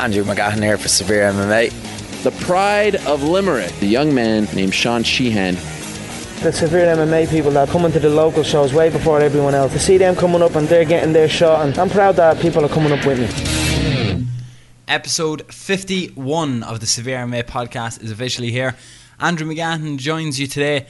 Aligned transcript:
Andrew 0.00 0.24
McGahan 0.24 0.62
here 0.62 0.76
for 0.76 0.88
Severe 0.88 1.32
MMA. 1.32 2.22
The 2.22 2.30
pride 2.44 2.96
of 3.06 3.22
Limerick, 3.22 3.72
the 3.80 3.86
young 3.86 4.14
man 4.14 4.46
named 4.54 4.74
Sean 4.74 5.02
Sheehan. 5.02 5.54
The 6.42 6.52
severe 6.52 6.94
MMA 6.94 7.30
people 7.30 7.50
that 7.52 7.70
come 7.70 7.86
into 7.86 7.98
the 7.98 8.10
local 8.10 8.42
shows 8.42 8.74
way 8.74 8.90
before 8.90 9.20
everyone 9.20 9.54
else. 9.54 9.72
To 9.72 9.78
see 9.78 9.96
them 9.96 10.14
coming 10.14 10.42
up 10.42 10.54
and 10.54 10.68
they're 10.68 10.84
getting 10.84 11.14
their 11.14 11.30
shot, 11.30 11.64
and 11.64 11.76
I'm 11.78 11.88
proud 11.88 12.16
that 12.16 12.40
people 12.40 12.62
are 12.62 12.68
coming 12.68 12.92
up 12.92 13.06
with 13.06 13.18
me. 13.18 14.26
Episode 14.86 15.50
51 15.52 16.62
of 16.62 16.80
the 16.80 16.86
Severe 16.86 17.18
MMA 17.20 17.44
podcast 17.44 18.02
is 18.02 18.10
officially 18.10 18.50
here. 18.50 18.76
Andrew 19.18 19.48
McGahan 19.48 19.96
joins 19.96 20.38
you 20.38 20.46
today, 20.46 20.86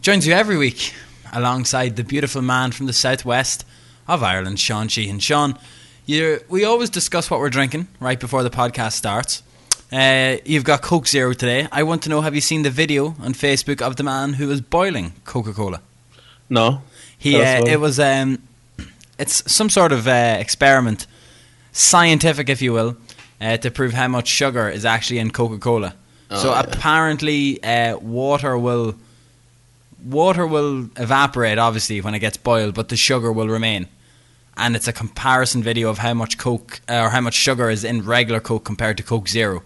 joins 0.00 0.26
you 0.26 0.32
every 0.32 0.56
week 0.56 0.94
alongside 1.30 1.96
the 1.96 2.04
beautiful 2.04 2.40
man 2.40 2.72
from 2.72 2.86
the 2.86 2.94
southwest 2.94 3.66
of 4.08 4.22
Ireland, 4.22 4.58
Sean 4.58 4.88
Sheehan. 4.88 5.18
Sean, 5.18 5.58
you 6.06 6.40
we 6.48 6.64
always 6.64 6.90
discuss 6.90 7.30
what 7.30 7.40
we're 7.40 7.50
drinking 7.50 7.88
right 8.00 8.18
before 8.18 8.42
the 8.42 8.50
podcast 8.50 8.92
starts. 8.92 9.42
Uh, 9.92 10.36
you've 10.44 10.64
got 10.64 10.82
Coke 10.82 11.06
Zero 11.06 11.32
today. 11.32 11.68
I 11.70 11.82
want 11.82 12.02
to 12.04 12.08
know: 12.08 12.20
Have 12.20 12.34
you 12.34 12.40
seen 12.40 12.62
the 12.62 12.70
video 12.70 13.14
on 13.20 13.34
Facebook 13.34 13.80
of 13.80 13.96
the 13.96 14.02
man 14.02 14.34
who 14.34 14.48
was 14.48 14.60
boiling 14.60 15.12
Coca 15.24 15.52
Cola? 15.52 15.80
No. 16.48 16.82
He 17.18 17.36
uh, 17.40 17.64
it 17.66 17.80
was 17.80 17.98
um, 18.00 18.42
it's 19.18 19.50
some 19.52 19.70
sort 19.70 19.92
of 19.92 20.06
uh, 20.08 20.36
experiment, 20.38 21.06
scientific, 21.72 22.48
if 22.48 22.60
you 22.60 22.72
will, 22.72 22.96
uh, 23.40 23.56
to 23.58 23.70
prove 23.70 23.92
how 23.94 24.08
much 24.08 24.28
sugar 24.28 24.68
is 24.68 24.84
actually 24.84 25.18
in 25.18 25.30
Coca 25.30 25.58
Cola. 25.58 25.94
so 26.30 26.50
Oh, 26.50 26.52
yeah. 26.52 26.60
apparently, 26.60 27.62
uh, 27.62 27.96
water 27.98 28.58
will 28.58 28.94
water 30.04 30.46
will 30.46 30.88
evaporate 30.96 31.58
obviously 31.58 32.00
when 32.00 32.14
it 32.14 32.18
gets 32.20 32.36
boiled, 32.36 32.74
but 32.74 32.88
the 32.88 32.96
sugar 32.96 33.32
will 33.32 33.48
remain. 33.48 33.86
And 34.56 34.74
it's 34.74 34.88
a 34.88 34.92
comparison 34.92 35.62
video 35.62 35.90
of 35.90 35.98
how 35.98 36.14
much 36.14 36.38
Coke 36.38 36.80
uh, 36.88 37.00
or 37.00 37.10
how 37.10 37.20
much 37.20 37.34
sugar 37.34 37.68
is 37.68 37.84
in 37.84 38.04
regular 38.04 38.40
Coke 38.40 38.64
compared 38.64 38.96
to 38.96 39.02
Coke 39.02 39.28
Zero. 39.28 39.62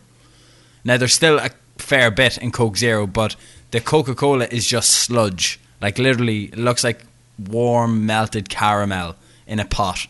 Now 0.85 0.97
there's 0.97 1.15
still 1.15 1.39
a 1.39 1.51
fair 1.79 2.11
bit 2.11 2.39
in 2.39 2.51
Coke 2.51 2.77
Zero, 2.77 3.07
but 3.07 3.37
the 3.71 3.81
Coca 3.81 4.15
Cola 4.15 4.47
is 4.51 4.67
just 4.67 4.91
sludge. 4.91 5.61
Like 5.81 5.99
literally, 5.99 6.45
it 6.47 6.59
looks 6.59 6.83
like 6.83 7.05
warm 7.39 8.05
melted 8.05 8.49
caramel 8.49 9.17
in 9.47 9.61
a 9.61 9.65
pot. 9.65 10.07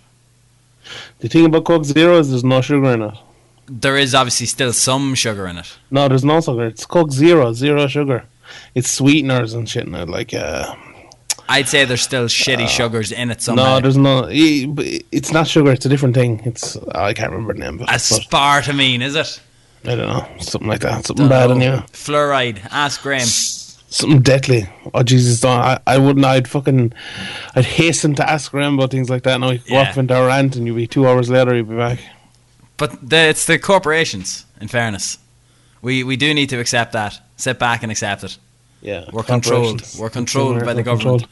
The 1.19 1.28
thing 1.28 1.44
about 1.44 1.65
Coke 1.65 1.84
Zero 1.84 2.19
is 2.19 2.31
there's 2.31 2.44
no 2.44 2.61
sugar 2.61 2.91
in 2.92 3.03
it. 3.03 3.15
There 3.67 3.97
is 3.97 4.15
obviously 4.15 4.47
still 4.47 4.72
some 4.72 5.15
sugar 5.15 5.47
in 5.47 5.59
it. 5.59 5.77
No, 5.91 6.09
there's 6.09 6.25
no 6.25 6.41
sugar. 6.41 6.67
It's 6.67 6.87
Coke 6.87 7.12
Zero, 7.12 7.53
zero 7.53 7.87
sugar. 7.87 8.25
It's 8.75 8.91
sweeteners 8.91 9.55
and 9.55 9.69
shit 9.69 9.87
in 9.87 9.94
it, 9.94 10.09
like 10.09 10.34
uh 10.34 10.75
I'd 11.51 11.69
say 11.69 11.84
there's 11.84 12.01
still 12.03 12.27
shitty 12.27 12.65
uh, 12.65 12.69
sugars 12.69 13.11
in 13.12 13.31
it 13.31 13.43
somehow. 13.43 13.75
No, 13.75 13.81
there's 13.81 13.97
no 13.97 14.27
It's 14.31 15.33
not 15.33 15.47
sugar, 15.48 15.73
it's 15.73 15.84
a 15.84 15.89
different 15.89 16.15
thing. 16.15 16.41
It's 16.45 16.77
I 16.95 17.12
can't 17.12 17.33
remember 17.33 17.55
the 17.55 17.61
name 17.61 17.79
but 17.79 17.89
aspartame, 17.89 19.03
is 19.03 19.17
it? 19.17 19.41
I 19.84 19.97
don't 19.97 20.09
know. 20.09 20.28
Something 20.41 20.69
like 20.69 20.81
that. 20.81 21.06
Something 21.06 21.28
bad 21.28 21.51
in 21.51 21.61
you. 21.61 21.73
Fluoride. 21.93 22.61
Ask 22.71 23.03
Graham. 23.03 23.27
Something 23.27 24.21
deadly. 24.21 24.69
Oh 24.95 25.03
Jesus 25.03 25.41
don't 25.41 25.59
I, 25.61 25.81
I 25.87 25.98
wouldn't 25.98 26.25
I'd 26.25 26.47
fucking 26.48 26.93
I'd 27.56 27.65
hasten 27.65 28.15
to 28.17 28.31
ask 28.31 28.53
Graham 28.53 28.75
about 28.78 28.91
things 28.93 29.11
like 29.11 29.25
that 29.25 29.41
now 29.41 29.51
you 29.51 29.59
could 29.59 29.71
Yeah. 29.71 29.89
walk 29.89 29.97
into 29.97 30.17
a 30.17 30.27
rant 30.27 30.55
and 30.56 30.67
you'd 30.67 30.77
be 30.77 30.87
two 30.87 31.09
hours 31.09 31.28
later 31.31 31.56
you'd 31.56 31.69
be 31.69 31.77
back. 31.77 31.98
But 32.77 33.09
the, 33.11 33.17
it's 33.28 33.45
the 33.47 33.59
corporations. 33.59 34.47
In 34.61 34.69
fairness, 34.69 35.19
we 35.83 36.05
we 36.05 36.17
do 36.17 36.33
need 36.33 36.48
to 36.51 36.61
accept 36.61 36.93
that. 36.93 37.21
Sit 37.37 37.59
back 37.59 37.83
and 37.83 37.91
accept 37.91 38.23
it. 38.25 38.39
Yeah. 38.83 39.05
We're 39.12 39.23
controlled. 39.23 39.81
corporations. 39.81 40.00
We're 40.00 40.11
controlled 40.11 40.64
by 40.64 40.73
the 40.75 40.83
government. 40.83 41.23
controlled. 41.23 41.28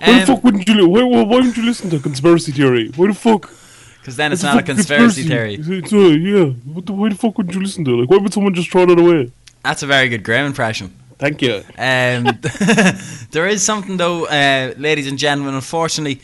Why 0.00 0.12
Um, 0.12 0.20
the 0.20 0.26
fuck 0.26 0.44
wouldn't 0.44 0.68
you 0.68 0.74
li- 0.74 0.86
why, 0.86 1.02
why, 1.02 1.22
why 1.22 1.36
wouldn't 1.36 1.56
you 1.56 1.64
listen 1.64 1.90
to 1.90 1.96
a 1.96 2.00
conspiracy 2.00 2.52
theory? 2.52 2.90
Why 2.94 3.08
the 3.08 3.14
fuck 3.14 3.50
Because 3.98 4.16
then 4.16 4.32
it's 4.32 4.42
What 4.42 4.54
not 4.54 4.54
a 4.54 4.62
the 4.62 4.66
fuck 4.66 4.76
conspiracy 4.76 5.22
theory. 5.24 5.54
It's, 5.60 5.92
uh, 5.92 5.96
yeah. 5.98 6.44
What 6.72 6.86
the, 6.86 6.92
why 6.92 7.08
the 7.08 7.14
fuck 7.16 7.36
wouldn't 7.38 7.54
you 7.54 7.60
listen 7.62 7.84
to? 7.86 8.00
Like, 8.00 8.10
why 8.10 8.18
would 8.18 8.32
someone 8.32 8.54
just 8.54 8.70
throw 8.70 8.86
that 8.86 8.98
away? 8.98 9.32
That's 9.64 9.82
a 9.82 9.86
very 9.86 10.08
good 10.08 10.22
Graham 10.24 10.46
impression. 10.46 10.96
Thank 11.18 11.40
you. 11.42 11.62
Um, 11.78 12.24
there 13.30 13.46
is 13.46 13.62
something 13.62 13.96
though, 13.96 14.26
uh, 14.26 14.74
ladies 14.76 15.06
and 15.06 15.18
gentlemen. 15.18 15.54
Unfortunately, 15.54 16.20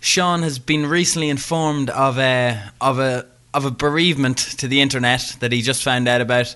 Sean 0.00 0.42
has 0.42 0.58
been 0.58 0.86
recently 0.86 1.28
informed 1.28 1.90
of 1.90 2.18
a 2.18 2.72
of 2.80 2.98
a 2.98 3.26
of 3.52 3.64
a 3.64 3.70
bereavement 3.70 4.38
to 4.38 4.68
the 4.68 4.80
internet 4.80 5.36
that 5.40 5.52
he 5.52 5.60
just 5.62 5.82
found 5.82 6.08
out 6.08 6.20
about. 6.20 6.54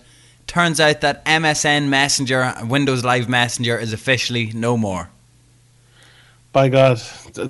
Turns 0.50 0.80
out 0.80 1.00
that 1.02 1.24
MSN 1.26 1.86
Messenger, 1.86 2.54
Windows 2.64 3.04
Live 3.04 3.28
Messenger, 3.28 3.78
is 3.78 3.92
officially 3.92 4.50
no 4.52 4.76
more. 4.76 5.08
By 6.52 6.68
God. 6.68 7.00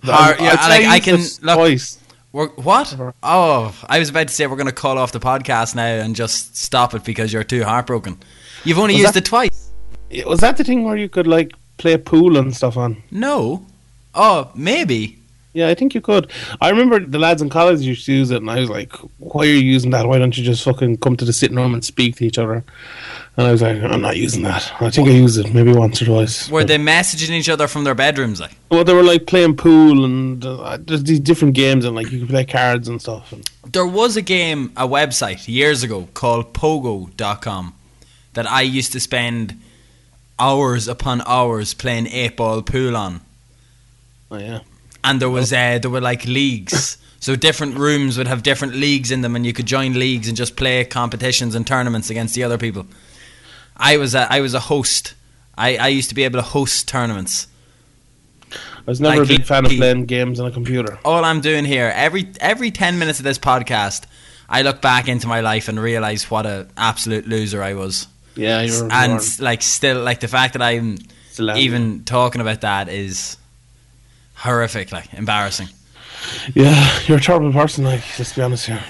Har- 0.05 0.37
yeah, 0.39 0.53
like, 0.69 0.85
I 0.87 1.01
can 1.01 1.21
look. 1.41 1.57
twice. 1.57 1.99
We're, 2.33 2.49
what? 2.49 2.95
Oh, 3.23 3.75
I 3.89 3.99
was 3.99 4.11
about 4.11 4.29
to 4.29 4.35
say 4.35 4.47
we're 4.47 4.57
going 4.57 4.67
to 4.67 4.73
call 4.73 4.99
off 4.99 5.13
the 5.13 5.19
podcast 5.19 5.75
now 5.75 5.87
and 5.87 6.15
just 6.15 6.59
stop 6.59 6.93
it 6.93 7.03
because 7.03 7.33
you're 7.33 7.43
too 7.43 7.65
heartbroken. 7.65 8.19
You've 8.65 8.79
only 8.79 8.93
Was 8.97 9.01
used 9.05 9.15
that- 9.15 9.21
it 9.21 9.25
twice. 9.25 9.71
Was 10.27 10.41
that 10.41 10.59
the 10.59 10.65
thing 10.65 10.85
where 10.85 10.99
you 10.99 11.09
could 11.09 11.27
like 11.27 11.55
play 11.79 11.97
pool 11.97 12.37
and 12.37 12.55
stuff 12.55 12.77
on? 12.77 13.03
No. 13.11 13.65
Oh, 14.15 14.51
maybe. 14.55 15.20
Yeah, 15.53 15.69
I 15.69 15.75
think 15.75 15.95
you 15.95 16.01
could. 16.01 16.31
I 16.61 16.71
remember 16.71 17.01
the 17.01 17.19
lads 17.19 17.43
in 17.43 17.49
college 17.49 17.81
used 17.81 18.07
to 18.07 18.13
use 18.13 18.31
it, 18.31 18.37
and 18.37 18.49
I 18.49 18.61
was 18.61 18.71
like, 18.71 18.93
"Why 19.19 19.43
are 19.43 19.47
you 19.47 19.55
using 19.55 19.91
that? 19.91 20.07
Why 20.07 20.19
don't 20.19 20.37
you 20.39 20.45
just 20.45 20.63
fucking 20.63 20.99
come 20.99 21.17
to 21.17 21.25
the 21.25 21.33
sitting 21.33 21.57
room 21.57 21.75
and 21.75 21.85
speak 21.85 22.17
to 22.17 22.27
each 22.27 22.39
other?" 22.39 22.63
And 23.37 23.47
I 23.49 23.51
was 23.51 23.61
like, 23.61 23.83
"I'm 23.83 24.01
not 24.01 24.17
using 24.17 24.45
that. 24.45 24.73
I 24.81 24.91
think 24.91 25.09
I 25.09 25.13
used 25.13 25.39
it 25.39 25.53
maybe 25.53 25.73
once 25.73 26.01
or 26.01 26.05
twice." 26.05 26.49
Were 26.49 26.63
they 26.63 26.79
messaging 26.79 27.31
each 27.31 27.49
other 27.49 27.67
from 27.67 27.83
their 27.83 27.97
bedrooms? 27.97 28.41
Like, 28.41 28.53
Well, 28.71 28.85
they 28.85 28.95
were 28.95 29.03
like 29.03 29.27
playing 29.27 29.57
pool 29.57 30.05
and 30.05 30.45
uh, 30.45 30.79
there's 30.81 31.03
these 31.03 31.21
different 31.21 31.55
games, 31.55 31.85
and 31.85 31.97
like 31.97 32.13
you 32.13 32.21
could 32.21 32.29
play 32.29 32.45
cards 32.45 32.87
and 32.87 33.01
stuff. 33.01 33.33
And 33.33 33.51
there 33.73 33.87
was 33.87 34.17
a 34.17 34.23
game, 34.23 34.73
a 34.77 34.87
website 34.87 35.49
years 35.49 35.83
ago 35.83 36.09
called 36.15 36.55
Pogo.com 36.55 37.75
that 38.35 38.47
I 38.49 38.63
used 38.63 38.93
to 38.93 39.01
spend 39.01 39.61
hours 40.39 40.87
upon 40.87 41.23
hours 41.27 41.75
playing 41.75 42.07
eight 42.07 42.37
ball 42.37 42.63
pool 42.63 42.97
on, 42.97 43.21
oh 44.31 44.39
yeah, 44.39 44.61
and 45.05 45.21
there 45.21 45.31
was 45.31 45.53
uh, 45.53 45.79
there 45.81 45.91
were 45.91 46.01
like 46.01 46.25
leagues. 46.27 46.99
So 47.21 47.37
different 47.37 47.77
rooms 47.77 48.17
would 48.17 48.29
have 48.29 48.43
different 48.43 48.75
leagues 48.75 49.11
in 49.11 49.21
them, 49.21 49.37
and 49.37 49.45
you 49.45 49.53
could 49.53 49.67
join 49.67 49.93
leagues 49.93 50.27
and 50.29 50.37
just 50.37 50.57
play 50.57 50.85
competitions 50.85 51.55
and 51.55 51.67
tournaments 51.67 52.09
against 52.09 52.35
the 52.35 52.45
other 52.45 52.57
people. 52.57 52.87
I 53.77 53.99
was 53.99 54.15
a, 54.15 54.27
I 54.33 54.41
was 54.41 54.55
a 54.55 54.61
host. 54.61 55.15
I, 55.57 55.77
I 55.77 55.89
used 55.89 56.09
to 56.09 56.15
be 56.15 56.25
able 56.25 56.39
to 56.39 56.47
host 56.47 56.89
tournaments. 56.89 57.47
I 58.53 58.57
was 58.87 59.01
never 59.01 59.19
Like 59.19 59.25
a 59.27 59.29
big 59.37 59.45
fan 59.45 59.67
of 59.67 59.73
playing 59.73 60.07
games 60.07 60.41
on 60.41 60.47
a 60.47 60.51
computer. 60.51 60.99
all 61.05 61.25
I'm 61.25 61.41
doing 61.41 61.65
here 61.67 61.93
every 61.95 62.33
every 62.41 62.71
ten 62.71 62.99
minutes 62.99 63.19
of 63.21 63.25
this 63.25 63.39
podcast, 63.39 64.05
I 64.49 64.63
look 64.63 64.81
back 64.81 65.07
into 65.07 65.29
my 65.29 65.41
life 65.41 65.69
and 65.69 65.79
realize 65.79 66.31
what 66.31 66.47
a 66.47 66.67
absolute 66.77 67.27
loser 67.29 67.63
I 67.63 67.75
was, 67.75 68.07
Yeah, 68.35 68.63
you're 68.63 68.91
and 68.91 69.21
like 69.41 69.61
still 69.63 70.03
like 70.03 70.21
the 70.21 70.29
fact 70.29 70.55
that 70.55 70.63
I'm 70.63 70.97
even 71.57 72.05
talking 72.05 72.41
about 72.41 72.63
that 72.63 72.89
is 72.89 73.37
horrific, 74.41 74.93
like 74.93 75.13
embarrassing. 75.15 75.69
yeah, 76.55 76.99
you're 77.07 77.19
a 77.19 77.21
terrible 77.21 77.53
person. 77.53 77.85
Like, 77.85 78.03
let's 78.19 78.33
be 78.33 78.43
honest 78.43 78.67
here. 78.67 78.83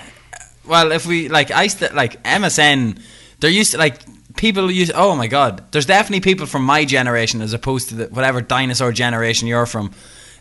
Well, 0.66 0.92
if 0.92 1.06
we 1.06 1.28
like, 1.28 1.50
I 1.50 1.66
st- 1.66 1.94
like 1.94 2.22
MSN. 2.22 3.00
They're 3.40 3.50
used 3.50 3.72
to 3.72 3.78
like 3.78 4.00
people 4.36 4.70
use. 4.70 4.90
Oh 4.94 5.16
my 5.16 5.26
god, 5.26 5.64
there's 5.72 5.86
definitely 5.86 6.20
people 6.20 6.46
from 6.46 6.62
my 6.62 6.84
generation 6.84 7.40
as 7.40 7.52
opposed 7.52 7.88
to 7.88 7.94
the, 7.94 8.06
whatever 8.06 8.40
dinosaur 8.40 8.92
generation 8.92 9.48
you're 9.48 9.66
from 9.66 9.92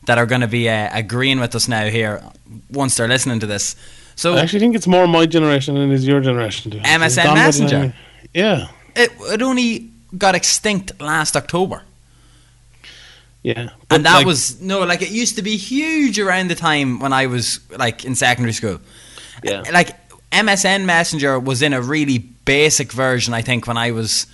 that 0.05 0.17
are 0.17 0.25
going 0.25 0.41
to 0.41 0.47
be 0.47 0.69
uh, 0.69 0.89
agreeing 0.91 1.39
with 1.39 1.55
us 1.55 1.67
now 1.67 1.87
here 1.87 2.21
once 2.71 2.97
they're 2.97 3.07
listening 3.07 3.39
to 3.39 3.47
this. 3.47 3.75
So 4.15 4.35
I 4.35 4.41
actually 4.41 4.59
think 4.59 4.75
it's 4.75 4.87
more 4.87 5.07
my 5.07 5.25
generation 5.25 5.75
than 5.75 5.91
it 5.91 5.93
is 5.93 6.05
your 6.05 6.19
generation. 6.19 6.71
Too. 6.71 6.79
MSN 6.79 7.05
It's 7.05 7.15
gone 7.15 7.25
by 7.25 7.29
the 7.29 7.35
Messenger? 7.35 7.93
Yeah, 8.33 8.67
it, 8.95 9.11
it 9.21 9.41
only 9.41 9.91
got 10.17 10.35
extinct 10.35 10.99
last 10.99 11.37
October. 11.37 11.83
Yeah. 13.43 13.69
and 13.89 14.05
that 14.05 14.17
like, 14.17 14.25
was 14.25 14.61
no 14.61 14.83
like 14.83 15.01
it 15.01 15.11
used 15.11 15.35
to 15.37 15.41
be 15.41 15.57
huge 15.57 16.19
around 16.19 16.49
the 16.49 16.55
time 16.55 16.99
when 16.99 17.13
I 17.13 17.27
was 17.27 17.59
like 17.71 18.05
in 18.05 18.15
secondary 18.15 18.53
school. 18.53 18.79
Yeah. 19.43 19.61
Uh, 19.61 19.71
like 19.71 19.95
MSN 20.31 20.85
Messenger 20.85 21.39
was 21.39 21.61
in 21.61 21.73
a 21.73 21.81
really 21.81 22.17
basic 22.17 22.91
version 22.91 23.33
I 23.33 23.41
think 23.41 23.67
when 23.67 23.77
I 23.77 23.91
was 23.91 24.27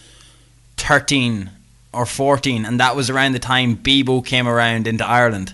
13 0.78 1.50
or 1.94 2.06
14 2.06 2.66
and 2.66 2.80
that 2.80 2.96
was 2.96 3.10
around 3.10 3.34
the 3.34 3.40
time 3.40 3.78
Bebo 3.78 4.26
came 4.26 4.48
around 4.48 4.88
into 4.88 5.06
Ireland. 5.06 5.54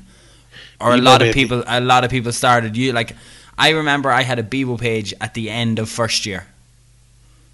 Or 0.79 0.93
a 0.93 0.97
Bebo, 0.97 1.03
lot 1.03 1.21
of 1.21 1.33
people 1.33 1.63
a 1.67 1.81
lot 1.81 2.03
of 2.03 2.09
people 2.09 2.31
started 2.31 2.77
you 2.77 2.93
like 2.93 3.15
I 3.57 3.69
remember 3.69 4.09
I 4.09 4.23
had 4.23 4.39
a 4.39 4.43
Bebo 4.43 4.79
page 4.79 5.13
at 5.21 5.33
the 5.33 5.49
end 5.49 5.77
of 5.77 5.89
first 5.89 6.25
year. 6.25 6.47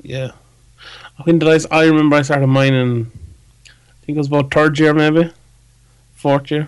Yeah. 0.02 0.32
When 1.24 1.40
did 1.40 1.50
I? 1.50 1.76
I 1.76 1.86
remember 1.86 2.16
I 2.16 2.22
started 2.22 2.48
mine 2.48 2.74
in. 2.74 3.12
I 3.68 4.06
think 4.06 4.16
it 4.16 4.18
was 4.18 4.28
about 4.28 4.54
third 4.54 4.78
year, 4.80 4.94
maybe, 4.94 5.32
fourth 6.18 6.52
year, 6.52 6.68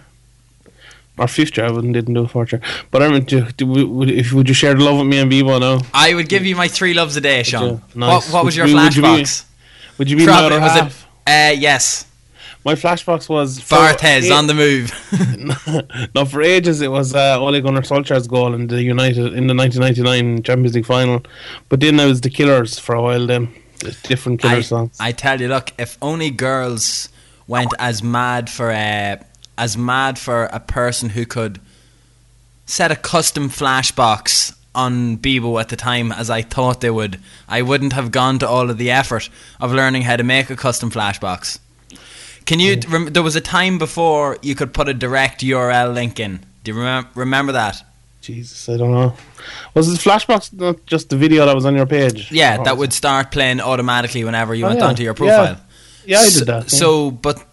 or 1.18 1.28
fifth 1.28 1.58
year. 1.58 1.66
I 1.68 1.72
wouldn't 1.72 1.94
didn't 1.94 2.14
do 2.14 2.28
fourth 2.28 2.52
year, 2.54 2.62
but 2.92 3.02
I 3.02 3.06
remember. 3.06 3.26
Do, 3.26 3.52
do, 3.52 3.66
would, 3.88 4.10
if 4.10 4.32
would 4.34 4.48
you 4.48 4.54
share 4.56 4.74
the 4.74 4.84
love 4.84 4.98
with 5.00 5.08
me 5.08 5.18
and 5.20 5.32
Bebo 5.32 5.60
now? 5.60 5.82
I 5.94 6.14
would 6.16 6.30
give 6.30 6.46
you 6.46 6.56
my 6.56 6.68
three 6.68 6.94
loves 6.94 7.16
a 7.18 7.22
day, 7.22 7.44
Sean. 7.44 7.82
Nice. 7.96 8.26
What, 8.28 8.34
what 8.34 8.46
was 8.46 8.56
your 8.56 8.68
you 8.68 8.76
be- 8.76 8.84
would 8.84 8.96
you 8.96 9.02
be- 9.02 9.08
flashbox? 9.08 9.46
Would 9.98 10.10
you 10.10 10.18
be 10.18 10.26
Probably- 10.26 10.60
was 10.60 10.76
it- 10.78 11.06
Uh, 11.28 11.54
yes. 11.68 12.06
my 12.66 12.74
flashbox 12.76 13.28
was 13.30 13.60
Barthez 13.60 14.32
on 14.38 14.48
the 14.48 14.54
move. 14.54 14.92
no, 16.16 16.26
for 16.26 16.42
ages 16.42 16.82
it 16.82 16.92
was 16.92 17.14
uh, 17.14 17.40
Ole 17.40 17.60
Gunnar 17.62 17.82
Solskjaer's 17.82 18.28
goal 18.28 18.54
in 18.54 18.68
the 18.68 18.82
United 18.82 19.34
in 19.34 19.48
the 19.48 19.56
1999 19.56 20.44
Champions 20.44 20.76
League 20.76 20.86
final, 20.86 21.22
but 21.70 21.80
then 21.82 21.98
there 21.98 22.08
was 22.08 22.22
the 22.22 22.30
Killers 22.30 22.80
for 22.80 22.96
a 22.96 23.02
while. 23.02 23.26
Then 23.28 23.50
different 24.04 24.42
Killer 24.42 24.56
I, 24.56 24.62
songs. 24.62 24.98
I 25.00 25.12
tell 25.12 25.40
you, 25.42 25.48
look, 25.50 25.72
if 25.78 25.98
only 26.02 26.32
girls 26.32 27.10
went 27.48 27.72
as 27.80 28.02
mad 28.04 28.50
for 28.50 28.72
a 28.72 29.20
as 29.60 29.78
mad 29.78 30.18
for 30.18 30.46
a 30.46 30.60
person 30.60 31.10
who 31.10 31.26
could 31.26 31.60
set 32.66 32.92
a 32.92 32.96
custom 32.96 33.50
flashbox 33.50 34.56
on 34.76 35.18
Bebo 35.18 35.60
at 35.60 35.70
the 35.70 35.76
time 35.76 36.12
as 36.12 36.30
I 36.30 36.42
thought 36.42 36.82
they 36.82 36.90
would, 36.92 37.20
I 37.48 37.62
wouldn't 37.62 37.94
have 37.94 38.12
gone 38.12 38.40
to 38.40 38.48
all 38.48 38.70
of 38.70 38.78
the 38.78 38.92
effort 38.92 39.30
of 39.60 39.72
learning 39.74 40.04
how 40.04 40.16
to 40.16 40.24
make 40.24 40.50
a 40.50 40.56
custom 40.56 40.90
flashbox. 40.92 41.60
Can 42.46 42.60
you? 42.60 42.80
Rem- 42.88 43.08
there 43.14 43.22
was 43.24 43.36
a 43.36 43.42
time 43.42 43.78
before 43.78 44.38
you 44.42 44.56
could 44.56 44.74
put 44.74 44.88
a 44.90 44.94
direct 44.94 45.42
URL 45.42 45.94
link 45.94 46.20
in. 46.20 46.40
Do 46.64 46.72
you 46.72 46.78
remem- 46.78 47.08
remember 47.16 47.52
that? 47.54 47.84
Jesus, 48.22 48.68
I 48.70 48.78
don't 48.78 48.92
know. 48.92 49.14
Was 49.74 49.88
the 49.92 49.98
flashbox 50.10 50.54
not 50.54 50.86
just 50.86 51.10
the 51.10 51.18
video 51.18 51.46
that 51.46 51.56
was 51.56 51.66
on 51.66 51.76
your 51.76 51.86
page? 51.86 52.32
Yeah, 52.32 52.58
oh, 52.60 52.64
that 52.64 52.78
would 52.78 52.92
start 52.94 53.32
playing 53.32 53.62
automatically 53.62 54.24
whenever 54.24 54.54
you 54.56 54.66
Oh, 54.66 54.70
went 54.70 54.80
yeah. 54.80 54.88
onto 54.88 55.04
your 55.04 55.14
profile. 55.14 55.54
it- 55.54 55.58
Yeah, 56.06 56.20
I 56.20 56.30
did 56.30 56.46
that. 56.48 56.64
yeah. 56.72 56.80
So, 56.80 57.12
but 57.12 57.49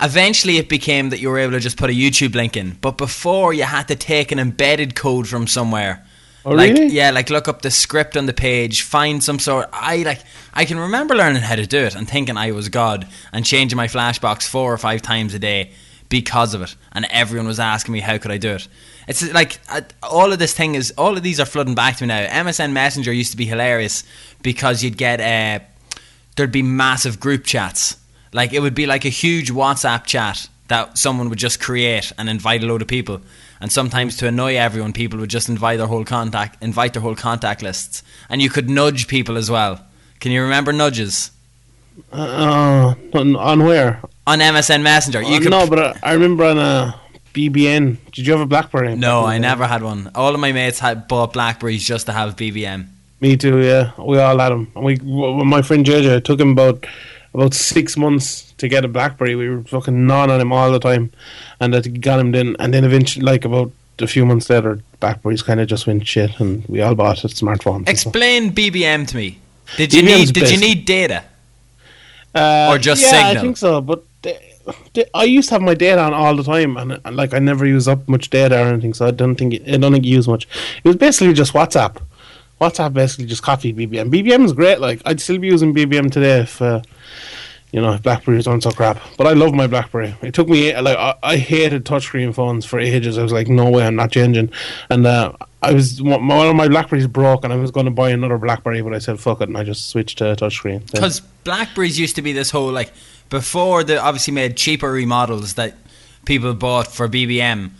eventually 0.00 0.56
it 0.56 0.68
became 0.68 1.10
that 1.10 1.20
you 1.20 1.28
were 1.28 1.38
able 1.38 1.52
to 1.52 1.60
just 1.60 1.76
put 1.76 1.90
a 1.90 1.92
YouTube 1.92 2.34
link 2.34 2.56
in. 2.56 2.78
But 2.80 2.96
before, 2.96 3.52
you 3.52 3.64
had 3.64 3.88
to 3.88 3.96
take 3.96 4.32
an 4.32 4.38
embedded 4.38 4.94
code 4.94 5.28
from 5.28 5.46
somewhere. 5.46 6.04
Oh, 6.44 6.52
like, 6.52 6.72
really? 6.72 6.86
Yeah, 6.88 7.10
like 7.10 7.28
look 7.28 7.48
up 7.48 7.62
the 7.62 7.70
script 7.70 8.16
on 8.16 8.26
the 8.26 8.32
page, 8.32 8.82
find 8.82 9.22
some 9.22 9.38
sort. 9.38 9.68
I 9.72 9.98
like. 9.98 10.22
I 10.54 10.64
can 10.64 10.78
remember 10.78 11.14
learning 11.14 11.42
how 11.42 11.56
to 11.56 11.66
do 11.66 11.78
it 11.78 11.94
and 11.94 12.08
thinking 12.08 12.36
I 12.36 12.52
was 12.52 12.68
God 12.68 13.06
and 13.32 13.44
changing 13.44 13.76
my 13.76 13.88
flashbox 13.88 14.48
four 14.48 14.72
or 14.72 14.78
five 14.78 15.02
times 15.02 15.34
a 15.34 15.38
day 15.38 15.72
because 16.08 16.54
of 16.54 16.62
it. 16.62 16.76
And 16.92 17.06
everyone 17.10 17.46
was 17.46 17.60
asking 17.60 17.92
me 17.92 18.00
how 18.00 18.18
could 18.18 18.30
I 18.30 18.38
do 18.38 18.52
it. 18.52 18.68
It's 19.06 19.32
like 19.32 19.60
all 20.02 20.32
of 20.32 20.38
this 20.38 20.54
thing 20.54 20.74
is 20.74 20.92
all 20.96 21.16
of 21.16 21.22
these 21.22 21.40
are 21.40 21.46
flooding 21.46 21.74
back 21.74 21.96
to 21.96 22.04
me 22.04 22.08
now. 22.08 22.26
MSN 22.26 22.72
Messenger 22.72 23.12
used 23.12 23.32
to 23.32 23.36
be 23.36 23.46
hilarious 23.46 24.04
because 24.42 24.82
you'd 24.82 24.96
get 24.96 25.20
uh, 25.20 25.64
there'd 26.36 26.52
be 26.52 26.62
massive 26.62 27.20
group 27.20 27.44
chats. 27.44 27.96
Like 28.32 28.52
it 28.52 28.60
would 28.60 28.74
be 28.74 28.86
like 28.86 29.04
a 29.04 29.08
huge 29.10 29.50
WhatsApp 29.50 30.04
chat 30.04 30.48
that 30.68 30.96
someone 30.98 31.28
would 31.28 31.38
just 31.38 31.60
create 31.60 32.12
and 32.16 32.28
invite 32.28 32.62
a 32.62 32.66
load 32.66 32.82
of 32.82 32.88
people. 32.88 33.20
And 33.60 33.70
sometimes 33.72 34.16
to 34.18 34.28
annoy 34.28 34.56
everyone, 34.56 34.92
people 34.92 35.18
would 35.18 35.28
just 35.30 35.48
invite 35.48 35.78
their 35.78 35.88
whole 35.88 36.04
contact, 36.04 36.62
invite 36.62 36.92
their 36.94 37.02
whole 37.02 37.16
contact 37.16 37.60
lists, 37.62 38.02
and 38.28 38.40
you 38.40 38.48
could 38.48 38.70
nudge 38.70 39.06
people 39.08 39.36
as 39.36 39.50
well. 39.50 39.84
Can 40.20 40.32
you 40.32 40.42
remember 40.42 40.72
nudges 40.72 41.30
Uh, 42.12 42.94
on, 43.12 43.36
on 43.36 43.64
where? 43.64 44.00
on 44.26 44.38
MSN 44.38 44.82
Messenger? 44.82 45.22
You 45.22 45.36
Uh, 45.36 45.40
could 45.40 45.50
no, 45.50 45.66
but 45.68 45.78
I, 46.04 46.10
I 46.10 46.12
remember 46.12 46.44
on 46.44 46.58
a 46.58 46.94
BBM. 47.34 47.96
Did 48.12 48.26
you 48.26 48.32
have 48.32 48.40
a 48.40 48.46
BlackBerry? 48.46 48.94
No, 48.96 49.24
I 49.24 49.38
never 49.38 49.66
had 49.66 49.82
one. 49.82 50.10
All 50.14 50.32
of 50.34 50.40
my 50.40 50.52
mates 50.52 50.78
had 50.78 51.08
bought 51.08 51.32
Blackberries 51.32 51.84
just 51.84 52.06
to 52.06 52.12
have 52.12 52.36
BBM. 52.36 52.86
Me 53.20 53.36
too. 53.36 53.60
Yeah, 53.60 53.90
we 53.98 54.18
all 54.18 54.38
had 54.38 54.50
them. 54.50 54.70
And 54.74 54.84
we, 54.84 54.96
my 54.96 55.62
friend 55.62 55.84
JJ, 55.84 56.24
took 56.24 56.40
him 56.40 56.50
about 56.52 56.86
about 57.34 57.54
six 57.54 57.96
months 57.96 58.52
to 58.58 58.68
get 58.68 58.84
a 58.84 58.88
BlackBerry. 58.88 59.34
We 59.36 59.48
were 59.48 59.62
fucking 59.62 60.06
gnawing 60.06 60.30
on 60.30 60.40
him 60.40 60.52
all 60.52 60.70
the 60.72 60.80
time, 60.80 61.10
and 61.60 61.72
that 61.74 62.00
got 62.00 62.20
him 62.20 62.32
then. 62.32 62.56
And 62.58 62.74
then 62.74 62.84
eventually, 62.84 63.24
like 63.24 63.44
about 63.44 63.70
a 64.00 64.06
few 64.06 64.24
months 64.26 64.48
later, 64.50 64.80
BlackBerries 65.00 65.42
kind 65.42 65.60
of 65.60 65.68
just 65.68 65.86
went 65.86 66.06
shit, 66.06 66.38
and 66.40 66.64
we 66.68 66.80
all 66.80 66.94
bought 66.94 67.18
smartphones. 67.18 67.86
and 67.88 67.98
stuff. 67.98 68.14
Explain 68.14 68.52
BBM 68.52 69.06
to 69.08 69.16
me. 69.16 69.38
Did 69.76 69.92
you 69.94 70.02
BBM 70.02 70.06
's 70.06 70.18
need 70.26 70.32
did 70.34 70.50
you 70.50 70.58
need 70.58 70.84
data? 70.84 71.22
Uh, 72.34 72.68
Or 72.70 72.78
just 72.78 73.02
yeah, 73.02 73.10
Signal? 73.10 73.38
I 73.38 73.40
think 73.40 73.56
so. 73.56 73.80
But 73.80 74.04
I 75.14 75.24
used 75.24 75.48
to 75.48 75.54
have 75.56 75.62
my 75.62 75.74
data 75.74 76.00
on 76.00 76.12
all 76.12 76.36
the 76.36 76.42
time, 76.44 76.76
and, 76.76 77.00
like 77.16 77.34
I 77.34 77.38
never 77.38 77.66
use 77.66 77.88
up 77.88 78.08
much 78.08 78.30
data 78.30 78.56
or 78.56 78.66
anything, 78.68 78.94
so 78.94 79.06
I 79.06 79.10
don't 79.10 79.34
think 79.36 79.54
it, 79.54 79.62
I 79.66 79.76
don't 79.78 79.92
think 79.92 80.04
it 80.04 80.08
used 80.08 80.28
much. 80.28 80.46
It 80.84 80.88
was 80.88 80.96
basically 80.96 81.32
just 81.32 81.52
WhatsApp. 81.52 81.96
WhatsApp 82.60 82.92
basically 82.92 83.26
just 83.26 83.42
copied 83.42 83.76
BBM. 83.76 84.10
BBM 84.10 84.44
is 84.44 84.52
great. 84.52 84.80
Like 84.80 85.00
I'd 85.04 85.20
still 85.20 85.38
be 85.38 85.48
using 85.48 85.74
BBM 85.74 86.10
today 86.10 86.40
if. 86.40 86.60
Uh, 86.60 86.82
you 87.72 87.80
know, 87.80 87.92
if 87.92 88.02
Blackberries 88.02 88.46
aren't 88.46 88.64
so 88.64 88.72
crap. 88.72 89.00
But 89.16 89.26
I 89.26 89.32
love 89.32 89.54
my 89.54 89.66
Blackberry. 89.66 90.14
It 90.22 90.34
took 90.34 90.48
me 90.48 90.76
like 90.80 90.96
I, 90.96 91.14
I 91.22 91.36
hated 91.36 91.84
touchscreen 91.84 92.34
phones 92.34 92.66
for 92.66 92.80
ages. 92.80 93.16
I 93.16 93.22
was 93.22 93.32
like, 93.32 93.48
no 93.48 93.70
way, 93.70 93.86
I'm 93.86 93.94
not 93.94 94.10
changing. 94.10 94.50
And 94.88 95.06
uh, 95.06 95.34
I 95.62 95.72
was 95.72 96.02
one 96.02 96.48
of 96.48 96.56
my 96.56 96.68
Blackberries 96.68 97.06
broke, 97.06 97.44
and 97.44 97.52
I 97.52 97.56
was 97.56 97.70
going 97.70 97.86
to 97.86 97.92
buy 97.92 98.10
another 98.10 98.38
Blackberry, 98.38 98.82
but 98.82 98.94
I 98.94 98.98
said 98.98 99.20
fuck 99.20 99.40
it, 99.40 99.48
and 99.48 99.56
I 99.56 99.62
just 99.62 99.88
switched 99.88 100.18
to 100.18 100.24
touchscreen. 100.24 100.90
Because 100.90 101.20
Blackberries 101.44 101.98
used 101.98 102.16
to 102.16 102.22
be 102.22 102.32
this 102.32 102.50
whole 102.50 102.72
like 102.72 102.92
before 103.28 103.84
they 103.84 103.96
obviously 103.96 104.34
made 104.34 104.56
cheaper 104.56 104.90
remodels 104.90 105.54
that 105.54 105.76
people 106.24 106.54
bought 106.54 106.88
for 106.88 107.08
BBM. 107.08 107.70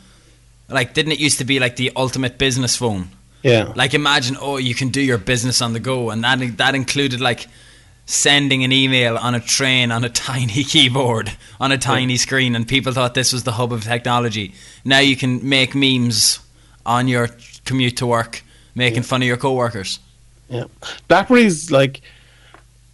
Like, 0.69 0.95
didn't 0.95 1.13
it 1.13 1.19
used 1.19 1.39
to 1.39 1.45
be 1.45 1.59
like 1.59 1.75
the 1.75 1.91
ultimate 1.97 2.39
business 2.39 2.77
phone? 2.77 3.09
Yeah, 3.43 3.73
Like, 3.75 3.95
imagine 3.95 4.37
oh, 4.41 4.57
you 4.57 4.75
can 4.75 4.89
do 4.89 5.01
your 5.01 5.19
business 5.19 5.63
on 5.63 5.73
the 5.73 5.81
go, 5.81 6.11
and 6.11 6.23
that 6.25 6.59
that 6.59 6.75
included 6.75 7.21
like 7.21 7.47
sending 8.07 8.65
an 8.65 8.73
email 8.73 9.17
on 9.17 9.35
a 9.35 9.41
train 9.41 9.93
on 9.93 10.03
a 10.05 10.09
tiny 10.29 10.65
keyboard 10.65 11.33
on 11.61 11.73
a 11.73 11.79
tiny 11.79 12.17
screen, 12.17 12.55
and 12.55 12.67
people 12.67 12.93
thought 12.93 13.15
this 13.15 13.33
was 13.33 13.45
the 13.45 13.53
hub 13.53 13.73
of 13.73 13.85
technology. 13.85 14.55
Now 14.85 14.99
you 14.99 15.17
can 15.17 15.49
make 15.49 15.75
memes 15.75 16.41
on 16.85 17.09
your 17.09 17.29
commute 17.65 17.97
to 17.99 18.07
work, 18.07 18.43
making 18.75 19.03
fun 19.03 19.23
of 19.23 19.29
your 19.29 19.37
coworkers. 19.37 20.01
yeah. 20.49 20.65
Blackberries 21.09 21.71
like 21.71 22.01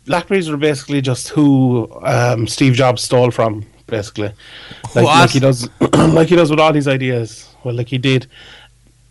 Blackberries 0.06 0.48
were 0.48 0.56
basically 0.56 1.00
just 1.00 1.28
who 1.28 1.88
um, 2.02 2.46
Steve 2.46 2.74
Jobs 2.74 3.02
stole 3.02 3.30
from, 3.32 3.64
basically. 3.86 4.32
Like, 4.94 5.04
like 5.04 5.30
he 5.30 5.40
does, 5.40 5.68
like 5.92 6.28
he 6.28 6.36
does 6.36 6.50
with 6.50 6.60
all 6.60 6.72
these 6.72 6.86
ideas. 6.88 7.48
Well, 7.64 7.74
like 7.74 7.88
he 7.88 7.98
did, 7.98 8.28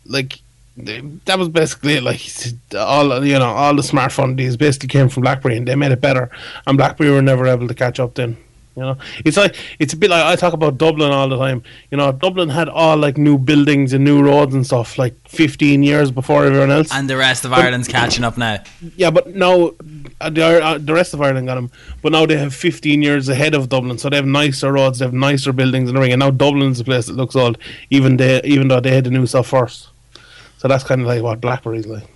like 0.06 0.40
that 0.78 1.40
was 1.40 1.50
basically 1.50 1.96
it. 1.96 2.04
Like 2.04 2.22
all 2.76 3.26
you 3.26 3.40
know, 3.40 3.46
all 3.46 3.76
the 3.76 3.82
smartphone 3.82 4.34
ideas 4.34 4.58
basically 4.58 4.90
came 4.90 5.10
from 5.10 5.24
BlackBerry, 5.24 5.58
and 5.58 5.68
they 5.68 5.76
made 5.76 5.92
it 5.92 6.02
better. 6.02 6.30
And 6.68 6.78
BlackBerry 6.78 7.12
were 7.12 7.22
never 7.22 7.48
able 7.48 7.68
to 7.68 7.74
catch 7.74 8.00
up. 8.00 8.16
Then, 8.16 8.38
you 8.76 8.84
know, 8.84 8.98
it's 9.24 9.38
like 9.38 9.56
it's 9.80 9.94
a 9.94 9.98
bit 9.98 10.10
like 10.10 10.26
I 10.26 10.36
talk 10.36 10.52
about 10.52 10.78
Dublin 10.78 11.12
all 11.12 11.30
the 11.30 11.38
time. 11.38 11.64
You 11.92 11.98
know, 11.98 12.12
Dublin 12.12 12.50
had 12.50 12.68
all 12.68 12.98
like 12.98 13.18
new 13.18 13.38
buildings 13.38 13.94
and 13.94 14.04
new 14.04 14.22
roads 14.22 14.54
and 14.54 14.66
stuff 14.66 14.98
like 14.98 15.16
15 15.30 15.82
years 15.82 16.12
before 16.12 16.46
everyone 16.46 16.72
else. 16.72 16.90
And 16.94 17.10
the 17.10 17.16
rest 17.16 17.46
of 17.46 17.54
Ireland's 17.54 17.88
catching 17.88 18.26
up 18.26 18.38
now. 18.38 18.62
Yeah, 18.98 19.12
but 19.12 19.34
now 19.34 19.72
uh, 20.20 20.30
the, 20.30 20.62
uh, 20.62 20.78
the 20.78 20.94
rest 20.94 21.14
of 21.14 21.22
Ireland 21.22 21.48
got 21.48 21.56
them. 21.56 21.72
But 22.02 22.12
now 22.12 22.26
they 22.26 22.38
have 22.38 22.54
15 22.54 23.02
years 23.02 23.30
ahead 23.30 23.56
of 23.56 23.70
Dublin, 23.70 23.98
so 23.98 24.10
they 24.10 24.18
have 24.18 24.26
nicer 24.26 24.74
roads, 24.74 25.00
they 25.00 25.06
have 25.06 25.14
nicer 25.14 25.54
buildings 25.54 25.88
and 25.88 25.98
everything. 25.98 26.14
And 26.14 26.20
now 26.20 26.32
Dublin's 26.32 26.80
the 26.80 26.84
place 26.84 27.06
that 27.06 27.14
looks 27.14 27.38
old, 27.38 27.58
even 27.90 28.18
they, 28.18 28.42
even 28.44 28.68
though 28.68 28.82
they 28.82 28.94
had 28.94 29.06
the 29.06 29.10
new 29.10 29.26
stuff 29.26 29.48
first. 29.48 29.88
So 30.66 30.70
that's 30.70 30.84
kind 30.84 31.00
of 31.00 31.06
like 31.06 31.22
what 31.22 31.42
Blackberry's 31.42 31.86
like. 31.86 32.08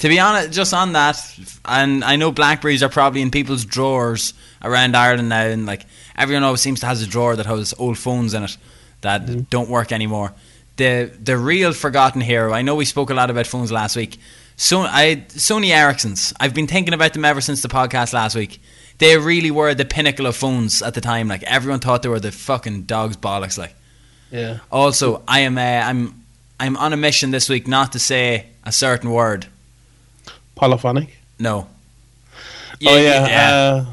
To 0.00 0.08
be 0.10 0.20
honest, 0.20 0.52
just 0.52 0.74
on 0.74 0.92
that, 0.92 1.16
and 1.64 2.04
I 2.04 2.16
know 2.16 2.30
Blackberries 2.30 2.82
are 2.82 2.90
probably 2.90 3.22
in 3.22 3.30
people's 3.30 3.64
drawers 3.64 4.34
around 4.60 4.94
Ireland 4.94 5.30
now, 5.30 5.46
and 5.46 5.64
like 5.64 5.86
everyone 6.14 6.42
always 6.42 6.60
seems 6.60 6.80
to 6.80 6.86
has 6.86 7.00
a 7.00 7.06
drawer 7.06 7.34
that 7.34 7.46
has 7.46 7.72
old 7.78 7.96
phones 7.96 8.34
in 8.34 8.42
it 8.42 8.58
that 9.00 9.48
don't 9.48 9.70
work 9.70 9.92
anymore. 9.92 10.34
The 10.76 11.10
the 11.18 11.38
real 11.38 11.72
forgotten 11.72 12.20
hero. 12.20 12.52
I 12.52 12.60
know 12.60 12.74
we 12.74 12.84
spoke 12.84 13.08
a 13.08 13.14
lot 13.14 13.30
about 13.30 13.46
phones 13.46 13.72
last 13.72 13.96
week. 13.96 14.18
So 14.56 14.82
I 14.82 15.24
Sony 15.30 15.68
Ericssons. 15.70 16.34
I've 16.38 16.52
been 16.52 16.66
thinking 16.66 16.92
about 16.92 17.14
them 17.14 17.24
ever 17.24 17.40
since 17.40 17.62
the 17.62 17.68
podcast 17.68 18.12
last 18.12 18.36
week. 18.36 18.60
They 18.98 19.16
really 19.16 19.50
were 19.50 19.72
the 19.72 19.86
pinnacle 19.86 20.26
of 20.26 20.36
phones 20.36 20.82
at 20.82 20.92
the 20.92 21.00
time. 21.00 21.28
Like 21.28 21.44
everyone 21.44 21.80
thought 21.80 22.02
they 22.02 22.10
were 22.10 22.20
the 22.20 22.30
fucking 22.30 22.82
dog's 22.82 23.16
bollocks. 23.16 23.56
Like 23.56 23.74
Yeah. 24.30 24.58
also, 24.70 25.22
I 25.26 25.40
am 25.40 25.56
uh, 25.56 25.60
I'm 25.62 26.21
I'm 26.62 26.76
on 26.76 26.92
a 26.92 26.96
mission 26.96 27.32
this 27.32 27.48
week 27.48 27.66
not 27.66 27.90
to 27.90 27.98
say 27.98 28.46
a 28.62 28.70
certain 28.70 29.10
word. 29.10 29.46
Polyphonic. 30.54 31.08
No. 31.36 31.66
oh, 32.86 32.96
yeah. 32.96 33.84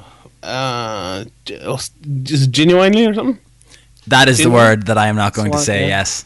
Uh, 0.44 0.46
uh, 0.46 1.26
oh, 1.64 1.80
just 2.22 2.52
genuinely 2.52 3.08
or 3.08 3.16
something? 3.16 3.40
that 4.06 4.30
is 4.30 4.38
the 4.38 4.52
word 4.52 4.86
that 4.86 5.00
I 5.00 5.08
am 5.08 5.16
not 5.16 5.34
going 5.34 5.52
to 5.52 5.58
say. 5.58 5.82
yeah. 5.82 5.98
Yes, 5.98 6.26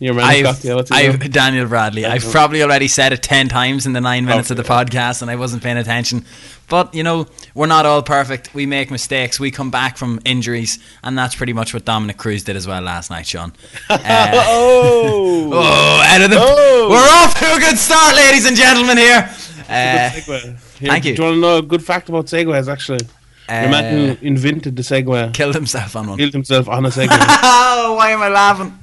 Your 0.00 0.14
man 0.14 0.24
I've, 0.24 0.64
yeah, 0.64 0.82
I've? 0.90 1.30
Daniel 1.32 1.66
Bradley. 1.66 2.04
I've 2.04 2.24
probably 2.24 2.62
already 2.62 2.88
said 2.88 3.12
it 3.12 3.22
ten 3.22 3.48
times 3.48 3.86
in 3.86 3.92
the 3.92 4.00
nine 4.00 4.24
minutes 4.24 4.50
of 4.50 4.56
the 4.56 4.64
podcast, 4.64 5.22
and 5.22 5.30
I 5.30 5.36
wasn't 5.36 5.62
paying 5.62 5.76
attention. 5.76 6.24
But 6.68 6.92
you 6.94 7.02
know, 7.04 7.26
we're 7.54 7.68
not 7.68 7.86
all 7.86 8.02
perfect. 8.02 8.52
We 8.54 8.66
make 8.66 8.90
mistakes. 8.90 9.38
We 9.38 9.50
come 9.52 9.70
back 9.70 9.96
from 9.96 10.20
injuries, 10.24 10.78
and 11.04 11.16
that's 11.16 11.36
pretty 11.36 11.52
much 11.52 11.72
what 11.72 11.84
Dominic 11.84 12.16
Cruz 12.16 12.42
did 12.42 12.56
as 12.56 12.66
well 12.66 12.82
last 12.82 13.08
night, 13.10 13.26
Sean. 13.26 13.52
Uh, 13.90 14.30
oh! 14.46 15.50
oh, 15.52 16.02
out 16.04 16.22
of 16.22 16.30
the, 16.30 16.36
Oh. 16.40 16.88
we're 16.90 16.96
off 16.96 17.38
to 17.38 17.54
a 17.54 17.58
good 17.60 17.78
start, 17.78 18.16
ladies 18.16 18.46
and 18.46 18.56
gentlemen. 18.56 18.98
Here. 18.98 19.30
Uh. 19.68 20.10
Here, 20.10 20.56
thank 20.90 21.04
you. 21.04 21.14
Do 21.14 21.22
you 21.22 21.28
want 21.28 21.36
to 21.36 21.40
know 21.40 21.58
a 21.58 21.62
good 21.62 21.82
fact 21.84 22.08
about 22.08 22.26
Segways, 22.26 22.70
actually? 22.70 23.06
the 23.46 23.52
man 23.68 23.84
uh, 24.10 24.14
who 24.14 24.26
invented 24.26 24.74
the 24.76 24.82
Segway 24.82 25.32
killed 25.34 25.54
himself 25.54 25.94
on 25.96 26.08
one. 26.08 26.18
killed 26.18 26.32
himself 26.32 26.68
on 26.68 26.84
a 26.86 26.88
Segway. 26.88 27.08
oh, 27.10 27.94
why 27.96 28.10
am 28.10 28.22
I 28.22 28.28
laughing? 28.28 28.76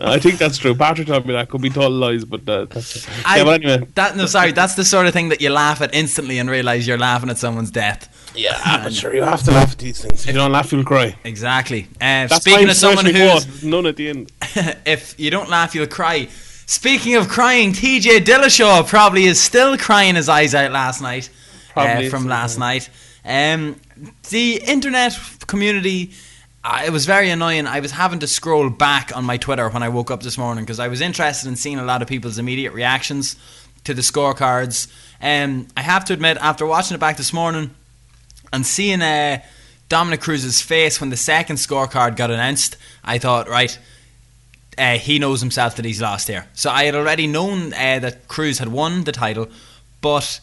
I 0.00 0.18
think 0.18 0.38
that's 0.38 0.58
true. 0.58 0.74
Patrick 0.74 1.06
told 1.08 1.26
me 1.26 1.32
that 1.34 1.48
could 1.48 1.60
be 1.60 1.70
total 1.70 1.90
lies, 1.90 2.24
but 2.24 2.48
uh, 2.48 2.64
that's 2.66 2.96
it. 2.96 3.08
I- 3.24 3.38
yeah. 3.38 3.44
But 3.44 3.64
anyway, 3.64 3.88
That 3.94 4.16
no, 4.16 4.26
sorry, 4.26 4.52
that's 4.52 4.74
the 4.74 4.84
sort 4.84 5.06
of 5.06 5.12
thing 5.12 5.28
that 5.30 5.40
you 5.40 5.50
laugh 5.50 5.80
at 5.80 5.94
instantly 5.94 6.38
and 6.38 6.48
realize 6.50 6.86
you're 6.86 6.98
laughing 6.98 7.30
at 7.30 7.38
someone's 7.38 7.70
death. 7.70 8.32
yeah, 8.36 8.80
but 8.84 8.92
sure, 8.92 9.14
you 9.14 9.22
have 9.22 9.42
to 9.44 9.50
laugh 9.50 9.72
at 9.72 9.78
these 9.78 10.00
things. 10.02 10.22
If 10.22 10.28
you 10.28 10.32
don't 10.34 10.52
laugh, 10.52 10.72
you'll 10.72 10.84
cry. 10.84 11.16
Exactly. 11.24 11.88
Uh, 12.00 12.26
That's 12.26 12.36
speaking 12.36 12.64
my 12.66 12.70
of 12.70 12.76
someone 12.76 13.06
inspirational 13.06 13.40
who's, 13.40 13.60
quote. 13.60 13.70
None 13.70 13.86
at 13.86 13.96
the 13.96 14.08
end. 14.08 14.32
if 14.86 15.18
you 15.18 15.30
don't 15.30 15.48
laugh, 15.48 15.74
you'll 15.74 15.86
cry. 15.86 16.28
Speaking 16.66 17.14
of 17.16 17.28
crying, 17.28 17.72
TJ 17.72 18.20
Dillashaw 18.20 18.86
probably 18.86 19.24
is 19.24 19.40
still 19.40 19.78
crying 19.78 20.16
his 20.16 20.28
eyes 20.28 20.54
out 20.54 20.70
last 20.70 21.00
night. 21.00 21.30
Probably 21.72 22.08
uh, 22.08 22.10
from 22.10 22.26
last 22.26 22.58
night. 22.58 22.90
Um, 23.24 23.76
the 24.30 24.60
internet 24.66 25.18
community, 25.46 26.12
it 26.84 26.90
was 26.90 27.06
very 27.06 27.30
annoying. 27.30 27.66
I 27.66 27.80
was 27.80 27.92
having 27.92 28.18
to 28.20 28.26
scroll 28.26 28.68
back 28.70 29.16
on 29.16 29.24
my 29.24 29.36
Twitter 29.36 29.68
when 29.68 29.82
I 29.82 29.88
woke 29.88 30.10
up 30.10 30.22
this 30.22 30.36
morning 30.36 30.64
because 30.64 30.80
I 30.80 30.88
was 30.88 31.00
interested 31.00 31.48
in 31.48 31.56
seeing 31.56 31.78
a 31.78 31.84
lot 31.84 32.02
of 32.02 32.08
people's 32.08 32.38
immediate 32.38 32.72
reactions 32.72 33.36
to 33.84 33.94
the 33.94 34.02
scorecards. 34.02 34.88
Um, 35.20 35.68
I 35.76 35.82
have 35.82 36.04
to 36.06 36.12
admit, 36.12 36.36
after 36.40 36.66
watching 36.66 36.94
it 36.94 37.00
back 37.00 37.16
this 37.16 37.32
morning 37.32 37.74
and 38.52 38.66
seeing 38.66 39.02
uh, 39.02 39.40
Dominic 39.88 40.20
Cruz's 40.20 40.60
face 40.60 41.00
when 41.00 41.10
the 41.10 41.16
second 41.16 41.56
scorecard 41.56 42.16
got 42.16 42.30
announced, 42.30 42.76
I 43.04 43.18
thought, 43.18 43.48
right, 43.48 43.78
uh, 44.76 44.98
he 44.98 45.18
knows 45.18 45.40
himself 45.40 45.76
that 45.76 45.84
he's 45.84 46.00
lost 46.00 46.28
here. 46.28 46.46
So 46.54 46.70
I 46.70 46.84
had 46.84 46.94
already 46.94 47.26
known 47.26 47.72
uh, 47.72 47.98
that 48.00 48.28
Cruz 48.28 48.58
had 48.58 48.68
won 48.68 49.04
the 49.04 49.12
title, 49.12 49.48
but 50.00 50.40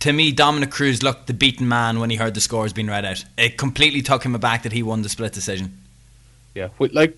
to 0.00 0.12
me, 0.12 0.32
Dominic 0.32 0.70
Cruz 0.70 1.02
looked 1.02 1.26
the 1.26 1.34
beaten 1.34 1.68
man 1.68 2.00
when 2.00 2.10
he 2.10 2.16
heard 2.16 2.34
the 2.34 2.40
scores 2.40 2.72
being 2.72 2.88
read 2.88 3.04
out. 3.04 3.24
It 3.36 3.56
completely 3.56 4.02
took 4.02 4.24
him 4.24 4.34
aback 4.34 4.62
that 4.64 4.72
he 4.72 4.82
won 4.82 5.02
the 5.02 5.08
split 5.08 5.32
decision. 5.32 5.78
Yeah, 6.54 6.68
like. 6.78 7.16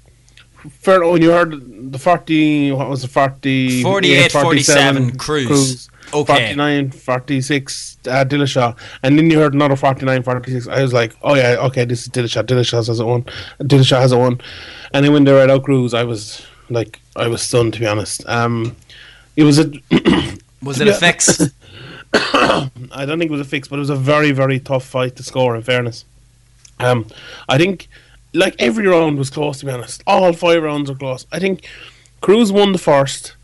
Fair, 0.71 1.05
when 1.05 1.21
you 1.21 1.33
heard 1.33 1.91
the 1.91 1.99
40, 1.99 2.71
what 2.71 2.89
was 2.89 3.03
the 3.03 3.09
40? 3.09 3.83
48, 3.83 4.31
47, 4.31 5.17
Cruz. 5.19 5.89
Okay. 6.15 6.55
49, 6.55 6.93
46, 6.93 7.99
uh, 8.07 8.25
Dillashaw. 8.25 8.79
And 9.03 9.19
then 9.19 9.29
you 9.29 9.41
heard 9.41 9.55
another 9.55 9.75
49, 9.75 10.23
46. 10.23 10.69
I 10.69 10.83
was 10.83 10.93
like, 10.93 11.17
oh 11.23 11.35
yeah, 11.35 11.57
okay, 11.63 11.85
this 11.85 12.03
is 12.03 12.09
Dillashaw. 12.11 12.45
Dillashaw 12.45 12.87
has 12.87 13.01
it 13.01 13.05
won. 13.05 13.25
Dillashaw 13.59 14.01
has 14.03 14.13
it 14.13 14.19
won. 14.19 14.41
And 14.93 15.05
then 15.05 15.13
when 15.13 15.25
they 15.25 15.33
read 15.33 15.51
out 15.51 15.65
Cruz, 15.65 15.95
I 15.95 16.05
was 16.05 16.47
like, 16.71 17.01
I 17.17 17.27
was 17.27 17.43
stunned, 17.43 17.75
to 17.75 17.81
be 17.81 17.87
honest. 17.87 18.25
Um, 18.29 18.77
it 19.37 19.43
was 19.43 19.59
a. 19.59 19.73
Was 20.63 20.81
it 20.81 20.87
a 20.87 20.95
fix? 20.95 21.41
I 22.15 23.07
don't 23.07 23.19
think 23.19 23.31
it 23.31 23.33
was 23.33 23.41
a 23.41 23.45
fix, 23.45 23.69
but 23.69 23.77
it 23.77 23.81
was 23.81 23.91
a 23.91 23.97
very, 23.97 24.33
very 24.33 24.61
tough 24.61 24.85
fight 24.85 25.17
to 25.17 25.23
score. 25.23 25.57
In 25.57 25.63
fairness, 25.63 26.05
um, 26.79 27.07
I 27.49 27.59
think 27.59 27.89
like 28.35 28.55
every 28.59 28.87
round 28.87 29.19
was 29.19 29.31
close. 29.31 29.61
To 29.61 29.67
be 29.67 29.73
honest, 29.73 30.03
all 30.07 30.33
five 30.33 30.63
rounds 30.63 30.91
were 30.91 30.97
close. 30.97 31.27
I 31.33 31.39
think 31.39 31.69
Cruz 32.21 32.53
won 32.53 32.73
the 32.73 32.79
first, 32.79 33.35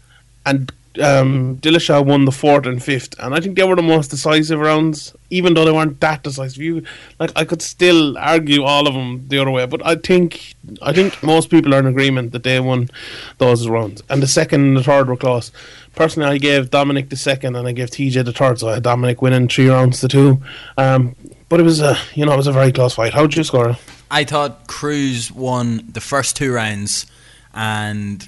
and 0.45 0.73
um, 1.00 1.59
Dillashaw 1.59 2.04
won 2.04 2.25
the 2.25 2.33
fourth 2.33 2.66
and 2.66 2.83
fifth, 2.83 3.18
and 3.18 3.35
I 3.35 3.40
think 3.40 3.57
they 3.57 3.64
were 3.64 3.76
the 3.76 3.83
most 3.83 4.09
decisive 4.09 4.59
rounds. 4.59 5.14
Even 5.30 5.54
though 5.54 5.64
they 5.64 5.73
weren't 5.73 6.00
that 6.00 6.23
decisive, 6.23 6.62
you 6.62 6.83
like 7.21 7.30
I 7.37 7.45
could 7.45 7.62
still 7.62 8.16
argue 8.18 8.62
all 8.64 8.88
of 8.88 8.95
them 8.95 9.28
the 9.28 9.38
other 9.38 9.50
way. 9.50 9.66
But 9.66 9.85
I 9.87 9.97
think 9.97 10.54
I 10.83 10.92
think 10.92 11.23
most 11.23 11.50
people 11.50 11.75
are 11.75 11.78
in 11.78 11.87
agreement 11.87 12.33
that 12.33 12.42
they 12.42 12.59
won 12.61 12.90
those 13.38 13.68
rounds, 13.68 14.02
and 14.09 14.23
the 14.23 14.26
second 14.26 14.62
and 14.62 14.76
the 14.76 14.83
third 14.83 15.09
were 15.09 15.16
close. 15.16 15.52
Personally, 15.95 16.28
I 16.28 16.38
gave 16.38 16.71
Dominic 16.71 17.11
the 17.11 17.16
second, 17.16 17.57
and 17.57 17.66
I 17.66 17.73
gave 17.73 17.90
TJ 17.90 18.25
the 18.25 18.33
third. 18.33 18.59
So 18.59 18.68
I 18.68 18.75
had 18.75 18.83
Dominic 18.83 19.23
winning 19.23 19.49
three 19.49 19.68
rounds 19.68 20.00
to 20.00 20.09
two. 20.09 20.42
Um, 20.76 21.14
but 21.49 21.61
it 21.61 21.64
was 21.64 21.80
a 21.80 21.97
you 22.14 22.25
know 22.25 22.33
it 22.33 22.37
was 22.37 22.47
a 22.47 22.52
very 22.52 22.73
close 22.73 22.95
fight. 22.95 23.14
How'd 23.14 23.35
you 23.35 23.45
score? 23.45 23.76
I 24.11 24.25
thought 24.25 24.66
Cruz 24.66 25.30
won 25.30 25.83
the 25.92 26.00
first 26.00 26.37
two 26.37 26.52
rounds, 26.52 27.07
and 27.54 28.26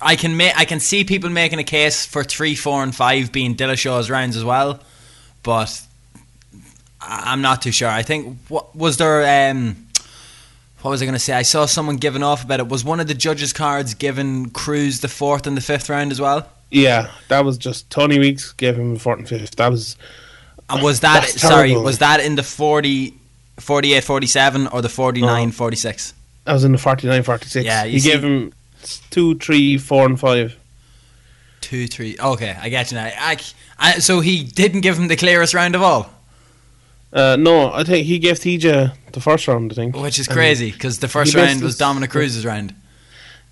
I 0.00 0.16
can 0.16 0.36
ma- 0.36 0.52
I 0.56 0.64
can 0.64 0.80
see 0.80 1.04
people 1.04 1.30
making 1.30 1.58
a 1.58 1.64
case 1.64 2.04
for 2.06 2.24
three, 2.24 2.54
four, 2.54 2.82
and 2.82 2.94
five 2.94 3.32
being 3.32 3.54
Dillashaw's 3.54 4.10
rounds 4.10 4.36
as 4.36 4.44
well, 4.44 4.80
but 5.42 5.80
I- 7.00 7.24
I'm 7.32 7.42
not 7.42 7.62
too 7.62 7.72
sure. 7.72 7.88
I 7.88 8.02
think 8.02 8.38
what 8.48 8.74
was 8.76 8.96
there. 8.96 9.50
Um, 9.50 9.86
what 10.82 10.92
was 10.92 11.02
I 11.02 11.04
going 11.04 11.12
to 11.14 11.18
say? 11.18 11.34
I 11.34 11.42
saw 11.42 11.66
someone 11.66 11.96
giving 11.96 12.22
off 12.22 12.42
about 12.44 12.58
it. 12.60 12.68
Was 12.68 12.82
one 12.84 13.00
of 13.00 13.06
the 13.06 13.12
judges' 13.14 13.52
cards 13.52 13.92
giving 13.92 14.48
Cruz 14.50 15.00
the 15.00 15.08
fourth 15.08 15.46
and 15.46 15.54
the 15.56 15.60
fifth 15.60 15.90
round 15.90 16.10
as 16.10 16.20
well? 16.20 16.48
Yeah, 16.70 17.10
that 17.28 17.44
was 17.44 17.58
just 17.58 17.90
Tony 17.90 18.18
Weeks 18.18 18.52
gave 18.52 18.76
him 18.76 18.96
fourth 18.96 19.18
and 19.18 19.28
fifth. 19.28 19.56
That 19.56 19.70
was 19.70 19.96
And 20.70 20.82
was 20.82 21.00
that 21.00 21.28
sorry? 21.28 21.76
Was 21.76 21.98
that 21.98 22.20
in 22.20 22.36
the 22.36 22.42
40, 22.42 23.12
48, 23.58 24.04
47 24.04 24.68
or 24.68 24.80
the 24.80 24.88
49, 24.88 25.48
No. 25.48 25.52
46? 25.52 26.14
that 26.44 26.52
was 26.54 26.64
in 26.64 26.72
the 26.72 26.78
49, 26.78 27.22
46. 27.24 27.66
Yeah, 27.66 27.84
you 27.84 27.92
he 27.92 28.00
see- 28.00 28.10
gave 28.12 28.22
him 28.24 28.52
two, 29.10 29.36
three, 29.38 29.78
four, 29.78 30.06
and 30.06 30.18
five. 30.18 30.56
Two, 31.60 31.86
three. 31.86 32.16
Okay, 32.18 32.56
I 32.60 32.68
get 32.68 32.90
you 32.90 32.96
now. 32.98 33.04
I, 33.18 33.38
I, 33.78 33.98
so 33.98 34.20
he 34.20 34.42
didn't 34.44 34.80
give 34.80 34.98
him 34.98 35.08
the 35.08 35.16
clearest 35.16 35.54
round 35.54 35.74
of 35.74 35.82
all, 35.82 36.10
Uh, 37.12 37.36
no, 37.38 37.72
I 37.72 37.84
think 37.84 38.06
he 38.06 38.18
gave 38.18 38.38
TJ 38.38 38.92
the 39.12 39.20
first 39.20 39.46
round. 39.48 39.72
I 39.72 39.74
think, 39.74 39.96
which 39.96 40.18
is 40.18 40.28
crazy 40.28 40.70
because 40.72 40.98
the 41.00 41.08
first 41.08 41.34
round 41.34 41.60
was 41.62 41.76
Dominic 41.76 42.10
Cruz's 42.10 42.44
round. 42.46 42.74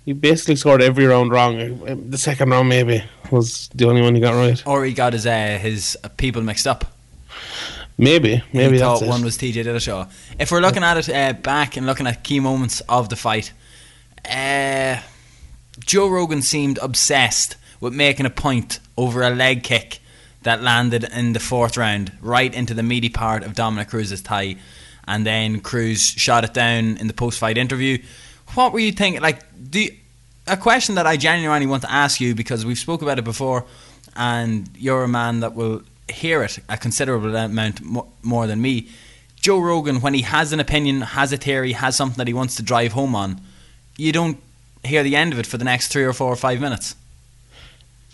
He 0.05 0.13
basically 0.13 0.55
scored 0.55 0.81
every 0.81 1.05
round 1.05 1.31
wrong. 1.31 1.59
Uh, 1.87 1.95
The 2.09 2.17
second 2.17 2.49
round 2.49 2.67
maybe 2.69 3.03
was 3.31 3.69
the 3.75 3.87
only 3.87 4.01
one 4.01 4.15
he 4.15 4.21
got 4.21 4.33
right. 4.35 4.65
Or 4.65 4.85
he 4.85 4.93
got 4.93 5.13
his 5.13 5.25
uh, 5.25 5.59
his 5.61 5.97
uh, 6.03 6.07
people 6.17 6.41
mixed 6.41 6.65
up. 6.67 6.85
Maybe, 7.97 8.41
maybe 8.53 8.75
he 8.75 8.79
that's 8.79 9.01
it. 9.01 9.09
one 9.09 9.23
was 9.25 9.37
TJ 9.37 9.65
Dillashaw. 9.65 10.09
If 10.39 10.51
we're 10.51 10.61
looking 10.61 10.83
at 10.83 10.97
it 10.97 11.09
uh, 11.09 11.33
back 11.33 11.75
and 11.77 11.85
looking 11.85 12.07
at 12.07 12.23
key 12.23 12.39
moments 12.39 12.81
of 12.87 13.09
the 13.09 13.17
fight, 13.17 13.51
uh, 14.25 15.01
Joe 15.85 16.07
Rogan 16.07 16.41
seemed 16.41 16.77
obsessed 16.81 17.55
with 17.79 17.93
making 17.93 18.25
a 18.25 18.29
point 18.29 18.79
over 18.97 19.21
a 19.23 19.29
leg 19.29 19.63
kick 19.63 19.99
that 20.43 20.61
landed 20.61 21.03
in 21.03 21.33
the 21.33 21.39
fourth 21.39 21.77
round, 21.77 22.11
right 22.21 22.53
into 22.53 22.73
the 22.73 22.83
meaty 22.83 23.09
part 23.09 23.43
of 23.43 23.55
Dominic 23.55 23.89
Cruz's 23.89 24.21
thigh, 24.21 24.55
and 25.07 25.25
then 25.25 25.59
Cruz 25.59 26.01
shot 26.01 26.43
it 26.43 26.53
down 26.53 26.97
in 26.97 27.07
the 27.07 27.13
post-fight 27.13 27.57
interview. 27.57 27.97
What 28.53 28.73
were 28.73 28.79
you 28.79 28.91
thinking? 28.91 29.21
Like, 29.21 29.41
you- 29.71 29.95
a 30.47 30.57
question 30.57 30.95
that 30.95 31.05
I 31.05 31.17
genuinely 31.17 31.67
want 31.67 31.83
to 31.83 31.91
ask 31.91 32.19
you 32.19 32.33
because 32.33 32.65
we've 32.65 32.79
spoke 32.79 33.01
about 33.01 33.19
it 33.19 33.23
before, 33.23 33.65
and 34.15 34.69
you're 34.77 35.03
a 35.03 35.07
man 35.07 35.41
that 35.41 35.55
will 35.55 35.83
hear 36.11 36.41
it 36.43 36.59
a 36.67 36.77
considerable 36.77 37.35
amount 37.35 37.81
more 38.23 38.47
than 38.47 38.61
me. 38.61 38.87
Joe 39.39 39.59
Rogan, 39.59 40.01
when 40.01 40.13
he 40.13 40.23
has 40.23 40.51
an 40.51 40.59
opinion, 40.59 41.01
has 41.01 41.31
a 41.31 41.37
theory, 41.37 41.73
has 41.73 41.95
something 41.95 42.17
that 42.17 42.27
he 42.27 42.33
wants 42.33 42.55
to 42.55 42.63
drive 42.63 42.93
home 42.93 43.15
on, 43.15 43.39
you 43.97 44.11
don't 44.11 44.41
hear 44.83 45.03
the 45.03 45.15
end 45.15 45.33
of 45.33 45.39
it 45.39 45.45
for 45.45 45.57
the 45.57 45.65
next 45.65 45.87
three 45.87 46.03
or 46.03 46.13
four 46.13 46.31
or 46.31 46.35
five 46.35 46.59
minutes. 46.59 46.95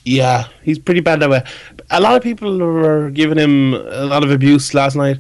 Yeah, 0.03 0.47
he's 0.63 0.77
pretty 0.77 1.01
bad 1.01 1.19
that 1.21 1.29
way. 1.29 1.43
A 1.89 1.99
lot 1.99 2.15
of 2.15 2.21
people 2.21 2.57
were 2.59 3.09
giving 3.09 3.39
him 3.39 3.73
a 3.73 4.05
lot 4.05 4.23
of 4.23 4.31
abuse 4.31 4.73
last 4.73 4.95
night. 4.95 5.17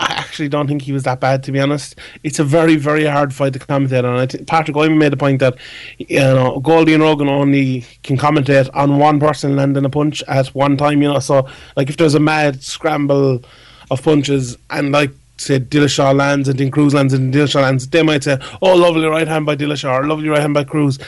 I 0.00 0.12
actually 0.12 0.48
don't 0.48 0.68
think 0.68 0.82
he 0.82 0.92
was 0.92 1.02
that 1.02 1.18
bad, 1.18 1.42
to 1.42 1.52
be 1.52 1.58
honest. 1.58 1.96
It's 2.22 2.38
a 2.38 2.44
very, 2.44 2.76
very 2.76 3.04
hard 3.04 3.34
fight 3.34 3.52
to 3.54 3.58
commentate 3.58 4.04
on. 4.04 4.16
I 4.16 4.26
think 4.26 4.46
Patrick 4.46 4.76
Wyman 4.76 4.98
made 4.98 5.12
the 5.12 5.16
point 5.16 5.40
that 5.40 5.56
you 5.98 6.20
know 6.20 6.60
Goldie 6.60 6.94
and 6.94 7.02
Rogan 7.02 7.28
only 7.28 7.84
can 8.04 8.16
commentate 8.16 8.70
on 8.74 8.98
one 8.98 9.18
person 9.18 9.56
landing 9.56 9.84
a 9.84 9.90
punch 9.90 10.22
at 10.28 10.46
one 10.48 10.76
time. 10.76 11.02
You 11.02 11.14
know, 11.14 11.18
so 11.18 11.48
like 11.76 11.88
if 11.88 11.96
there's 11.96 12.14
a 12.14 12.20
mad 12.20 12.62
scramble 12.62 13.42
of 13.90 14.02
punches 14.02 14.56
and 14.70 14.92
like 14.92 15.10
say 15.38 15.60
Dillashaw 15.60 16.14
lands 16.14 16.48
and 16.48 16.58
then 16.58 16.70
Cruz 16.70 16.94
lands 16.94 17.14
and 17.14 17.32
Dillashaw 17.32 17.62
lands, 17.62 17.86
they 17.88 18.02
might 18.02 18.24
say, 18.24 18.38
"Oh, 18.60 18.74
lovely 18.74 19.06
right 19.06 19.28
hand 19.28 19.46
by 19.46 19.56
Dillashaw, 19.56 19.92
or 19.92 20.06
lovely 20.06 20.28
right 20.28 20.40
hand 20.40 20.54
by 20.54 20.64
Cruz," 20.64 20.98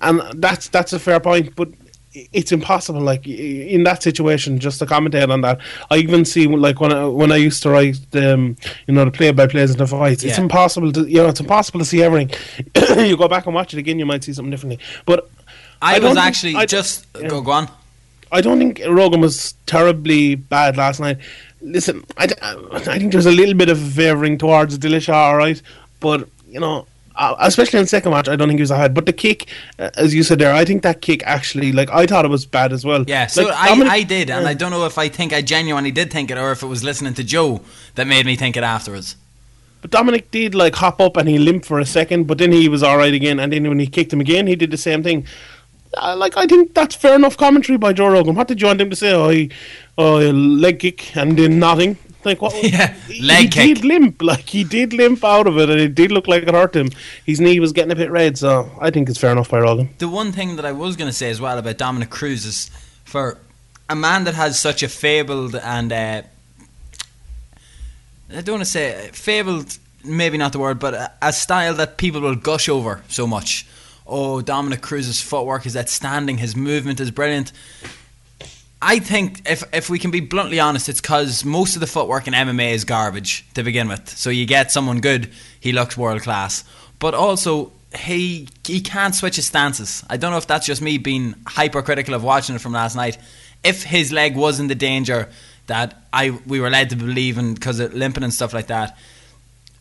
and 0.00 0.20
that's 0.34 0.68
that's 0.68 0.92
a 0.92 0.98
fair 0.98 1.20
point, 1.20 1.54
but 1.56 1.68
it's 2.14 2.52
impossible. 2.52 3.00
Like 3.00 3.26
in 3.26 3.84
that 3.84 4.02
situation, 4.02 4.58
just 4.58 4.78
to 4.78 4.86
commentate 4.86 5.30
on 5.30 5.40
that. 5.42 5.60
I 5.90 5.96
even 5.98 6.24
see 6.24 6.46
like 6.46 6.80
when 6.80 6.92
I, 6.92 7.06
when 7.06 7.32
I 7.32 7.36
used 7.36 7.62
to 7.64 7.70
write, 7.70 7.98
um, 8.14 8.56
you 8.86 8.94
know, 8.94 9.04
the 9.04 9.10
play 9.10 9.32
by 9.32 9.46
plays 9.46 9.70
in 9.72 9.78
the 9.78 9.86
fights. 9.86 10.22
It's 10.24 10.38
impossible 10.38 10.92
to 10.92 11.08
you 11.08 11.16
know, 11.16 11.28
it's 11.28 11.40
impossible 11.40 11.80
to 11.80 11.84
see 11.84 12.02
everything. 12.02 12.30
you 13.06 13.16
go 13.16 13.28
back 13.28 13.46
and 13.46 13.54
watch 13.54 13.74
it 13.74 13.78
again, 13.78 13.98
you 13.98 14.06
might 14.06 14.24
see 14.24 14.32
something 14.32 14.50
differently. 14.50 14.78
But 15.06 15.28
I, 15.82 15.96
I 15.96 15.98
was 15.98 16.16
actually 16.16 16.54
I- 16.56 16.66
just 16.66 17.06
yeah. 17.20 17.28
go 17.28 17.40
go 17.40 17.52
on. 17.52 17.68
I 18.32 18.40
don't 18.40 18.58
think 18.58 18.82
Rogan 18.88 19.20
was 19.20 19.54
terribly 19.66 20.34
bad 20.34 20.76
last 20.76 20.98
night. 20.98 21.18
Listen, 21.64 22.04
I, 22.18 22.28
I 22.72 22.98
think 22.98 23.12
there's 23.12 23.26
a 23.26 23.32
little 23.32 23.54
bit 23.54 23.68
of 23.70 23.78
favouring 23.80 24.38
towards 24.38 24.78
Dillashaw, 24.78 25.14
all 25.14 25.36
right, 25.36 25.60
but 26.00 26.28
you 26.48 26.60
know. 26.60 26.86
Uh, 27.16 27.36
especially 27.38 27.78
in 27.78 27.84
the 27.84 27.88
second 27.88 28.10
match, 28.10 28.28
I 28.28 28.34
don't 28.34 28.48
think 28.48 28.58
he 28.58 28.62
was 28.62 28.72
ahead. 28.72 28.92
But 28.92 29.06
the 29.06 29.12
kick, 29.12 29.48
uh, 29.78 29.88
as 29.96 30.12
you 30.12 30.24
said 30.24 30.40
there, 30.40 30.52
I 30.52 30.64
think 30.64 30.82
that 30.82 31.00
kick 31.00 31.22
actually, 31.24 31.70
like, 31.70 31.88
I 31.90 32.06
thought 32.06 32.24
it 32.24 32.28
was 32.28 32.44
bad 32.44 32.72
as 32.72 32.84
well. 32.84 33.04
Yeah, 33.06 33.28
so 33.28 33.44
Like, 33.44 33.54
I, 33.54 33.68
Dominic- 33.68 33.92
I 33.92 34.02
did, 34.02 34.30
and. 34.30 34.48
I 34.48 34.54
don't 34.54 34.72
know 34.72 34.84
if 34.84 34.98
I 34.98 35.08
think 35.08 35.32
I 35.32 35.40
genuinely 35.40 35.92
did 35.92 36.10
think 36.12 36.32
it 36.32 36.36
or 36.36 36.50
if 36.50 36.64
it 36.64 36.66
was 36.66 36.82
listening 36.82 37.14
to 37.14 37.22
Joe 37.22 37.60
that 37.94 38.08
made 38.08 38.26
me 38.26 38.34
think 38.34 38.56
it 38.56 38.64
afterwards. 38.64 39.14
But 39.80 39.92
Dominic 39.92 40.32
did 40.32 40.56
like 40.56 40.74
hop 40.74 41.00
up 41.00 41.16
and 41.16 41.28
he 41.28 41.38
limped 41.38 41.66
for 41.66 41.78
a 41.78 41.86
second, 41.86 42.26
but 42.26 42.38
then 42.38 42.50
he 42.50 42.68
was 42.68 42.82
all 42.82 42.96
right 42.96 43.14
again. 43.14 43.38
And 43.38 43.52
then 43.52 43.68
when 43.68 43.78
he 43.78 43.86
kicked 43.86 44.12
him 44.12 44.20
again, 44.20 44.48
he 44.48 44.56
did 44.56 44.72
the 44.72 44.76
same 44.76 45.04
thing. 45.04 45.24
Uh, 45.96 46.16
like 46.16 46.36
I 46.36 46.46
think 46.46 46.74
that's 46.74 46.94
fair 46.94 47.14
enough 47.14 47.36
commentary 47.36 47.78
by 47.78 47.92
Joe 47.92 48.08
Rogan. 48.08 48.34
What 48.34 48.48
did 48.48 48.60
you 48.60 48.66
want 48.66 48.80
him 48.80 48.90
to 48.90 48.96
say? 48.96 49.12
Oh, 49.12 49.28
he, 49.28 49.50
oh, 49.98 50.18
leg 50.18 50.80
kick 50.80 51.16
and 51.16 51.38
then 51.38 51.58
nothing. 51.58 51.96
Like 52.24 52.40
what? 52.40 52.54
Yeah, 52.62 52.94
he, 53.08 53.20
leg 53.22 53.42
he 53.42 53.48
kick. 53.48 53.76
did 53.76 53.84
limp. 53.84 54.22
Like 54.22 54.48
he 54.48 54.64
did 54.64 54.92
limp 54.92 55.22
out 55.24 55.46
of 55.46 55.58
it, 55.58 55.68
and 55.70 55.80
it 55.80 55.94
did 55.94 56.10
look 56.10 56.26
like 56.26 56.42
it 56.44 56.54
hurt 56.54 56.74
him. 56.74 56.90
His 57.26 57.40
knee 57.40 57.60
was 57.60 57.72
getting 57.72 57.92
a 57.92 57.96
bit 57.96 58.10
red, 58.10 58.38
so 58.38 58.70
I 58.80 58.90
think 58.90 59.08
it's 59.08 59.18
fair 59.18 59.32
enough 59.32 59.50
by 59.50 59.60
Rogan. 59.60 59.90
The 59.98 60.08
one 60.08 60.32
thing 60.32 60.56
that 60.56 60.64
I 60.64 60.72
was 60.72 60.96
going 60.96 61.08
to 61.08 61.16
say 61.16 61.30
as 61.30 61.40
well 61.40 61.58
about 61.58 61.76
Dominic 61.78 62.10
Cruz 62.10 62.44
is 62.46 62.70
for 63.04 63.38
a 63.88 63.94
man 63.94 64.24
that 64.24 64.34
has 64.34 64.58
such 64.58 64.82
a 64.82 64.88
fabled 64.88 65.54
and 65.54 65.92
uh, 65.92 66.22
I 68.30 68.40
don't 68.40 68.54
want 68.54 68.64
to 68.64 68.70
say 68.70 69.10
fabled, 69.12 69.78
maybe 70.02 70.38
not 70.38 70.52
the 70.52 70.58
word, 70.58 70.78
but 70.78 70.94
a, 70.94 71.12
a 71.20 71.32
style 71.32 71.74
that 71.74 71.98
people 71.98 72.20
will 72.22 72.34
gush 72.34 72.68
over 72.68 73.02
so 73.08 73.26
much. 73.26 73.66
Oh, 74.06 74.42
Dominic 74.42 74.82
Cruz's 74.82 75.20
footwork 75.20 75.66
is 75.66 75.76
outstanding. 75.76 76.38
His 76.38 76.54
movement 76.54 77.00
is 77.00 77.10
brilliant. 77.10 77.52
I 78.82 78.98
think 78.98 79.48
if 79.48 79.64
if 79.72 79.88
we 79.88 79.98
can 79.98 80.10
be 80.10 80.20
bluntly 80.20 80.60
honest, 80.60 80.90
it's 80.90 81.00
because 81.00 81.42
most 81.42 81.74
of 81.74 81.80
the 81.80 81.86
footwork 81.86 82.26
in 82.26 82.34
MMA 82.34 82.72
is 82.72 82.84
garbage 82.84 83.46
to 83.54 83.62
begin 83.62 83.88
with. 83.88 84.10
So 84.10 84.28
you 84.28 84.44
get 84.44 84.70
someone 84.70 85.00
good, 85.00 85.30
he 85.58 85.72
looks 85.72 85.96
world 85.96 86.20
class, 86.20 86.64
but 86.98 87.14
also 87.14 87.72
he 87.96 88.46
he 88.66 88.82
can't 88.82 89.14
switch 89.14 89.36
his 89.36 89.46
stances. 89.46 90.04
I 90.10 90.18
don't 90.18 90.32
know 90.32 90.36
if 90.36 90.46
that's 90.46 90.66
just 90.66 90.82
me 90.82 90.98
being 90.98 91.34
hypercritical 91.46 92.12
of 92.12 92.22
watching 92.22 92.54
it 92.56 92.60
from 92.60 92.72
last 92.72 92.94
night. 92.94 93.16
If 93.62 93.84
his 93.84 94.12
leg 94.12 94.36
was 94.36 94.60
in 94.60 94.68
the 94.68 94.74
danger 94.74 95.30
that 95.66 96.04
I 96.12 96.38
we 96.46 96.60
were 96.60 96.68
led 96.68 96.90
to 96.90 96.96
believe 96.96 97.38
in 97.38 97.54
because 97.54 97.80
of 97.80 97.94
limping 97.94 98.22
and 98.22 98.34
stuff 98.34 98.52
like 98.52 98.66
that, 98.66 98.98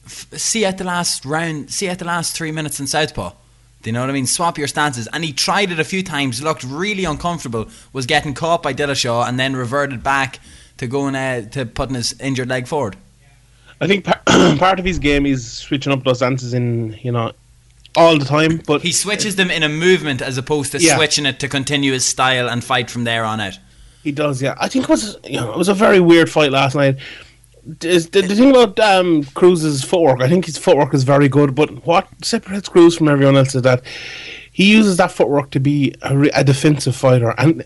see 0.07 0.63
at 0.63 0.77
the 0.77 0.85
last 0.85 1.25
round, 1.25 1.71
see 1.71 1.89
at 1.89 1.99
the 1.99 2.05
last 2.05 2.37
three 2.37 2.53
minutes 2.53 2.79
in 2.79 2.87
southpaw. 2.87 3.33
Do 3.83 3.89
you 3.89 3.93
know 3.93 3.99
what 4.01 4.09
I 4.09 4.13
mean? 4.13 4.25
Swap 4.25 4.57
your 4.57 4.67
stances. 4.67 5.07
And 5.13 5.23
he 5.23 5.33
tried 5.33 5.71
it 5.71 5.79
a 5.79 5.83
few 5.83 6.01
times, 6.03 6.41
looked 6.41 6.63
really 6.63 7.03
uncomfortable, 7.05 7.67
was 7.91 8.05
getting 8.05 8.33
caught 8.33 8.63
by 8.63 8.73
Dillashaw, 8.73 9.27
and 9.27 9.37
then 9.39 9.55
reverted 9.55 10.01
back 10.01 10.39
to 10.77 10.87
going 10.87 11.15
uh, 11.15 11.47
to 11.49 11.65
putting 11.65 11.95
his 11.95 12.19
injured 12.19 12.47
leg 12.49 12.65
forward. 12.67 12.95
I 13.81 13.87
think 13.87 14.05
par- 14.05 14.21
part 14.57 14.79
of 14.79 14.85
his 14.85 14.99
game 14.99 15.25
is 15.25 15.45
switching 15.51 15.91
up 15.91 16.03
those 16.05 16.17
stances 16.17 16.53
in, 16.53 16.97
you 17.03 17.11
know, 17.11 17.33
all 17.95 18.17
the 18.17 18.25
time. 18.25 18.61
But 18.65 18.81
He 18.81 18.91
switches 18.93 19.35
them 19.35 19.51
in 19.51 19.61
a 19.63 19.69
movement 19.69 20.21
as 20.21 20.37
opposed 20.37 20.71
to 20.71 20.79
Yeah. 20.79 20.95
switching 20.95 21.25
it 21.25 21.39
to 21.41 21.49
continue 21.49 21.91
his 21.91 22.05
style 22.05 22.49
and 22.49 22.63
fight 22.63 22.89
from 22.89 23.03
there 23.03 23.25
on 23.25 23.39
out. 23.41 23.59
He 24.03 24.11
does, 24.11 24.41
yeah. 24.41 24.55
I 24.59 24.67
think 24.69 24.83
it 24.85 24.89
was 24.89 25.17
you 25.23 25.39
know 25.39 25.51
it 25.51 25.57
was 25.57 25.69
a 25.69 25.73
very 25.73 25.99
weird 25.99 26.29
fight 26.29 26.51
last 26.51 26.75
night. 26.75 26.97
Is- 27.81 28.09
The, 28.09 28.21
the 28.21 28.35
thing 28.35 28.49
about 28.49 28.79
um, 28.79 29.23
Cruz's 29.35 29.83
footwork, 29.83 30.21
I 30.21 30.27
think 30.27 30.45
his 30.45 30.57
footwork 30.57 30.93
is 30.93 31.03
very 31.03 31.29
good. 31.29 31.55
But 31.55 31.85
what 31.85 32.07
separates 32.21 32.67
Cruz 32.69 32.97
from 32.97 33.07
everyone 33.07 33.37
else 33.37 33.55
is 33.55 33.61
that 33.61 33.81
he 34.51 34.71
uses 34.71 34.97
that 34.97 35.11
footwork 35.11 35.49
to 35.51 35.59
be 35.59 35.95
a, 36.01 36.29
a 36.33 36.43
defensive 36.43 36.95
fighter, 36.95 37.33
and 37.37 37.63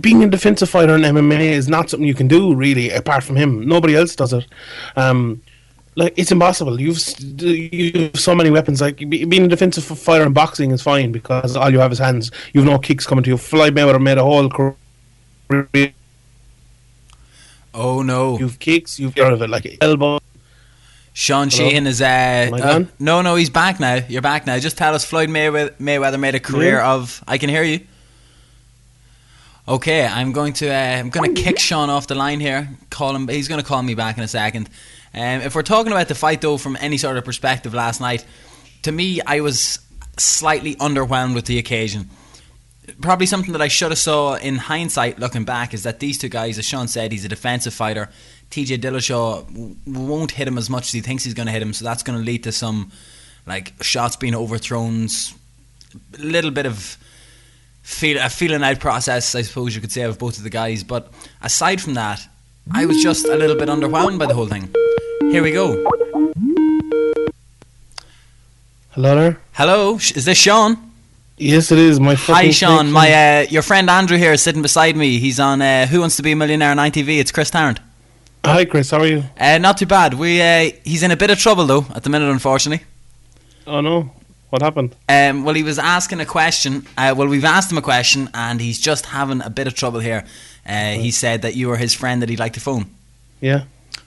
being 0.00 0.24
a 0.24 0.28
defensive 0.28 0.68
fighter 0.70 0.94
in 0.96 1.02
MMA 1.02 1.40
is 1.40 1.68
not 1.68 1.88
something 1.90 2.06
you 2.08 2.14
can 2.14 2.28
do 2.28 2.54
really. 2.54 2.90
Apart 2.90 3.22
from 3.24 3.36
him, 3.36 3.66
nobody 3.66 3.94
else 3.94 4.16
does 4.16 4.32
it. 4.32 4.46
Um, 4.96 5.40
like 5.94 6.12
it's 6.16 6.32
impossible. 6.32 6.80
You've 6.80 6.98
you 7.40 7.92
have 7.92 8.18
so 8.20 8.34
many 8.34 8.50
weapons. 8.50 8.80
Like 8.80 8.96
being 9.08 9.44
a 9.44 9.48
defensive 9.48 9.84
fighter 9.84 10.24
in 10.24 10.32
boxing 10.32 10.70
is 10.72 10.82
fine 10.82 11.12
because 11.12 11.56
all 11.56 11.70
you 11.70 11.78
have 11.78 11.92
is 11.92 11.98
hands. 11.98 12.30
You've 12.52 12.64
no 12.64 12.78
kicks 12.78 13.06
coming 13.06 13.22
to 13.24 13.30
you. 13.30 13.36
Floyd 13.36 13.74
Mayweather 13.74 14.02
made 14.02 14.18
a 14.18 14.24
whole 14.24 14.48
career 14.50 14.74
Oh 17.76 18.02
no. 18.02 18.38
You've 18.38 18.58
kicks, 18.58 18.98
you've 18.98 19.14
got 19.14 19.32
of 19.34 19.42
it 19.42 19.50
like 19.50 19.76
elbow. 19.80 20.18
Sean 21.12 21.48
Hello? 21.48 21.68
Sheehan 21.70 21.86
is. 21.86 22.02
Uh, 22.02 22.50
uh, 22.52 22.84
no, 22.98 23.22
no, 23.22 23.36
he's 23.36 23.50
back 23.50 23.78
now. 23.80 24.00
You're 24.08 24.22
back 24.22 24.46
now. 24.46 24.58
Just 24.58 24.76
tell 24.76 24.94
us 24.94 25.04
Floyd 25.04 25.28
Mayweather, 25.28 25.70
Mayweather 25.78 26.18
made 26.18 26.34
a 26.34 26.40
career 26.40 26.76
Yeah. 26.76 26.92
of. 26.94 27.22
I 27.28 27.38
can 27.38 27.48
hear 27.48 27.62
you. 27.62 27.80
Okay, 29.68 30.06
I'm 30.06 30.32
going 30.32 30.52
to. 30.54 30.68
Uh, 30.68 30.98
I'm 30.98 31.10
going 31.10 31.34
to 31.34 31.42
kick 31.42 31.58
Sean 31.58 31.90
off 31.90 32.06
the 32.06 32.14
line 32.14 32.40
here. 32.40 32.68
Call 32.90 33.14
him. 33.14 33.28
He's 33.28 33.48
going 33.48 33.60
to 33.60 33.66
call 33.66 33.82
me 33.82 33.94
back 33.94 34.16
in 34.16 34.24
a 34.24 34.28
second. 34.28 34.68
Um, 35.14 35.40
if 35.40 35.54
we're 35.54 35.62
talking 35.62 35.90
about 35.92 36.08
the 36.08 36.14
fight 36.14 36.40
though, 36.40 36.58
from 36.58 36.76
any 36.80 36.98
sort 36.98 37.16
of 37.16 37.24
perspective, 37.24 37.74
last 37.74 38.00
night, 38.00 38.24
to 38.82 38.92
me, 38.92 39.20
I 39.26 39.40
was 39.40 39.78
slightly 40.18 40.76
underwhelmed 40.76 41.34
with 41.34 41.46
the 41.46 41.58
occasion. 41.58 42.10
Probably 43.00 43.26
something 43.26 43.52
that 43.52 43.62
I 43.62 43.68
should 43.68 43.90
have 43.90 43.98
saw 43.98 44.34
in 44.34 44.56
hindsight, 44.56 45.18
looking 45.18 45.44
back, 45.44 45.74
is 45.74 45.82
that 45.82 46.00
these 46.00 46.18
two 46.18 46.28
guys, 46.28 46.58
as 46.58 46.64
Sean 46.64 46.88
said, 46.88 47.12
he's 47.12 47.24
a 47.24 47.28
defensive 47.28 47.74
fighter. 47.74 48.08
TJ 48.50 48.78
Dillashaw 48.78 49.46
w- 49.48 49.76
won't 49.86 50.30
hit 50.30 50.46
him 50.46 50.56
as 50.56 50.70
much 50.70 50.86
as 50.86 50.92
he 50.92 51.00
thinks 51.00 51.24
he's 51.24 51.34
going 51.34 51.46
to 51.46 51.52
hit 51.52 51.62
him, 51.62 51.72
so 51.72 51.84
that's 51.84 52.02
going 52.02 52.18
to 52.18 52.24
lead 52.24 52.44
to 52.44 52.52
some 52.52 52.92
like 53.46 53.74
shots 53.82 54.16
being 54.16 54.34
overthrown, 54.34 55.08
a 56.18 56.22
little 56.22 56.50
bit 56.50 56.66
of 56.66 56.96
feel 57.82 58.18
a 58.20 58.28
feeling 58.28 58.62
out 58.64 58.80
process, 58.80 59.34
I 59.34 59.42
suppose 59.42 59.74
you 59.74 59.80
could 59.80 59.92
say, 59.92 60.02
of 60.02 60.18
both 60.18 60.36
of 60.38 60.42
the 60.44 60.50
guys. 60.50 60.82
But 60.82 61.12
aside 61.42 61.80
from 61.80 61.94
that, 61.94 62.26
I 62.72 62.84
was 62.86 63.02
just 63.02 63.26
a 63.26 63.36
little 63.36 63.56
bit 63.56 63.68
underwhelmed 63.68 64.18
by 64.18 64.26
the 64.26 64.34
whole 64.34 64.48
thing. 64.48 64.74
Here 65.30 65.42
we 65.42 65.52
go. 65.52 65.82
Hello 68.90 69.14
there. 69.14 69.40
Hello, 69.52 69.96
is 69.96 70.24
this 70.24 70.38
Sean? 70.38 70.85
Yes, 71.38 71.70
it 71.70 71.78
is. 71.78 72.00
My 72.00 72.14
Hi, 72.14 72.50
Sean. 72.50 72.90
My 72.90 73.12
uh, 73.42 73.46
your 73.50 73.62
friend 73.62 73.90
Andrew 73.90 74.16
here 74.16 74.32
is 74.32 74.42
sitting 74.42 74.62
beside 74.62 74.96
me. 74.96 75.18
He's 75.18 75.38
on 75.38 75.60
uh, 75.60 75.86
Who 75.86 76.00
Wants 76.00 76.16
to 76.16 76.22
Be 76.22 76.32
a 76.32 76.36
Millionaire 76.36 76.70
on 76.70 76.78
ITV. 76.78 77.18
It's 77.20 77.30
Chris 77.30 77.50
Tarrant. 77.50 77.78
Hi, 78.44 78.64
Chris. 78.64 78.90
How 78.90 79.00
are 79.00 79.06
you? 79.06 79.24
Uh, 79.38 79.58
not 79.58 79.76
too 79.76 79.86
bad. 79.86 80.14
We 80.14 80.40
uh, 80.40 80.70
he's 80.84 81.02
in 81.02 81.10
a 81.10 81.16
bit 81.16 81.30
of 81.30 81.38
trouble 81.38 81.66
though 81.66 81.84
at 81.94 82.04
the 82.04 82.10
minute, 82.10 82.30
unfortunately. 82.30 82.86
Oh 83.66 83.80
no, 83.82 84.12
what 84.50 84.62
happened? 84.62 84.94
Um, 85.08 85.44
well, 85.44 85.54
he 85.54 85.62
was 85.62 85.78
asking 85.78 86.20
a 86.20 86.26
question. 86.26 86.86
Uh, 86.96 87.14
well, 87.16 87.26
we've 87.28 87.44
asked 87.44 87.70
him 87.70 87.76
a 87.78 87.82
question, 87.82 88.30
and 88.32 88.60
he's 88.60 88.80
just 88.80 89.06
having 89.06 89.42
a 89.42 89.50
bit 89.50 89.66
of 89.66 89.74
trouble 89.74 90.00
here. 90.00 90.24
Uh, 90.66 90.92
he 90.92 91.10
said 91.10 91.42
that 91.42 91.54
you 91.54 91.68
were 91.68 91.76
his 91.76 91.92
friend 91.92 92.22
that 92.22 92.28
he'd 92.30 92.38
like 92.38 92.54
to 92.54 92.60
phone. 92.60 92.86
Yeah, 93.40 93.64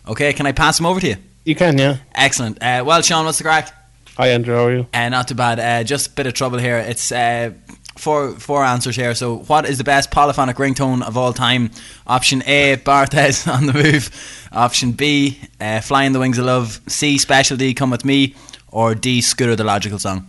Okay, 0.07 0.33
can 0.33 0.47
I 0.47 0.51
pass 0.53 0.79
him 0.79 0.85
over 0.87 0.99
to 0.99 1.07
you? 1.09 1.15
you 1.45 1.53
can. 1.55 1.77
Yeah. 1.77 1.97
Excellent. 2.15 2.61
Uh, 2.63 2.83
well, 2.85 3.01
Sean, 3.01 3.25
what's 3.25 3.37
the 3.37 3.43
crack? 3.43 3.71
Hi, 4.19 4.31
Andrew. 4.31 4.53
How 4.53 4.65
are 4.65 4.73
you? 4.75 4.87
Uh, 4.93 5.07
not 5.07 5.29
too 5.29 5.35
bad. 5.35 5.59
Uh, 5.61 5.81
just 5.85 6.07
a 6.07 6.09
bit 6.11 6.27
of 6.27 6.33
trouble 6.33 6.57
here. 6.57 6.75
It's 6.77 7.09
uh, 7.09 7.53
four 7.97 8.33
four 8.33 8.65
answers 8.65 8.97
here. 8.97 9.15
So, 9.15 9.37
what 9.37 9.65
is 9.65 9.77
the 9.77 9.85
best 9.85 10.11
polyphonic 10.11 10.57
ringtone 10.57 11.01
of 11.03 11.15
all 11.15 11.31
time? 11.31 11.71
Option 12.05 12.43
A, 12.45 12.75
Barthez 12.75 13.47
on 13.53 13.65
the 13.65 13.71
move. 13.71 14.09
Option 14.51 14.91
B, 14.91 15.39
uh, 15.61 15.79
Flying 15.79 16.11
the 16.11 16.19
Wings 16.19 16.37
of 16.37 16.43
Love. 16.43 16.81
C, 16.87 17.17
Special 17.17 17.55
D, 17.55 17.73
Come 17.73 17.91
With 17.91 18.03
Me. 18.03 18.35
Or 18.73 18.93
D, 18.93 19.21
Scooter 19.21 19.55
the 19.55 19.63
Logical 19.63 19.99
Song. 19.99 20.27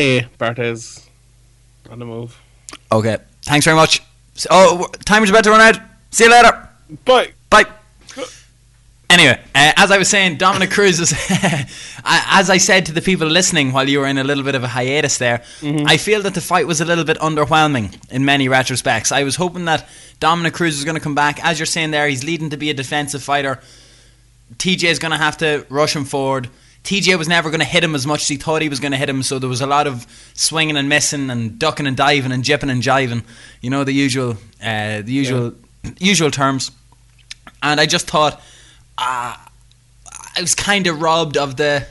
A. 0.00 0.22
Barthez 0.36 1.06
on 1.90 2.00
the 2.00 2.06
move. 2.06 2.36
Okay. 2.90 3.18
Thanks 3.42 3.64
very 3.64 3.76
much. 3.76 4.02
Oh, 4.50 4.78
w- 4.78 4.88
time 5.04 5.22
is 5.22 5.30
about 5.30 5.44
to 5.44 5.50
run 5.50 5.60
out. 5.60 5.80
See 6.10 6.24
you 6.24 6.30
later. 6.32 6.68
Bye. 7.04 7.34
Bye. 7.50 7.66
Anyway, 9.10 9.40
uh, 9.56 9.72
as 9.76 9.90
I 9.90 9.98
was 9.98 10.08
saying, 10.08 10.36
Dominic 10.36 10.70
Cruz 10.70 11.00
is, 11.00 11.12
as 12.04 12.48
I 12.48 12.58
said 12.58 12.86
to 12.86 12.92
the 12.92 13.02
people 13.02 13.26
listening 13.26 13.72
while 13.72 13.88
you 13.88 13.98
were 13.98 14.06
in 14.06 14.18
a 14.18 14.24
little 14.24 14.44
bit 14.44 14.54
of 14.54 14.62
a 14.62 14.68
hiatus 14.68 15.18
there, 15.18 15.42
I 15.84 15.96
feel 15.96 16.22
that 16.22 16.34
the 16.34 16.40
fight 16.40 16.68
was 16.68 16.80
a 16.80 16.84
little 16.84 17.02
bit 17.02 17.18
underwhelming 17.18 18.00
in 18.12 18.24
many 18.24 18.46
retrospects. 18.46 19.10
I 19.10 19.24
was 19.24 19.34
hoping 19.34 19.64
that 19.64 19.88
Dominic 20.20 20.54
Cruz 20.54 20.76
was 20.76 20.84
going 20.84 20.94
to 20.94 21.02
come 21.02 21.16
back. 21.16 21.44
As 21.44 21.58
you're 21.58 21.66
saying 21.66 21.90
there, 21.90 22.06
he's 22.06 22.22
leading 22.22 22.50
to 22.50 22.56
be 22.56 22.70
a 22.70 22.74
defensive 22.74 23.20
fighter. 23.20 23.58
TJ 24.58 24.84
is 24.84 25.00
going 25.00 25.10
to 25.10 25.18
have 25.18 25.36
to 25.38 25.66
rush 25.68 25.96
him 25.96 26.04
forward. 26.04 26.48
TJ 26.84 27.18
was 27.18 27.26
never 27.26 27.50
going 27.50 27.60
to 27.60 27.66
hit 27.66 27.82
him 27.82 27.96
as 27.96 28.06
much 28.06 28.22
as 28.22 28.28
he 28.28 28.36
thought 28.36 28.62
he 28.62 28.68
was 28.68 28.78
going 28.78 28.92
to 28.92 28.98
hit 28.98 29.08
him, 29.08 29.24
so 29.24 29.40
there 29.40 29.48
was 29.48 29.60
a 29.60 29.66
lot 29.66 29.88
of 29.88 30.06
swinging 30.34 30.76
and 30.76 30.88
missing 30.88 31.30
and 31.30 31.58
ducking 31.58 31.88
and 31.88 31.96
diving 31.96 32.30
and 32.30 32.44
jipping 32.44 32.70
and 32.70 32.80
jiving. 32.80 33.24
You 33.60 33.70
know 33.70 33.82
the 33.82 33.92
usual, 33.92 34.36
uh, 34.62 35.02
the 35.02 35.12
usual, 35.12 35.54
usual 35.98 36.30
terms. 36.30 36.70
And 37.62 37.78
I 37.80 37.86
just 37.86 38.06
thought, 38.08 38.40
uh, 39.00 39.36
I 40.36 40.40
was 40.40 40.54
kind 40.54 40.86
of 40.86 41.00
robbed 41.00 41.36
of 41.36 41.56
the. 41.56 41.86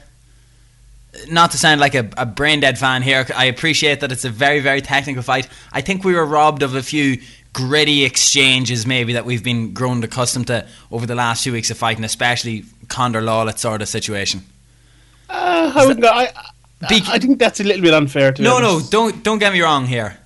Not 1.27 1.51
to 1.51 1.57
sound 1.57 1.81
like 1.81 1.95
a, 1.95 2.07
a 2.17 2.25
brain 2.25 2.59
dead 2.59 2.77
fan 2.77 3.01
here, 3.01 3.25
I 3.35 3.45
appreciate 3.45 4.01
that 4.01 4.11
it's 4.11 4.25
a 4.25 4.29
very, 4.29 4.59
very 4.59 4.79
technical 4.79 5.23
fight. 5.23 5.49
I 5.73 5.81
think 5.81 6.03
we 6.03 6.13
were 6.13 6.25
robbed 6.25 6.61
of 6.61 6.75
a 6.75 6.83
few 6.83 7.17
gritty 7.51 8.05
exchanges, 8.05 8.85
maybe 8.85 9.13
that 9.13 9.25
we've 9.25 9.43
been 9.43 9.73
grown 9.73 10.03
accustomed 10.03 10.47
to 10.47 10.67
over 10.91 11.07
the 11.07 11.15
last 11.15 11.43
few 11.43 11.51
weeks 11.51 11.71
of 11.71 11.77
fighting, 11.77 12.03
especially 12.03 12.63
Condit 12.89 13.23
Lawler 13.23 13.51
sort 13.53 13.81
of 13.81 13.87
situation. 13.87 14.41
Uh, 15.29 15.71
I, 15.75 15.85
wouldn't 15.85 16.01
go, 16.01 16.09
I, 16.09 16.31
Be- 16.87 17.01
I 17.07 17.19
think 17.19 17.39
that's 17.39 17.59
a 17.59 17.63
little 17.63 17.81
bit 17.81 17.93
unfair. 17.93 18.31
To 18.31 18.41
No, 18.41 18.59
no, 18.59 18.79
don't 18.79 19.23
don't 19.23 19.39
get 19.39 19.51
me 19.51 19.61
wrong 19.61 19.85
here. 19.87 20.17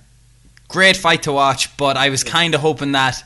Great 0.68 0.96
fight 0.96 1.22
to 1.24 1.32
watch, 1.32 1.74
but 1.76 1.96
I 1.96 2.10
was 2.10 2.22
kind 2.22 2.54
of 2.54 2.60
hoping 2.60 2.92
that 2.92 3.24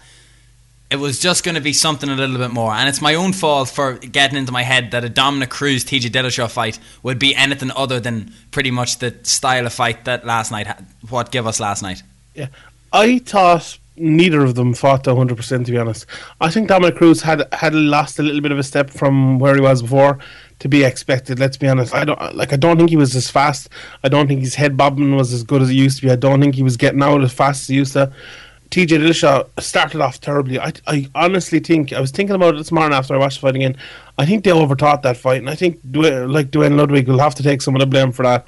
it 0.90 0.96
was 0.96 1.18
just 1.18 1.44
going 1.44 1.54
to 1.54 1.60
be 1.60 1.72
something 1.72 2.08
a 2.08 2.14
little 2.14 2.38
bit 2.38 2.50
more. 2.50 2.72
And 2.72 2.88
it's 2.88 3.02
my 3.02 3.14
own 3.14 3.32
fault 3.32 3.68
for 3.68 3.94
getting 3.94 4.38
into 4.38 4.52
my 4.52 4.62
head 4.62 4.90
that 4.92 5.04
a 5.04 5.08
Dominic 5.08 5.50
Cruz 5.50 5.84
TJ 5.84 6.10
Dillashaw 6.10 6.50
fight 6.50 6.78
would 7.02 7.18
be 7.18 7.34
anything 7.34 7.70
other 7.76 8.00
than 8.00 8.32
pretty 8.50 8.70
much 8.70 8.98
the 8.98 9.14
style 9.22 9.66
of 9.66 9.72
fight 9.72 10.06
that 10.06 10.24
last 10.24 10.50
night 10.50 10.66
what 11.10 11.30
gave 11.30 11.46
us 11.46 11.60
last 11.60 11.82
night. 11.82 12.02
Yeah, 12.34 12.48
I 12.92 13.18
thought 13.18 13.78
neither 13.96 14.42
of 14.42 14.54
them 14.54 14.72
fought 14.74 15.06
100. 15.06 15.36
percent 15.36 15.66
To 15.66 15.72
be 15.72 15.78
honest, 15.78 16.06
I 16.40 16.50
think 16.50 16.68
Dominic 16.68 16.96
Cruz 16.96 17.20
had 17.20 17.46
had 17.52 17.74
lost 17.74 18.18
a 18.18 18.22
little 18.22 18.40
bit 18.40 18.52
of 18.52 18.58
a 18.58 18.62
step 18.62 18.90
from 18.90 19.38
where 19.38 19.54
he 19.54 19.60
was 19.60 19.82
before. 19.82 20.18
To 20.60 20.68
be 20.68 20.82
expected, 20.82 21.38
let's 21.38 21.56
be 21.56 21.68
honest. 21.68 21.94
I 21.94 22.04
don't 22.04 22.34
like. 22.34 22.52
I 22.52 22.56
don't 22.56 22.78
think 22.78 22.90
he 22.90 22.96
was 22.96 23.14
as 23.14 23.30
fast. 23.30 23.68
I 24.02 24.08
don't 24.08 24.26
think 24.26 24.40
his 24.40 24.56
head 24.56 24.76
bobbing 24.76 25.14
was 25.14 25.32
as 25.32 25.44
good 25.44 25.62
as 25.62 25.70
it 25.70 25.74
used 25.74 25.98
to 25.98 26.06
be. 26.06 26.10
I 26.10 26.16
don't 26.16 26.40
think 26.40 26.56
he 26.56 26.64
was 26.64 26.76
getting 26.76 27.00
out 27.00 27.22
as 27.22 27.32
fast 27.32 27.62
as 27.62 27.68
he 27.68 27.76
used 27.76 27.92
to. 27.92 28.12
TJ 28.70 28.98
Dillashaw 29.00 29.48
started 29.60 30.00
off 30.00 30.20
terribly. 30.20 30.58
I, 30.58 30.72
I 30.86 31.08
honestly 31.14 31.58
think 31.58 31.92
I 31.92 32.00
was 32.00 32.10
thinking 32.10 32.36
about 32.36 32.54
it 32.54 32.58
this 32.58 32.70
morning 32.70 32.96
after 32.96 33.14
I 33.14 33.18
watched 33.18 33.40
the 33.40 33.46
fight 33.46 33.56
again. 33.56 33.76
I 34.18 34.26
think 34.26 34.44
they 34.44 34.50
overthought 34.50 35.02
that 35.02 35.16
fight, 35.16 35.38
and 35.38 35.48
I 35.48 35.54
think 35.54 35.80
like 35.84 36.50
Duane 36.50 36.76
Ludwig 36.76 37.08
will 37.08 37.18
have 37.18 37.34
to 37.36 37.42
take 37.42 37.62
some 37.62 37.74
of 37.74 37.80
the 37.80 37.86
blame 37.86 38.12
for 38.12 38.24
that. 38.24 38.44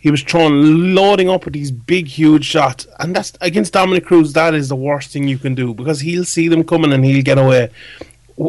He 0.00 0.10
was 0.10 0.22
throwing, 0.22 0.94
loading 0.94 1.28
up 1.28 1.44
with 1.44 1.54
these 1.54 1.70
big, 1.70 2.06
huge 2.06 2.44
shots, 2.44 2.86
and 2.98 3.14
that's 3.14 3.32
against 3.40 3.72
Dominic 3.72 4.06
Cruz. 4.06 4.32
That 4.32 4.54
is 4.54 4.68
the 4.68 4.76
worst 4.76 5.12
thing 5.12 5.28
you 5.28 5.38
can 5.38 5.54
do 5.54 5.74
because 5.74 6.00
he'll 6.00 6.24
see 6.24 6.48
them 6.48 6.64
coming 6.64 6.92
and 6.92 7.04
he'll 7.04 7.22
get 7.22 7.38
away. 7.38 7.70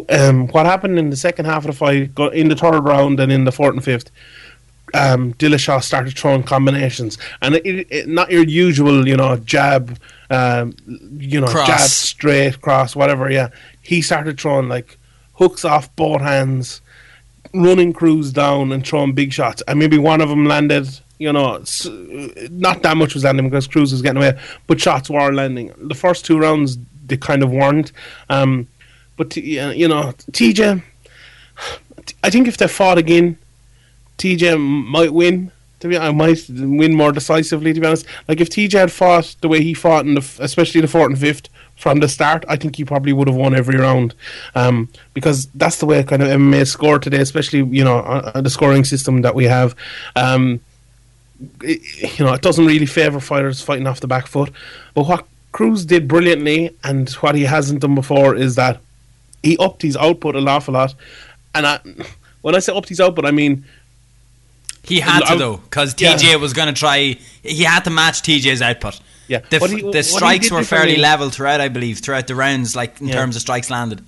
Um, 0.08 0.48
what 0.48 0.66
happened 0.66 0.98
in 0.98 1.10
the 1.10 1.16
second 1.16 1.46
half 1.46 1.64
of 1.64 1.72
the 1.72 1.76
fight, 1.76 2.18
in 2.32 2.48
the 2.48 2.56
third 2.56 2.80
round 2.80 3.18
and 3.18 3.30
in 3.32 3.44
the 3.44 3.52
fourth 3.52 3.74
and 3.74 3.84
fifth, 3.84 4.10
um, 4.94 5.34
Dillashaw 5.34 5.82
started 5.82 6.16
throwing 6.16 6.42
combinations, 6.42 7.18
and 7.42 7.56
it, 7.56 7.86
it, 7.90 8.08
not 8.08 8.30
your 8.30 8.44
usual, 8.44 9.06
you 9.06 9.16
know, 9.16 9.36
jab, 9.38 9.98
um, 10.30 10.74
you 11.18 11.40
know, 11.40 11.46
Cross. 11.46 11.66
jab 11.66 11.80
straight 11.80 12.60
cross, 12.60 12.96
whatever. 12.96 13.30
Yeah, 13.30 13.48
he 13.82 14.02
started 14.02 14.40
throwing 14.40 14.68
like 14.68 14.98
hooks 15.34 15.64
off 15.64 15.94
both 15.96 16.20
hands, 16.20 16.80
running 17.54 17.92
Cruz 17.92 18.32
down 18.32 18.72
and 18.72 18.86
throwing 18.86 19.12
big 19.12 19.32
shots, 19.32 19.62
and 19.68 19.78
maybe 19.78 19.98
one 19.98 20.20
of 20.20 20.28
them 20.28 20.46
landed. 20.46 20.88
You 21.18 21.32
know, 21.34 21.62
not 22.50 22.82
that 22.82 22.96
much 22.96 23.12
was 23.12 23.24
landing 23.24 23.50
because 23.50 23.66
Cruz 23.66 23.92
was 23.92 24.00
getting 24.00 24.22
away, 24.22 24.40
but 24.66 24.80
shots 24.80 25.10
were 25.10 25.32
landing. 25.32 25.70
The 25.76 25.94
first 25.94 26.24
two 26.24 26.38
rounds 26.38 26.78
they 27.10 27.18
kind 27.18 27.42
of 27.42 27.50
weren't. 27.50 27.92
Um, 28.30 28.68
but 29.16 29.30
t- 29.30 29.60
you 29.60 29.86
know, 29.86 30.14
TJ, 30.32 30.82
I 32.24 32.30
think 32.30 32.48
if 32.48 32.56
they 32.56 32.68
fought 32.68 32.96
again, 32.96 33.36
TJ 34.20 34.60
might 34.60 35.12
win. 35.12 35.50
To 35.80 35.88
be, 35.88 35.96
I 35.96 36.10
might 36.12 36.44
win 36.50 36.94
more 36.94 37.10
decisively. 37.10 37.72
To 37.72 37.80
be 37.80 37.86
honest, 37.86 38.04
like 38.28 38.40
if 38.40 38.50
TJ 38.50 38.74
had 38.74 38.92
fought 38.92 39.34
the 39.40 39.48
way 39.48 39.62
he 39.62 39.72
fought 39.72 40.04
in 40.04 40.14
the, 40.14 40.36
especially 40.40 40.82
the 40.82 40.88
fourth 40.88 41.06
and 41.06 41.18
fifth 41.18 41.48
from 41.76 42.00
the 42.00 42.08
start, 42.08 42.44
I 42.46 42.56
think 42.56 42.76
he 42.76 42.84
probably 42.84 43.14
would 43.14 43.28
have 43.28 43.36
won 43.36 43.54
every 43.54 43.78
round. 43.78 44.14
Um, 44.54 44.90
because 45.14 45.46
that's 45.54 45.78
the 45.78 45.86
way 45.86 46.02
kind 46.02 46.22
of 46.22 46.28
MMA 46.28 46.60
is 46.60 46.70
scored 46.70 47.02
today, 47.02 47.20
especially 47.20 47.64
you 47.76 47.82
know 47.82 48.00
uh, 48.00 48.32
uh, 48.34 48.40
the 48.42 48.50
scoring 48.50 48.84
system 48.84 49.22
that 49.22 49.34
we 49.34 49.44
have. 49.44 49.74
Um, 50.16 50.60
it, 51.62 52.18
you 52.18 52.26
know, 52.26 52.34
it 52.34 52.42
doesn't 52.42 52.66
really 52.66 52.84
favour 52.84 53.18
fighters 53.18 53.62
fighting 53.62 53.86
off 53.86 54.00
the 54.00 54.06
back 54.06 54.26
foot. 54.26 54.50
But 54.92 55.06
what 55.06 55.26
Cruz 55.52 55.86
did 55.86 56.06
brilliantly, 56.06 56.76
and 56.84 57.08
what 57.10 57.34
he 57.34 57.44
hasn't 57.44 57.80
done 57.80 57.94
before, 57.94 58.36
is 58.36 58.56
that 58.56 58.80
he 59.42 59.56
upped 59.56 59.80
his 59.80 59.96
output 59.96 60.36
an 60.36 60.46
awful 60.46 60.74
lot. 60.74 60.94
And 61.54 61.66
I, 61.66 61.80
when 62.42 62.54
I 62.54 62.58
say 62.58 62.76
upped 62.76 62.90
his 62.90 63.00
output, 63.00 63.24
I 63.24 63.30
mean 63.30 63.64
He 64.82 65.00
had 65.00 65.20
to 65.26 65.36
though, 65.36 65.56
because 65.58 65.94
Yeah. 65.98 66.14
TJ 66.16 66.40
was 66.40 66.52
going 66.52 66.72
to 66.72 66.78
try. 66.78 67.16
He 67.42 67.62
had 67.64 67.84
to 67.84 67.90
match 67.90 68.22
TJ's 68.22 68.62
output. 68.62 69.00
Yeah. 69.28 69.40
the, 69.50 69.58
he- 69.68 69.90
the 69.92 70.02
strikes 70.02 70.50
were 70.50 70.64
fairly 70.64 70.96
level 70.96 71.30
throughout, 71.30 71.60
I 71.60 71.68
believe, 71.68 71.98
throughout 72.00 72.26
the 72.26 72.34
rounds, 72.34 72.74
like 72.74 73.00
in 73.00 73.08
Yeah. 73.08 73.14
terms 73.14 73.36
of 73.36 73.42
strikes 73.42 73.70
landed. 73.70 74.02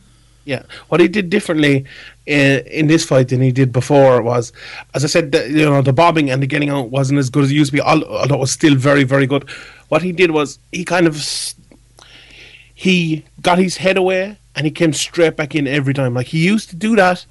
Yeah, 0.44 0.62
what 0.88 1.00
he 1.00 1.06
did 1.06 1.30
differently 1.30 1.85
in, 2.26 2.66
in 2.66 2.87
this 2.88 3.04
fight 3.04 3.28
than 3.28 3.40
he 3.40 3.52
did 3.52 3.72
before 3.72 4.20
was, 4.22 4.52
as 4.92 5.04
I 5.04 5.06
said, 5.06 5.30
the, 5.30 5.48
you 5.48 5.64
know, 5.64 5.82
the 5.82 5.92
bobbing 5.92 6.30
and 6.30 6.42
the 6.42 6.48
getting 6.48 6.68
out 6.68 6.90
wasn't 6.90 7.20
as 7.20 7.30
good 7.30 7.44
as 7.44 7.52
it 7.52 7.54
used 7.54 7.70
to 7.70 7.76
be, 7.76 7.80
although 7.80 8.35
it 8.35 8.40
was 8.40 8.50
still 8.50 8.74
very, 8.74 9.04
very 9.04 9.28
good. 9.28 9.48
What 9.88 10.02
he 10.02 10.11
did 10.11 10.32
was 10.32 10.58
he 10.72 10.85
kind 10.85 11.06
of 11.06 11.14
he 12.74 13.24
got 13.40 13.58
his 13.58 13.76
head 13.76 13.96
away 13.96 14.37
and 14.56 14.64
he 14.66 14.70
came 14.72 14.92
straight 14.92 15.37
back 15.37 15.54
in 15.54 15.66
every 15.68 15.94
time. 15.94 16.14
Like 16.14 16.26
he 16.28 16.44
used 16.44 16.70
to 16.70 16.76
do 16.76 16.96
that, 16.96 17.24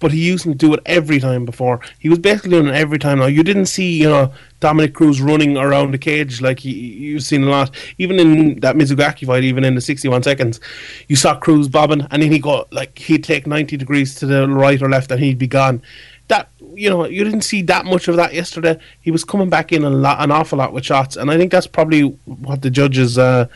but 0.00 0.12
he 0.12 0.26
used 0.26 0.44
to 0.44 0.54
do 0.54 0.74
it 0.74 0.80
every 0.86 1.18
time 1.18 1.44
before. 1.44 1.80
He 1.98 2.08
was 2.08 2.18
basically 2.18 2.50
doing 2.50 2.66
it 2.66 2.74
every 2.74 2.98
time 2.98 3.18
now. 3.20 3.26
You 3.26 3.42
didn't 3.42 3.66
see, 3.66 4.00
you 4.00 4.08
know, 4.08 4.32
Dominic 4.60 4.94
Cruz 4.94 5.20
running 5.20 5.56
around 5.56 5.92
the 5.92 5.98
cage 5.98 6.40
like 6.40 6.58
he, 6.58 6.72
you've 6.72 7.22
seen 7.22 7.44
a 7.44 7.46
lot. 7.48 7.74
Even 7.98 8.18
in 8.18 8.60
that 8.60 8.76
Mizugaki 8.76 9.26
fight, 9.26 9.44
even 9.44 9.64
in 9.64 9.74
the 9.74 9.80
61 9.80 10.22
seconds, 10.22 10.60
you 11.08 11.16
saw 11.16 11.38
Cruz 11.38 11.68
bobbing 11.68 12.06
and 12.10 12.22
then 12.22 12.32
he 12.32 12.38
go, 12.38 12.66
like, 12.70 12.98
he'd 12.98 13.24
take 13.24 13.46
90 13.46 13.76
degrees 13.76 14.14
to 14.16 14.26
the 14.26 14.48
right 14.48 14.80
or 14.82 14.88
left 14.88 15.10
and 15.10 15.20
he'd 15.20 15.38
be 15.38 15.46
gone. 15.46 15.80
That, 16.28 16.48
you 16.74 16.88
know, 16.88 17.04
you 17.06 17.22
didn't 17.22 17.42
see 17.42 17.62
that 17.62 17.84
much 17.84 18.08
of 18.08 18.16
that 18.16 18.34
yesterday. 18.34 18.78
He 19.00 19.10
was 19.10 19.24
coming 19.24 19.50
back 19.50 19.72
in 19.72 19.84
a 19.84 19.90
lot, 19.90 20.22
an 20.22 20.30
awful 20.30 20.58
lot 20.58 20.72
with 20.72 20.84
shots, 20.84 21.16
and 21.16 21.30
I 21.30 21.36
think 21.36 21.52
that's 21.52 21.66
probably 21.66 22.02
what 22.24 22.62
the 22.62 22.70
judges, 22.70 23.18
uh, 23.18 23.46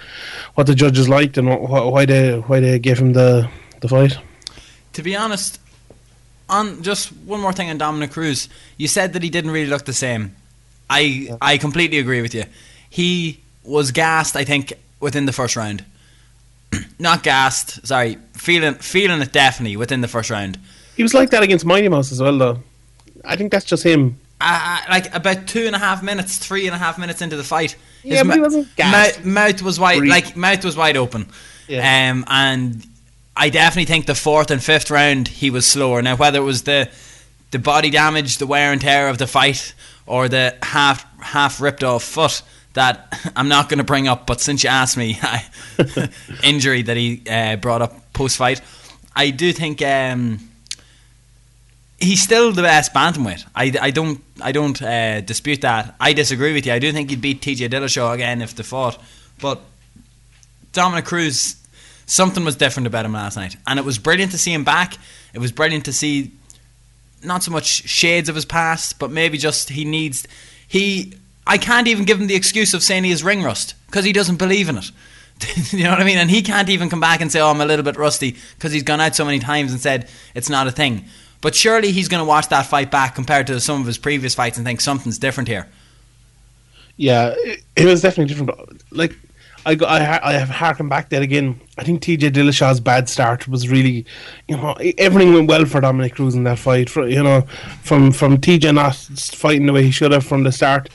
what 0.54 0.66
the 0.66 0.74
judges 0.74 1.08
liked 1.08 1.38
and 1.38 1.48
wh- 1.48 1.66
wh- 1.66 1.90
why 1.90 2.04
they, 2.04 2.38
why 2.38 2.60
they 2.60 2.78
gave 2.78 2.98
him 2.98 3.14
the, 3.14 3.48
the 3.80 3.88
fight. 3.88 4.18
To 4.92 5.02
be 5.02 5.16
honest, 5.16 5.60
on 6.48 6.82
just 6.82 7.08
one 7.26 7.40
more 7.40 7.52
thing 7.52 7.70
on 7.70 7.78
Dominic 7.78 8.12
Cruz, 8.12 8.48
you 8.76 8.88
said 8.88 9.12
that 9.12 9.22
he 9.22 9.30
didn't 9.30 9.50
really 9.50 9.68
look 9.70 9.84
the 9.84 9.92
same. 9.92 10.34
I 10.90 11.36
I 11.40 11.58
completely 11.58 11.98
agree 11.98 12.22
with 12.22 12.34
you. 12.34 12.44
He 12.90 13.40
was 13.64 13.90
gassed, 13.92 14.36
I 14.36 14.44
think, 14.44 14.72
within 15.00 15.26
the 15.26 15.32
first 15.32 15.56
round. 15.56 15.84
Not 16.98 17.22
gassed, 17.22 17.86
sorry, 17.86 18.16
feeling 18.32 18.74
feeling 18.74 19.20
it 19.20 19.32
definitely 19.32 19.76
within 19.76 20.00
the 20.00 20.08
first 20.08 20.30
round. 20.30 20.58
He 20.96 21.02
was 21.02 21.14
like 21.14 21.30
that 21.30 21.42
against 21.42 21.64
Mighty 21.64 21.88
Mouse 21.88 22.10
as 22.12 22.20
well, 22.20 22.36
though. 22.38 22.58
I 23.24 23.36
think 23.36 23.52
that's 23.52 23.64
just 23.64 23.82
him. 23.84 24.18
Uh, 24.40 24.80
like 24.88 25.12
about 25.14 25.46
two 25.48 25.66
and 25.66 25.74
a 25.74 25.78
half 25.78 26.02
minutes, 26.02 26.38
three 26.38 26.66
and 26.66 26.74
a 26.74 26.78
half 26.78 26.98
minutes 26.98 27.20
into 27.22 27.36
the 27.36 27.44
fight, 27.44 27.76
Yeah, 28.04 28.22
but 28.22 28.34
he 28.34 28.40
wasn't 28.40 28.76
gassed. 28.76 29.24
mou- 29.24 29.32
mouth 29.32 29.62
was 29.62 29.80
wide, 29.80 29.98
Breathe. 29.98 30.10
like 30.10 30.36
mouth 30.36 30.64
was 30.64 30.76
wide 30.76 30.96
open. 30.96 31.26
Yeah. 31.66 32.10
Um, 32.12 32.24
and 32.28 32.86
I 33.40 33.50
definitely 33.50 33.84
think 33.84 34.06
the 34.06 34.16
fourth 34.16 34.50
and 34.50 34.62
fifth 34.62 34.90
round 34.90 35.28
he 35.28 35.48
was 35.48 35.64
slower. 35.64 36.02
Now, 36.02 36.16
whether 36.16 36.40
it 36.40 36.44
was 36.44 36.64
the 36.64 36.90
the 37.52 37.58
body 37.60 37.88
damage, 37.88 38.38
the 38.38 38.46
wear 38.46 38.72
and 38.72 38.80
tear 38.80 39.08
of 39.08 39.16
the 39.18 39.28
fight, 39.28 39.74
or 40.06 40.28
the 40.28 40.56
half 40.62 41.06
half 41.20 41.60
ripped 41.60 41.84
off 41.84 42.02
foot 42.02 42.42
that 42.74 43.16
I'm 43.36 43.48
not 43.48 43.68
going 43.68 43.78
to 43.78 43.84
bring 43.84 44.08
up, 44.08 44.26
but 44.26 44.40
since 44.40 44.64
you 44.64 44.70
asked 44.70 44.96
me, 44.96 45.18
I, 45.22 45.48
injury 46.42 46.82
that 46.82 46.96
he 46.96 47.22
uh, 47.30 47.56
brought 47.56 47.80
up 47.80 48.12
post 48.12 48.36
fight, 48.36 48.60
I 49.14 49.30
do 49.30 49.52
think. 49.52 49.80
Um, 49.82 50.40
he's 52.00 52.22
still 52.22 52.52
the 52.52 52.62
best 52.62 52.92
bantamweight. 52.92 53.44
I, 53.54 53.72
I 53.80 53.90
don't 53.92 54.20
I 54.40 54.50
don't 54.50 54.82
uh, 54.82 55.20
dispute 55.20 55.60
that. 55.60 55.94
I 56.00 56.12
disagree 56.12 56.54
with 56.54 56.66
you. 56.66 56.72
I 56.72 56.80
do 56.80 56.90
think 56.90 57.10
he'd 57.10 57.20
beat 57.20 57.40
TJ 57.40 57.68
Dillashaw 57.68 58.14
again 58.14 58.42
if 58.42 58.56
they 58.56 58.64
fought, 58.64 59.00
but 59.40 59.60
Dominic 60.72 61.04
Cruz, 61.04 61.56
something 62.08 62.44
was 62.44 62.56
different 62.56 62.88
about 62.88 63.04
him 63.04 63.12
last 63.12 63.36
night, 63.36 63.56
and 63.66 63.78
it 63.78 63.84
was 63.84 63.98
brilliant 63.98 64.32
to 64.32 64.38
see 64.38 64.52
him 64.52 64.64
back. 64.64 64.96
It 65.32 65.38
was 65.38 65.52
brilliant 65.52 65.84
to 65.84 65.92
see 65.92 66.32
not 67.22 67.42
so 67.44 67.52
much 67.52 67.66
shades 67.66 68.28
of 68.28 68.34
his 68.34 68.44
past, 68.44 68.98
but 68.98 69.10
maybe 69.10 69.38
just 69.38 69.70
he 69.70 69.84
needs 69.84 70.26
he. 70.66 71.12
I 71.46 71.56
can't 71.56 71.86
even 71.86 72.04
give 72.04 72.20
him 72.20 72.26
the 72.26 72.34
excuse 72.34 72.74
of 72.74 72.82
saying 72.82 73.04
he 73.04 73.10
has 73.10 73.22
ring 73.22 73.42
rust 73.42 73.74
because 73.86 74.04
he 74.04 74.12
doesn't 74.12 74.36
believe 74.36 74.68
in 74.68 74.78
it. 74.78 74.90
you 75.72 75.84
know 75.84 75.90
what 75.90 76.00
I 76.00 76.04
mean? 76.04 76.18
And 76.18 76.30
he 76.30 76.42
can't 76.42 76.68
even 76.68 76.90
come 76.90 77.00
back 77.00 77.20
and 77.20 77.30
say, 77.30 77.40
"Oh, 77.40 77.50
I'm 77.50 77.60
a 77.60 77.66
little 77.66 77.84
bit 77.84 77.96
rusty," 77.96 78.36
because 78.54 78.72
he's 78.72 78.82
gone 78.82 79.00
out 79.00 79.14
so 79.14 79.24
many 79.24 79.38
times 79.38 79.70
and 79.70 79.80
said 79.80 80.08
it's 80.34 80.48
not 80.48 80.66
a 80.66 80.72
thing. 80.72 81.04
But 81.40 81.54
surely 81.54 81.92
he's 81.92 82.08
going 82.08 82.20
to 82.20 82.28
watch 82.28 82.48
that 82.48 82.66
fight 82.66 82.90
back 82.90 83.14
compared 83.14 83.46
to 83.46 83.60
some 83.60 83.80
of 83.80 83.86
his 83.86 83.98
previous 83.98 84.34
fights 84.34 84.58
and 84.58 84.66
think 84.66 84.80
something's 84.80 85.18
different 85.18 85.48
here. 85.48 85.68
Yeah, 86.96 87.34
it, 87.38 87.62
it 87.76 87.84
was 87.84 88.02
definitely 88.02 88.34
different. 88.34 88.82
Like, 88.90 89.16
I 89.68 89.74
go, 89.74 89.84
I, 89.84 90.30
I 90.30 90.32
have 90.32 90.48
harkened 90.48 90.88
back 90.88 91.10
there 91.10 91.20
again. 91.20 91.60
I 91.76 91.84
think 91.84 92.00
TJ 92.00 92.30
Dillashaw's 92.30 92.80
bad 92.80 93.06
start 93.06 93.46
was 93.46 93.68
really, 93.68 94.06
you 94.48 94.56
know, 94.56 94.74
everything 94.96 95.34
went 95.34 95.46
well 95.46 95.66
for 95.66 95.82
Dominic 95.82 96.14
Cruz 96.14 96.34
in 96.34 96.44
that 96.44 96.58
fight. 96.58 96.88
For, 96.88 97.06
you 97.06 97.22
know, 97.22 97.42
from 97.82 98.10
from 98.10 98.38
TJ 98.38 98.74
not 98.74 98.96
fighting 98.96 99.66
the 99.66 99.74
way 99.74 99.82
he 99.82 99.90
should 99.90 100.10
have 100.12 100.24
from 100.24 100.44
the 100.44 100.52
start, 100.52 100.88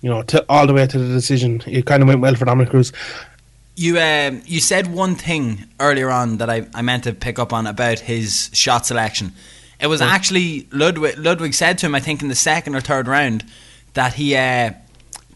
you 0.00 0.10
know, 0.10 0.24
to 0.24 0.44
all 0.48 0.66
the 0.66 0.74
way 0.74 0.84
to 0.84 0.98
the 0.98 1.14
decision, 1.14 1.62
it 1.64 1.86
kind 1.86 2.02
of 2.02 2.08
went 2.08 2.20
well 2.20 2.34
for 2.34 2.44
Dominic 2.44 2.70
Cruz. 2.70 2.92
You 3.76 4.00
um, 4.00 4.42
you 4.44 4.58
said 4.58 4.88
one 4.88 5.14
thing 5.14 5.66
earlier 5.78 6.10
on 6.10 6.38
that 6.38 6.50
I, 6.50 6.66
I 6.74 6.82
meant 6.82 7.04
to 7.04 7.12
pick 7.12 7.38
up 7.38 7.52
on 7.52 7.68
about 7.68 8.00
his 8.00 8.50
shot 8.52 8.84
selection. 8.84 9.32
It 9.78 9.86
was 9.86 10.00
actually 10.00 10.66
Ludwig. 10.72 11.18
Ludwig 11.18 11.54
said 11.54 11.78
to 11.78 11.86
him, 11.86 11.94
I 11.94 12.00
think, 12.00 12.20
in 12.20 12.26
the 12.26 12.34
second 12.34 12.74
or 12.74 12.80
third 12.80 13.06
round, 13.06 13.44
that 13.94 14.14
he 14.14 14.34
uh, 14.34 14.72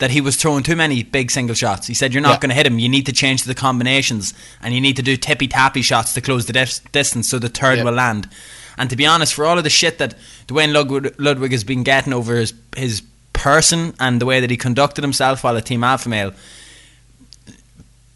that 0.03 0.11
he 0.11 0.21
was 0.21 0.35
throwing 0.35 0.65
too 0.65 0.75
many 0.75 1.05
big 1.05 1.31
single 1.31 1.55
shots. 1.55 1.87
He 1.87 1.95
said, 1.95 2.13
"You're 2.13 2.23
not 2.23 2.33
Yeah. 2.33 2.39
going 2.41 2.49
to 2.51 2.57
hit 2.57 2.67
him. 2.67 2.81
You 2.81 2.89
need 2.89 3.07
to 3.07 3.13
change 3.13 3.45
the 3.45 3.55
combinations, 3.55 4.35
and 4.61 4.75
you 4.75 4.81
need 4.81 4.97
to 4.97 5.03
do 5.03 5.17
tippy 5.17 5.47
tappy 5.47 5.81
shots 5.81 6.13
to 6.15 6.21
close 6.21 6.47
the 6.47 6.53
dis- 6.53 6.81
distance, 6.91 7.29
so 7.29 7.39
the 7.39 7.49
third 7.49 7.79
Yeah. 7.79 7.85
will 7.85 7.93
land." 7.93 8.29
And 8.77 8.91
to 8.91 8.97
be 8.97 9.07
honest, 9.07 9.33
for 9.33 9.45
all 9.47 9.59
of 9.59 9.65
the 9.65 9.71
shit 9.71 9.99
that 9.99 10.15
Duane 10.49 10.73
Ludwig, 10.73 11.15
Ludwig 11.19 11.53
has 11.53 11.63
been 11.63 11.85
getting 11.85 12.13
over 12.13 12.35
his 12.37 12.53
his 12.77 13.03
person 13.33 13.95
and 14.01 14.21
the 14.21 14.27
way 14.27 14.41
that 14.41 14.51
he 14.51 14.57
conducted 14.57 15.03
himself 15.03 15.45
while 15.45 15.57
a 15.57 15.63
team 15.63 15.85
alpha 15.85 16.09
male, 16.09 16.33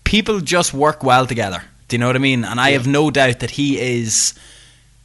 people 0.04 0.40
just 0.40 0.74
work 0.74 1.02
well 1.04 1.26
together. 1.26 1.62
Do 1.88 1.94
you 1.94 1.98
know 2.00 2.06
what 2.08 2.16
I 2.16 2.20
mean? 2.20 2.44
And 2.44 2.60
I 2.60 2.70
have 2.72 2.86
no 2.86 3.10
doubt 3.12 3.38
that 3.40 3.52
he 3.52 3.78
is 3.78 4.34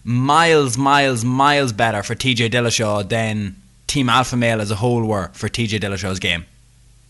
miles, 0.04 0.78
miles, 0.78 1.24
miles 1.24 1.72
better 1.74 2.02
for 2.02 2.16
TJ 2.16 2.50
Dillashaw 2.50 3.08
than 3.08 3.56
Team 3.88 4.10
Alpha 4.10 4.36
Male 4.38 4.62
as 4.62 4.72
a 4.72 4.76
whole 4.76 5.04
were 5.06 5.30
for 5.34 5.48
TJ 5.50 5.80
Dillashaw's 5.80 6.20
game. 6.20 6.46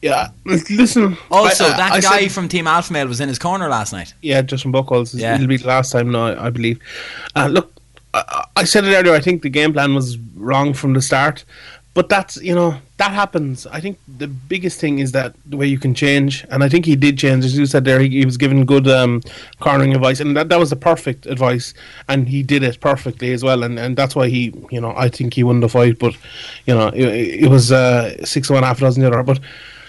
Yeah, 0.01 0.29
listen. 0.45 1.15
Also, 1.29 1.65
I- 1.65 1.67
I- 1.73 1.77
that 1.77 1.91
I 1.93 1.99
guy 1.99 2.21
said- 2.21 2.31
from 2.31 2.47
Team 2.47 2.65
Alpha 2.67 2.91
Male 2.91 3.07
was 3.07 3.19
in 3.21 3.29
his 3.29 3.37
corner 3.39 3.67
last 3.67 3.93
night. 3.93 4.13
Yeah, 4.21 4.41
Justin 4.41 4.71
Buchholz. 4.71 5.13
Yeah. 5.13 5.35
It'll 5.35 5.47
be 5.47 5.57
the 5.57 5.67
last 5.67 5.91
time 5.91 6.11
now, 6.11 6.39
I 6.43 6.49
believe. 6.49 6.79
Uh, 7.35 7.47
look, 7.47 7.71
I, 8.13 8.45
I 8.57 8.63
said 8.63 8.83
it 8.85 8.95
earlier. 8.95 9.13
I 9.13 9.19
think 9.19 9.41
the 9.43 9.49
game 9.49 9.73
plan 9.73 9.93
was 9.93 10.17
wrong 10.35 10.73
from 10.73 10.93
the 10.93 11.01
start, 11.01 11.43
but 11.93 12.09
that's 12.09 12.37
you 12.41 12.55
know 12.55 12.75
that 12.97 13.11
happens. 13.11 13.67
I 13.67 13.79
think 13.79 13.99
the 14.17 14.27
biggest 14.27 14.79
thing 14.79 14.99
is 14.99 15.11
that 15.11 15.33
the 15.45 15.55
way 15.55 15.67
you 15.67 15.77
can 15.77 15.93
change, 15.93 16.45
and 16.49 16.63
I 16.63 16.69
think 16.69 16.85
he 16.85 16.95
did 16.95 17.17
change. 17.19 17.45
As 17.45 17.55
you 17.57 17.65
said 17.67 17.85
there, 17.85 17.99
he, 17.99 18.09
he 18.09 18.25
was 18.25 18.37
given 18.37 18.65
good 18.65 18.87
um, 18.87 19.21
cornering 19.59 19.93
advice, 19.93 20.19
and 20.19 20.35
that, 20.35 20.49
that 20.49 20.57
was 20.59 20.71
the 20.71 20.75
perfect 20.75 21.25
advice, 21.27 21.73
and 22.09 22.27
he 22.27 22.41
did 22.43 22.63
it 22.63 22.79
perfectly 22.79 23.33
as 23.33 23.43
well, 23.43 23.63
and, 23.63 23.77
and 23.79 23.95
that's 23.97 24.15
why 24.15 24.27
he, 24.29 24.53
you 24.71 24.81
know, 24.81 24.93
I 24.97 25.09
think 25.09 25.35
he 25.35 25.43
won 25.43 25.59
the 25.59 25.69
fight. 25.69 25.99
But 25.99 26.15
you 26.65 26.73
know, 26.73 26.87
it, 26.89 27.05
it 27.45 27.49
was 27.49 27.71
uh, 27.71 28.25
six 28.25 28.49
one 28.49 28.63
half 28.63 28.77
a 28.79 28.81
dozen 28.81 29.01
the 29.03 29.07
other. 29.07 29.23
But 29.23 29.39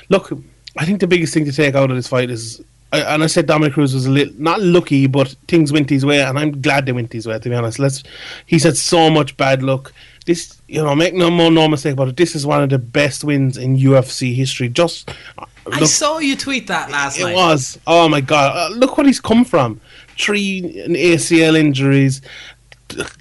look, 0.09 0.33
I 0.77 0.85
think 0.85 1.01
the 1.01 1.07
biggest 1.07 1.35
thing 1.35 1.45
to 1.45 1.53
take 1.53 1.75
out 1.75 1.91
of 1.91 1.97
this 1.97 2.09
fight 2.09 2.31
is 2.31 2.63
and 2.93 3.23
I 3.23 3.27
said 3.27 3.47
Dominic 3.47 3.73
Cruz 3.73 3.95
was 3.95 4.07
a 4.07 4.11
little 4.11 4.35
not 4.37 4.61
lucky, 4.61 5.07
but 5.07 5.29
things 5.49 5.73
went 5.73 5.89
his 5.89 6.05
way, 6.05 6.23
and 6.23 6.39
I'm 6.39 6.61
glad 6.61 6.85
they 6.85 6.93
went 6.93 7.13
his 7.13 7.27
way. 7.27 7.39
To 7.39 7.49
be 7.49 7.55
honest, 7.55 7.79
let's. 7.79 8.03
He's 8.47 8.65
had 8.65 8.77
so 8.77 9.09
much 9.09 9.37
bad 9.37 9.63
luck. 9.63 9.93
This, 10.27 10.61
you 10.69 10.83
know, 10.83 10.95
make 10.95 11.15
no 11.15 11.31
more 11.31 11.51
no 11.51 11.67
mistake 11.69 11.95
about 11.95 12.09
it. 12.09 12.17
This 12.17 12.37
is 12.37 12.47
one 12.47 12.63
of 12.63 12.69
the 12.69 12.79
best 12.79 13.25
wins 13.25 13.57
in 13.57 13.79
UFC 13.79 14.35
history. 14.35 14.69
Just 14.69 15.11
uh, 15.39 15.47
I 15.73 15.85
saw 15.85 16.19
you 16.19 16.37
tweet 16.37 16.67
that 16.67 16.91
last 16.91 17.19
it 17.19 17.25
night. 17.25 17.33
It 17.33 17.37
was. 17.37 17.79
Oh 17.87 18.09
my 18.09 18.21
god! 18.21 18.55
Uh, 18.55 18.75
look 18.75 18.99
what 18.99 19.07
he's 19.07 19.21
come 19.21 19.45
from. 19.45 19.81
Three 20.19 20.61
ACL 20.89 21.59
injuries, 21.59 22.21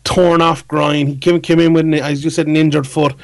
torn 0.04 0.42
off 0.42 0.68
groin. 0.68 1.08
He 1.08 1.16
came, 1.16 1.40
came 1.40 1.62
in 1.62 1.72
with, 1.72 1.86
an, 1.86 1.94
as 1.94 2.26
you 2.26 2.30
said, 2.30 2.48
an 2.48 2.58
injured 2.58 2.88
foot. 2.88 3.16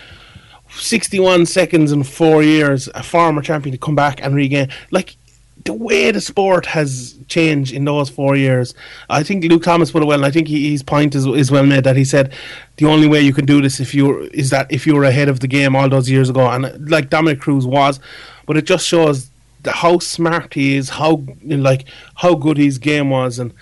61 0.81 1.45
seconds 1.45 1.91
in 1.91 2.03
four 2.03 2.43
years, 2.43 2.89
a 2.95 3.03
former 3.03 3.41
champion 3.41 3.73
to 3.73 3.77
come 3.77 3.95
back 3.95 4.21
and 4.23 4.35
regain. 4.35 4.69
Like, 4.91 5.17
the 5.65 5.73
way 5.73 6.11
the 6.11 6.21
sport 6.21 6.65
has 6.65 7.17
changed 7.27 7.73
in 7.73 7.83
those 7.85 8.09
four 8.09 8.35
years, 8.35 8.73
I 9.09 9.23
think 9.23 9.43
Luke 9.43 9.63
Thomas 9.63 9.91
put 9.91 10.01
it 10.01 10.05
well, 10.05 10.19
and 10.19 10.25
I 10.25 10.31
think 10.31 10.47
he, 10.47 10.71
his 10.71 10.83
point 10.83 11.13
is, 11.13 11.25
is 11.25 11.51
well 11.51 11.65
made 11.65 11.83
that 11.83 11.97
he 11.97 12.05
said 12.05 12.33
the 12.77 12.85
only 12.85 13.07
way 13.07 13.21
you 13.21 13.33
can 13.33 13.45
do 13.45 13.61
this 13.61 13.79
if 13.79 13.93
you 13.93 14.23
is 14.33 14.49
that 14.51 14.71
if 14.71 14.87
you 14.87 14.95
were 14.95 15.03
ahead 15.03 15.29
of 15.29 15.39
the 15.39 15.47
game 15.47 15.75
all 15.75 15.89
those 15.89 16.09
years 16.09 16.29
ago, 16.29 16.47
and 16.49 16.89
like 16.89 17.09
Dominic 17.09 17.41
Cruz 17.41 17.65
was, 17.65 17.99
but 18.45 18.55
it 18.57 18.65
just 18.65 18.87
shows 18.87 19.29
the, 19.63 19.71
how 19.71 19.99
smart 19.99 20.53
he 20.53 20.77
is, 20.77 20.89
how 20.89 21.23
like 21.43 21.85
how 22.15 22.33
good 22.33 22.57
his 22.57 22.77
game 22.77 23.09
was, 23.09 23.39
and 23.39 23.53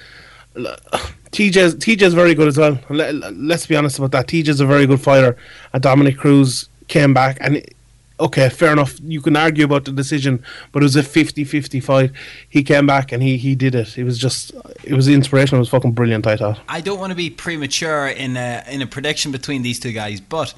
TJ's 0.55 1.75
TJ's 1.75 2.13
very 2.13 2.35
good 2.35 2.47
as 2.47 2.57
well. 2.57 2.79
Let, 2.89 3.15
let's 3.35 3.65
be 3.65 3.75
honest 3.75 3.97
about 3.97 4.11
that. 4.11 4.27
TJ's 4.27 4.59
a 4.59 4.65
very 4.65 4.85
good 4.85 5.01
fighter, 5.01 5.37
and 5.73 5.81
Dominic 5.81 6.17
Cruz 6.17 6.69
came 6.87 7.13
back 7.13 7.37
and. 7.41 7.63
Okay, 8.17 8.47
fair 8.47 8.71
enough. 8.71 8.97
You 9.03 9.19
can 9.19 9.35
argue 9.35 9.65
about 9.65 9.83
the 9.83 9.91
decision, 9.91 10.41
but 10.71 10.81
it 10.81 10.85
was 10.85 10.95
a 10.95 11.03
50-50 11.03 11.83
fight. 11.83 12.11
He 12.47 12.63
came 12.63 12.87
back 12.87 13.11
and 13.11 13.21
he, 13.21 13.35
he 13.35 13.55
did 13.55 13.75
it. 13.75 13.97
It 13.97 14.05
was 14.05 14.17
just, 14.17 14.53
it 14.85 14.93
was 14.93 15.09
inspirational. 15.09 15.59
It 15.59 15.63
was 15.63 15.69
fucking 15.69 15.91
brilliant. 15.91 16.25
I 16.25 16.37
thought. 16.37 16.61
I 16.69 16.79
don't 16.79 16.97
want 16.97 17.11
to 17.11 17.15
be 17.17 17.29
premature 17.29 18.07
in 18.07 18.37
a, 18.37 18.63
in 18.69 18.81
a 18.81 18.87
prediction 18.87 19.33
between 19.33 19.63
these 19.63 19.81
two 19.81 19.91
guys, 19.91 20.21
but 20.21 20.53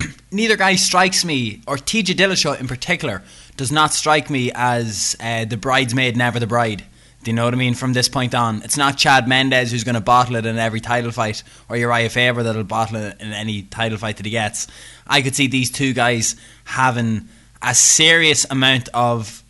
neither 0.32 0.56
guy 0.56 0.74
strikes 0.74 1.24
me, 1.24 1.60
or 1.68 1.76
TJ 1.76 2.16
Dillashaw 2.16 2.58
in 2.58 2.66
particular, 2.66 3.22
does 3.56 3.70
not 3.70 3.92
strike 3.92 4.28
me 4.28 4.50
as 4.54 5.16
uh, 5.20 5.44
the 5.44 5.56
bridesmaid, 5.56 6.16
never 6.16 6.40
the 6.40 6.46
bride. 6.48 6.84
Do 7.22 7.30
you 7.30 7.34
know 7.34 7.44
what 7.44 7.52
I 7.52 7.58
mean? 7.58 7.74
From 7.74 7.92
this 7.92 8.08
point 8.08 8.34
on, 8.34 8.62
it's 8.62 8.78
not 8.78 8.96
Chad 8.96 9.28
Mendes 9.28 9.70
who's 9.70 9.84
going 9.84 9.94
to 9.94 10.00
bottle 10.00 10.36
it 10.36 10.46
in 10.46 10.58
every 10.58 10.80
title 10.80 11.10
fight, 11.10 11.42
or 11.68 11.76
Uriah 11.76 12.08
Faber 12.08 12.42
that'll 12.42 12.64
bottle 12.64 12.96
it 12.96 13.20
in 13.20 13.32
any 13.32 13.62
title 13.62 13.98
fight 13.98 14.16
that 14.16 14.26
he 14.26 14.30
gets. 14.32 14.66
I 15.06 15.20
could 15.20 15.34
see 15.34 15.46
these 15.46 15.70
two 15.70 15.92
guys 15.92 16.36
having 16.64 17.28
a 17.62 17.74
serious 17.74 18.46
amount 18.48 18.88
of 18.94 19.42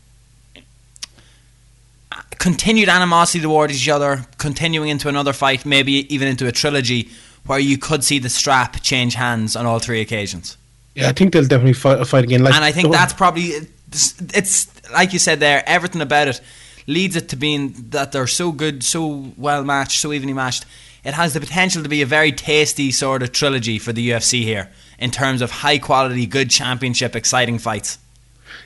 continued 2.38 2.88
animosity 2.88 3.40
towards 3.40 3.74
each 3.74 3.88
other, 3.88 4.26
continuing 4.38 4.88
into 4.88 5.08
another 5.08 5.32
fight, 5.32 5.64
maybe 5.64 6.12
even 6.12 6.26
into 6.26 6.48
a 6.48 6.52
trilogy, 6.52 7.08
where 7.46 7.58
you 7.58 7.78
could 7.78 8.02
see 8.02 8.18
the 8.18 8.28
strap 8.28 8.82
change 8.82 9.14
hands 9.14 9.54
on 9.54 9.64
all 9.66 9.78
three 9.78 10.00
occasions. 10.00 10.56
Yeah, 10.96 11.08
I 11.08 11.12
think 11.12 11.32
they'll 11.32 11.46
definitely 11.46 11.74
fight, 11.74 12.04
fight 12.06 12.24
again. 12.24 12.42
Like, 12.42 12.54
and 12.54 12.64
I 12.64 12.72
think 12.72 12.90
that's 12.90 13.12
probably 13.12 13.52
it's, 13.92 14.20
it's 14.34 14.90
like 14.90 15.12
you 15.12 15.20
said 15.20 15.38
there. 15.38 15.62
Everything 15.66 16.00
about 16.00 16.28
it 16.28 16.40
leads 16.86 17.16
it 17.16 17.28
to 17.30 17.36
being 17.36 17.74
that 17.90 18.12
they're 18.12 18.26
so 18.26 18.52
good, 18.52 18.82
so 18.82 19.32
well 19.36 19.64
matched, 19.64 20.00
so 20.00 20.12
evenly 20.12 20.34
matched. 20.34 20.66
It 21.04 21.14
has 21.14 21.32
the 21.32 21.40
potential 21.40 21.82
to 21.82 21.88
be 21.88 22.02
a 22.02 22.06
very 22.06 22.32
tasty 22.32 22.90
sort 22.90 23.22
of 23.22 23.32
trilogy 23.32 23.78
for 23.78 23.92
the 23.92 24.10
UFC 24.10 24.42
here 24.42 24.70
in 24.98 25.10
terms 25.10 25.40
of 25.40 25.50
high 25.50 25.78
quality, 25.78 26.26
good 26.26 26.50
championship, 26.50 27.16
exciting 27.16 27.58
fights. 27.58 27.98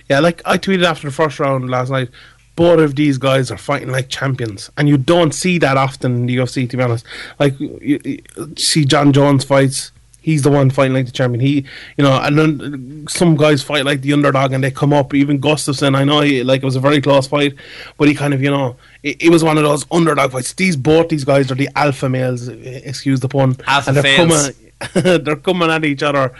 Yeah, 0.09 0.19
like 0.21 0.43
I 0.45 0.59
tweeted 0.59 0.85
after 0.85 1.09
the 1.09 1.15
first 1.15 1.39
round 1.39 1.71
last 1.71 1.91
night. 1.91 2.11
Both 2.57 2.79
of 2.79 2.95
these 2.95 3.19
guys 3.19 3.51
are 3.51 3.59
fighting 3.59 3.91
like 3.91 4.09
champions, 4.09 4.71
and 4.77 4.89
you 4.89 4.97
don't 4.97 5.35
see 5.35 5.59
that 5.59 5.77
often 5.77 6.15
in 6.15 6.27
the 6.27 6.37
UFC. 6.37 6.71
To 6.71 6.77
be 6.77 6.83
honest, 6.85 7.05
like 7.41 7.59
you, 7.59 8.01
you 8.05 8.23
see 8.57 8.85
Jon 8.85 9.13
Jones 9.13 9.45
fights, 9.45 9.91
he's 10.25 10.41
the 10.41 10.51
one 10.51 10.71
fighting 10.71 10.95
like 10.95 11.05
the 11.05 11.13
champion. 11.13 11.39
He, 11.39 11.67
you 11.99 12.05
know, 12.05 12.19
and 12.19 12.39
then 12.39 13.07
some 13.09 13.37
guys 13.37 13.63
fight 13.63 13.85
like 13.85 14.01
the 14.01 14.15
underdog 14.15 14.53
and 14.53 14.65
they 14.65 14.71
come 14.71 14.95
up. 14.95 15.13
Even 15.13 15.39
Gustafsson, 15.39 15.95
I 15.95 16.03
know, 16.03 16.21
he, 16.21 16.43
like 16.43 16.63
it 16.63 16.65
was 16.65 16.77
a 16.77 16.81
very 16.81 17.03
close 17.03 17.27
fight, 17.27 17.55
but 17.99 18.09
he 18.09 18.15
kind 18.15 18.33
of, 18.33 18.43
you 18.43 18.51
know, 18.51 18.77
it, 19.03 19.25
it 19.25 19.29
was 19.29 19.45
one 19.45 19.59
of 19.59 19.65
those 19.65 19.85
underdog 19.91 20.33
fights. 20.33 20.55
These 20.55 20.77
both 20.77 21.11
these 21.11 21.25
guys 21.25 21.53
are 21.53 21.55
the 21.55 21.69
alpha 21.77 22.09
males, 22.09 22.49
excuse 22.49 23.21
the 23.21 23.29
pun, 23.29 23.55
Alpha 23.67 23.91
and 23.91 23.97
they're 23.97 24.03
fails. 24.03 24.53
coming, 24.95 25.25
they're 25.25 25.37
coming 25.37 25.71
at 25.71 25.85
each 25.85 26.03
other 26.03 26.35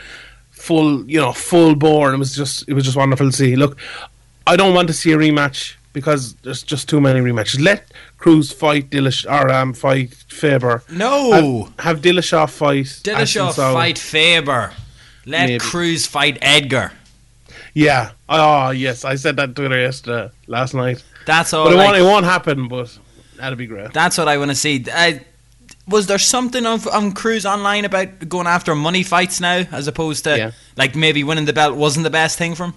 full, 0.51 1.09
you 1.09 1.21
know, 1.21 1.33
full 1.33 1.75
bore, 1.75 2.09
and 2.09 2.15
it 2.15 2.19
was 2.19 2.35
just, 2.35 2.67
it 2.67 2.73
was 2.73 2.85
just 2.85 2.97
wonderful 2.97 3.31
to 3.31 3.37
see. 3.37 3.55
Look, 3.55 3.77
I 4.47 4.57
don't 4.57 4.75
want 4.75 4.89
to 4.89 4.95
see 4.95 5.13
a 5.13 5.19
rematch 5.19 5.75
because 5.95 6.35
there's 6.43 6.63
just 6.63 6.87
too 6.91 7.01
many 7.01 7.21
rematches. 7.21 7.59
Let 7.59 7.91
Cruz 8.19 8.53
fight 8.53 8.91
Dillish 8.91 9.25
or 9.25 9.51
um, 9.51 9.73
fight 9.73 10.13
Faber. 10.29 10.83
No, 10.91 11.65
Have, 11.79 11.81
have 11.87 12.01
Dillashaw 12.03 12.51
fight 12.51 12.85
Dillashaw 13.03 13.55
fight 13.55 13.97
Faber. 13.99 14.73
Let 15.25 15.47
Maybe. 15.49 15.59
Cruz 15.59 16.07
fight 16.07 16.37
Edgar. 16.43 16.93
Yeah. 17.73 18.11
Oh 18.29 18.71
yes, 18.71 19.05
I 19.07 19.15
said 19.15 19.37
that 19.37 19.47
to 19.47 19.53
Twitter 19.55 19.81
yesterday, 19.81 20.31
last 20.47 20.75
night. 20.75 21.03
That's 21.27 21.53
all. 21.55 21.65
but 21.65 21.73
it 21.73 21.77
like- 21.77 21.87
won't. 21.87 21.99
It 21.99 22.03
won't 22.03 22.25
happen. 22.27 22.69
But 22.69 22.99
that'd 23.37 23.57
be 23.57 23.67
great. 23.67 23.93
That's 23.95 24.19
what 24.19 24.29
I 24.29 24.37
want 24.37 24.51
to 24.51 24.55
see. 24.55 24.85
I, 24.93 25.25
was 25.89 26.07
there 26.07 26.19
something 26.19 26.65
of 26.67 26.87
on 26.89 27.13
Cruz 27.13 27.45
online 27.47 27.85
about 27.85 28.29
going 28.29 28.47
after 28.47 28.75
money 28.75 29.03
fights 29.03 29.41
now, 29.41 29.65
as 29.73 29.87
opposed 29.89 30.25
to 30.25 30.37
Yeah. 30.37 30.51
like 30.77 30.95
maybe 30.95 31.25
winning 31.25 31.45
the 31.47 31.53
belt 31.53 31.77
wasn't 31.77 32.05
the 32.05 32.11
best 32.11 32.37
thing 32.39 32.55
for 32.55 32.65
him? 32.67 32.75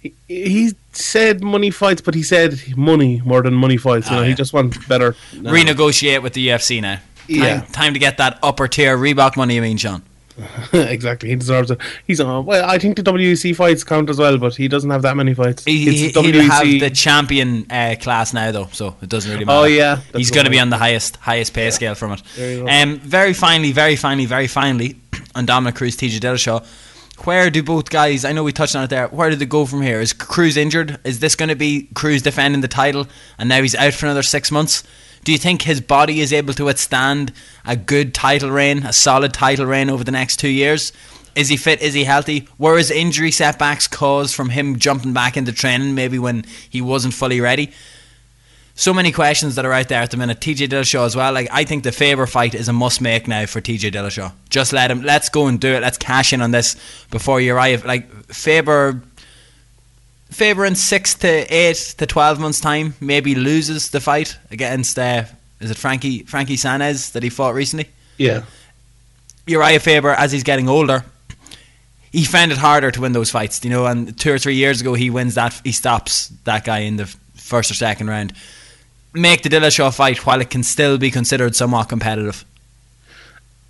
He, 0.00 0.14
he 0.28 0.72
said 0.92 1.42
money 1.42 1.70
fights, 1.70 2.00
but 2.00 2.14
he 2.14 2.22
said 2.22 2.60
money 2.76 3.20
more 3.24 3.42
than 3.42 3.54
money 3.54 3.76
fights. 3.76 4.08
You 4.10 4.16
Oh, 4.16 4.18
know, 4.18 4.22
yeah. 4.22 4.28
he 4.30 4.34
just 4.34 4.52
wants 4.52 4.78
better. 4.86 5.16
no. 5.34 5.50
Renegotiate 5.52 6.22
with 6.22 6.34
the 6.34 6.48
UFC 6.48 6.80
now. 6.80 6.96
Time, 6.96 7.02
Yeah. 7.28 7.60
time 7.72 7.92
to 7.94 7.98
get 7.98 8.16
that 8.18 8.38
upper 8.42 8.68
tier 8.68 8.96
Reebok 8.96 9.36
money. 9.36 9.56
You 9.56 9.62
mean, 9.62 9.76
Sean? 9.76 10.02
exactly. 10.72 11.28
He 11.30 11.34
deserves 11.34 11.70
it. 11.72 11.80
He's 12.06 12.20
uh, 12.20 12.40
well. 12.44 12.64
I 12.68 12.78
think 12.78 12.96
the 12.96 13.02
WEC 13.02 13.56
fights 13.56 13.82
count 13.82 14.08
as 14.08 14.18
well, 14.18 14.38
but 14.38 14.54
he 14.54 14.68
doesn't 14.68 14.88
have 14.88 15.02
that 15.02 15.16
many 15.16 15.34
fights. 15.34 15.64
He, 15.64 16.12
will 16.14 16.22
have 16.42 16.62
the 16.64 16.90
champion 16.90 17.66
uh, 17.70 17.96
class 18.00 18.32
now, 18.32 18.52
though, 18.52 18.68
so 18.72 18.94
it 19.02 19.08
doesn't 19.08 19.30
really 19.32 19.44
matter. 19.44 19.58
Oh, 19.58 19.64
yeah, 19.64 20.00
he's 20.14 20.30
going 20.30 20.44
to 20.44 20.50
be 20.50 20.60
on 20.60 20.70
the 20.70 20.78
highest 20.78 21.16
highest 21.16 21.54
pay 21.54 21.70
scale 21.72 21.96
from 21.96 22.12
it. 22.12 22.22
There 22.36 22.52
you 22.52 22.64
go. 22.64 22.68
Um, 22.68 22.98
very 23.00 23.32
finally, 23.32 23.72
very 23.72 23.96
finally, 23.96 24.26
very 24.26 24.46
finally, 24.46 24.94
on 25.34 25.44
Dominic 25.44 25.74
Cruz, 25.74 25.96
TJ 25.96 26.20
Dillashaw. 26.20 26.64
Where 27.24 27.50
do 27.50 27.62
both 27.62 27.90
guys? 27.90 28.24
I 28.24 28.32
know 28.32 28.44
we 28.44 28.52
touched 28.52 28.76
on 28.76 28.84
it 28.84 28.90
there. 28.90 29.08
Where 29.08 29.28
do 29.28 29.36
they 29.36 29.44
go 29.44 29.66
from 29.66 29.82
here? 29.82 30.00
Is 30.00 30.12
Cruz 30.12 30.56
injured? 30.56 30.98
Is 31.04 31.18
this 31.18 31.34
going 31.34 31.48
to 31.48 31.56
be 31.56 31.88
Cruz 31.94 32.22
defending 32.22 32.60
the 32.60 32.68
title, 32.68 33.08
and 33.38 33.48
now 33.48 33.60
he's 33.60 33.74
out 33.74 33.94
for 33.94 34.06
another 34.06 34.22
six 34.22 34.52
months? 34.52 34.84
Do 35.24 35.32
you 35.32 35.38
think 35.38 35.62
his 35.62 35.80
body 35.80 36.20
is 36.20 36.32
able 36.32 36.54
to 36.54 36.64
withstand 36.64 37.32
a 37.66 37.76
good 37.76 38.14
title 38.14 38.50
reign, 38.50 38.84
a 38.84 38.92
solid 38.92 39.34
title 39.34 39.66
reign 39.66 39.90
over 39.90 40.04
the 40.04 40.12
next 40.12 40.38
two 40.38 40.48
years? 40.48 40.92
Is 41.34 41.48
he 41.48 41.56
fit? 41.56 41.82
Is 41.82 41.94
he 41.94 42.04
healthy? 42.04 42.48
Were 42.56 42.78
his 42.78 42.90
injury 42.90 43.32
setbacks 43.32 43.88
caused 43.88 44.34
from 44.34 44.50
him 44.50 44.78
jumping 44.78 45.12
back 45.12 45.36
into 45.36 45.52
training, 45.52 45.94
maybe 45.94 46.18
when 46.18 46.44
he 46.70 46.80
wasn't 46.80 47.14
fully 47.14 47.40
ready? 47.40 47.72
So 48.78 48.94
many 48.94 49.10
questions 49.10 49.56
that 49.56 49.66
are 49.66 49.72
out 49.72 49.88
there 49.88 50.02
at 50.02 50.12
the 50.12 50.16
minute. 50.16 50.38
TJ 50.38 50.68
Dillashaw 50.68 51.04
as 51.04 51.16
well. 51.16 51.32
Like 51.32 51.48
I 51.50 51.64
think 51.64 51.82
the 51.82 51.90
Faber 51.90 52.28
fight 52.28 52.54
is 52.54 52.68
a 52.68 52.72
must 52.72 53.00
make 53.00 53.26
now 53.26 53.44
for 53.44 53.60
TJ 53.60 53.90
Dillashaw. 53.90 54.32
Just 54.50 54.72
let 54.72 54.88
him. 54.88 55.02
Let's 55.02 55.28
go 55.28 55.48
and 55.48 55.58
do 55.58 55.74
it. 55.74 55.82
Let's 55.82 55.98
cash 55.98 56.32
in 56.32 56.40
on 56.40 56.52
this 56.52 56.76
before 57.10 57.40
you 57.40 57.56
arrive. 57.56 57.84
Like 57.84 58.08
Faber, 58.26 59.02
Faber 60.30 60.64
in 60.64 60.76
six 60.76 61.16
to 61.16 61.28
eight 61.52 61.96
to 61.98 62.06
twelve 62.06 62.38
months 62.38 62.60
time 62.60 62.94
maybe 63.00 63.34
loses 63.34 63.90
the 63.90 63.98
fight 63.98 64.38
against. 64.52 64.96
Uh, 64.96 65.24
is 65.58 65.72
it 65.72 65.76
Frankie 65.76 66.22
Frankie 66.22 66.56
Saenz 66.56 67.10
that 67.14 67.24
he 67.24 67.30
fought 67.30 67.54
recently? 67.54 67.88
Yeah. 68.16 68.44
Uriah 69.48 69.80
Faber, 69.80 70.10
as 70.10 70.30
he's 70.30 70.44
getting 70.44 70.68
older, 70.68 71.04
he 72.12 72.24
found 72.24 72.52
it 72.52 72.58
harder 72.58 72.92
to 72.92 73.00
win 73.00 73.10
those 73.10 73.32
fights. 73.32 73.64
You 73.64 73.70
know, 73.70 73.86
and 73.86 74.16
two 74.16 74.32
or 74.32 74.38
three 74.38 74.54
years 74.54 74.80
ago, 74.80 74.94
he 74.94 75.10
wins 75.10 75.34
that. 75.34 75.60
He 75.64 75.72
stops 75.72 76.28
that 76.44 76.64
guy 76.64 76.78
in 76.78 76.94
the 76.94 77.06
first 77.34 77.72
or 77.72 77.74
second 77.74 78.06
round. 78.06 78.34
Make 79.12 79.42
the 79.42 79.48
Dillashaw 79.48 79.94
fight 79.94 80.26
while 80.26 80.40
it 80.40 80.50
can 80.50 80.62
still 80.62 80.98
be 80.98 81.10
considered 81.10 81.56
somewhat 81.56 81.88
competitive. 81.88 82.44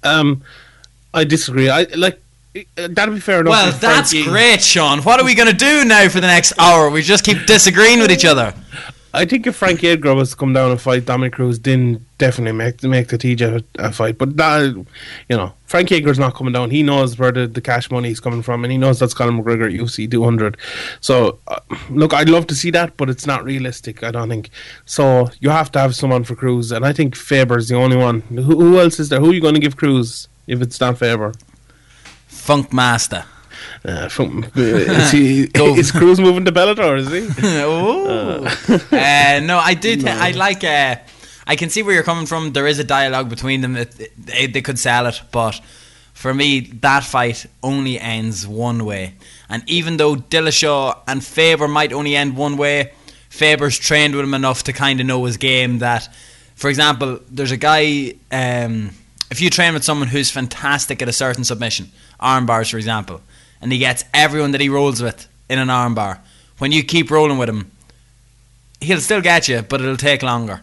Um, 0.03 0.42
I 1.14 1.24
disagree. 1.24 1.68
I 1.68 1.85
like 1.96 2.20
that'd 2.74 3.14
be 3.14 3.20
fair 3.20 3.40
enough. 3.40 3.51
Well, 3.51 3.72
that's 3.72 4.12
Frankie- 4.12 4.24
great, 4.29 4.62
Sean. 4.62 5.01
What 5.03 5.20
are 5.20 5.24
we 5.24 5.35
going 5.35 5.48
to 5.48 5.55
do 5.57 5.85
now 5.85 6.09
for 6.09 6.20
the 6.20 6.27
next 6.27 6.53
hour? 6.59 6.90
We 6.90 7.03
just 7.03 7.24
keep 7.24 7.46
disagreeing 7.46 8.01
with 8.01 8.11
each 8.11 8.24
other. 8.24 8.55
I 9.14 9.25
think 9.25 9.47
if 9.47 9.57
Frankie 9.57 9.88
Edgar 9.88 10.14
was 10.14 10.31
to 10.31 10.37
come 10.37 10.53
down 10.53 10.71
and 10.71 10.81
fight 10.81 11.07
Dominic 11.07 11.33
Cruz, 11.33 11.59
then 11.61 12.05
definitely 12.18 12.53
make 12.53 12.83
make 12.83 13.09
the 13.09 13.16
TJ 13.16 13.64
a 13.79 13.90
fight. 13.90 14.18
But 14.18 14.37
that, 14.37 14.75
you 15.29 15.37
know, 15.37 15.55
Frankie 15.64 15.97
Edgar's 15.97 16.18
not 16.18 16.35
coming 16.35 16.53
down. 16.53 16.71
He 16.71 16.83
knows 16.83 17.18
where 17.18 17.33
the, 17.33 17.47
the 17.47 17.62
cash 17.62 17.90
money 17.90 18.11
is 18.11 18.21
coming 18.21 18.42
from, 18.42 18.64
and 18.64 18.73
he 18.73 18.77
knows 18.77 18.99
that's 18.99 19.14
Conor 19.14 19.42
McGregor 19.42 19.75
UFC 19.75 20.11
200. 20.11 20.59
So, 21.01 21.38
uh, 21.47 21.61
look, 21.88 22.12
I'd 22.12 22.29
love 22.29 22.47
to 22.49 22.55
see 22.55 22.71
that, 22.73 22.99
but 22.99 23.09
it's 23.09 23.27
not 23.27 23.44
realistic. 23.44 24.05
I 24.05 24.11
don't 24.11 24.29
think. 24.29 24.51
So 24.85 25.31
you 25.40 25.49
have 25.49 25.73
to 25.73 25.79
have 25.79 25.94
someone 25.94 26.25
for 26.25 26.35
Cruz, 26.35 26.71
and 26.71 26.85
I 26.85 26.92
think 26.92 27.16
Faber's 27.16 27.68
the 27.68 27.77
only 27.77 27.97
one. 27.97 28.21
Who, 28.21 28.42
who 28.42 28.79
else 28.79 29.01
is 29.01 29.09
there? 29.09 29.21
Who 29.21 29.31
are 29.31 29.35
you 29.35 29.40
going 29.40 29.55
to 29.55 29.61
give 29.61 29.77
Cruz 29.79 30.29
if 30.47 30.61
it's 30.61 30.81
not 30.81 30.99
Faber? 30.99 31.33
Funk 32.27 32.75
Master. 32.75 33.25
Uh, 33.85 34.09
from, 34.09 34.45
uh, 34.45 34.49
is, 34.57 35.11
he, 35.11 35.43
is 35.55 35.93
Cruz 35.93 36.21
moving 36.21 36.45
to 36.45 36.53
Bellator? 36.53 36.99
Is 36.99 37.11
he? 37.11 37.29
oh. 37.62 38.45
Uh, 38.45 39.41
no, 39.41 39.59
I 39.59 39.75
do. 39.75 39.97
Th- 39.97 40.07
I 40.07 40.33
like. 40.33 40.64
Uh, 40.64 40.97
I 41.47 41.57
can 41.57 41.71
see 41.71 41.83
where 41.83 41.95
you're 41.95 42.03
coming 42.03 42.27
from. 42.27 42.53
There 42.53 42.67
is 42.67 42.79
a 42.79 42.85
dialogue 42.85 43.31
between 43.31 43.61
them. 43.62 43.77
It, 43.77 43.99
it, 43.99 44.12
they, 44.27 44.47
they 44.47 44.62
could 44.62 44.79
sell 44.79 45.07
it, 45.07 45.23
but 45.33 45.61
for 46.12 46.35
me, 46.35 46.61
that 46.83 47.05
fight 47.05 47.47
only 47.62 47.99
ends 48.01 48.47
one 48.47 48.85
way. 48.85 49.14
And 49.49 49.62
even 49.69 49.97
though 49.97 50.17
Dillashaw 50.17 50.99
and 51.07 51.25
Faber 51.25 51.69
might 51.69 51.93
only 51.93 52.17
end 52.17 52.37
one 52.37 52.57
way, 52.57 52.93
Faber's 53.31 53.79
trained 53.79 54.17
with 54.17 54.25
him 54.25 54.35
enough 54.35 54.64
to 54.64 54.73
kind 54.73 55.01
of 55.01 55.07
know 55.07 55.25
his 55.25 55.37
game. 55.37 55.79
That, 55.79 56.12
for 56.57 56.69
example, 56.69 57.21
there's 57.31 57.53
a 57.53 57.57
guy. 57.57 58.14
Um, 58.33 58.91
if 59.31 59.41
you 59.41 59.49
train 59.49 59.75
with 59.75 59.85
someone 59.85 60.09
who's 60.09 60.31
fantastic 60.31 61.01
at 61.03 61.09
a 61.09 61.12
certain 61.12 61.45
submission, 61.45 61.93
arm 62.19 62.47
bars, 62.47 62.69
for 62.71 62.79
example, 62.79 63.21
and 63.61 63.73
he 63.73 63.79
gets 63.79 64.05
everyone 64.14 64.53
that 64.53 64.61
he 64.61 64.68
rolls 64.68 65.03
with 65.03 65.29
in 65.49 65.59
an 65.59 65.68
armbar. 65.68 66.18
When 66.59 66.73
you 66.73 66.83
keep 66.83 67.11
rolling 67.11 67.38
with 67.38 67.49
him, 67.49 67.71
he'll 68.81 69.01
still 69.01 69.21
get 69.21 69.49
you, 69.49 69.62
but 69.62 69.81
it'll 69.81 69.97
take 69.97 70.23
longer. 70.23 70.62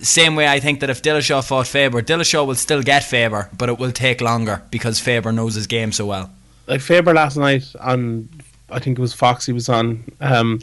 Same 0.00 0.34
way, 0.34 0.48
I 0.48 0.60
think 0.60 0.80
that 0.80 0.90
if 0.90 1.02
Dillashaw 1.02 1.46
fought 1.46 1.66
Faber, 1.66 2.00
Dillashaw 2.00 2.46
will 2.46 2.54
still 2.54 2.82
get 2.82 3.04
Faber, 3.04 3.50
but 3.56 3.68
it 3.68 3.78
will 3.78 3.92
take 3.92 4.20
longer 4.20 4.62
because 4.70 4.98
Faber 4.98 5.30
knows 5.30 5.54
his 5.54 5.66
game 5.66 5.92
so 5.92 6.06
well. 6.06 6.30
Like 6.66 6.80
Faber 6.80 7.12
last 7.12 7.36
night 7.36 7.64
on, 7.78 8.28
I 8.70 8.78
think 8.78 8.98
it 8.98 9.02
was 9.02 9.12
Fox. 9.12 9.44
He 9.44 9.52
was 9.52 9.68
on. 9.68 10.04
Um, 10.20 10.60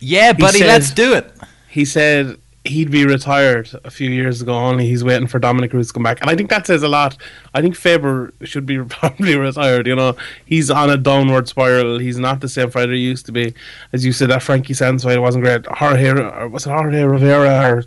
yeah, 0.00 0.32
buddy, 0.32 0.58
said, 0.58 0.66
let's 0.66 0.90
do 0.90 1.14
it. 1.14 1.32
He 1.68 1.84
said 1.84 2.38
he'd 2.66 2.90
be 2.90 3.04
retired 3.04 3.70
a 3.84 3.90
few 3.90 4.10
years 4.10 4.42
ago. 4.42 4.54
Only 4.54 4.86
he's 4.86 5.04
waiting 5.04 5.26
for 5.26 5.38
Dominick 5.38 5.70
Cruz 5.70 5.88
to 5.88 5.94
come 5.94 6.02
back, 6.02 6.20
and 6.20 6.30
I 6.30 6.36
think 6.36 6.50
that 6.50 6.66
says 6.66 6.82
a 6.82 6.88
lot. 6.88 7.16
I 7.54 7.62
think 7.62 7.76
Faber 7.76 8.32
should 8.42 8.66
be 8.66 8.78
probably 8.84 9.36
retired. 9.36 9.86
You 9.86 9.96
know, 9.96 10.16
he's 10.44 10.70
on 10.70 10.90
a 10.90 10.96
downward 10.96 11.48
spiral. 11.48 11.98
He's 11.98 12.18
not 12.18 12.40
the 12.40 12.48
same 12.48 12.70
fighter 12.70 12.92
he 12.92 13.00
used 13.00 13.26
to 13.26 13.32
be. 13.32 13.54
As 13.92 14.04
you 14.04 14.12
said, 14.12 14.30
that 14.30 14.42
Frankie 14.42 14.74
Saenz 14.74 15.04
fight 15.04 15.18
wasn't 15.18 15.44
great. 15.44 15.66
Jorge, 15.66 16.48
was 16.48 16.66
it 16.66 16.70
Jorge 16.70 17.02
Rivera 17.02 17.70
or 17.70 17.84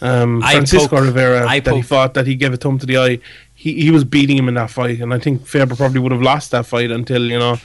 um, 0.00 0.42
Francisco 0.42 0.96
poke, 0.96 1.04
Rivera 1.04 1.48
I 1.48 1.60
that 1.60 1.74
he 1.74 1.82
fought 1.82 2.14
that 2.14 2.26
he 2.26 2.34
gave 2.34 2.52
a 2.52 2.56
thumb 2.56 2.78
to 2.78 2.86
the 2.86 2.98
eye. 2.98 3.18
He 3.54 3.80
he 3.82 3.90
was 3.90 4.04
beating 4.04 4.36
him 4.36 4.48
in 4.48 4.54
that 4.54 4.70
fight, 4.70 5.00
and 5.00 5.14
I 5.14 5.18
think 5.18 5.46
Faber 5.46 5.74
probably 5.74 6.00
would 6.00 6.12
have 6.12 6.22
lost 6.22 6.50
that 6.50 6.66
fight 6.66 6.90
until 6.90 7.22
you 7.22 7.38
know 7.38 7.56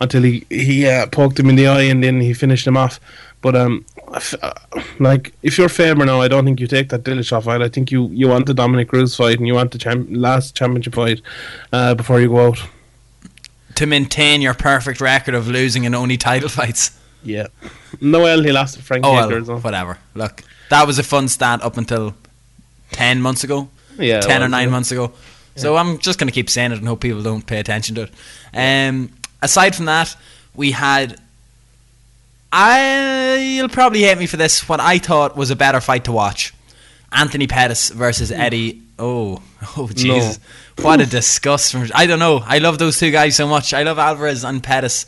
until 0.00 0.22
he 0.22 0.46
he 0.48 0.86
uh, 0.86 1.06
poked 1.06 1.38
him 1.38 1.48
in 1.50 1.56
the 1.56 1.66
eye 1.66 1.82
and 1.82 2.02
then 2.02 2.20
he 2.20 2.32
finished 2.32 2.66
him 2.66 2.76
off. 2.76 2.98
But 3.44 3.56
um, 3.56 3.84
uh, 4.42 4.54
like 4.98 5.34
if 5.42 5.58
you're 5.58 5.68
Faber 5.68 6.06
now, 6.06 6.22
I 6.22 6.28
don't 6.28 6.46
think 6.46 6.60
you 6.60 6.66
take 6.66 6.88
that 6.88 7.04
Dillashaw 7.04 7.44
fight. 7.44 7.60
I 7.60 7.68
think 7.68 7.92
you 7.92 8.08
you 8.08 8.26
want 8.26 8.46
the 8.46 8.54
Dominick 8.54 8.88
Cruz 8.88 9.14
fight 9.14 9.36
and 9.36 9.46
you 9.46 9.52
want 9.52 9.70
the 9.70 9.76
champ- 9.76 10.08
last 10.10 10.56
championship 10.56 10.94
fight 10.94 11.20
uh, 11.70 11.94
before 11.94 12.22
you 12.22 12.28
go 12.28 12.46
out 12.46 12.58
to 13.74 13.84
maintain 13.84 14.40
your 14.40 14.54
perfect 14.54 14.98
record 15.02 15.34
of 15.34 15.46
losing 15.46 15.84
in 15.84 15.94
only 15.94 16.16
title 16.16 16.48
fights. 16.60 16.98
Yeah. 17.22 17.48
Noel, 18.00 18.42
he 18.42 18.50
lost 18.50 18.76
to 18.76 18.82
Frank 18.82 19.04
oh, 19.04 19.12
well, 19.12 19.58
whatever. 19.60 19.98
Look, 20.14 20.42
that 20.70 20.86
was 20.86 20.98
a 20.98 21.02
fun 21.02 21.28
stat 21.28 21.62
up 21.62 21.76
until 21.76 22.14
10 22.92 23.20
months 23.20 23.44
ago. 23.44 23.68
Yeah. 23.98 24.20
10 24.20 24.42
or 24.42 24.48
9 24.48 24.64
yeah. 24.66 24.70
months 24.70 24.90
ago. 24.90 25.12
So 25.56 25.74
yeah. 25.74 25.80
I'm 25.80 25.98
just 25.98 26.18
going 26.18 26.28
to 26.28 26.32
keep 26.32 26.48
saying 26.48 26.72
it 26.72 26.78
and 26.78 26.88
hope 26.88 27.00
people 27.00 27.22
don't 27.22 27.46
pay 27.46 27.58
attention 27.58 27.94
to 27.96 28.02
it. 28.04 28.10
Um, 28.54 29.12
aside 29.42 29.74
from 29.74 29.84
that, 29.84 30.16
we 30.54 30.70
had. 30.70 31.20
I 32.56 33.34
you'll 33.56 33.68
probably 33.68 34.02
hate 34.02 34.16
me 34.16 34.26
for 34.26 34.36
this. 34.36 34.68
What 34.68 34.78
I 34.78 34.98
thought 34.98 35.36
was 35.36 35.50
a 35.50 35.56
better 35.56 35.80
fight 35.80 36.04
to 36.04 36.12
watch: 36.12 36.54
Anthony 37.10 37.48
Pettis 37.48 37.90
versus 37.90 38.30
Eddie. 38.30 38.80
Oh, 38.96 39.42
oh, 39.76 39.88
Jesus! 39.88 40.38
No. 40.78 40.84
What 40.84 41.00
a 41.00 41.06
disgust! 41.06 41.72
From 41.72 41.90
I 41.96 42.06
don't 42.06 42.20
know. 42.20 42.44
I 42.46 42.58
love 42.58 42.78
those 42.78 42.96
two 42.96 43.10
guys 43.10 43.34
so 43.34 43.48
much. 43.48 43.74
I 43.74 43.82
love 43.82 43.98
Alvarez 43.98 44.44
and 44.44 44.62
Pettis. 44.62 45.04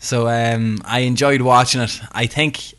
So 0.00 0.26
um, 0.26 0.80
I 0.84 1.00
enjoyed 1.00 1.42
watching 1.42 1.80
it. 1.80 2.00
I 2.10 2.26
think 2.26 2.74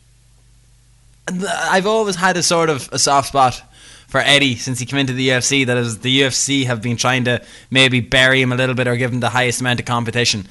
I've 1.26 1.86
always 1.86 2.16
had 2.16 2.36
a 2.36 2.42
sort 2.42 2.68
of 2.68 2.86
a 2.92 2.98
soft 2.98 3.28
spot 3.28 3.62
for 4.08 4.20
Eddie 4.20 4.56
since 4.56 4.78
he 4.78 4.84
came 4.84 4.98
into 4.98 5.14
the 5.14 5.30
UFC. 5.30 5.64
That 5.64 5.78
is, 5.78 6.00
the 6.00 6.20
UFC 6.20 6.66
have 6.66 6.82
been 6.82 6.98
trying 6.98 7.24
to 7.24 7.42
maybe 7.70 8.00
bury 8.00 8.42
him 8.42 8.52
a 8.52 8.56
little 8.56 8.74
bit 8.74 8.88
or 8.88 8.96
give 8.96 9.10
him 9.10 9.20
the 9.20 9.30
highest 9.30 9.62
amount 9.62 9.80
of 9.80 9.86
competition. 9.86 10.46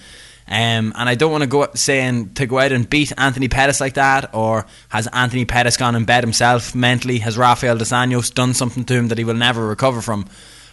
Um, 0.51 0.93
and 0.95 1.07
I 1.07 1.13
don't 1.13 1.31
want 1.31 1.43
to 1.43 1.47
go 1.47 1.67
saying 1.75 2.33
to 2.33 2.47
go 2.47 2.57
out 2.57 2.71
and 2.71 2.89
beat 2.89 3.13
Anthony 3.19 3.47
Pettis 3.47 3.79
like 3.79 3.93
that, 3.93 4.33
or 4.33 4.65
has 4.89 5.05
Anthony 5.13 5.45
Pettis 5.45 5.77
gone 5.77 5.95
in 5.95 6.05
bed 6.05 6.23
himself 6.23 6.73
mentally? 6.73 7.19
Has 7.19 7.37
Rafael 7.37 7.77
dos 7.77 7.91
Anjos 7.91 8.33
done 8.33 8.55
something 8.55 8.83
to 8.85 8.95
him 8.95 9.09
that 9.09 9.19
he 9.19 9.23
will 9.23 9.35
never 9.35 9.67
recover 9.67 10.01
from? 10.01 10.27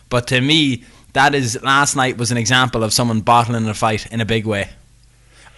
But 0.08 0.26
to 0.28 0.40
me, 0.40 0.84
that 1.12 1.34
is 1.34 1.62
last 1.62 1.94
night 1.94 2.16
was 2.16 2.30
an 2.30 2.38
example 2.38 2.82
of 2.82 2.94
someone 2.94 3.20
bottling 3.20 3.68
a 3.68 3.74
fight 3.74 4.10
in 4.10 4.22
a 4.22 4.24
big 4.24 4.46
way. 4.46 4.70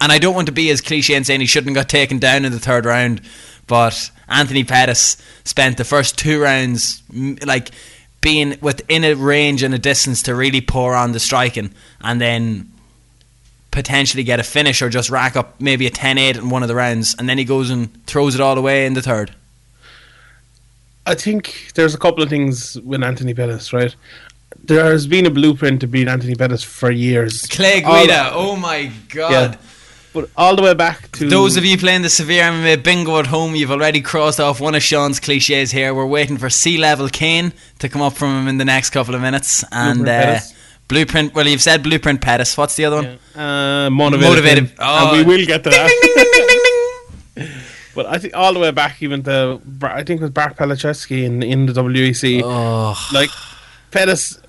And 0.01 0.11
I 0.11 0.17
don't 0.17 0.35
want 0.35 0.47
to 0.47 0.53
be 0.53 0.69
as 0.69 0.81
cliche 0.81 1.13
and 1.13 1.25
saying 1.25 1.39
he 1.39 1.45
shouldn't 1.45 1.75
have 1.75 1.85
got 1.85 1.89
taken 1.89 2.19
down 2.19 2.43
in 2.43 2.51
the 2.51 2.59
third 2.59 2.85
round, 2.85 3.21
but 3.67 4.11
Anthony 4.27 4.65
Pettis 4.65 5.15
spent 5.45 5.77
the 5.77 5.85
first 5.85 6.17
two 6.17 6.41
rounds 6.41 7.03
like 7.45 7.71
being 8.19 8.57
within 8.61 9.05
a 9.05 9.13
range 9.13 9.63
and 9.63 9.73
a 9.73 9.79
distance 9.79 10.21
to 10.23 10.35
really 10.35 10.59
pour 10.59 10.93
on 10.93 11.13
the 11.13 11.19
striking, 11.19 11.73
and 12.01 12.19
then 12.19 12.69
potentially 13.71 14.23
get 14.23 14.39
a 14.39 14.43
finish 14.43 14.81
or 14.81 14.89
just 14.89 15.09
rack 15.09 15.35
up 15.35 15.59
maybe 15.59 15.85
a 15.87 15.91
10-8 15.91 16.37
in 16.37 16.49
one 16.49 16.61
of 16.63 16.67
the 16.67 16.75
rounds, 16.75 17.15
and 17.17 17.29
then 17.29 17.37
he 17.37 17.45
goes 17.45 17.69
and 17.69 18.05
throws 18.05 18.35
it 18.35 18.41
all 18.41 18.57
away 18.57 18.85
in 18.85 18.93
the 18.93 19.01
third. 19.01 19.33
I 21.05 21.15
think 21.15 21.71
there's 21.75 21.95
a 21.95 21.97
couple 21.97 22.23
of 22.23 22.29
things 22.29 22.79
with 22.81 23.03
Anthony 23.03 23.33
Pettis, 23.33 23.73
right? 23.73 23.95
There 24.63 24.85
has 24.85 25.07
been 25.07 25.25
a 25.25 25.31
blueprint 25.31 25.81
to 25.81 25.87
beat 25.87 26.07
Anthony 26.07 26.35
Pettis 26.35 26.63
for 26.63 26.91
years. 26.91 27.45
Clay 27.47 27.81
Guida, 27.81 28.31
oh 28.33 28.55
my 28.55 28.91
god. 29.09 29.31
Yeah 29.31 29.55
but 30.13 30.29
all 30.35 30.55
the 30.55 30.61
way 30.61 30.73
back 30.73 31.11
to 31.13 31.29
those 31.29 31.55
of 31.55 31.65
you 31.65 31.77
playing 31.77 32.01
the 32.01 32.09
severe 32.09 32.43
MMA 32.43 32.83
bingo 32.83 33.19
at 33.19 33.27
home, 33.27 33.55
you've 33.55 33.71
already 33.71 34.01
crossed 34.01 34.39
off 34.39 34.59
one 34.59 34.75
of 34.75 34.81
Sean's 34.81 35.19
cliches 35.19 35.71
here. 35.71 35.93
We're 35.93 36.05
waiting 36.05 36.37
for 36.37 36.49
sea 36.49 36.77
level 36.77 37.09
Kane 37.09 37.53
to 37.79 37.89
come 37.89 38.01
up 38.01 38.13
from 38.13 38.41
him 38.41 38.47
in 38.47 38.57
the 38.57 38.65
next 38.65 38.89
couple 38.89 39.15
of 39.15 39.21
minutes, 39.21 39.63
and 39.71 40.07
uh, 40.07 40.39
Blueprint 40.89 41.33
well, 41.33 41.47
you've 41.47 41.61
said 41.61 41.83
Blueprint 41.83 42.19
Pettis. 42.19 42.57
What's 42.57 42.75
the 42.75 42.85
other 42.85 42.97
one? 42.97 43.19
Yeah. 43.35 43.85
Uh, 43.85 43.89
motivated. 43.89 44.29
Motivated. 44.29 44.71
Oh, 44.79 45.17
and 45.17 45.27
we 45.27 45.37
will 45.37 45.45
get 45.45 45.63
to 45.63 45.69
that. 45.69 45.87
Ding, 46.01 46.15
ding, 47.35 47.47
ding, 47.47 47.61
but 47.95 48.07
I 48.07 48.17
think 48.17 48.35
all 48.35 48.53
the 48.53 48.59
way 48.59 48.71
back, 48.71 49.01
even 49.01 49.23
to 49.23 49.61
I 49.83 50.03
think 50.03 50.19
it 50.19 50.23
was 50.23 50.31
Bart 50.31 50.57
Palaszewski 50.57 51.23
in 51.23 51.43
in 51.43 51.67
the 51.67 51.73
WEC, 51.73 52.41
oh. 52.43 53.09
like 53.13 53.29
Pettis, 53.91 54.39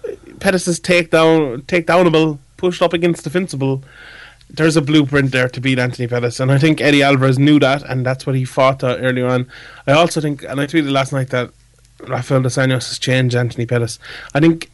Pettis' 0.40 0.80
takedown, 0.80 1.62
takedownable, 1.62 2.38
pushed 2.56 2.82
up 2.82 2.94
against 2.94 3.22
defensible 3.22 3.84
there's 4.52 4.76
a 4.76 4.82
blueprint 4.82 5.30
there 5.30 5.48
to 5.48 5.60
beat 5.60 5.78
Anthony 5.78 6.08
Pettis, 6.08 6.40
and 6.40 6.50
I 6.50 6.58
think 6.58 6.80
Eddie 6.80 7.02
Alvarez 7.02 7.38
knew 7.38 7.58
that, 7.60 7.82
and 7.88 8.04
that's 8.04 8.26
what 8.26 8.34
he 8.34 8.44
fought 8.44 8.82
uh, 8.82 8.96
earlier 8.98 9.28
on. 9.28 9.46
I 9.86 9.92
also 9.92 10.20
think, 10.20 10.42
and 10.42 10.60
I 10.60 10.66
tweeted 10.66 10.90
last 10.90 11.12
night 11.12 11.30
that 11.30 11.50
Rafael 12.06 12.42
dos 12.42 12.56
Anjos 12.56 12.88
has 12.88 12.98
changed 12.98 13.36
Anthony 13.36 13.66
Pettis. 13.66 13.98
I 14.34 14.40
think 14.40 14.70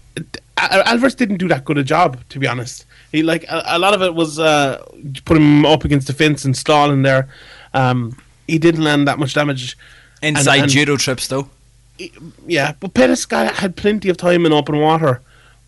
Alvarez 0.57 1.15
didn't 1.15 1.37
do 1.37 1.49
that 1.49 1.65
good 1.65 1.79
a 1.79 1.85
job, 1.85 2.19
to 2.31 2.39
be 2.39 2.47
honest. 2.47 2.85
He 3.13 3.23
like 3.23 3.45
a, 3.45 3.63
a 3.67 3.79
lot 3.79 3.95
of 3.95 4.03
it 4.03 4.15
was 4.15 4.39
uh, 4.39 4.85
put 5.25 5.37
him 5.37 5.67
up 5.67 5.85
against 5.85 6.07
the 6.07 6.13
fence 6.13 6.45
and 6.45 6.57
stalling 6.57 7.03
there. 7.03 7.29
Um, 7.75 8.17
he 8.47 8.59
didn't 8.59 8.85
land 8.85 9.07
that 9.09 9.19
much 9.19 9.35
damage. 9.35 9.77
Inside 10.23 10.55
and, 10.55 10.63
and 10.63 10.73
judo 10.73 10.97
trips, 10.97 11.29
though. 11.29 11.51
He, 11.99 12.13
yeah, 12.47 12.73
but 12.81 12.95
Pettis 12.95 13.27
got, 13.27 13.55
had 13.57 13.77
plenty 13.77 14.09
of 14.09 14.17
time 14.17 14.47
in 14.47 14.53
open 14.53 14.79
water 14.79 15.21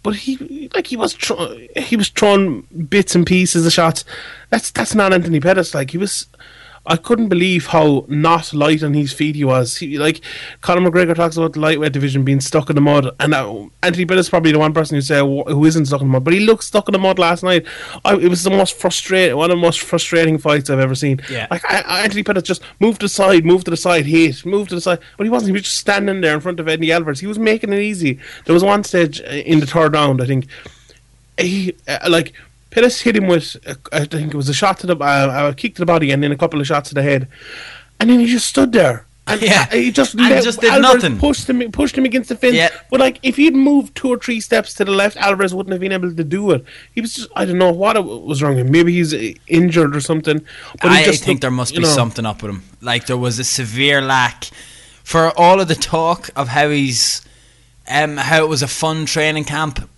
but 0.03 0.15
he 0.15 0.71
like 0.75 0.87
he 0.87 0.97
was 0.97 1.15
tr- 1.15 1.35
he 1.77 1.97
was 1.97 2.09
throwing 2.09 2.63
bits 2.89 3.15
and 3.15 3.27
pieces 3.27 3.67
of 3.67 3.73
shots. 3.73 4.05
That's 4.51 4.71
that's 4.71 4.95
not 4.95 5.13
Anthony 5.13 5.41
Pettis. 5.41 5.75
Like 5.75 5.91
he 5.91 5.99
was 5.99 6.27
I 6.89 6.97
couldn't 6.97 7.29
believe 7.29 7.67
how 7.67 8.07
not 8.09 8.53
light 8.55 8.83
on 8.83 8.95
his 8.95 9.13
feet 9.13 9.37
he 9.37 9.45
was. 9.45 9.77
He, 9.77 9.99
like 9.99 10.23
Conor 10.63 10.91
McGregor 10.91 11.15
talks 11.15 11.37
about 11.37 11.53
the 11.53 11.61
lightweight 11.61 11.93
division 11.93 12.25
being 12.25 12.41
stuck 12.41 12.71
in 12.71 12.75
the 12.77 12.81
mud, 12.81 13.15
and 13.21 13.35
uh, 13.35 13.67
Anthony 13.83 14.07
Pettis 14.07 14.27
is 14.27 14.31
probably 14.31 14.53
the 14.53 14.59
one 14.59 14.73
person 14.73 14.97
who 14.97 15.03
say 15.03 15.19
who 15.19 15.65
isn't 15.65 15.87
stuck 15.87 16.01
in 16.01 16.09
the 16.09 16.13
mud, 16.13 16.25
but 16.25 16.33
he 16.33 16.41
looked 16.41 16.65
stuck 16.65 16.89
in 16.89 16.93
the 16.93 16.99
mud 16.99 17.19
last 17.19 17.43
night. 17.43 17.67
I, 18.05 18.17
it 18.17 18.29
was 18.29 18.43
the 18.43 18.51
most 18.51 18.75
frustrating, 18.75 19.37
one 19.37 19.51
of 19.51 19.57
the 19.59 19.61
most 19.61 19.81
frustrating 19.81 20.39
fights 20.39 20.71
I've 20.71 20.79
ever 20.79 20.95
seen. 20.95 21.21
Yeah, 21.31 21.47
like 21.51 21.65
I, 21.71 22.03
Anthony 22.05 22.23
Pettis 22.23 22.45
just 22.45 22.63
moved 22.81 23.01
to 23.01 23.05
the 23.05 23.11
side, 23.11 23.45
moved 23.45 23.67
to 23.67 23.71
the 23.71 23.77
side, 23.77 24.07
hit, 24.07 24.47
moved 24.47 24.71
to 24.71 24.75
the 24.75 24.81
side, 24.81 25.01
but 25.19 25.25
he 25.25 25.31
wasn't. 25.31 25.49
He 25.49 25.53
was 25.53 25.63
just 25.63 25.77
standing 25.77 26.23
there 26.23 26.35
in 26.35 26.41
front 26.41 26.59
of 26.59 26.69
Eddie 26.69 26.91
Alvarez. 26.91 27.21
He 27.21 27.27
was 27.27 27.39
making 27.39 27.73
it 27.73 27.81
easy. 27.81 28.19
There 28.47 28.55
was 28.55 28.65
one 28.65 28.83
stage 28.83 29.21
in 29.21 29.61
the 29.61 29.67
third 29.67 29.93
round, 29.93 30.23
I 30.23 30.27
think. 30.27 30.47
He 31.37 31.77
uh, 31.87 32.09
like 32.09 32.33
Pettis 32.71 33.01
hit 33.01 33.17
him 33.17 33.27
with, 33.27 33.57
uh, 33.67 33.75
I 33.93 34.05
think 34.05 34.35
it 34.35 34.37
was 34.37 34.49
a 34.49 34.55
shot 34.55 34.79
to 34.81 34.87
the, 34.87 34.97
uh, 34.97 35.51
a 35.51 35.55
kick 35.55 35.75
to 35.77 35.81
the 35.83 35.87
body 35.87 36.11
and 36.11 36.23
then 36.23 36.33
a 36.33 36.37
couple 36.37 36.61
of 36.61 36.67
shots 36.67 36.89
to 36.91 36.95
the 36.95 37.03
head. 37.03 37.29
And 37.99 38.11
then 38.11 38.21
he 38.21 38.27
just 38.27 38.47
stood 38.49 38.73
there. 38.73 39.07
And 39.27 39.43
Yeah. 39.43 39.67
he 39.71 39.91
just, 39.93 40.15
And 40.15 40.23
let- 40.31 40.43
just 40.43 40.61
did 40.61 40.71
Alvarez 40.73 41.03
nothing. 41.03 41.19
Pushed 41.19 41.51
him, 41.51 41.71
pushed 41.71 41.97
him 41.99 42.05
against 42.07 42.31
the 42.31 42.37
fence. 42.37 42.55
Yeah. 42.55 42.71
But 42.91 43.01
like, 43.01 43.19
if 43.23 43.37
he'd 43.37 43.55
moved 43.55 43.95
two 43.95 44.09
or 44.09 44.19
three 44.19 44.41
steps 44.41 44.73
to 44.75 44.85
the 44.87 44.91
left, 44.91 45.17
Alvarez 45.19 45.53
wouldn't 45.55 45.73
have 45.73 45.81
been 45.81 45.93
able 45.93 46.15
to 46.15 46.25
do 46.25 46.51
it. 46.53 46.65
He 46.95 47.01
was 47.03 47.15
just, 47.15 47.29
I 47.37 47.45
don't 47.45 47.59
know 47.59 47.71
what 47.73 48.03
was 48.05 48.43
wrong 48.43 48.57
with 48.57 48.67
him. 48.67 48.73
Maybe 48.73 48.93
he's 48.95 49.13
uh, 49.13 49.33
injured 49.47 49.95
or 49.95 50.01
something. 50.01 50.43
But 50.81 50.93
I, 50.93 51.05
think 51.05 51.27
looked, 51.27 51.41
there 51.43 51.51
must 51.51 51.75
be 51.75 51.81
know, 51.83 51.89
something 51.89 52.25
up 52.25 52.43
with 52.43 52.53
him. 52.53 52.63
Like 52.81 53.07
there 53.07 53.19
was 53.19 53.39
a 53.39 53.45
severe 53.45 54.01
lack 54.01 54.45
for 55.05 55.31
all 55.39 55.61
of 55.61 55.69
the 55.69 55.75
talk 55.75 56.31
of 56.37 56.49
how 56.49 56.71
he's, 56.71 57.21
um, 57.87 58.17
how 58.19 58.43
it 58.45 58.49
was 58.49 58.63
a 58.63 58.69
fun 58.69 59.05
training 59.05 59.45
camp, 59.45 59.89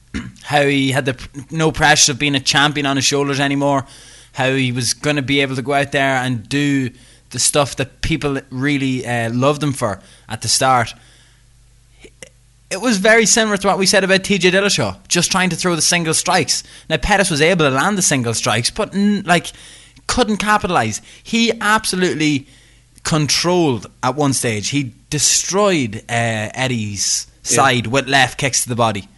how 0.43 0.63
he 0.63 0.91
had 0.91 1.05
the 1.05 1.29
no 1.51 1.73
pressure 1.73 2.13
of 2.13 2.19
being 2.19 2.35
a 2.35 2.41
champion 2.41 2.87
on 2.87 2.97
his 2.97 3.05
shoulders 3.05 3.41
anymore, 3.41 3.87
how 4.33 4.53
he 4.55 4.73
was 4.73 4.95
going 4.95 5.17
to 5.17 5.23
be 5.23 5.41
able 5.41 5.57
to 5.57 5.63
go 5.63 5.73
out 5.73 5.93
there 5.93 6.17
and 6.17 6.49
do 6.49 6.91
the 7.31 7.39
stuff 7.39 7.77
that 7.77 8.03
people 8.03 8.41
really 8.51 9.07
uh, 9.07 9.33
loved 9.33 9.63
him 9.63 9.73
for 9.73 10.01
at 10.29 10.43
the 10.43 10.49
start. 10.49 10.95
It 12.71 12.81
was 12.81 12.99
very 12.99 13.27
similar 13.27 13.57
to 13.57 13.67
what 13.67 13.79
we 13.79 13.87
said 13.87 14.05
about 14.05 14.21
TJ 14.21 14.53
Dillashaw, 14.53 15.07
just 15.09 15.31
trying 15.31 15.51
to 15.51 15.57
throw 15.57 15.75
the 15.75 15.83
single 15.83 16.15
strikes. 16.15 16.63
Now 16.89 16.99
Pettis 16.99 17.31
was 17.31 17.41
able 17.41 17.65
to 17.65 17.71
land 17.71 17.99
the 17.99 18.03
single 18.03 18.35
strikes, 18.35 18.71
but 18.71 18.95
like 18.95 19.53
couldn't 20.07 20.39
capitalize. 20.39 21.01
He 21.23 21.53
absolutely 21.61 22.47
controlled 23.03 23.87
at 24.03 24.15
one 24.15 24.33
stage. 24.33 24.71
He 24.71 24.95
destroyed 25.09 25.97
uh, 26.09 26.51
Eddie's 26.55 27.27
side 27.43 27.87
with 27.87 28.09
left 28.09 28.39
kicks 28.39 28.63
to 28.63 28.69
the 28.69 28.77
body. 28.77 29.09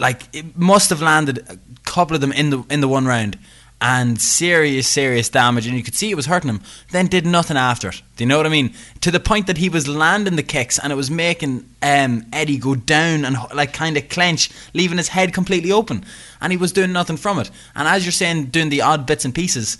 Like 0.00 0.22
it 0.32 0.56
must 0.56 0.90
have 0.90 1.02
landed 1.02 1.38
a 1.48 1.58
couple 1.84 2.14
of 2.14 2.20
them 2.20 2.32
in 2.32 2.50
the 2.50 2.64
in 2.70 2.80
the 2.80 2.88
one 2.88 3.06
round, 3.06 3.38
and 3.80 4.20
serious 4.20 4.86
serious 4.88 5.28
damage. 5.28 5.66
And 5.66 5.76
you 5.76 5.82
could 5.82 5.94
see 5.94 6.10
it 6.10 6.14
was 6.16 6.26
hurting 6.26 6.50
him. 6.50 6.60
Then 6.90 7.06
did 7.06 7.26
nothing 7.26 7.56
after 7.56 7.88
it. 7.88 8.02
Do 8.16 8.24
you 8.24 8.28
know 8.28 8.36
what 8.36 8.46
I 8.46 8.50
mean? 8.50 8.72
To 9.02 9.10
the 9.10 9.20
point 9.20 9.46
that 9.46 9.58
he 9.58 9.68
was 9.68 9.86
landing 9.88 10.36
the 10.36 10.42
kicks, 10.42 10.78
and 10.78 10.92
it 10.92 10.96
was 10.96 11.10
making 11.10 11.64
um, 11.82 12.24
Eddie 12.32 12.58
go 12.58 12.74
down 12.74 13.24
and 13.24 13.36
like 13.54 13.72
kind 13.72 13.96
of 13.96 14.08
clench, 14.08 14.50
leaving 14.74 14.98
his 14.98 15.08
head 15.08 15.32
completely 15.34 15.72
open, 15.72 16.04
and 16.40 16.52
he 16.52 16.56
was 16.58 16.72
doing 16.72 16.92
nothing 16.92 17.16
from 17.18 17.38
it. 17.38 17.50
And 17.74 17.86
as 17.88 18.04
you're 18.04 18.12
saying, 18.12 18.46
doing 18.46 18.70
the 18.70 18.82
odd 18.82 19.06
bits 19.06 19.24
and 19.24 19.34
pieces, 19.34 19.78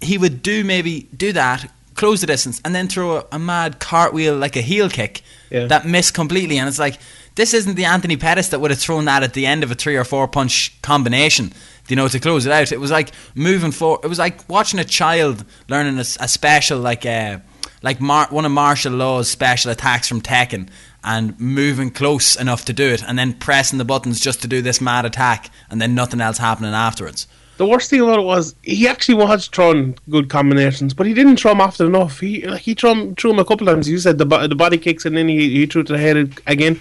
he 0.00 0.18
would 0.18 0.42
do 0.42 0.64
maybe 0.64 1.08
do 1.16 1.32
that, 1.32 1.70
close 1.94 2.20
the 2.20 2.26
distance, 2.26 2.60
and 2.64 2.74
then 2.74 2.88
throw 2.88 3.18
a, 3.18 3.24
a 3.32 3.38
mad 3.38 3.78
cartwheel 3.78 4.36
like 4.36 4.56
a 4.56 4.60
heel 4.62 4.88
kick 4.90 5.22
Yeah. 5.50 5.66
that 5.68 5.86
missed 5.86 6.12
completely. 6.14 6.58
And 6.58 6.68
it's 6.68 6.78
like 6.78 6.98
this 7.34 7.54
isn't 7.54 7.74
the 7.74 7.84
Anthony 7.84 8.16
Pettis 8.16 8.48
that 8.48 8.60
would 8.60 8.70
have 8.70 8.80
thrown 8.80 9.06
that 9.06 9.22
at 9.22 9.34
the 9.34 9.46
end 9.46 9.62
of 9.64 9.70
a 9.70 9.74
three 9.74 9.96
or 9.96 10.04
four 10.04 10.28
punch 10.28 10.80
combination. 10.82 11.52
You 11.88 11.96
know, 11.96 12.08
to 12.08 12.18
close 12.18 12.46
it 12.46 12.52
out. 12.52 12.72
It 12.72 12.80
was 12.80 12.90
like 12.90 13.10
moving 13.34 13.70
forward. 13.70 14.04
It 14.04 14.08
was 14.08 14.18
like 14.18 14.48
watching 14.48 14.80
a 14.80 14.84
child 14.84 15.44
learning 15.68 15.98
a 15.98 16.04
special, 16.04 16.78
like 16.78 17.04
uh, 17.04 17.40
like 17.82 18.00
Mar- 18.00 18.28
one 18.30 18.46
of 18.46 18.52
Marshall 18.52 18.94
Law's 18.94 19.28
special 19.28 19.70
attacks 19.70 20.08
from 20.08 20.22
Tekken, 20.22 20.70
and 21.02 21.38
moving 21.38 21.90
close 21.90 22.36
enough 22.36 22.64
to 22.66 22.72
do 22.72 22.88
it, 22.88 23.02
and 23.02 23.18
then 23.18 23.34
pressing 23.34 23.78
the 23.78 23.84
buttons 23.84 24.18
just 24.18 24.40
to 24.42 24.48
do 24.48 24.62
this 24.62 24.80
mad 24.80 25.04
attack, 25.04 25.50
and 25.68 25.80
then 25.80 25.94
nothing 25.94 26.22
else 26.22 26.38
happening 26.38 26.72
afterwards. 26.72 27.26
The 27.58 27.66
worst 27.66 27.90
thing 27.90 28.00
about 28.00 28.18
it 28.18 28.22
was 28.22 28.54
he 28.62 28.88
actually 28.88 29.14
was 29.14 29.46
throwing 29.48 29.96
good 30.08 30.30
combinations, 30.30 30.94
but 30.94 31.06
he 31.06 31.12
didn't 31.12 31.36
throw 31.36 31.52
them 31.52 31.60
often 31.60 31.86
enough. 31.86 32.18
He 32.18 32.46
like 32.46 32.62
he 32.62 32.72
threw 32.72 32.92
him, 32.92 33.14
threw 33.14 33.32
him 33.32 33.38
a 33.38 33.44
couple 33.44 33.66
times. 33.66 33.88
You 33.88 33.98
said 33.98 34.16
the 34.16 34.24
the 34.24 34.56
body 34.56 34.78
kicks, 34.78 35.04
and 35.04 35.16
then 35.16 35.28
he, 35.28 35.50
he 35.50 35.66
threw 35.66 35.82
to 35.82 35.92
the 35.92 35.98
head 35.98 36.40
again. 36.46 36.80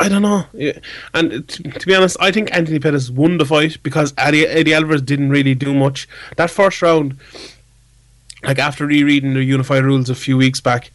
I 0.00 0.08
don't 0.08 0.22
know. 0.22 0.46
Yeah. 0.54 0.78
And 1.12 1.46
to 1.46 1.86
be 1.86 1.94
honest, 1.94 2.16
I 2.20 2.32
think 2.32 2.54
Anthony 2.56 2.78
Pettis 2.78 3.10
won 3.10 3.36
the 3.36 3.44
fight 3.44 3.76
because 3.82 4.14
Eddie, 4.16 4.46
Eddie 4.46 4.72
Alvarez 4.72 5.02
didn't 5.02 5.28
really 5.28 5.54
do 5.54 5.74
much. 5.74 6.08
That 6.36 6.50
first 6.50 6.80
round, 6.80 7.18
like 8.42 8.58
after 8.58 8.86
rereading 8.86 9.34
the 9.34 9.44
unified 9.44 9.84
rules 9.84 10.08
a 10.08 10.14
few 10.14 10.38
weeks 10.38 10.58
back, 10.58 10.90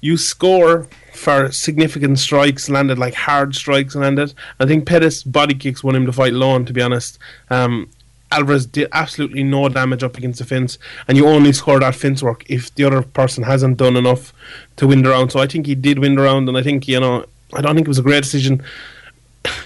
you 0.00 0.16
score 0.16 0.86
for 1.12 1.50
significant 1.50 2.20
strikes 2.20 2.68
landed, 2.68 2.96
like 2.96 3.14
hard 3.14 3.56
strikes 3.56 3.96
landed. 3.96 4.32
I 4.60 4.66
think 4.66 4.86
Pettis 4.86 5.24
body 5.24 5.54
kicks 5.54 5.82
won 5.82 5.96
him 5.96 6.04
the 6.04 6.12
fight 6.12 6.32
alone. 6.32 6.64
To 6.66 6.72
be 6.72 6.80
honest, 6.80 7.18
um, 7.50 7.90
Alvarez 8.30 8.66
did 8.66 8.88
absolutely 8.92 9.42
no 9.42 9.68
damage 9.68 10.04
up 10.04 10.16
against 10.16 10.38
the 10.38 10.44
fence, 10.44 10.78
and 11.08 11.16
you 11.16 11.26
only 11.26 11.52
score 11.52 11.80
that 11.80 11.96
fence 11.96 12.22
work 12.22 12.44
if 12.48 12.72
the 12.76 12.84
other 12.84 13.02
person 13.02 13.42
hasn't 13.42 13.78
done 13.78 13.96
enough 13.96 14.32
to 14.76 14.86
win 14.86 15.02
the 15.02 15.10
round. 15.10 15.32
So 15.32 15.40
I 15.40 15.48
think 15.48 15.66
he 15.66 15.74
did 15.74 15.98
win 15.98 16.14
the 16.14 16.22
round, 16.22 16.48
and 16.48 16.56
I 16.56 16.62
think 16.62 16.86
you 16.86 17.00
know 17.00 17.24
I 17.54 17.60
don't 17.60 17.74
think 17.74 17.86
it 17.86 17.88
was 17.88 17.98
a 17.98 18.02
great 18.02 18.22
decision. 18.22 18.62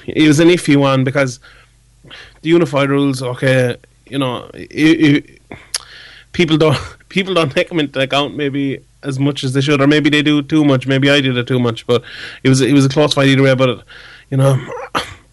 It 0.07 0.27
was 0.27 0.41
an 0.41 0.49
iffy 0.49 0.77
one 0.77 1.05
because 1.05 1.41
the 2.43 2.49
unified 2.49 2.91
rules. 2.91 3.23
Okay, 3.23 3.77
you 4.07 4.19
know, 4.19 4.51
i 4.55 4.67
i 4.73 5.23
people 6.33 6.57
don't 6.57 6.79
people 7.09 7.35
don't 7.35 7.51
take 7.51 7.69
them 7.69 7.81
into 7.81 8.01
account 8.01 8.37
maybe 8.37 8.81
as 9.03 9.19
much 9.19 9.45
as 9.45 9.53
they 9.53 9.61
should, 9.61 9.81
or 9.81 9.87
maybe 9.87 10.11
they 10.11 10.23
do 10.23 10.43
too 10.43 10.65
much. 10.65 10.87
Maybe 10.87 11.11
I 11.11 11.21
did 11.21 11.37
it 11.37 11.47
too 11.47 11.61
much, 11.61 11.87
but 11.87 12.03
it 12.43 12.49
was 12.49 12.61
it 12.61 12.73
was 12.73 12.85
a 12.85 12.89
close 12.89 13.15
fight 13.15 13.29
either 13.29 13.43
way. 13.43 13.55
But 13.55 13.85
you 14.31 14.37
know, 14.37 14.61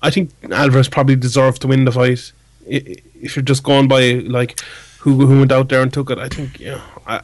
I 0.02 0.10
think 0.10 0.32
Alvarez 0.52 0.88
probably 0.88 1.16
deserved 1.16 1.62
to 1.62 1.68
win 1.68 1.86
the 1.86 1.92
fight. 1.92 2.32
If 2.68 3.36
you're 3.36 3.44
just 3.44 3.64
going 3.64 3.88
by 3.88 4.14
like 4.38 4.60
who 5.00 5.26
who 5.26 5.40
went 5.40 5.52
out 5.52 5.70
there 5.70 5.82
and 5.82 5.92
took 5.92 6.10
it, 6.10 6.20
I 6.20 6.30
think 6.30 6.60
yeah. 6.60 6.82
I, 7.08 7.22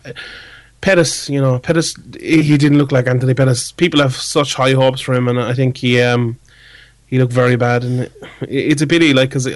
Pettis, 0.82 1.30
you 1.30 1.40
know, 1.40 1.60
Pettis, 1.60 1.96
he 2.20 2.58
didn't 2.58 2.78
look 2.80 2.92
like 2.92 3.08
Anthony 3.08 3.34
Pettis. 3.34 3.72
People 3.72 4.02
have 4.02 4.16
such 4.16 4.56
high 4.56 4.74
hopes 4.74 5.00
for 5.02 5.14
him, 5.14 5.28
and 5.28 5.40
I 5.40 5.54
think 5.54 5.78
he 5.78 6.02
um 6.02 6.38
he 7.08 7.20
looked 7.20 7.34
very 7.34 7.56
bad, 7.56 7.84
and 7.84 8.00
it, 8.02 8.12
it's 8.42 8.82
a 8.82 8.88
pity, 8.88 9.14
like, 9.14 9.30
because 9.30 9.48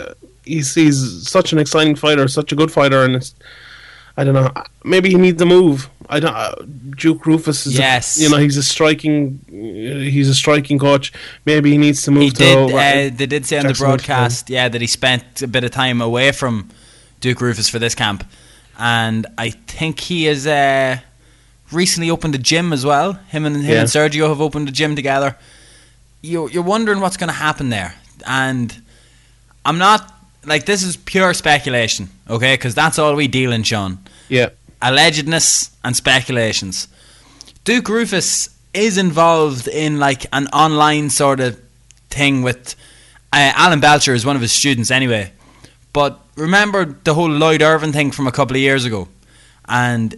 he's 0.45 0.75
he's 0.75 1.27
such 1.27 1.51
an 1.53 1.59
exciting 1.59 1.95
fighter, 1.95 2.27
such 2.27 2.51
a 2.51 2.55
good 2.55 2.71
fighter, 2.71 3.03
and 3.03 3.15
it's 3.15 3.33
I 4.17 4.23
don't 4.23 4.33
know, 4.35 4.51
maybe 4.83 5.09
he 5.09 5.15
needs 5.15 5.41
a 5.41 5.45
move. 5.45 5.89
I 6.07 6.19
don't. 6.19 6.35
Uh, 6.35 6.53
Duke 6.95 7.23
Roufus 7.23 7.65
is, 7.65 7.75
a- 7.77 7.81
Yes. 7.81 8.17
you 8.21 8.29
know, 8.29 8.37
he's 8.37 8.55
a 8.57 8.61
striking, 8.63 9.39
he's 9.49 10.29
a 10.29 10.35
striking 10.35 10.77
coach. 10.77 11.11
Maybe 11.45 11.71
he 11.71 11.77
needs 11.79 12.03
to 12.03 12.11
move 12.11 12.23
He 12.23 12.29
to. 12.29 12.35
did. 12.37 12.71
what- 12.71 12.75
Uh, 12.75 13.09
they 13.15 13.25
did 13.25 13.45
say 13.47 13.57
on 13.57 13.65
the 13.65 13.73
broadcast, 13.73 14.47
yeah, 14.49 14.69
that 14.69 14.79
he 14.79 14.85
spent 14.87 15.41
a 15.41 15.47
bit 15.47 15.63
of 15.63 15.71
time 15.71 15.99
away 16.01 16.31
from 16.31 16.69
Duke 17.19 17.39
Roufus 17.39 17.69
for 17.71 17.79
this 17.79 17.95
camp, 17.95 18.23
and 18.77 19.25
I 19.39 19.49
think 19.49 19.99
he 20.01 20.27
is. 20.27 20.45
uh, 20.45 20.99
recently 21.71 22.09
opened 22.09 22.35
a 22.35 22.37
gym 22.37 22.71
as 22.73 22.85
well. 22.85 23.13
Him 23.29 23.45
and 23.45 23.55
him 23.57 23.65
Yeah. 23.73 23.79
and 23.81 23.89
Sergio 23.89 24.27
have 24.29 24.41
opened 24.41 24.69
a 24.69 24.71
gym 24.71 24.95
together. 24.95 25.35
You 26.21 26.49
you're 26.49 26.63
wondering 26.63 26.99
what's 27.01 27.17
going 27.17 27.29
to 27.29 27.35
happen 27.39 27.69
there, 27.69 27.95
and 28.25 28.75
I'm 29.65 29.77
not 29.77 30.11
like 30.45 30.65
this 30.65 30.83
is 30.83 30.95
pure 30.97 31.33
speculation, 31.33 32.09
okay? 32.29 32.53
Because 32.53 32.75
that's 32.75 32.99
all 32.99 33.15
we 33.15 33.27
deal 33.27 33.51
in, 33.51 33.63
Sean 33.63 33.97
Yeah, 34.29 34.49
allegedness 34.81 35.69
and 35.83 35.95
speculations. 35.95 36.87
Duke 37.63 37.85
Roufus 37.85 38.49
is 38.73 38.97
involved 38.97 39.67
in 39.67 39.99
like 39.99 40.25
an 40.33 40.47
online 40.47 41.09
sort 41.09 41.39
of 41.39 41.59
thing 42.09 42.43
with 42.43 42.75
uh, 43.33 43.51
Alan 43.55 43.79
Belcher 43.79 44.13
is 44.13 44.25
one 44.25 44.35
of 44.35 44.41
his 44.41 44.51
students 44.51 44.91
anyway. 44.91 45.31
But 45.93 46.19
remember 46.35 46.85
the 47.03 47.13
whole 47.13 47.29
Lloyd 47.29 47.61
Irvin 47.61 47.91
thing 47.93 48.11
from 48.11 48.27
a 48.27 48.31
couple 48.31 48.55
of 48.55 48.61
years 48.61 48.85
ago, 48.85 49.07
and 49.67 50.15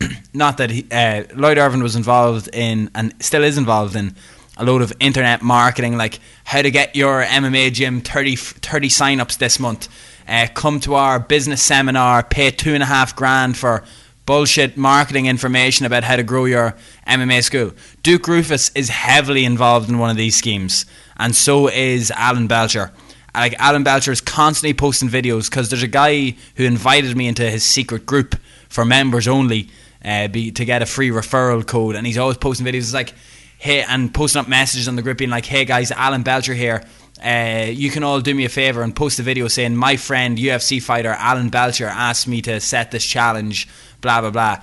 not 0.32 0.58
that 0.58 0.70
he, 0.70 0.86
uh, 0.90 1.24
Lloyd 1.34 1.58
Irvin 1.58 1.82
was 1.82 1.96
involved 1.96 2.48
in 2.52 2.90
and 2.94 3.14
still 3.20 3.44
is 3.44 3.58
involved 3.58 3.96
in 3.96 4.14
a 4.56 4.64
load 4.64 4.82
of 4.82 4.92
internet 5.00 5.42
marketing, 5.42 5.96
like 5.96 6.18
how 6.44 6.62
to 6.62 6.70
get 6.70 6.96
your 6.96 7.22
MMA 7.22 7.72
gym 7.72 8.00
30, 8.00 8.36
30 8.36 8.88
sign-ups 8.88 9.36
this 9.36 9.60
month. 9.60 9.88
Uh, 10.26 10.46
come 10.54 10.80
to 10.80 10.94
our 10.94 11.20
business 11.20 11.62
seminar, 11.62 12.22
pay 12.22 12.50
two 12.50 12.74
and 12.74 12.82
a 12.82 12.86
half 12.86 13.14
grand 13.14 13.56
for 13.56 13.84
bullshit 14.24 14.76
marketing 14.76 15.26
information 15.26 15.86
about 15.86 16.02
how 16.02 16.16
to 16.16 16.22
grow 16.22 16.46
your 16.46 16.74
MMA 17.06 17.42
school. 17.44 17.72
Duke 18.02 18.22
Roufus 18.22 18.72
is 18.74 18.88
heavily 18.88 19.44
involved 19.44 19.88
in 19.88 19.98
one 19.98 20.10
of 20.10 20.16
these 20.16 20.34
schemes, 20.34 20.84
and 21.16 21.34
so 21.34 21.68
is 21.68 22.10
Alan 22.10 22.48
Belcher. 22.48 22.92
Like 23.34 23.54
Alan 23.58 23.84
Belcher 23.84 24.10
is 24.10 24.20
constantly 24.20 24.74
posting 24.74 25.08
videos 25.08 25.48
because 25.48 25.68
there's 25.68 25.82
a 25.82 25.88
guy 25.88 26.34
who 26.56 26.64
invited 26.64 27.16
me 27.16 27.28
into 27.28 27.48
his 27.48 27.62
secret 27.62 28.06
group 28.06 28.34
for 28.68 28.84
members 28.84 29.28
only 29.28 29.68
uh, 30.06 30.28
be, 30.28 30.52
to 30.52 30.64
get 30.64 30.82
a 30.82 30.86
free 30.86 31.10
referral 31.10 31.66
code, 31.66 31.96
and 31.96 32.06
he's 32.06 32.16
always 32.16 32.36
posting 32.36 32.64
videos. 32.64 32.78
It's 32.78 32.94
like, 32.94 33.12
hey, 33.58 33.82
and 33.82 34.14
posting 34.14 34.40
up 34.40 34.48
messages 34.48 34.86
on 34.86 34.96
the 34.96 35.02
group 35.02 35.18
being 35.18 35.30
like, 35.30 35.44
hey 35.44 35.64
guys, 35.64 35.90
Alan 35.90 36.22
Belcher 36.22 36.54
here. 36.54 36.84
Uh, 37.22 37.66
you 37.70 37.90
can 37.90 38.04
all 38.04 38.20
do 38.20 38.34
me 38.34 38.44
a 38.44 38.48
favor 38.48 38.82
and 38.82 38.94
post 38.94 39.18
a 39.18 39.22
video 39.22 39.48
saying 39.48 39.74
my 39.74 39.96
friend 39.96 40.36
UFC 40.36 40.82
fighter 40.82 41.10
Alan 41.10 41.48
Belcher 41.48 41.86
asked 41.86 42.28
me 42.28 42.42
to 42.42 42.60
set 42.60 42.90
this 42.90 43.04
challenge. 43.04 43.66
Blah 44.02 44.20
blah 44.20 44.30
blah. 44.30 44.62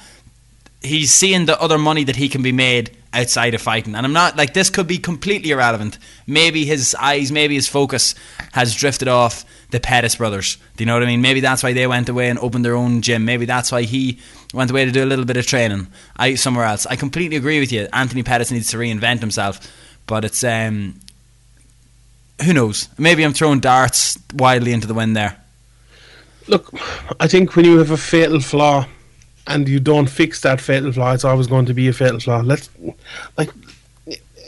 He's 0.81 1.11
seeing 1.11 1.45
the 1.45 1.59
other 1.59 1.77
money 1.77 2.03
that 2.03 2.15
he 2.15 2.29
can 2.29 2.43
be 2.43 2.51
made 2.51 2.95
outside 3.13 3.53
of 3.53 3.61
fighting, 3.61 3.95
and 3.95 4.05
I'm 4.05 4.13
not 4.13 4.37
like 4.37 4.53
this 4.53 4.69
could 4.69 4.87
be 4.87 4.97
completely 4.97 5.51
irrelevant. 5.51 5.97
Maybe 6.27 6.65
his 6.65 6.95
eyes, 6.99 7.31
maybe 7.31 7.55
his 7.55 7.67
focus 7.67 8.15
has 8.53 8.75
drifted 8.75 9.07
off 9.07 9.45
the 9.71 9.79
Pettis 9.79 10.15
brothers. 10.15 10.57
Do 10.77 10.83
you 10.83 10.85
know 10.85 10.93
what 10.93 11.03
I 11.03 11.07
mean? 11.07 11.21
Maybe 11.21 11.39
that's 11.39 11.63
why 11.63 11.73
they 11.73 11.87
went 11.87 12.09
away 12.09 12.29
and 12.29 12.39
opened 12.39 12.63
their 12.63 12.75
own 12.75 13.01
gym. 13.01 13.25
Maybe 13.25 13.45
that's 13.45 13.71
why 13.71 13.83
he 13.83 14.19
went 14.53 14.71
away 14.71 14.85
to 14.85 14.91
do 14.91 15.03
a 15.03 15.05
little 15.05 15.25
bit 15.25 15.37
of 15.37 15.45
training. 15.47 15.87
Somewhere 16.35 16.65
else. 16.65 16.85
I 16.85 16.95
completely 16.95 17.37
agree 17.37 17.59
with 17.59 17.71
you. 17.71 17.87
Anthony 17.91 18.23
Pettis 18.23 18.51
needs 18.51 18.69
to 18.69 18.77
reinvent 18.77 19.19
himself, 19.19 19.59
but 20.05 20.23
it's 20.25 20.43
um, 20.43 20.99
who 22.43 22.53
knows? 22.53 22.89
Maybe 22.97 23.23
I'm 23.23 23.33
throwing 23.33 23.59
darts 23.59 24.17
wildly 24.33 24.73
into 24.73 24.87
the 24.87 24.93
wind 24.93 25.15
there. 25.15 25.37
look, 26.47 26.69
I 27.19 27.27
think 27.27 27.55
when 27.55 27.65
you 27.65 27.77
have 27.79 27.91
a 27.91 27.97
fatal 27.97 28.39
flaw 28.39 28.85
and 29.47 29.67
you 29.67 29.79
don't 29.79 30.07
fix 30.09 30.41
that 30.41 30.61
fatal 30.61 30.91
flaw, 30.91 31.13
it's 31.13 31.25
always 31.25 31.47
going 31.47 31.65
to 31.65 31.73
be 31.73 31.87
a 31.87 31.93
fatal 31.93 32.19
flaw. 32.19 32.41
Let's 32.41 32.69
like. 33.37 33.49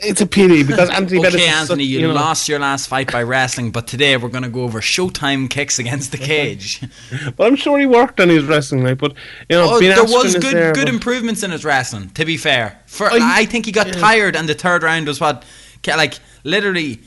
It's 0.08 0.20
a 0.20 0.28
pity 0.28 0.62
because 0.64 0.89
Anthony 0.91 1.22
Pettis. 1.22 1.36
Okay, 1.36 1.46
is 1.46 1.54
Anthony, 1.54 1.84
such- 1.86 1.89
you, 1.89 2.02
know, 2.02 2.14
lost 2.14 2.50
your 2.50 2.60
last 2.60 2.88
fight 2.89 3.12
by 3.12 3.24
wrestling, 3.24 3.72
but 3.72 3.88
today 3.88 4.18
we're 4.18 4.28
going 4.30 4.43
to 4.43 4.50
go 4.50 4.64
over 4.64 4.82
Showtime 4.82 5.50
kicks 5.50 5.80
against 5.80 6.12
the 6.12 6.18
cage. 6.18 6.82
But 7.38 7.48
I'm 7.48 7.56
sure 7.56 7.80
he 7.80 7.86
worked 7.86 8.20
on 8.20 8.28
his 8.30 8.43
wrestling, 8.43 8.84
like. 8.84 8.98
But 8.98 9.14
you 9.50 9.56
know, 9.58 9.76
Oh, 9.76 9.80
there 9.80 10.04
was 10.04 10.34
good 10.36 10.54
there, 10.56 10.74
good 10.74 10.89
improvements 10.89 11.43
in 11.43 11.52
his 11.52 11.64
wrestling. 11.64 12.10
To 12.12 12.26
be 12.26 12.36
fair, 12.38 12.78
for 12.86 13.10
I- 13.10 13.20
I, 13.41 13.46
think 13.46 13.66
he 13.66 13.72
got 13.72 13.88
tired, 13.93 14.36
and 14.36 14.48
the 14.50 14.54
third 14.54 14.84
round 14.84 15.08
was 15.08 15.20
what, 15.22 15.43
like 15.88 16.16
literally, 16.43 17.00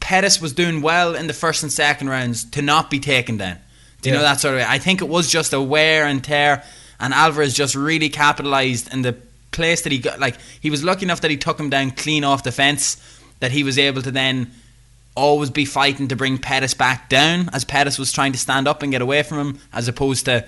Pettis 0.00 0.40
was 0.42 0.52
doing 0.52 0.82
well 0.82 1.14
in 1.14 1.26
the 1.26 1.32
first 1.34 1.62
and 1.62 1.72
second 1.72 2.10
rounds 2.10 2.44
to 2.50 2.60
not 2.62 2.90
be 2.90 3.00
taken 3.00 3.38
down. 3.38 3.56
Do 4.02 4.10
you 4.10 4.14
Yeah. 4.14 4.20
know 4.20 4.24
that 4.26 4.40
sort 4.40 4.54
of 4.54 4.60
way? 4.60 4.66
I 4.68 4.78
think 4.78 5.00
it 5.00 5.08
was 5.08 5.30
just 5.32 5.54
a 5.54 5.60
wear 5.60 6.04
and 6.06 6.22
tear, 6.22 6.62
and 7.04 7.12
Alvarez 7.12 7.52
just 7.52 7.74
really 7.74 8.08
capitalized 8.08 8.90
in 8.90 9.02
the 9.02 9.14
place 9.50 9.82
that 9.82 9.92
he 9.92 9.98
got. 9.98 10.18
Like 10.18 10.36
he 10.58 10.70
was 10.70 10.82
lucky 10.82 11.04
enough 11.04 11.20
that 11.20 11.30
he 11.30 11.36
took 11.36 11.60
him 11.60 11.68
down 11.68 11.90
clean 11.90 12.24
off 12.24 12.44
the 12.44 12.50
fence, 12.50 12.96
that 13.40 13.52
he 13.52 13.62
was 13.62 13.78
able 13.78 14.00
to 14.00 14.10
then 14.10 14.50
always 15.14 15.50
be 15.50 15.66
fighting 15.66 16.08
to 16.08 16.16
bring 16.16 16.38
Pettis 16.38 16.72
back 16.72 17.10
down 17.10 17.50
as 17.52 17.62
Pettis 17.62 17.98
was 17.98 18.10
trying 18.10 18.32
to 18.32 18.38
stand 18.38 18.66
up 18.66 18.82
and 18.82 18.90
get 18.90 19.02
away 19.02 19.22
from 19.22 19.38
him, 19.38 19.60
as 19.70 19.86
opposed 19.86 20.24
to, 20.24 20.46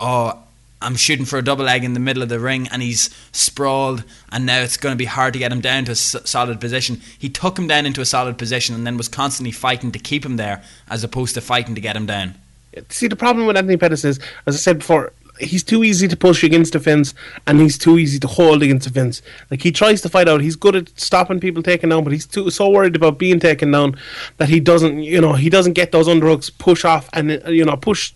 oh, 0.00 0.42
I'm 0.80 0.96
shooting 0.96 1.24
for 1.24 1.38
a 1.38 1.42
double 1.42 1.66
leg 1.66 1.84
in 1.84 1.94
the 1.94 2.00
middle 2.00 2.24
of 2.24 2.28
the 2.28 2.40
ring 2.40 2.66
and 2.72 2.82
he's 2.82 3.08
sprawled 3.30 4.02
and 4.32 4.44
now 4.44 4.60
it's 4.60 4.76
going 4.76 4.92
to 4.92 4.98
be 4.98 5.04
hard 5.04 5.34
to 5.34 5.38
get 5.38 5.52
him 5.52 5.60
down 5.60 5.84
to 5.84 5.92
a 5.92 5.94
solid 5.94 6.60
position. 6.60 7.00
He 7.16 7.28
took 7.28 7.56
him 7.56 7.68
down 7.68 7.86
into 7.86 8.00
a 8.00 8.04
solid 8.04 8.38
position 8.38 8.74
and 8.74 8.84
then 8.84 8.96
was 8.96 9.06
constantly 9.06 9.52
fighting 9.52 9.92
to 9.92 10.00
keep 10.00 10.26
him 10.26 10.36
there 10.36 10.64
as 10.90 11.04
opposed 11.04 11.34
to 11.36 11.40
fighting 11.40 11.76
to 11.76 11.80
get 11.80 11.94
him 11.94 12.06
down. 12.06 12.34
See, 12.88 13.06
the 13.06 13.14
problem 13.14 13.46
with 13.46 13.56
Anthony 13.56 13.76
Pettis 13.76 14.04
is, 14.04 14.18
as 14.46 14.56
I 14.56 14.58
said 14.58 14.78
before, 14.78 15.12
he's 15.42 15.62
too 15.62 15.84
easy 15.84 16.08
to 16.08 16.16
push 16.16 16.42
against 16.42 16.72
the 16.72 16.80
fence, 16.80 17.14
and 17.46 17.60
he's 17.60 17.78
too 17.78 17.98
easy 17.98 18.18
to 18.20 18.28
hold 18.28 18.62
against 18.62 18.86
the 18.86 18.92
fence. 18.92 19.22
Like 19.50 19.62
he 19.62 19.72
tries 19.72 20.00
to 20.02 20.08
fight 20.08 20.28
out, 20.28 20.40
he's 20.40 20.56
good 20.56 20.76
at 20.76 20.98
stopping 20.98 21.40
people 21.40 21.62
taken 21.62 21.90
down, 21.90 22.04
but 22.04 22.12
he's 22.12 22.26
too 22.26 22.50
so 22.50 22.70
worried 22.70 22.96
about 22.96 23.18
being 23.18 23.40
taken 23.40 23.70
down 23.70 23.96
that 24.38 24.48
he 24.48 24.60
doesn't, 24.60 25.02
you 25.02 25.20
know, 25.20 25.34
he 25.34 25.50
doesn't 25.50 25.74
get 25.74 25.92
those 25.92 26.08
underhooks, 26.08 26.56
push 26.58 26.84
off, 26.84 27.08
and 27.12 27.32
uh, 27.32 27.50
you 27.50 27.64
know, 27.64 27.76
push, 27.76 28.14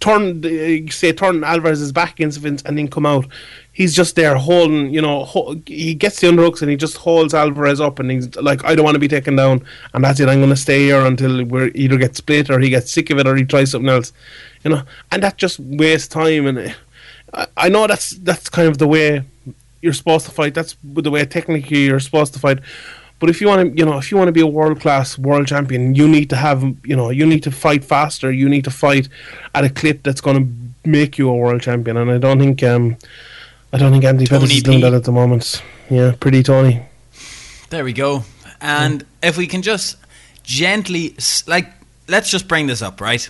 turn, 0.00 0.44
uh, 0.44 0.90
say, 0.90 1.12
turn 1.12 1.44
Alvarez's 1.44 1.92
back 1.92 2.12
against 2.12 2.40
the 2.40 2.48
fence, 2.48 2.62
and 2.62 2.76
then 2.76 2.88
come 2.88 3.06
out. 3.06 3.26
He's 3.78 3.94
just 3.94 4.16
there 4.16 4.34
holding, 4.34 4.92
you 4.92 5.00
know, 5.00 5.24
ho- 5.32 5.54
he 5.64 5.94
gets 5.94 6.18
the 6.20 6.26
underhooks 6.26 6.62
and 6.62 6.70
he 6.72 6.76
just 6.76 6.96
holds 6.96 7.32
Alvarez 7.32 7.80
up, 7.80 8.00
and 8.00 8.10
he's 8.10 8.26
like, 8.34 8.64
I 8.64 8.74
don't 8.74 8.84
want 8.84 8.96
to 8.96 8.98
be 9.06 9.14
taken 9.16 9.36
down, 9.36 9.64
and 9.94 10.02
that's 10.02 10.18
it. 10.18 10.28
I'm 10.28 10.40
going 10.40 10.50
to 10.50 10.56
stay 10.56 10.86
here 10.86 11.06
until 11.06 11.44
we 11.44 11.70
either 11.82 11.96
get 11.96 12.16
split 12.16 12.50
or 12.50 12.58
he 12.58 12.70
gets 12.70 12.90
sick 12.92 13.10
of 13.10 13.18
it 13.20 13.28
or 13.28 13.36
he 13.36 13.44
tries 13.44 13.70
something 13.70 13.88
else, 13.88 14.12
you 14.64 14.70
know, 14.70 14.82
and 15.12 15.22
that 15.22 15.36
just 15.36 15.60
wastes 15.60 16.08
time. 16.08 16.48
And 16.48 16.58
uh, 16.58 16.72
I, 17.32 17.46
I 17.66 17.68
know 17.68 17.86
that's 17.86 18.10
that's 18.28 18.48
kind 18.48 18.66
of 18.66 18.78
the 18.78 18.88
way 18.88 19.22
you're 19.80 19.92
supposed 19.92 20.26
to 20.26 20.32
fight. 20.32 20.54
That's 20.54 20.74
the 20.82 21.12
way 21.12 21.24
technically 21.24 21.84
you're 21.84 22.00
supposed 22.00 22.32
to 22.34 22.40
fight. 22.40 22.58
But 23.20 23.30
if 23.30 23.40
you 23.40 23.46
want 23.46 23.60
to, 23.62 23.78
you 23.78 23.84
know, 23.84 23.96
if 23.98 24.10
you 24.10 24.16
want 24.16 24.26
to 24.26 24.32
be 24.40 24.40
a 24.40 24.52
world 24.58 24.80
class 24.80 25.16
world 25.16 25.46
champion, 25.46 25.94
you 25.94 26.08
need 26.08 26.30
to 26.30 26.36
have, 26.36 26.62
you 26.84 26.96
know, 26.96 27.10
you 27.10 27.26
need 27.26 27.44
to 27.44 27.52
fight 27.52 27.84
faster. 27.84 28.32
You 28.32 28.48
need 28.48 28.64
to 28.64 28.72
fight 28.72 29.08
at 29.54 29.62
a 29.62 29.70
clip 29.70 30.02
that's 30.02 30.20
going 30.20 30.38
to 30.38 30.88
make 30.88 31.16
you 31.16 31.30
a 31.30 31.36
world 31.36 31.62
champion. 31.62 31.96
And 31.96 32.10
I 32.10 32.18
don't 32.18 32.40
think, 32.40 32.62
um, 32.64 32.96
I 33.72 33.78
don't 33.78 33.92
think 33.92 34.04
Tony 34.04 34.26
Pettis 34.26 34.50
is 34.50 34.62
doing 34.62 34.80
that 34.80 34.94
at 34.94 35.04
the 35.04 35.12
moment. 35.12 35.62
Yeah, 35.90 36.14
pretty 36.18 36.42
Tony. 36.42 36.82
There 37.70 37.84
we 37.84 37.92
go. 37.92 38.24
And 38.60 39.04
if 39.22 39.36
we 39.36 39.46
can 39.46 39.62
just 39.62 39.96
gently, 40.42 41.14
like, 41.46 41.68
let's 42.08 42.30
just 42.30 42.48
bring 42.48 42.66
this 42.66 42.82
up, 42.82 43.00
right? 43.00 43.28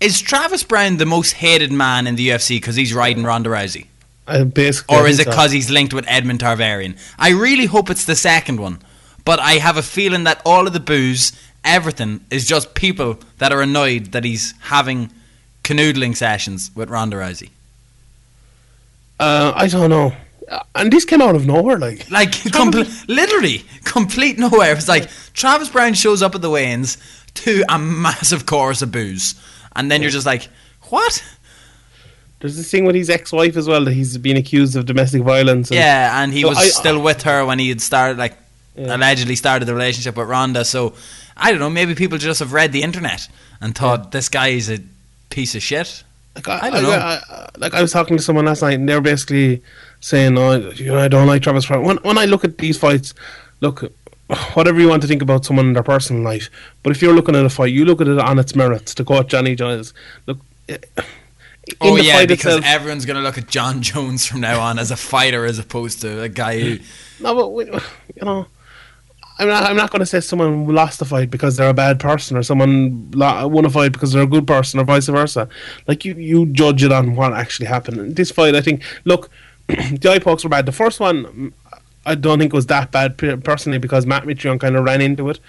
Is 0.00 0.20
Travis 0.20 0.62
Browne 0.62 0.96
the 0.96 1.06
most 1.06 1.32
hated 1.32 1.72
man 1.72 2.06
in 2.06 2.16
the 2.16 2.28
UFC 2.30 2.56
because 2.56 2.76
he's 2.76 2.94
riding 2.94 3.24
Ronda 3.24 3.50
Rousey? 3.50 3.86
I 4.26 4.44
basically, 4.44 4.96
Or 4.96 5.06
is 5.06 5.18
it 5.18 5.26
because 5.26 5.52
he's 5.52 5.70
linked 5.70 5.92
with 5.92 6.04
Edmond 6.08 6.40
Tarverdyan? 6.40 6.96
I 7.18 7.30
really 7.30 7.66
hope 7.66 7.90
it's 7.90 8.04
the 8.04 8.16
second 8.16 8.60
one. 8.60 8.78
But 9.24 9.38
I 9.38 9.52
have 9.52 9.76
a 9.76 9.82
feeling 9.82 10.24
that 10.24 10.42
all 10.44 10.66
of 10.66 10.72
the 10.72 10.80
booze, 10.80 11.32
everything, 11.64 12.24
is 12.30 12.46
just 12.46 12.74
people 12.74 13.18
that 13.38 13.52
are 13.52 13.62
annoyed 13.62 14.06
that 14.12 14.24
he's 14.24 14.54
having 14.62 15.12
canoodling 15.62 16.16
sessions 16.16 16.70
with 16.74 16.90
Ronda 16.90 17.16
Rousey. 17.16 17.50
Uh, 19.22 19.52
I 19.54 19.68
don't 19.68 19.90
know. 19.90 20.12
And 20.74 20.92
this 20.92 21.04
came 21.04 21.22
out 21.22 21.34
of 21.36 21.46
nowhere, 21.46 21.78
like. 21.78 22.10
Like, 22.10 22.30
compl- 22.58 23.08
literally, 23.08 23.64
complete 23.84 24.38
nowhere. 24.38 24.72
It's 24.74 24.88
like 24.88 25.08
Travis 25.32 25.68
Browne 25.70 25.94
shows 25.94 26.22
up 26.22 26.34
at 26.34 26.42
the 26.42 26.50
weigh-ins 26.50 26.98
to 27.34 27.64
a 27.68 27.78
massive 27.78 28.44
chorus 28.46 28.82
of 28.82 28.90
booze. 28.92 29.34
And 29.76 29.90
then 29.90 30.02
you're 30.02 30.10
just 30.10 30.26
like, 30.26 30.48
what? 30.90 31.22
There's 32.40 32.56
this 32.56 32.70
thing 32.70 32.84
with 32.84 32.96
his 32.96 33.08
ex-wife 33.08 33.56
as 33.56 33.68
well 33.68 33.84
that 33.84 33.92
he's 33.94 34.18
been 34.18 34.36
accused 34.36 34.74
of 34.76 34.84
domestic 34.84 35.22
violence. 35.22 35.70
and- 35.70 35.78
Yeah, 35.78 36.22
and 36.22 36.32
he 36.32 36.42
So 36.42 36.48
was 36.48 36.58
I- 36.58 36.66
still 36.68 37.00
with 37.00 37.22
her 37.22 37.46
when 37.46 37.58
he 37.60 37.68
had 37.68 37.80
started, 37.80 38.18
like, 38.18 38.36
Yeah. 38.76 38.96
allegedly 38.96 39.36
started 39.36 39.66
the 39.66 39.74
relationship 39.74 40.16
with 40.16 40.28
Ronda. 40.28 40.64
So, 40.64 40.94
I 41.36 41.50
don't 41.50 41.60
know, 41.60 41.70
maybe 41.70 41.94
people 41.94 42.18
just 42.18 42.40
have 42.40 42.52
read 42.52 42.72
the 42.72 42.82
internet 42.82 43.28
and 43.60 43.74
thought 43.74 44.10
this 44.10 44.28
guy 44.28 44.48
is 44.48 44.68
a 44.68 44.80
piece 45.30 45.54
of 45.54 45.62
shit. 45.62 46.02
Like 46.34 46.48
I, 46.48 46.58
I 46.66 46.70
don't 46.70 46.84
I- 46.86 46.88
know. 46.88 46.98
I- 47.30 47.48
like 47.58 47.74
I 47.74 47.82
was 47.82 47.92
talking 47.92 48.16
to 48.16 48.22
someone 48.22 48.46
last 48.46 48.62
night, 48.62 48.74
and 48.74 48.88
they 48.88 48.94
were 48.94 49.00
basically 49.00 49.62
saying, 50.00 50.36
"Oh, 50.38 50.56
you 50.70 50.86
know, 50.86 50.98
I 50.98 51.08
don't 51.08 51.26
like 51.26 51.42
Travis 51.42 51.66
Browne." 51.66 51.84
When 51.84 51.96
when 51.98 52.18
I 52.18 52.24
look 52.24 52.44
at 52.44 52.58
these 52.58 52.78
fights, 52.78 53.12
look, 53.60 53.92
whatever 54.54 54.80
you 54.80 54.88
want 54.88 55.02
to 55.02 55.08
think 55.08 55.20
about 55.22 55.44
someone 55.44 55.66
in 55.66 55.72
their 55.74 55.82
personal 55.82 56.22
life, 56.22 56.48
but 56.82 56.90
if 56.90 57.02
you're 57.02 57.12
looking 57.14 57.36
at 57.36 57.44
a 57.44 57.50
fight, 57.50 57.72
you 57.72 57.84
look 57.84 58.00
at 58.00 58.08
it 58.08 58.18
on 58.18 58.38
its 58.38 58.54
merits. 58.56 58.94
To 58.94 59.04
quote 59.04 59.28
Johnny 59.28 59.54
Giles, 59.54 59.92
look. 60.26 60.38
eh, 60.68 60.78
Oh, 61.80 61.94
yeah, 61.96 62.26
because 62.26 62.56
itself- 62.56 62.64
everyone's 62.64 63.06
going 63.06 63.16
to 63.18 63.22
look 63.22 63.38
at 63.38 63.46
Jon 63.48 63.82
Jones 63.82 64.26
from 64.26 64.40
now 64.40 64.60
on 64.60 64.80
as 64.80 64.90
a 64.90 64.96
fighter 64.96 65.44
as 65.44 65.60
opposed 65.60 66.00
to 66.00 66.20
a 66.22 66.28
guy 66.28 66.58
who. 66.58 66.78
No, 67.20 67.36
but 67.36 67.48
we, 67.50 67.66
you 67.66 67.80
know, 68.22 68.46
I'm 69.42 69.48
not. 69.48 69.64
I'm 69.64 69.76
not 69.76 69.90
going 69.90 70.00
to 70.00 70.06
say 70.06 70.20
someone 70.20 70.66
lost 70.66 71.02
a 71.02 71.04
fight 71.04 71.28
because 71.30 71.56
they're 71.56 71.68
a 71.68 71.74
bad 71.74 71.98
person, 71.98 72.36
or 72.36 72.44
someone 72.44 73.10
won 73.10 73.64
a 73.64 73.70
fight 73.70 73.92
because 73.92 74.12
they're 74.12 74.22
a 74.22 74.26
good 74.26 74.46
person, 74.46 74.78
or 74.78 74.84
vice 74.84 75.08
versa. 75.08 75.48
Like 75.88 76.04
you, 76.04 76.14
you 76.14 76.46
judge 76.46 76.84
it 76.84 76.92
on 76.92 77.16
what 77.16 77.32
actually 77.32 77.66
happened. 77.66 77.98
In 77.98 78.14
this 78.14 78.30
fight, 78.30 78.54
I 78.54 78.60
think. 78.60 78.84
Look, 79.04 79.30
the 79.66 80.10
eye 80.12 80.20
pokes 80.20 80.44
were 80.44 80.50
bad. 80.50 80.66
The 80.66 80.72
first 80.72 81.00
one, 81.00 81.24
mm, 81.24 81.52
I 82.06 82.14
don't 82.14 82.38
think 82.38 82.52
was 82.52 82.66
that 82.66 82.92
bad 82.92 83.18
personally 83.42 83.78
because 83.78 84.06
Matt 84.06 84.22
Mitrione 84.22 84.60
kind 84.60 84.76
of 84.76 84.84
ran 84.84 85.00
into 85.00 85.28
it, 85.28 85.40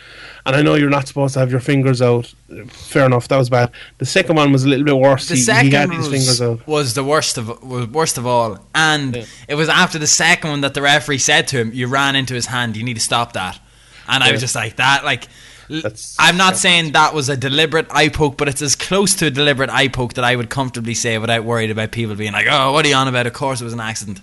and 0.43 0.55
I 0.55 0.63
know 0.63 0.73
you're 0.73 0.89
not 0.89 1.07
supposed 1.07 1.35
to 1.35 1.39
have 1.39 1.51
your 1.51 1.59
fingers 1.59 2.01
out. 2.01 2.33
Fair 2.69 3.05
enough, 3.05 3.27
that 3.27 3.37
was 3.37 3.51
bad. 3.51 3.69
The 3.99 4.07
second 4.07 4.37
one 4.37 4.51
was 4.51 4.63
a 4.63 4.69
little 4.69 4.85
bit 4.85 4.97
worse. 4.97 5.27
The 5.27 5.35
he, 5.35 5.41
second 5.41 5.67
he 5.67 5.75
had 5.75 5.89
one 5.89 5.97
his 5.97 6.09
was, 6.09 6.17
fingers 6.17 6.41
out. 6.41 6.67
was 6.67 6.95
the 6.95 7.03
worst 7.03 7.37
of 7.37 7.61
was 7.61 7.87
worst 7.87 8.17
of 8.17 8.25
all, 8.25 8.57
and 8.73 9.27
it 9.47 9.53
was 9.53 9.69
after 9.69 9.99
the 9.99 10.07
second 10.07 10.49
one 10.49 10.61
that 10.61 10.73
the 10.73 10.81
referee 10.81 11.19
said 11.19 11.47
to 11.49 11.57
him, 11.57 11.71
"You 11.75 11.85
ran 11.85 12.15
into 12.15 12.33
his 12.33 12.47
hand. 12.47 12.75
You 12.75 12.83
need 12.83 12.95
to 12.95 12.99
stop 12.99 13.33
that." 13.33 13.59
And 14.07 14.23
I 14.23 14.31
was 14.31 14.41
just 14.41 14.55
like 14.55 14.77
that. 14.77 15.03
Like, 15.05 15.27
That's- 15.69 16.15
I'm 16.19 16.37
not 16.37 16.57
saying 16.57 16.91
that 16.91 17.13
was 17.13 17.29
a 17.29 17.37
deliberate 17.37 17.87
eye 17.89 18.09
poke, 18.09 18.37
but 18.37 18.49
it's 18.49 18.61
as 18.61 18.75
close 18.75 19.15
to 19.15 19.27
a 19.27 19.31
deliberate 19.31 19.69
eye 19.69 19.87
poke 19.87 20.13
that 20.15 20.23
I 20.25 20.35
would 20.35 20.49
comfortably 20.49 20.93
say 20.93 21.17
without 21.17 21.43
worried 21.45 21.71
about 21.71 21.91
people 21.91 22.15
being 22.15 22.33
like, 22.33 22.47
"Oh, 22.49 22.73
what 22.73 22.85
are 22.85 22.89
you 22.89 22.95
on 22.95 23.07
about?" 23.07 23.27
Of 23.27 23.33
course, 23.33 23.61
it 23.61 23.63
was 23.63 23.73
an 23.73 23.79
accident. 23.79 24.19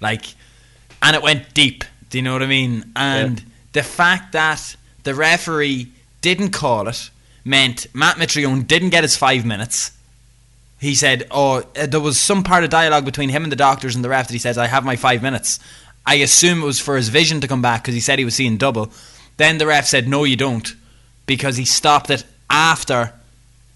Like, 0.00 0.26
and 1.02 1.16
it 1.16 1.22
went 1.22 1.54
deep. 1.54 1.84
Do 2.10 2.18
you 2.18 2.22
know 2.22 2.32
what 2.34 2.42
I 2.42 2.46
mean? 2.46 2.92
And 2.94 3.42
the 3.72 3.82
fact 3.82 4.32
that 4.32 4.76
the 5.04 5.14
referee 5.14 5.88
didn't 6.20 6.50
call 6.50 6.86
it 6.88 7.10
meant 7.44 7.86
Matt 7.92 8.16
Mitrione 8.16 8.66
didn't 8.66 8.90
get 8.90 9.04
his 9.04 9.16
five 9.16 9.44
minutes. 9.44 9.92
He 10.80 10.94
said, 10.94 11.26
"Oh, 11.30 11.64
uh, 11.78 11.86
there 11.86 12.00
was 12.00 12.20
some 12.20 12.42
part 12.42 12.62
of 12.62 12.70
dialogue 12.70 13.04
between 13.06 13.30
him 13.30 13.42
and 13.42 13.50
the 13.50 13.56
doctors 13.56 13.94
and 13.94 14.04
the 14.04 14.10
ref 14.10 14.28
that 14.28 14.34
he 14.34 14.38
says 14.38 14.58
I 14.58 14.66
have 14.66 14.84
my 14.84 14.96
five 14.96 15.22
minutes." 15.22 15.58
I 16.06 16.16
assume 16.16 16.62
it 16.62 16.66
was 16.66 16.78
for 16.78 16.96
his 16.96 17.08
vision 17.08 17.40
to 17.40 17.48
come 17.48 17.62
back 17.62 17.82
because 17.82 17.94
he 17.94 18.00
said 18.00 18.18
he 18.18 18.26
was 18.26 18.34
seeing 18.34 18.58
double. 18.58 18.92
Then 19.36 19.58
the 19.58 19.66
ref 19.66 19.86
said, 19.86 20.06
"No, 20.08 20.24
you 20.24 20.36
don't," 20.36 20.74
because 21.26 21.56
he 21.56 21.64
stopped 21.64 22.10
it 22.10 22.24
after 22.50 23.12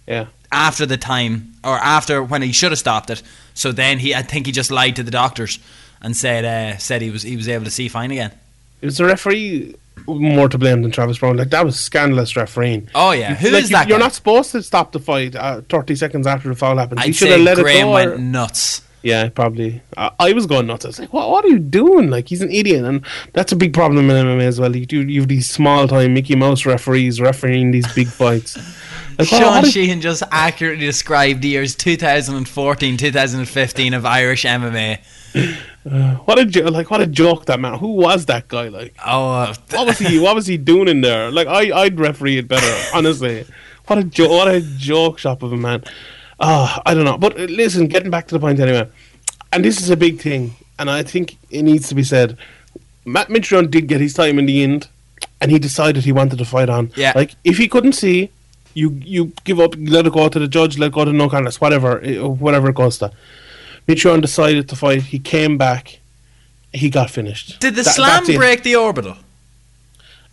Yeah. 0.07 0.27
after 0.53 0.87
the 0.87 0.97
time 0.97 1.55
or 1.65 1.77
after 1.79 2.23
when 2.23 2.43
he 2.43 2.53
should 2.53 2.71
have 2.73 2.79
stopped 2.79 3.11
it. 3.11 3.23
So 3.55 3.73
then 3.73 3.99
he, 3.99 4.15
I 4.15 4.23
think 4.23 4.47
he 4.47 4.53
just 4.53 4.71
lied 4.71 4.95
to 4.97 5.03
the 5.03 5.11
doctors 5.11 5.59
and 6.01 6.17
said 6.17 6.45
uh, 6.45 6.79
said 6.79 7.03
he 7.03 7.11
was 7.11 7.23
he 7.23 7.37
was 7.37 7.49
able 7.49 7.65
to 7.65 7.71
see 7.71 7.89
fine 7.89 8.11
again. 8.13 8.31
It 8.81 8.87
was 8.87 8.99
the 8.99 9.05
referee 9.05 9.75
more 10.07 10.49
to 10.49 10.57
blame 10.57 10.83
than 10.83 10.93
Travis 10.93 11.19
Browne. 11.19 11.37
Like 11.37 11.51
that 11.51 11.65
was 11.65 11.79
scandalous 11.79 12.37
refereeing. 12.37 12.89
Oh 12.95 13.11
yeah, 13.11 13.35
who 13.35 13.49
is 13.49 13.53
like, 13.53 13.63
you- 13.65 13.69
that? 13.71 13.89
You're 13.89 13.99
guy? 13.99 14.05
not 14.05 14.15
supposed 14.15 14.53
to 14.53 14.63
stop 14.63 14.93
the 14.93 15.01
fight 15.01 15.35
uh, 15.35 15.63
30 15.69 15.97
seconds 15.97 16.27
after 16.27 16.49
the 16.49 16.55
foul 16.55 16.77
happens. 16.79 17.01
I'd 17.03 17.17
should 17.17 17.31
have 17.31 17.41
let 17.41 17.57
Graham 17.59 17.77
it 17.89 17.91
go. 17.91 17.93
went 17.95 18.11
or- 18.13 18.19
nuts. 18.19 18.83
Yeah, 19.03 19.29
probably. 19.29 19.81
I, 19.97 20.11
I 20.19 20.33
was 20.33 20.47
going 20.47 20.67
nuts. 20.67 20.85
I 20.85 20.89
was 20.89 20.99
like, 20.99 21.13
what, 21.13 21.31
what 21.31 21.45
are 21.45 21.49
you 21.49 21.59
doing? 21.59 22.11
Like, 22.11 22.29
he's 22.29 22.43
an 22.43 22.51
idiot. 22.51 22.85
And 22.85 23.05
that's 23.33 23.53
a 23.53 23.57
big 23.57 23.73
problem 23.73 24.11
in 24.11 24.17
MMA 24.27 24.43
as 24.43 24.61
well. 24.61 24.75
You, 24.75 24.87
do, 24.87 25.03
you 25.09 25.21
have 25.21 25.29
these 25.29 25.49
small 25.49 25.87
time 25.89 26.15
Mickey 26.15 26.35
Mouse 26.37 26.67
referees 26.67 27.21
refereeing 27.21 27.71
these 27.71 27.91
big 27.95 28.09
fights. 28.09 28.57
Like, 29.19 29.31
what- 29.33 29.41
Sean 29.41 29.65
Sheehan 29.65 30.01
just 30.01 30.23
accurately 30.31 30.85
described 30.87 31.43
the 31.43 31.49
years 31.49 31.75
2014, 31.75 32.97
2015 32.97 33.95
of 33.95 34.07
Irish 34.07 34.45
MMA. 34.45 34.99
what 36.25 36.39
a 36.39 36.45
jo- 36.45 36.65
like 36.67 36.91
what 36.91 37.01
a 37.01 37.07
joke 37.07 37.47
that 37.47 37.61
man. 37.61 37.79
Who 37.79 37.93
was 37.93 38.27
that 38.27 38.49
guy? 38.49 38.69
Like, 38.69 38.95
Oh, 39.05 39.31
uh, 39.31 39.55
what 39.71 39.87
was 39.87 39.99
he? 39.99 40.19
What 40.19 40.35
was 40.35 40.47
he 40.47 40.57
doing 40.57 40.89
in 40.89 41.01
there? 41.03 41.31
Like, 41.31 41.47
I 41.47 41.71
I'd 41.83 41.99
referee 41.99 42.39
it 42.39 42.49
better. 42.49 42.73
honestly, 42.95 43.45
what 43.87 43.99
a 43.99 44.05
jo- 44.05 44.29
what 44.29 44.49
a 44.49 44.61
joke 44.61 45.19
shop 45.19 45.43
of 45.43 45.53
a 45.53 45.57
man. 45.57 45.83
Oh, 46.41 46.79
I 46.87 46.95
don't 46.95 47.05
know. 47.05 47.19
But 47.19 47.39
uh, 47.39 47.45
listen, 47.45 47.89
getting 47.89 48.11
back 48.11 48.29
to 48.29 48.35
the 48.35 48.41
point 48.41 48.61
anyway, 48.61 48.89
and 49.53 49.65
this 49.65 49.81
is 49.81 49.91
a 49.91 49.97
big 49.97 50.21
thing, 50.21 50.55
and 50.79 50.89
I 50.91 51.03
think 51.03 51.37
it 51.51 51.63
needs 51.63 51.89
to 51.89 51.95
be 51.95 52.03
said. 52.05 52.37
Matt 53.05 53.29
Mitrione 53.29 53.71
did 53.71 53.87
get 53.89 54.01
his 54.01 54.15
time 54.15 54.39
in 54.39 54.47
the 54.47 54.63
end, 54.63 54.87
and 55.41 55.51
he 55.51 55.59
decided 55.59 56.05
he 56.05 56.13
wanted 56.13 56.39
to 56.39 56.45
fight 56.45 56.69
on. 56.69 56.93
Yeah. 56.95 57.13
Like, 57.15 57.35
if 57.45 57.57
he 57.57 57.67
couldn't 57.69 57.95
see, 57.95 58.31
you 58.75 58.91
you 59.03 59.33
give 59.45 59.59
up, 59.59 59.75
let 59.79 60.07
it 60.07 60.13
go 60.13 60.29
to 60.29 60.39
the 60.39 60.47
judge, 60.47 60.79
let 60.79 60.89
it 60.89 60.93
go 60.93 61.05
to 61.05 61.13
no 61.13 61.29
contest, 61.29 61.61
whatever, 61.61 62.01
eh, 62.05 62.19
whatever 62.21 62.69
it 62.69 62.75
goes 62.77 62.99
to. 62.99 63.11
Mitrione 63.89 64.21
decided 64.21 64.69
to 64.69 64.77
fight. 64.77 65.03
He 65.05 65.19
came 65.19 65.57
back. 65.57 65.99
He 66.73 66.91
got 66.91 67.11
finished. 67.11 67.59
Did 67.61 67.75
the 67.75 67.83
That- 67.83 67.95
slam 67.95 68.25
break 68.27 68.63
the 68.63 68.77
orbital? 68.77 69.17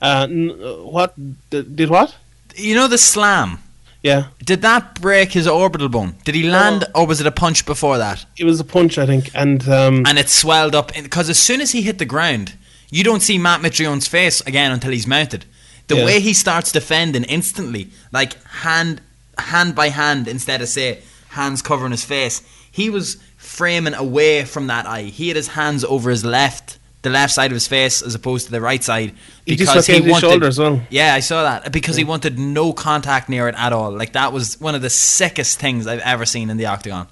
Uh, 0.02 0.28
n- 0.30 0.52
uh, 0.52 0.74
what? 0.84 1.14
D- 1.50 1.62
did 1.64 1.90
what? 1.90 2.14
You 2.56 2.76
know 2.76 2.88
the 2.90 2.98
slam. 2.98 3.60
Yeah. 4.06 4.26
Did 4.44 4.62
that 4.62 5.02
break 5.02 5.32
his 5.32 5.48
orbital 5.48 5.90
bone? 5.90 6.16
Did 6.26 6.36
he 6.36 6.44
land, 6.44 6.86
or 6.94 7.08
was 7.08 7.20
it 7.22 7.26
a 7.26 7.32
punch 7.32 7.66
before 7.66 7.98
that? 7.98 8.24
It 8.38 8.44
was 8.46 8.60
a 8.60 8.64
punch, 8.64 9.00
I 9.00 9.08
think. 9.08 9.32
And, 9.34 9.68
um, 9.68 10.04
And 10.06 10.20
it 10.20 10.30
swelled 10.30 10.76
up 10.76 10.94
because 10.94 11.28
as 11.28 11.40
soon 11.40 11.60
as 11.60 11.72
he 11.72 11.82
hit 11.82 11.98
the 11.98 12.06
ground, 12.06 12.54
you 12.92 13.04
don't 13.04 13.24
see 13.24 13.40
Matt 13.40 13.62
Mitrione's 13.64 14.08
face 14.08 14.42
again 14.42 14.72
until 14.72 14.92
he's 14.92 15.08
mounted. 15.08 15.46
The 15.88 15.96
Yeah. 15.98 16.06
way 16.06 16.20
he 16.20 16.34
starts 16.36 16.72
defending 16.72 17.24
instantly, 17.24 17.90
like 18.12 18.38
hand 18.68 19.02
hand 19.40 19.74
by 19.74 19.90
hand, 19.90 20.28
instead 20.28 20.62
of 20.62 20.70
say 20.70 21.00
hands 21.30 21.62
covering 21.64 21.92
his 21.92 22.06
face, 22.06 22.42
he 22.72 22.92
was 22.92 23.18
framing 23.38 23.96
away 23.96 24.46
from 24.46 24.68
that 24.68 24.86
eye. 24.86 25.06
He 25.20 25.30
had 25.30 25.36
his 25.36 25.50
hands 25.50 25.84
over 25.84 26.12
his 26.12 26.24
left, 26.24 26.78
the 27.06 27.10
left 27.10 27.32
side 27.34 27.52
of 27.52 27.56
his 27.56 27.68
face, 27.68 28.02
as 28.02 28.14
opposed 28.16 28.48
to 28.48 28.52
the 28.52 28.60
right 28.60 28.84
side, 28.84 29.14
He 29.46 29.56
because 29.56 29.88
he, 29.88 29.94
his 29.94 30.12
wanted. 30.12 30.28
shoulder 30.28 30.48
as 30.48 30.60
well. 30.60 30.82
Yeah, 30.90 31.14
I 31.14 31.22
saw 31.22 31.44
that 31.44 31.72
because 31.72 31.96
he 31.96 32.04
wanted 32.04 32.38
no 32.38 32.74
contact 32.74 33.30
near 33.30 33.48
it 33.48 33.56
at 33.58 33.72
all. 33.72 33.92
Like 33.92 34.12
that 34.14 34.34
was 34.34 34.60
one 34.60 34.76
of 34.76 34.82
the 34.82 34.90
sickest 34.90 35.60
things 35.60 35.88
I've 35.88 36.00
ever 36.02 36.26
seen 36.26 36.50
in 36.50 36.58
the 36.58 36.66
octagon. 36.66 37.08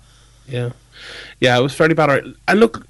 Yeah, 0.48 0.72
yeah, 1.39 1.58
it 1.58 1.62
was 1.62 1.74
fairly 1.74 1.94
bad. 1.94 2.34
And 2.48 2.60
look, 2.60 2.86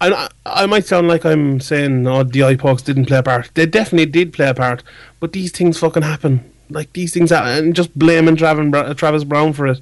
I 0.00 0.28
I 0.44 0.66
might 0.66 0.84
sound 0.86 1.08
like 1.08 1.24
I'm 1.24 1.60
saying 1.60 2.06
oh 2.06 2.24
the 2.24 2.44
eye 2.44 2.56
pokes 2.56 2.82
didn't 2.82 3.06
play 3.06 3.18
a 3.18 3.22
part. 3.22 3.50
They 3.54 3.64
definitely 3.66 4.06
did 4.06 4.32
play 4.32 4.48
a 4.48 4.54
part, 4.54 4.82
but 5.20 5.32
these 5.32 5.52
things 5.52 5.78
fucking 5.78 6.02
happen. 6.02 6.44
Like 6.68 6.92
these 6.92 7.12
things 7.12 7.30
happen, 7.30 7.50
and 7.64 7.74
just 7.74 7.98
blaming 7.98 8.36
Travis, 8.36 8.96
Travis 8.96 9.24
Browne 9.24 9.52
for 9.52 9.66
it, 9.66 9.80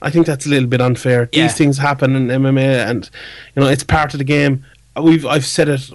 I 0.00 0.10
think 0.10 0.26
that's 0.26 0.46
a 0.46 0.48
little 0.48 0.68
bit 0.68 0.80
unfair. 0.80 1.28
Yeah. 1.32 1.42
These 1.42 1.56
things 1.56 1.78
happen 1.78 2.16
in 2.16 2.28
MMA, 2.28 2.86
and 2.88 3.10
you 3.54 3.62
know 3.62 3.68
it's 3.68 3.84
part 3.84 4.14
of 4.14 4.18
the 4.18 4.24
game. 4.24 4.64
We've 5.02 5.26
I've 5.26 5.46
said 5.46 5.68
it 5.68 5.90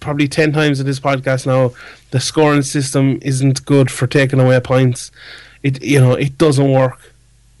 probably 0.00 0.28
ten 0.28 0.52
times 0.52 0.80
in 0.80 0.86
this 0.86 1.00
podcast 1.00 1.46
now. 1.46 1.72
The 2.10 2.20
scoring 2.20 2.62
system 2.62 3.18
isn't 3.22 3.64
good 3.64 3.90
for 3.90 4.06
taking 4.06 4.40
away 4.40 4.58
points. 4.60 5.10
It 5.62 5.82
you 5.82 6.00
know 6.00 6.12
it 6.12 6.38
doesn't 6.38 6.70
work 6.70 7.00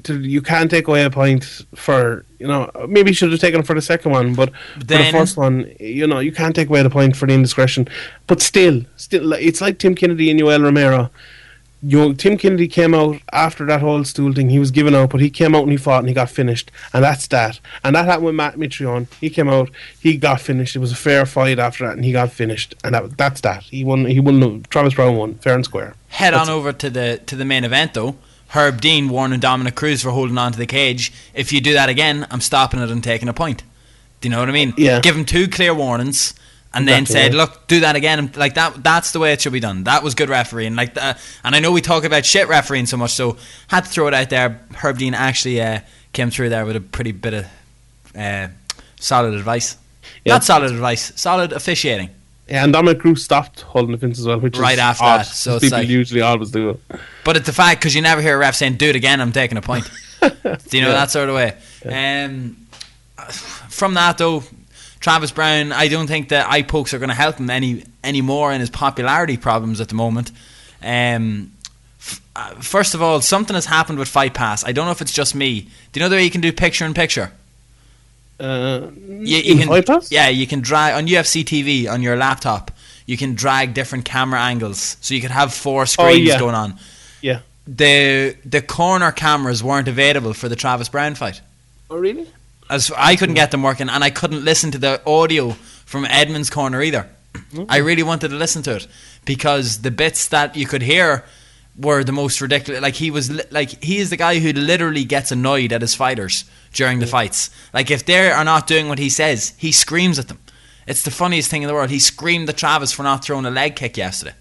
you 0.06 0.40
can't 0.40 0.70
take 0.70 0.88
away 0.88 1.04
a 1.04 1.10
point 1.10 1.44
for 1.74 2.24
you 2.38 2.46
know 2.46 2.70
maybe 2.88 3.10
you 3.10 3.14
should 3.14 3.30
have 3.30 3.40
taken 3.40 3.60
it 3.60 3.66
for 3.66 3.74
the 3.74 3.82
second 3.82 4.12
one, 4.12 4.34
but 4.34 4.52
for 4.74 4.84
the 4.84 5.08
first 5.10 5.36
one, 5.36 5.70
you 5.80 6.06
know 6.06 6.20
you 6.20 6.32
can't 6.32 6.54
take 6.54 6.68
away 6.68 6.82
the 6.82 6.90
point 6.90 7.16
for 7.16 7.26
the 7.26 7.34
indiscretion. 7.34 7.88
But 8.26 8.40
still, 8.40 8.82
still, 8.96 9.32
it's 9.32 9.60
like 9.60 9.78
Tim 9.78 9.94
Kennedy 9.94 10.30
and 10.30 10.40
Yoel 10.40 10.62
Romero. 10.62 11.10
You 11.80 11.98
know, 11.98 12.12
Tim 12.12 12.36
Kennedy 12.36 12.66
came 12.66 12.92
out 12.92 13.20
after 13.32 13.64
that 13.66 13.80
whole 13.80 14.02
stool 14.02 14.32
thing. 14.32 14.50
He 14.50 14.58
was 14.58 14.72
given 14.72 14.94
out, 14.96 15.10
but 15.10 15.20
he 15.20 15.30
came 15.30 15.54
out 15.54 15.62
and 15.62 15.70
he 15.70 15.76
fought 15.76 16.00
and 16.00 16.08
he 16.08 16.14
got 16.14 16.28
finished, 16.28 16.72
and 16.92 17.04
that's 17.04 17.28
that. 17.28 17.60
And 17.84 17.94
that 17.94 18.06
happened 18.06 18.26
with 18.26 18.34
Matt 18.34 18.56
Mitrione. 18.56 19.06
He 19.20 19.30
came 19.30 19.48
out, 19.48 19.70
he 20.00 20.16
got 20.16 20.40
finished. 20.40 20.74
It 20.74 20.80
was 20.80 20.90
a 20.90 20.96
fair 20.96 21.24
fight 21.24 21.60
after 21.60 21.86
that, 21.86 21.94
and 21.94 22.04
he 22.04 22.10
got 22.10 22.32
finished, 22.32 22.74
and 22.82 22.94
that, 22.94 23.16
that's 23.16 23.40
that. 23.42 23.62
He 23.62 23.84
won. 23.84 24.06
He 24.06 24.18
won. 24.18 24.64
Travis 24.70 24.94
Browne 24.94 25.16
won 25.16 25.34
fair 25.36 25.54
and 25.54 25.64
square. 25.64 25.94
Head 26.08 26.32
That's- 26.34 26.48
on 26.48 26.54
over 26.54 26.72
to 26.72 26.90
the 26.90 27.20
to 27.26 27.36
the 27.36 27.44
main 27.44 27.62
event 27.64 27.94
though. 27.94 28.16
Herb 28.48 28.80
Dean 28.80 29.08
warning 29.10 29.40
Dominick 29.40 29.74
Cruz 29.74 30.02
for 30.02 30.10
holding 30.10 30.38
on 30.38 30.52
to 30.52 30.58
the 30.58 30.66
cage. 30.66 31.12
If 31.34 31.52
you 31.52 31.60
do 31.60 31.74
that 31.74 31.90
again, 31.90 32.26
I'm 32.30 32.40
stopping 32.40 32.80
it 32.80 32.90
and 32.90 33.04
taking 33.04 33.28
a 33.28 33.34
point. 33.34 33.62
Do 34.20 34.28
you 34.28 34.34
know 34.34 34.40
what 34.40 34.48
I 34.48 34.52
mean? 34.52 34.72
Yeah. 34.78 35.00
Give 35.00 35.14
him 35.14 35.24
two 35.26 35.46
clear 35.48 35.72
warnings, 35.74 36.32
and 36.74 36.86
then 36.86 37.02
Exactly, 37.02 37.22
said, 37.22 37.32
yeah. 37.34 37.38
"Look, 37.42 37.66
do 37.66 37.80
that 37.80 37.96
again." 37.96 38.18
And 38.18 38.36
Like 38.36 38.54
that. 38.54 38.82
That's 38.84 39.12
the 39.12 39.18
way 39.18 39.32
it 39.32 39.40
should 39.40 39.52
be 39.52 39.60
done. 39.60 39.84
That 39.84 40.02
was 40.02 40.14
good 40.14 40.28
refereeing. 40.28 40.74
Like, 40.76 40.94
the, 40.94 41.16
and 41.44 41.54
I 41.56 41.60
know 41.60 41.72
we 41.72 41.80
talk 41.80 42.04
about 42.04 42.24
shit 42.26 42.46
refereeing 42.48 42.86
so 42.86 42.96
much, 42.96 43.12
so 43.12 43.36
had 43.68 43.84
to 43.84 43.90
throw 43.90 44.06
it 44.08 44.14
out 44.14 44.30
there. 44.30 44.60
Herb 44.74 44.98
Dean 44.98 45.14
actually 45.14 45.60
uh, 45.60 45.80
came 46.12 46.30
through 46.30 46.50
there 46.50 46.66
with 46.66 46.76
a 46.76 46.80
pretty 46.80 47.12
bit 47.12 47.34
of 47.34 47.46
uh, 48.16 48.48
solid 49.00 49.34
advice. 49.34 49.76
Yeah. 50.24 50.34
Not 50.34 50.44
solid 50.44 50.70
advice, 50.70 51.12
solid 51.16 51.52
officiating. 51.52 52.10
Yeah, 52.48 52.64
and 52.64 52.72
Dominick 52.72 53.00
Cruz 53.00 53.22
stopped 53.22 53.60
holding 53.60 53.92
the 53.92 53.98
fence 53.98 54.18
as 54.18 54.26
well, 54.26 54.40
which 54.40 54.54
is 54.54 54.60
Right 54.60 54.78
after 54.78 55.04
odd, 55.04 55.20
that, 55.20 55.26
so 55.26 55.60
people 55.60 55.78
like- 55.80 55.88
usually 55.88 56.22
always 56.22 56.50
do 56.50 56.70
it. 56.70 56.80
But 57.24 57.36
it's 57.36 57.44
the 57.46 57.52
fact 57.52 57.80
because 57.80 57.94
you 57.94 58.00
never 58.00 58.22
hear 58.22 58.36
a 58.36 58.38
ref 58.38 58.54
saying 58.54 58.76
"do 58.76 58.86
it 58.88 58.96
again." 58.96 59.20
I'm 59.20 59.32
taking 59.32 59.58
a 59.58 59.62
point. 59.62 59.84
Do 60.20 60.26
you 60.72 60.80
know 60.80 60.88
Yeah. 60.88 60.94
that 60.94 61.10
sort 61.10 61.28
of 61.28 61.34
way? 61.34 61.54
Um, 61.84 62.56
from 63.68 63.94
that 63.94 64.18
though, 64.18 64.42
Travis 65.00 65.30
Browne, 65.30 65.72
I 65.72 65.88
don't 65.88 66.06
think 66.06 66.28
that 66.30 66.50
eye 66.50 66.62
pokes 66.62 66.92
are 66.92 66.98
going 66.98 67.08
to 67.10 67.14
help 67.14 67.36
him 67.36 67.48
any 67.50 67.84
any 68.02 68.20
more 68.20 68.52
in 68.52 68.60
his 68.60 68.70
popularity 68.70 69.36
problems 69.36 69.80
at 69.80 69.88
the 69.88 69.94
moment. 69.94 70.30
Um, 70.82 71.52
f- 72.00 72.20
uh, 72.36 72.54
first 72.60 72.94
of 72.94 73.02
all, 73.02 73.20
something 73.20 73.54
has 73.54 73.66
happened 73.66 73.98
with 73.98 74.08
Fight 74.08 74.34
Pass. 74.34 74.64
I 74.64 74.72
don't 74.72 74.86
know 74.86 74.92
if 74.92 75.00
it's 75.00 75.12
just 75.12 75.34
me. 75.34 75.68
Do 75.92 76.00
you 76.00 76.04
know 76.04 76.08
that 76.08 76.22
you 76.22 76.30
can 76.30 76.40
do 76.40 76.52
picture 76.52 76.84
in 76.84 76.94
picture? 76.94 77.32
Uh, 78.40 78.88
You, 79.08 79.38
in 79.52 79.58
can, 79.58 79.68
Fight 79.68 79.86
Pass? 79.86 80.10
Yeah, 80.12 80.28
you 80.28 80.46
can 80.46 80.60
drag 80.60 80.94
on 80.94 81.06
UFC 81.08 81.42
TV 81.44 81.90
on 81.90 82.02
your 82.02 82.16
laptop. 82.16 82.70
You 83.06 83.16
can 83.16 83.34
drag 83.34 83.74
different 83.74 84.04
camera 84.04 84.40
angles, 84.40 84.96
so 85.00 85.14
you 85.14 85.20
could 85.20 85.30
have 85.30 85.52
four 85.54 85.86
screens 85.86 86.28
Oh, 86.28 86.32
yeah. 86.32 86.38
going 86.38 86.54
on. 86.54 86.78
Yeah. 87.22 87.40
The 87.66 88.36
the 88.44 88.62
corner 88.62 89.12
cameras 89.12 89.62
weren't 89.62 89.88
available 89.88 90.34
for 90.34 90.48
the 90.48 90.56
Travis 90.56 90.88
Browne 90.88 91.14
fight. 91.14 91.40
Oh, 91.90 91.96
really? 91.98 92.26
As 92.70 92.90
I 92.96 93.16
couldn't 93.16 93.34
get 93.34 93.50
them 93.50 93.62
working, 93.62 93.88
and 93.88 94.04
I 94.04 94.10
couldn't 94.10 94.44
listen 94.44 94.70
to 94.72 94.78
the 94.78 95.00
audio 95.06 95.52
from 95.86 96.04
Edmond's 96.04 96.50
corner 96.50 96.82
either. 96.82 97.08
I 97.68 97.78
really 97.78 98.02
wanted 98.02 98.28
to 98.28 98.34
listen 98.36 98.62
to 98.64 98.76
it 98.76 98.86
because 99.24 99.82
the 99.82 99.90
bits 99.90 100.28
that 100.28 100.56
you 100.56 100.66
could 100.66 100.82
hear 100.82 101.24
were 101.78 102.02
the 102.04 102.12
most 102.12 102.40
ridiculous. 102.40 102.82
Like 102.82 102.94
he 102.94 103.10
was, 103.10 103.30
li- 103.30 103.44
like 103.50 103.82
he 103.82 103.98
is 103.98 104.10
the 104.10 104.16
guy 104.16 104.38
who 104.40 104.52
literally 104.52 105.04
gets 105.04 105.30
annoyed 105.30 105.72
at 105.72 105.80
his 105.80 105.94
fighters 105.94 106.44
during 106.72 106.98
the 106.98 107.06
fights. 107.06 107.50
Like 107.72 107.90
if 107.90 108.04
they 108.04 108.30
are 108.30 108.44
not 108.44 108.66
doing 108.66 108.88
what 108.88 108.98
he 108.98 109.08
says, 109.08 109.54
he 109.56 109.72
screams 109.72 110.18
at 110.18 110.28
them. 110.28 110.38
It's 110.86 111.02
the 111.02 111.10
funniest 111.10 111.50
thing 111.50 111.62
in 111.62 111.68
the 111.68 111.74
world. 111.74 111.90
He 111.90 111.98
screamed 112.00 112.48
at 112.48 112.56
Travis 112.56 112.92
for 112.92 113.02
not 113.02 113.24
throwing 113.24 113.44
a 113.46 113.50
leg 113.50 113.76
kick 113.76 113.96
yesterday. 113.96 114.34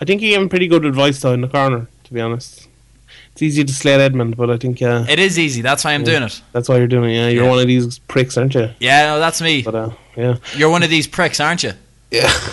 I 0.00 0.04
think 0.04 0.20
he 0.20 0.30
gave 0.30 0.40
him 0.40 0.48
pretty 0.48 0.66
good 0.68 0.84
advice 0.84 1.20
though 1.20 1.34
in 1.34 1.40
the 1.40 1.48
corner. 1.48 1.88
To 2.04 2.14
be 2.14 2.20
honest, 2.20 2.68
it's 3.34 3.42
easy 3.42 3.64
to 3.64 3.72
slate 3.74 4.00
Edmond, 4.00 4.36
but 4.36 4.48
I 4.50 4.56
think 4.56 4.80
uh, 4.80 5.04
It 5.08 5.18
is 5.18 5.38
easy. 5.38 5.60
That's 5.60 5.84
why 5.84 5.92
I'm 5.92 6.04
doing 6.04 6.22
it. 6.22 6.40
that's 6.52 6.68
why 6.68 6.76
you're 6.78 6.86
doing 6.86 7.10
it. 7.10 7.14
Yeah, 7.16 7.28
you're 7.28 7.44
Yeah. 7.44 7.50
one 7.50 7.58
of 7.58 7.66
these 7.66 7.98
pricks, 7.98 8.36
aren't 8.38 8.54
you? 8.54 8.70
Yeah, 8.80 9.06
no, 9.06 9.18
that's 9.18 9.42
me. 9.42 9.62
But 9.62 9.74
uh, 9.74 9.90
yeah, 10.16 10.36
You're 10.56 10.70
one 10.70 10.82
of 10.84 10.90
these 10.90 11.06
pricks, 11.08 11.40
aren't 11.40 11.62
you? 11.64 11.72
yeah. 12.10 12.32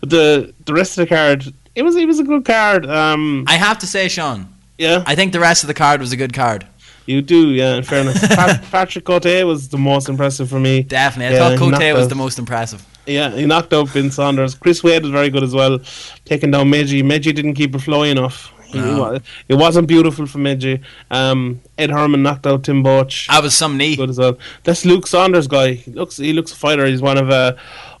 but 0.00 0.10
the 0.10 0.52
the 0.66 0.72
rest 0.74 0.98
of 0.98 1.08
the 1.08 1.14
card, 1.14 1.44
it 1.76 1.82
was 1.82 1.94
it 1.96 2.06
was 2.06 2.18
a 2.18 2.24
good 2.24 2.44
card. 2.44 2.84
Um, 2.86 3.44
I 3.46 3.56
have 3.56 3.78
to 3.78 3.86
say, 3.86 4.08
Sean, 4.08 4.48
yeah, 4.76 5.04
I 5.06 5.14
think 5.14 5.32
the 5.32 5.40
rest 5.40 5.62
of 5.62 5.68
the 5.68 5.74
card 5.74 6.00
was 6.00 6.10
a 6.12 6.16
good 6.16 6.32
card. 6.32 6.66
you 7.06 7.22
do. 7.22 7.50
Yeah, 7.50 7.76
in 7.76 7.84
fairness, 7.84 8.18
Pat, 8.38 8.62
Patrick 8.72 9.04
Cote 9.04 9.44
was 9.46 9.68
the 9.68 9.78
most 9.78 10.08
impressive 10.08 10.48
for 10.50 10.58
me. 10.60 10.82
Definitely. 10.82 11.36
I 11.38 11.40
Yeah, 11.40 11.48
thought 11.56 11.58
Cote 11.58 11.94
was 11.94 12.04
out- 12.04 12.08
the 12.08 12.14
most 12.16 12.38
impressive. 12.38 12.84
Yeah, 13.06 13.30
he 13.30 13.46
knocked 13.46 13.72
out 13.72 13.90
Ben 13.94 14.10
Saunders. 14.10 14.54
Chris 14.54 14.82
Wade 14.84 15.02
was 15.02 15.12
very 15.12 15.30
good 15.30 15.42
as 15.42 15.54
well, 15.54 15.78
taking 16.26 16.50
down 16.50 16.66
Mehdi. 16.70 17.02
Mehdi 17.02 17.32
didn't 17.34 17.54
keep 17.54 17.74
it 17.74 17.78
flowing 17.78 18.10
enough. 18.10 18.52
He 18.72 18.78
No. 18.78 18.98
wa- 19.00 19.18
It 19.48 19.54
wasn't 19.54 19.88
beautiful 19.88 20.26
for 20.26 20.38
Mehdi. 20.38 20.80
Um, 21.10 21.60
Ed 21.78 21.90
Herman 21.90 22.22
knocked 22.22 22.46
out 22.46 22.64
Tim 22.64 22.82
Boetsch. 22.84 23.26
I 23.30 23.40
was 23.40 23.54
some 23.54 23.76
knee. 23.76 23.96
Good 23.96 24.10
as 24.10 24.18
well. 24.18 24.38
That's 24.64 24.84
Luke 24.84 25.06
Saunders 25.06 25.46
guy. 25.46 25.72
He 25.74 25.90
looks 25.92 26.16
he 26.18 26.32
looks 26.32 26.52
a 26.52 26.56
fighter. 26.56 26.84
He's 26.86 27.00
one 27.02 27.16
of 27.18 27.30
uh, 27.30 27.54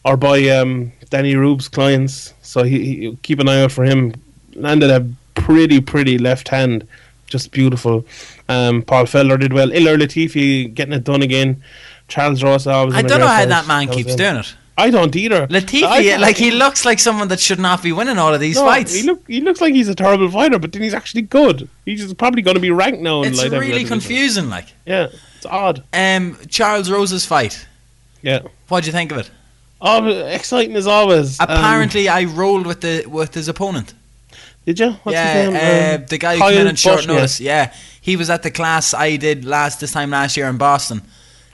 our 0.04 0.16
boy 0.16 0.54
um, 0.60 0.92
Danny 1.10 1.34
Rube's 1.36 1.68
clients. 1.68 2.34
So 2.42 2.62
he, 2.64 2.78
he 2.84 3.16
keep 3.22 3.40
an 3.40 3.48
eye 3.48 3.62
out 3.62 3.72
for 3.72 3.84
him. 3.84 4.14
Landed 4.54 4.90
a 4.90 5.06
pretty 5.34 5.80
pretty 5.80 6.18
left 6.18 6.48
hand, 6.48 6.86
just 7.26 7.50
beautiful. 7.52 8.04
Um, 8.48 8.82
Paul 8.82 9.04
Felder 9.04 9.38
did 9.38 9.52
well. 9.52 9.68
Ilir 9.70 9.96
Latifi 9.98 10.72
getting 10.74 10.94
it 10.94 11.04
done 11.04 11.22
again. 11.22 11.62
Charles 12.08 12.42
Rosa. 12.42 12.86
was 12.86 12.94
I 12.94 13.02
don't 13.02 13.20
know 13.20 13.26
how 13.26 13.44
that 13.46 13.66
man 13.66 13.86
was 13.86 13.96
keeps 13.96 14.14
doing 14.16 14.36
it. 14.36 14.54
I 14.78 14.90
don't 14.90 15.14
either. 15.16 15.46
Latifi, 15.48 16.18
like 16.20 16.36
he 16.36 16.50
looks 16.52 16.84
like 16.84 16.98
someone 17.00 17.28
that 17.28 17.40
should 17.40 17.58
not 17.58 17.82
be 17.82 17.90
winning 17.92 18.16
all 18.16 18.32
of 18.32 18.40
these 18.40 18.56
No, 18.56 18.64
fights. 18.64 18.94
He 18.94 19.02
look 19.02 19.26
he 19.26 19.40
looks 19.40 19.60
like 19.60 19.74
he's 19.74 19.88
a 19.88 19.94
terrible 19.94 20.30
fighter, 20.30 20.58
but 20.58 20.72
then 20.72 20.82
he's 20.82 20.94
actually 20.94 21.22
good. 21.22 21.68
He's 21.84 22.00
just 22.00 22.16
probably 22.16 22.42
going 22.42 22.54
to 22.54 22.60
be 22.60 22.70
ranked 22.70 23.00
now. 23.00 23.22
In 23.22 23.32
it's 23.32 23.42
really 23.48 23.84
confusing. 23.84 24.48
Like, 24.48 24.66
Yeah, 24.86 25.08
it's 25.36 25.46
odd. 25.46 25.82
um, 25.92 26.38
Charles 26.48 26.90
Rose's 26.90 27.26
fight. 27.26 27.66
Yeah. 28.22 28.40
What'd 28.68 28.86
you 28.86 28.92
think 28.92 29.10
of 29.12 29.18
it? 29.18 29.30
Oh, 29.80 30.06
exciting 30.06 30.74
as 30.76 30.86
always. 30.86 31.38
Um, 31.40 31.46
Apparently, 31.50 32.08
I 32.08 32.24
rolled 32.24 32.66
with 32.66 32.80
the 32.80 33.04
with 33.06 33.34
his 33.34 33.48
opponent. 33.48 33.94
did 34.66 34.78
you? 34.80 34.90
What's 35.02 35.14
yeah, 35.14 35.42
his 35.42 35.52
name? 35.52 36.02
uh, 36.02 36.06
the 36.06 36.18
guy 36.18 36.34
who 36.34 36.40
Kyle 36.40 36.50
came 36.50 36.60
in 36.62 36.66
on 36.68 36.74
short 36.76 37.00
Bushmere. 37.00 37.06
notice. 37.08 37.40
Yeah, 37.40 37.72
he 38.00 38.16
was 38.16 38.28
at 38.30 38.42
the 38.42 38.50
class 38.50 38.94
I 38.94 39.16
did 39.16 39.44
last 39.44 39.80
this 39.80 39.92
time 39.92 40.10
last 40.10 40.36
year 40.36 40.48
in 40.48 40.56
Boston. 40.56 41.02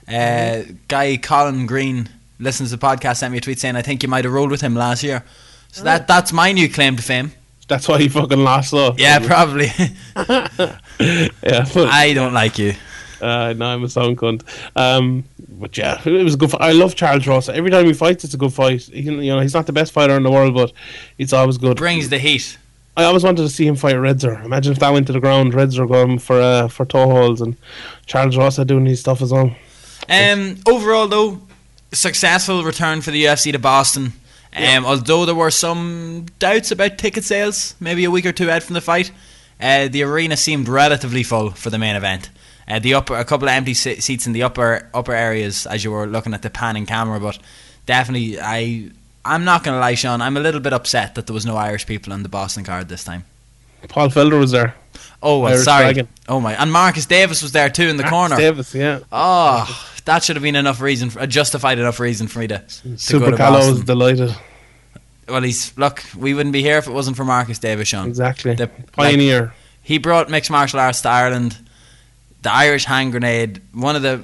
Uh, 0.07 0.63
guy 0.87 1.17
Colin 1.17 1.65
Green 1.65 2.09
listens 2.39 2.71
to 2.71 2.77
the 2.77 2.85
podcast. 2.85 3.17
Sent 3.17 3.31
me 3.31 3.37
a 3.37 3.41
tweet 3.41 3.59
saying 3.59 3.75
I 3.75 3.81
think 3.81 4.03
you 4.03 4.09
might 4.09 4.25
have 4.25 4.33
rolled 4.33 4.51
with 4.51 4.61
him 4.61 4.75
last 4.75 5.03
year. 5.03 5.23
So 5.71 5.83
that 5.83 6.07
that's 6.07 6.31
my 6.31 6.51
new 6.51 6.69
claim 6.69 6.95
to 6.95 7.03
fame. 7.03 7.31
That's 7.67 7.87
why 7.87 7.99
he 7.99 8.09
fucking 8.09 8.43
lost 8.43 8.71
though. 8.71 8.95
Yeah, 8.97 9.19
probably. 9.19 9.71
yeah. 10.15 11.65
But 11.73 11.89
I 11.89 12.13
don't 12.13 12.33
like 12.33 12.57
you. 12.59 12.73
Uh, 13.21 13.53
no, 13.57 13.65
I'm 13.65 13.83
a 13.83 13.89
sound 13.89 14.17
cunt. 14.17 14.43
Um, 14.75 15.23
but 15.49 15.77
yeah, 15.77 16.01
it 16.05 16.23
was 16.23 16.35
a 16.35 16.37
good. 16.37 16.51
Fight. 16.51 16.61
I 16.61 16.71
love 16.73 16.95
Charles 16.95 17.25
Ross. 17.25 17.49
Every 17.49 17.71
time 17.71 17.85
he 17.85 17.93
fights, 17.93 18.23
it's 18.23 18.33
a 18.33 18.37
good 18.37 18.53
fight. 18.53 18.83
He, 18.83 19.01
you 19.01 19.33
know, 19.33 19.39
he's 19.39 19.53
not 19.53 19.65
the 19.65 19.73
best 19.73 19.93
fighter 19.93 20.15
in 20.15 20.23
the 20.23 20.31
world, 20.31 20.53
but 20.53 20.71
it's 21.17 21.33
always 21.33 21.57
good. 21.57 21.77
Brings 21.77 22.09
the 22.09 22.19
heat. 22.19 22.57
I 22.97 23.03
always 23.03 23.23
wanted 23.23 23.41
to 23.41 23.49
see 23.49 23.67
him 23.67 23.75
fight 23.75 23.95
Redzer. 23.95 24.43
Imagine 24.45 24.71
if 24.71 24.79
that 24.79 24.93
went 24.93 25.07
to 25.07 25.13
the 25.13 25.19
ground, 25.19 25.53
Redzer 25.53 25.87
going 25.87 26.19
for 26.19 26.39
uh, 26.39 26.67
for 26.67 26.85
toe 26.85 27.09
holds, 27.09 27.41
and 27.41 27.57
Charles 28.05 28.37
Ross 28.37 28.57
doing 28.57 28.85
his 28.85 28.99
stuff 28.99 29.21
as 29.21 29.31
well. 29.31 29.55
Um, 30.07 30.57
overall, 30.67 31.07
though, 31.07 31.41
successful 31.95 32.63
return 32.63 33.01
for 33.01 33.11
the 33.11 33.23
UFC 33.25 33.51
to 33.51 33.59
Boston. 33.59 34.13
Um, 34.55 34.85
Although 34.85 35.25
there 35.25 35.35
were 35.35 35.51
some 35.51 36.27
doubts 36.39 36.71
about 36.71 36.97
ticket 36.97 37.23
sales, 37.25 37.75
maybe 37.79 38.05
a 38.05 38.11
week 38.11 38.25
or 38.25 38.31
two 38.31 38.49
out 38.49 38.63
from 38.63 38.73
the 38.73 38.81
fight, 38.81 39.11
uh, 39.59 39.87
the 39.89 40.03
arena 40.03 40.37
seemed 40.37 40.69
relatively 40.69 41.23
full 41.23 41.51
for 41.51 41.69
the 41.69 41.77
main 41.77 41.95
event. 41.95 42.29
Uh, 42.67 42.79
the 42.79 42.93
upper, 42.93 43.15
a 43.15 43.25
couple 43.25 43.47
of 43.47 43.53
empty 43.53 43.73
se- 43.73 43.99
seats 43.99 44.25
in 44.25 44.33
the 44.33 44.43
upper 44.43 44.89
upper 44.93 45.13
areas 45.13 45.67
as 45.67 45.83
you 45.83 45.91
were 45.91 46.07
looking 46.07 46.33
at 46.33 46.41
the 46.41 46.49
panning 46.49 46.85
camera, 46.85 47.19
but 47.19 47.37
definitely, 47.85 48.39
I 48.39 48.91
I'm 49.23 49.43
not 49.43 49.63
gonna 49.63 49.79
lie, 49.79 49.95
Sean, 49.95 50.21
I'm 50.21 50.37
a 50.37 50.39
little 50.39 50.61
bit 50.61 50.73
upset 50.73 51.15
that 51.15 51.27
there 51.27 51.33
was 51.33 51.45
no 51.45 51.57
Irish 51.57 51.85
people 51.85 52.13
on 52.13 52.23
the 52.23 52.29
Boston 52.29 52.63
card 52.63 52.89
this 52.89 53.03
time. 53.03 53.25
Paul 53.87 54.09
Felder 54.09 54.39
was 54.39 54.51
there. 54.51 54.75
Oh, 55.21 55.39
well, 55.39 55.57
sorry. 55.57 55.85
Dragon. 55.85 56.07
Oh 56.27 56.39
my, 56.39 56.53
and 56.53 56.71
Marcus 56.71 57.05
Davis 57.05 57.41
was 57.41 57.51
there 57.51 57.69
too 57.69 57.87
in 57.87 57.97
the 57.97 58.03
Marcus 58.03 58.11
corner. 58.11 58.37
Davis, 58.37 58.75
yeah. 58.75 58.99
Oh, 59.11 59.67
that 60.05 60.23
should 60.23 60.35
have 60.35 60.43
been 60.43 60.55
enough 60.55 60.81
reason, 60.81 61.09
for, 61.09 61.19
a 61.19 61.27
justified 61.27 61.79
enough 61.79 61.99
reason 61.99 62.27
for 62.27 62.39
me 62.39 62.47
to, 62.47 62.59
to 62.59 62.97
Super 62.97 63.31
to 63.31 63.37
Callow 63.37 63.71
was 63.71 63.83
delighted. 63.83 64.35
Well, 65.27 65.41
he's 65.41 65.75
look. 65.77 66.03
We 66.15 66.33
wouldn't 66.35 66.53
be 66.53 66.61
here 66.61 66.77
if 66.77 66.87
it 66.87 66.91
wasn't 66.91 67.17
for 67.17 67.25
Marcus 67.25 67.57
Davis, 67.57 67.87
Sean. 67.87 68.07
Exactly. 68.07 68.53
The- 68.53 68.67
Pioneer. 68.91 69.53
He 69.81 69.97
brought 69.97 70.29
mixed 70.29 70.51
martial 70.51 70.79
arts 70.79 71.01
to 71.01 71.09
Ireland. 71.09 71.57
The 72.43 72.51
Irish 72.51 72.85
hand 72.85 73.11
grenade. 73.11 73.61
One 73.73 73.95
of 73.95 74.03
the. 74.03 74.21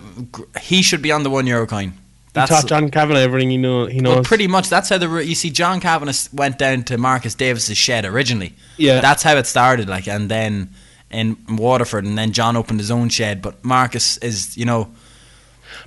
He 0.60 0.84
should 0.84 1.02
be 1.02 1.12
on 1.12 1.24
the 1.24 1.32
one 1.32 1.48
euro 1.48 1.66
coin. 1.66 1.94
He 2.34 2.46
taught 2.46 2.68
John 2.68 2.90
Kavanagh 2.90 3.20
everything 3.20 3.50
he 3.50 3.58
knew. 3.58 3.88
He 3.88 4.02
well, 4.02 4.18
knows. 4.18 4.28
pretty 4.28 4.48
much. 4.48 4.70
That's 4.70 4.90
how 4.90 4.98
the 4.98 5.10
you 5.18 5.36
see 5.36 5.50
John 5.50 5.80
Kavanagh 5.80 6.30
went 6.34 6.58
down 6.58 6.84
to 6.84 6.98
Marcus 6.98 7.36
Davis's 7.36 7.78
shed 7.78 8.06
originally. 8.06 8.54
Yeah. 8.78 9.02
that's 9.02 9.24
how 9.24 9.36
it 9.36 9.46
started. 9.48 9.90
Like, 9.90 10.08
and 10.08 10.30
then 10.30 10.70
in 11.10 11.38
Waterford, 11.50 12.06
and 12.06 12.18
then 12.18 12.32
John 12.32 12.56
opened 12.56 12.80
his 12.80 12.90
own 12.92 13.10
shed. 13.10 13.42
But 13.42 13.64
Marcus 13.66 14.18
is, 14.20 14.58
you 14.58 14.66
know, 14.66 14.92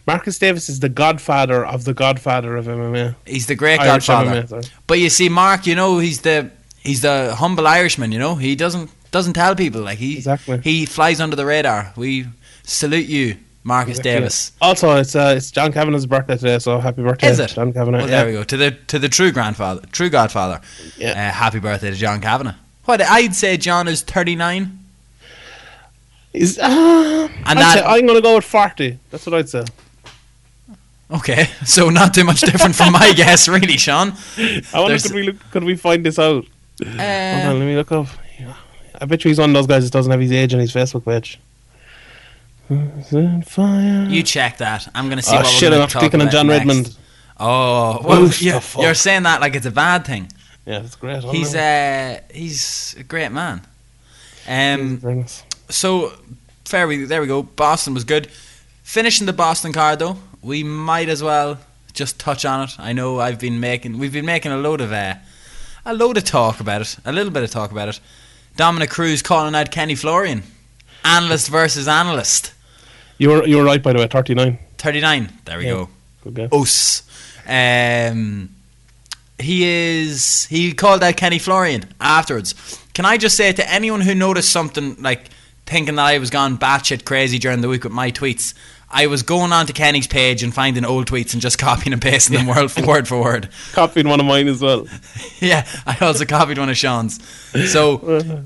Marcus 0.07 0.39
Davis 0.39 0.69
is 0.69 0.81
the 0.81 0.89
godfather 0.89 1.65
of 1.65 1.85
the 1.85 1.95
godfather 1.95 2.57
of 2.57 2.67
MMA. 2.67 3.17
he's 3.27 3.47
the 3.47 3.55
great 3.55 3.81
Irish 3.81 4.07
godfather. 4.07 4.43
MMA. 4.43 4.71
But 4.87 4.99
you 4.99 5.09
see, 5.09 5.29
Mark, 5.29 5.67
you 5.67 5.75
know, 5.75 5.99
he's 5.99 6.21
the 6.21 6.51
he's 6.81 7.03
the 7.03 7.35
humble 7.37 7.67
Irishman. 7.67 8.13
You 8.13 8.19
know, 8.19 8.35
he 8.35 8.55
doesn't 8.55 8.91
doesn't 9.11 9.33
tell 9.33 9.55
people 9.55 9.81
like 9.81 9.99
he 9.99 10.17
Exactly. 10.19 10.61
he 10.63 10.85
flies 10.85 11.21
under 11.21 11.37
the 11.37 11.47
radar. 11.47 11.93
We 11.97 12.27
salute 12.65 13.07
you, 13.07 13.37
Marcus 13.67 13.99
Exactly. 13.99 14.13
Davis. 14.13 14.53
Also, 14.61 14.97
it's 14.97 15.17
uh, 15.17 15.35
it's 15.37 15.51
John 15.51 15.73
Kavanagh's 15.73 16.05
birthday 16.07 16.37
today, 16.37 16.59
so 16.59 16.79
happy 16.79 17.03
birthday, 17.03 17.29
Is 17.29 17.39
it? 17.41 17.49
John 17.49 17.73
Kavanagh? 17.73 17.99
Well, 17.99 18.09
yeah. 18.11 18.17
there 18.19 18.27
we 18.27 18.33
go 18.33 18.45
to 18.45 18.57
the 18.57 18.71
to 18.73 18.99
the 18.99 19.09
true 19.09 19.33
grandfather, 19.33 19.81
true 19.91 20.11
godfather. 20.11 20.61
Yeah. 20.99 21.13
Uh, 21.13 21.33
happy 21.33 21.61
birthday 21.61 21.91
to 21.91 21.97
John 21.97 22.21
Kavanagh. 22.21 22.55
What 22.85 23.01
I'd 23.01 23.35
say, 23.35 23.57
John 23.57 23.89
is 23.89 24.03
thirty 24.03 24.37
nine. 24.37 24.81
Is, 26.35 26.59
uh, 26.59 27.29
And 27.47 27.59
that- 27.59 27.75
say 27.79 27.83
I'm 27.85 28.07
going 28.07 28.19
to 28.19 28.21
go 28.21 28.35
with 28.35 28.45
40. 28.45 28.99
That's 29.13 29.25
what 29.25 29.35
I'd 29.37 29.49
say. 29.49 29.65
Okay, 31.11 31.45
so 31.65 31.91
not 31.91 32.13
too 32.13 32.25
much 32.25 32.41
different 32.41 32.75
from 32.75 32.93
my 32.93 33.13
guess, 33.17 33.47
really, 33.47 33.77
Sean. 33.79 34.09
I 34.37 34.63
wonder, 34.75 34.89
There's- 34.89 35.03
could 35.05 35.13
we, 35.15 35.23
look, 35.23 35.37
could 35.53 35.63
we 35.65 35.77
find 35.77 36.05
this 36.05 36.19
out? 36.19 36.45
Hold 36.83 36.95
on, 36.95 37.01
Uh, 37.01 37.55
let 37.55 37.61
me 37.67 37.77
look 37.77 37.93
up. 37.93 38.09
I 39.01 39.05
bet 39.07 39.25
you 39.25 39.29
he's 39.29 39.39
one 39.39 39.51
of 39.51 39.55
those 39.55 39.67
guys 39.69 39.85
that 39.85 39.93
doesn't 39.93 40.11
have 40.11 40.21
his 40.21 40.33
age 40.33 40.53
on 40.55 40.61
his 40.61 40.73
Facebook 40.73 41.05
page. 41.05 41.39
You 42.71 44.23
check 44.23 44.59
that. 44.59 44.89
I'm 44.95 45.07
going 45.07 45.19
to 45.19 45.23
see 45.23 45.35
oh 45.35 45.41
what 45.41 45.47
shit, 45.47 45.71
we're 45.71 45.77
I'm 45.77 45.81
going 45.81 45.89
to 45.89 45.95
talk 45.95 46.15
about 46.15 46.33
John 46.33 46.47
next. 46.47 46.67
Redmond. 46.67 46.97
Oh, 47.39 48.01
well, 48.03 48.23
Oof, 48.23 48.41
you're, 48.41 48.61
you're 48.79 48.95
saying 48.95 49.25
that 49.25 49.41
like 49.41 49.55
it's 49.55 49.67
a 49.67 49.71
bad 49.71 50.07
thing. 50.07 50.31
Yeah, 50.65 50.79
that's 50.79 50.97
great. 50.97 51.23
He's 51.25 51.55
uh, 51.55 52.21
he's 52.33 52.95
a 52.99 53.03
great 53.03 53.33
man. 53.33 53.61
Um, 54.49 55.27
so 55.69 56.13
fair 56.65 56.87
we 56.87 57.05
there 57.05 57.21
we 57.21 57.27
go. 57.27 57.43
Boston 57.43 57.93
was 57.93 58.05
good. 58.05 58.29
Finishing 58.83 59.27
the 59.27 59.33
Boston 59.33 59.73
card 59.73 59.99
though, 59.99 60.17
we 60.43 60.63
might 60.63 61.09
as 61.09 61.23
well 61.23 61.59
just 61.93 62.19
touch 62.19 62.45
on 62.45 62.63
it. 62.63 62.77
I 62.79 62.93
know 62.93 63.21
I've 63.21 63.39
been 63.39 63.61
making 63.61 63.99
we've 63.99 64.13
been 64.13 64.25
making 64.25 64.53
a 64.53 64.57
load 64.57 64.81
of 64.81 64.93
uh, 64.93 65.17
a 65.85 65.93
load 65.93 66.17
of 66.17 66.25
talk 66.25 66.61
about 66.61 66.81
it, 66.81 66.97
a 67.05 67.13
little 67.13 67.33
bit 67.33 67.43
of 67.43 67.51
talk 67.51 67.71
about 67.71 67.89
it. 67.89 68.01
Dominick 68.57 68.91
Cruz 68.91 69.21
calling 69.21 69.55
out 69.55 69.71
Kenny 69.71 69.95
Florian, 69.97 70.45
analyst 71.05 71.51
versus 71.51 71.89
analyst. 71.89 72.54
You 73.25 73.31
were, 73.31 73.47
you 73.47 73.57
were 73.57 73.65
right, 73.65 73.83
by 73.83 73.95
the 73.95 74.01
way, 74.01 74.07
39. 74.07 74.59
Thirty 74.77 75.01
nine. 75.01 75.33
There 75.47 75.57
we 75.57 75.65
Yeah. 75.65 75.71
go. 75.71 75.89
Good 76.25 76.35
guess. 76.35 76.53
Us. 76.53 77.03
Um, 77.49 78.51
he 79.39 79.65
is. 79.65 80.45
He 80.45 80.75
called 80.75 81.03
out 81.03 81.17
Kenny 81.17 81.39
Florian 81.39 81.87
afterwards. 82.03 82.55
Can 82.93 83.07
I 83.07 83.17
just 83.17 83.35
say 83.35 83.51
to 83.51 83.73
anyone 83.73 84.03
who 84.03 84.15
noticed 84.15 84.51
something 84.51 84.97
like 85.01 85.31
thinking 85.65 85.95
that 85.95 86.05
I 86.05 86.19
was 86.19 86.29
gone 86.29 86.59
batshit 86.59 87.07
crazy 87.07 87.39
during 87.39 87.63
the 87.63 87.69
week 87.71 87.85
with 87.85 87.95
my 87.95 88.11
tweets? 88.11 88.53
I 88.91 89.07
was 89.07 89.23
going 89.23 89.53
on 89.55 89.65
to 89.69 89.73
Kenny's 89.73 90.07
page 90.07 90.43
and 90.43 90.53
finding 90.53 90.85
old 90.85 91.07
tweets 91.07 91.33
and 91.33 91.41
just 91.41 91.57
copying 91.69 91.95
and 91.95 92.03
pasting 92.03 92.37
them 92.37 92.47
word 92.47 92.71
for 92.71 92.85
word 92.87 93.09
for 93.09 93.23
word. 93.23 93.49
Copied 93.73 94.07
one 94.07 94.21
of 94.21 94.27
mine 94.27 94.49
as 94.49 94.61
well. 94.61 94.87
Yeah, 95.41 95.67
I 95.87 95.97
also 96.03 96.27
copied 96.27 96.59
one 96.59 96.69
of 96.69 96.77
Sean's. 96.77 97.19
So 97.73 97.97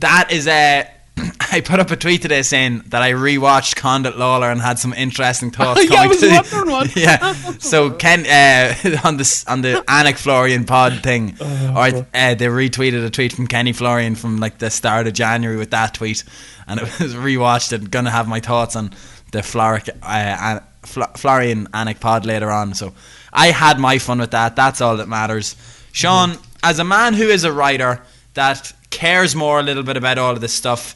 that 0.00 0.30
is 0.30 0.46
uh, 0.46 0.84
I 1.52 1.60
put 1.60 1.80
up 1.80 1.90
a 1.90 1.96
tweet 1.96 2.22
today 2.22 2.42
saying 2.42 2.82
that 2.88 3.02
I 3.02 3.12
rewatched 3.12 3.76
Condit 3.76 4.16
Lawler 4.18 4.50
and 4.50 4.60
had 4.60 4.78
some 4.78 4.92
interesting 4.92 5.50
thoughts. 5.58 5.82
Yeah, 5.84 6.00
I 6.00 6.08
coming 6.08 6.08
was 6.10 6.20
to 6.20 6.26
the- 6.26 6.34
wondering 6.34 6.72
what- 6.72 6.96
yeah. 6.96 7.32
So 7.58 7.90
Ken 7.90 8.26
uh, 8.26 9.00
on 9.04 9.16
this 9.16 9.46
on 9.46 9.62
the 9.62 9.82
Anik 9.88 10.18
Florian 10.18 10.64
pod 10.64 11.02
thing, 11.02 11.36
or 11.40 11.86
uh, 12.14 12.34
they 12.34 12.46
retweeted 12.46 13.04
a 13.04 13.10
tweet 13.10 13.32
from 13.32 13.46
Kenny 13.46 13.72
Florian 13.72 14.14
from 14.14 14.38
like 14.38 14.58
the 14.58 14.70
start 14.70 15.06
of 15.06 15.12
January 15.14 15.56
with 15.56 15.70
that 15.70 15.94
tweet, 15.94 16.24
and 16.66 16.80
it 16.80 16.84
was 17.00 17.14
rewatched 17.14 17.72
it. 17.72 17.90
Gonna 17.90 18.10
have 18.10 18.28
my 18.28 18.40
thoughts 18.40 18.76
on 18.76 18.90
the 19.32 19.38
Floric, 19.42 19.88
uh, 20.02 20.04
An- 20.04 20.62
Fl- 20.84 21.02
Florian 21.16 21.66
Anik 21.68 22.00
pod 22.00 22.24
later 22.26 22.50
on. 22.50 22.74
So 22.74 22.94
I 23.32 23.48
had 23.52 23.78
my 23.78 23.98
fun 23.98 24.18
with 24.20 24.30
that. 24.32 24.56
That's 24.56 24.80
all 24.80 24.96
that 24.98 25.08
matters. 25.08 25.56
Sean, 25.92 26.36
as 26.62 26.78
a 26.78 26.84
man 26.84 27.14
who 27.14 27.24
is 27.28 27.44
a 27.44 27.52
writer 27.52 28.02
that 28.34 28.72
cares 28.90 29.34
more 29.34 29.58
a 29.60 29.62
little 29.62 29.82
bit 29.82 29.96
about 29.96 30.16
all 30.18 30.32
of 30.32 30.40
this 30.40 30.52
stuff, 30.52 30.94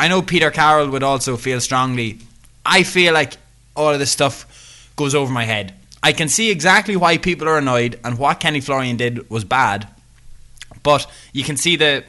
I 0.00 0.08
know 0.08 0.22
Peter 0.22 0.50
Carroll 0.50 0.88
would 0.88 1.02
also 1.02 1.36
feel 1.36 1.60
strongly. 1.60 2.20
I 2.64 2.84
feel 2.84 3.12
like 3.12 3.34
all 3.76 3.92
of 3.92 3.98
this 3.98 4.10
stuff 4.10 4.90
goes 4.96 5.14
over 5.14 5.30
my 5.30 5.44
head. 5.44 5.74
I 6.02 6.12
can 6.12 6.30
see 6.30 6.50
exactly 6.50 6.96
why 6.96 7.18
people 7.18 7.46
are 7.46 7.58
annoyed 7.58 8.00
and 8.02 8.16
what 8.18 8.40
Kenny 8.40 8.62
Florian 8.62 8.96
did 8.96 9.28
was 9.28 9.44
bad, 9.44 9.86
but 10.82 11.06
you 11.34 11.44
can 11.44 11.58
see 11.58 11.76
the 11.76 12.02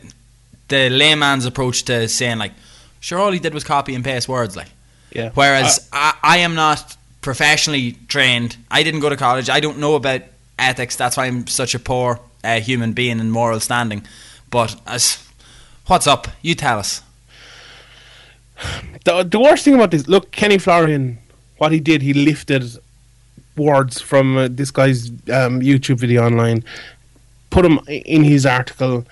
the 0.69 0.89
layman's 0.89 1.45
approach 1.45 1.83
to 1.83 2.07
saying 2.07 2.37
like, 2.37 2.53
sure, 3.01 3.19
all 3.19 3.33
he 3.33 3.39
did 3.39 3.53
was 3.53 3.65
copy 3.65 3.93
and 3.93 4.05
paste 4.05 4.29
words, 4.29 4.55
like. 4.55 4.69
Yeah. 5.11 5.31
Whereas 5.33 5.89
I, 5.91 6.17
I 6.23 6.37
am 6.37 6.55
not 6.55 6.95
professionally 7.19 7.97
trained. 8.07 8.55
I 8.71 8.83
didn't 8.83 9.01
go 9.01 9.09
to 9.09 9.17
college. 9.17 9.49
I 9.49 9.59
don't 9.59 9.79
know 9.79 9.95
about 9.95 10.21
ethics. 10.57 10.95
That's 10.95 11.17
why 11.17 11.25
I'm 11.25 11.45
such 11.47 11.75
a 11.75 11.79
poor 11.79 12.21
uh, 12.41 12.61
human 12.61 12.93
being 12.93 13.19
in 13.19 13.31
moral 13.31 13.59
standing. 13.59 14.07
But 14.49 14.79
as 14.87 15.27
what's 15.87 16.07
up? 16.07 16.29
You 16.41 16.55
tell 16.55 16.79
us. 16.79 17.01
The, 19.03 19.23
the 19.23 19.39
worst 19.39 19.65
thing 19.65 19.75
about 19.75 19.91
this, 19.91 20.07
look, 20.07 20.31
Kenny 20.31 20.57
Florian, 20.57 21.17
what 21.57 21.71
he 21.71 21.79
did, 21.79 22.01
he 22.01 22.13
lifted 22.13 22.63
words 23.57 24.01
from 24.01 24.37
uh, 24.37 24.47
this 24.49 24.71
guy's 24.71 25.09
um, 25.09 25.61
YouTube 25.61 25.97
video 25.97 26.25
online, 26.25 26.63
put 27.49 27.63
them 27.63 27.79
in 27.87 28.23
his 28.23 28.45
article, 28.45 29.05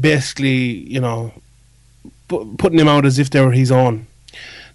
basically, 0.00 0.56
you 0.94 1.00
know, 1.00 1.32
pu- 2.28 2.54
putting 2.56 2.78
him 2.78 2.88
out 2.88 3.04
as 3.04 3.18
if 3.18 3.30
they 3.30 3.40
were 3.40 3.52
his 3.52 3.72
own. 3.72 4.06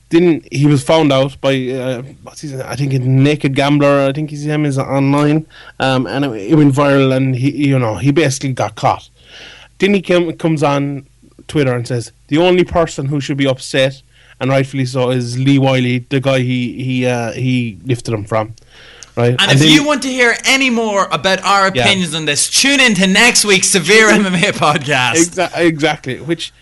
Then 0.10 0.44
he 0.52 0.66
was 0.66 0.84
found 0.84 1.12
out 1.12 1.40
by 1.40 1.70
uh, 1.70 2.02
what's 2.24 2.42
his 2.42 2.60
I 2.60 2.76
think 2.76 2.94
Naked 2.94 3.54
Gambler. 3.56 4.08
I 4.08 4.12
think 4.12 4.32
his 4.32 4.46
name 4.46 4.66
is 4.66 4.80
online, 4.80 5.46
um, 5.80 6.08
and 6.08 6.26
it, 6.26 6.52
it 6.52 6.56
went 6.56 6.74
viral. 6.74 7.16
And 7.16 7.36
he, 7.36 7.68
you 7.68 7.78
know, 7.78 7.96
he 7.96 8.12
basically 8.12 8.54
got 8.54 8.76
caught. 8.76 9.08
Then 9.78 9.94
he 9.94 10.02
comes 10.02 10.64
on 10.64 11.06
Twitter 11.48 11.74
and 11.76 11.88
says 11.88 12.12
the 12.28 12.38
only 12.38 12.64
person 12.64 13.08
who 13.08 13.20
should 13.22 13.38
be 13.38 13.48
upset, 13.48 14.02
and 14.40 14.50
rightfully 14.50 14.86
so, 14.86 15.10
is 15.12 15.38
Lee 15.40 15.60
Wiley, 15.60 16.00
the 16.10 16.20
guy 16.20 16.40
he 16.40 16.84
he 16.84 17.06
uh, 17.06 17.32
he 17.34 17.78
lifted 17.86 18.14
him 18.14 18.24
from. 18.26 18.54
Right. 19.16 19.36
And, 19.40 19.52
if 19.52 19.60
then- 19.60 19.70
you 19.70 19.84
want 19.86 20.02
to 20.04 20.08
hear 20.08 20.36
any 20.46 20.70
more 20.70 21.08
about 21.12 21.44
our 21.44 21.70
Yeah. 21.74 21.84
opinions 21.84 22.16
on 22.16 22.24
this, 22.26 22.50
tune 22.50 22.80
in 22.80 22.94
to 22.96 23.06
next 23.08 23.44
week's 23.44 23.68
Severe 23.68 24.08
MMA 24.12 24.54
podcast. 24.54 25.16
Exa- 25.16 25.58
exactly. 25.58 26.20
Which, 26.22 26.54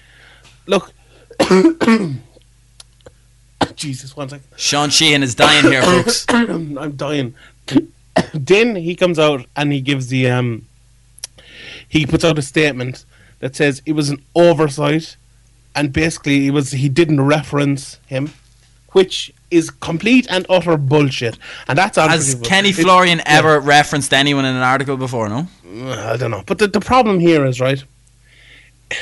look, 0.66 0.92
Jesus, 3.76 4.16
one 4.16 4.30
second. 4.30 4.48
Sean 4.56 4.90
Sheehan 4.90 5.22
is 5.24 5.36
dying 5.36 5.66
here, 5.66 5.84
folks. 5.84 6.26
I'm 6.30 6.96
dying. 6.96 7.36
then 8.34 8.76
he 8.76 8.96
comes 8.96 9.20
out 9.20 9.46
and 9.56 9.72
he 9.72 9.82
gives 9.82 10.08
the 10.08 10.30
um. 10.30 10.66
He 11.90 12.06
puts 12.06 12.24
out 12.26 12.38
a 12.38 12.42
statement 12.42 13.06
that 13.40 13.56
says 13.56 13.82
it 13.86 13.94
was 13.94 14.10
an 14.10 14.24
oversight, 14.36 15.18
and 15.76 15.94
basically 15.94 16.48
it 16.48 16.52
was 16.52 16.72
he 16.72 16.90
didn't 16.90 17.22
reference 17.22 18.00
him, 18.08 18.34
which 18.92 19.34
is 19.50 19.70
complete 19.70 20.28
and 20.30 20.46
utter 20.50 20.78
bullshit, 20.78 21.38
and 21.68 21.78
that's 21.78 21.98
Has. 21.98 22.36
Kenny 22.44 22.72
Florian 22.72 23.20
yeah. 23.20 23.38
ever 23.40 23.60
referenced 23.60 24.14
anyone 24.14 24.46
in 24.46 24.56
an 24.56 24.64
article 24.64 24.98
before? 24.98 25.30
No. 25.30 25.48
Uh, 25.66 26.14
I 26.14 26.18
don't 26.18 26.32
know. 26.32 26.44
But 26.46 26.60
the, 26.60 26.68
the 26.68 26.80
problem 26.80 27.20
here 27.20 27.46
is 27.46 27.60
right. 27.60 27.84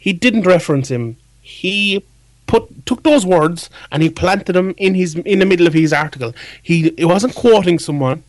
He 0.00 0.12
didn't 0.12 0.46
reference 0.46 0.88
him. 0.90 1.16
He 1.42 2.04
put 2.46 2.86
took 2.86 3.02
those 3.02 3.26
words 3.26 3.68
and 3.90 4.02
he 4.02 4.08
planted 4.08 4.52
them 4.52 4.74
in 4.78 4.94
his 4.94 5.16
in 5.16 5.40
the 5.40 5.44
middle 5.44 5.66
of 5.66 5.74
his 5.74 5.92
article. 5.92 6.34
He 6.62 6.94
he 6.96 7.04
wasn't 7.04 7.34
quoting 7.34 7.78
someone. 7.78 8.22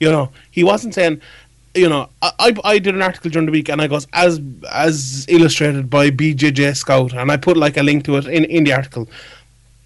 You 0.00 0.10
know, 0.10 0.30
he 0.50 0.64
wasn't 0.64 0.94
saying. 0.94 1.20
You 1.78 1.88
know, 1.88 2.08
I, 2.22 2.54
I 2.64 2.78
did 2.78 2.94
an 2.94 3.02
article 3.02 3.30
during 3.30 3.46
the 3.46 3.52
week 3.52 3.68
and 3.70 3.80
I 3.80 3.86
goes 3.86 4.06
as 4.12 4.40
as 4.70 5.24
illustrated 5.28 5.88
by 5.88 6.10
BJJ 6.10 6.76
Scout 6.76 7.12
and 7.12 7.30
I 7.30 7.36
put 7.36 7.56
like 7.56 7.76
a 7.76 7.82
link 7.82 8.04
to 8.04 8.16
it 8.16 8.26
in, 8.26 8.44
in 8.44 8.64
the 8.64 8.72
article. 8.72 9.08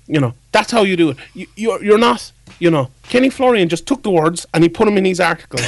You 0.06 0.20
know, 0.20 0.34
that's 0.52 0.70
how 0.72 0.82
you 0.82 0.96
do 0.96 1.10
it. 1.10 1.16
You, 1.34 1.46
you're 1.56 1.82
you're 1.84 1.98
not. 1.98 2.32
You 2.58 2.70
know, 2.70 2.90
Kenny 3.08 3.30
Florian 3.30 3.68
just 3.68 3.86
took 3.86 4.02
the 4.02 4.10
words 4.10 4.46
and 4.52 4.62
he 4.62 4.68
put 4.68 4.84
them 4.84 4.96
in 4.96 5.04
his 5.04 5.20
article. 5.20 5.58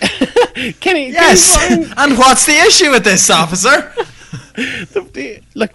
Kenny, 0.80 1.10
Yes. 1.10 1.56
Kenny 1.56 1.84
and 1.96 2.18
what's 2.18 2.46
the 2.46 2.56
issue 2.68 2.90
with 2.90 3.04
this, 3.04 3.30
officer? 3.30 3.92
the, 4.54 5.08
the, 5.12 5.40
like 5.54 5.72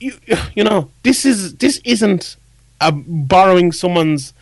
you 0.00 0.12
you 0.54 0.64
know 0.64 0.90
this 1.02 1.24
is 1.24 1.54
this 1.56 1.80
isn't 1.84 2.36
a 2.80 2.90
borrowing 2.92 3.72
someone's 3.72 4.32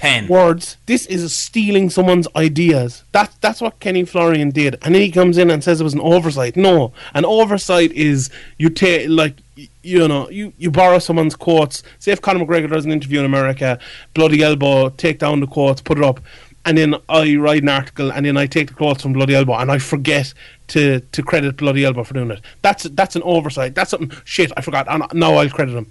Pen. 0.00 0.26
words 0.28 0.76
this 0.86 1.06
is 1.06 1.36
stealing 1.36 1.90
someone's 1.90 2.26
ideas 2.34 3.04
that 3.12 3.34
that's 3.40 3.60
what 3.60 3.78
Kenny 3.80 4.04
Florian 4.04 4.50
did 4.50 4.76
and 4.82 4.94
then 4.94 5.02
he 5.02 5.10
comes 5.10 5.38
in 5.38 5.50
and 5.50 5.62
says 5.62 5.80
it 5.80 5.84
was 5.84 5.94
an 5.94 6.00
oversight 6.00 6.56
no 6.56 6.92
an 7.14 7.24
oversight 7.24 7.92
is 7.92 8.30
you 8.58 8.70
take 8.70 9.08
like 9.08 9.34
you 9.82 10.08
know 10.08 10.28
you 10.30 10.52
you 10.58 10.70
borrow 10.70 10.98
someone's 10.98 11.36
quotes 11.36 11.82
say 11.98 12.12
if 12.12 12.20
Conor 12.22 12.44
McGregor 12.44 12.70
does 12.70 12.84
an 12.84 12.92
interview 12.92 13.18
in 13.18 13.26
America 13.26 13.78
bloody 14.14 14.42
elbow 14.42 14.88
take 14.88 15.18
down 15.18 15.40
the 15.40 15.46
quotes 15.46 15.82
put 15.82 15.98
it 15.98 16.04
up 16.04 16.20
and 16.64 16.76
then 16.76 16.94
I 17.08 17.36
write 17.36 17.62
an 17.62 17.68
article 17.68 18.12
and 18.12 18.26
then 18.26 18.36
I 18.36 18.46
take 18.46 18.68
the 18.68 18.74
quotes 18.74 19.02
from 19.02 19.12
Bloody 19.14 19.34
Elbow 19.34 19.54
and 19.54 19.72
I 19.72 19.78
forget 19.78 20.34
to, 20.68 21.00
to 21.00 21.22
credit 21.22 21.56
Bloody 21.56 21.84
Elbow 21.84 22.04
for 22.04 22.14
doing 22.14 22.30
it. 22.30 22.40
That's 22.62 22.84
that's 22.84 23.16
an 23.16 23.22
oversight. 23.22 23.74
That's 23.74 23.90
something 23.90 24.12
shit 24.24 24.52
I 24.56 24.60
forgot. 24.60 24.86
And 24.88 25.04
now 25.14 25.34
I'll 25.34 25.48
credit 25.48 25.74
him. 25.74 25.86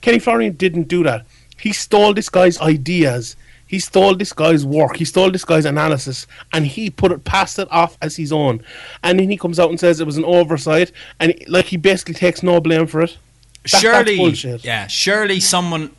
Kenny 0.00 0.18
Florian 0.18 0.54
didn't 0.54 0.88
do 0.88 1.02
that. 1.04 1.24
He 1.58 1.72
stole 1.72 2.14
this 2.14 2.28
guy's 2.28 2.60
ideas. 2.60 3.36
He 3.68 3.78
stole 3.78 4.16
this 4.16 4.32
guy's 4.32 4.66
work. 4.66 4.96
He 4.96 5.04
stole 5.04 5.30
this 5.30 5.44
guy's 5.44 5.66
analysis, 5.66 6.26
and 6.52 6.66
he 6.66 6.90
put 6.90 7.12
it, 7.12 7.24
passed 7.24 7.58
it 7.58 7.68
off 7.70 7.96
as 8.02 8.16
his 8.16 8.32
own. 8.32 8.62
And 9.04 9.20
then 9.20 9.30
he 9.30 9.36
comes 9.36 9.60
out 9.60 9.70
and 9.70 9.78
says 9.78 10.00
it 10.00 10.06
was 10.06 10.16
an 10.16 10.24
oversight, 10.24 10.90
and 11.20 11.34
like 11.46 11.66
he 11.66 11.76
basically 11.76 12.14
takes 12.14 12.42
no 12.42 12.60
blame 12.60 12.86
for 12.86 13.02
it. 13.02 13.10
That- 13.10 13.70
that's 13.70 13.82
surely, 13.82 14.16
bullshit. 14.16 14.64
yeah, 14.64 14.86
surely 14.86 15.40
someone. 15.40 15.90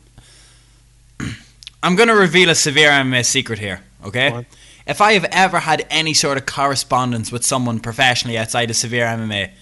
I'm 1.82 1.94
going 1.96 2.08
to 2.08 2.16
reveal 2.16 2.50
a 2.50 2.54
severe 2.54 2.90
MMA 2.90 3.24
secret 3.24 3.58
here, 3.58 3.82
okay? 4.04 4.44
If 4.86 5.00
I 5.00 5.12
have 5.12 5.24
ever 5.30 5.60
had 5.60 5.86
any 5.88 6.14
sort 6.14 6.36
of 6.36 6.46
correspondence 6.46 7.30
with 7.30 7.44
someone 7.44 7.78
professionally 7.80 8.36
outside 8.36 8.70
of 8.70 8.76
severe 8.76 9.06
MMA, 9.06 9.52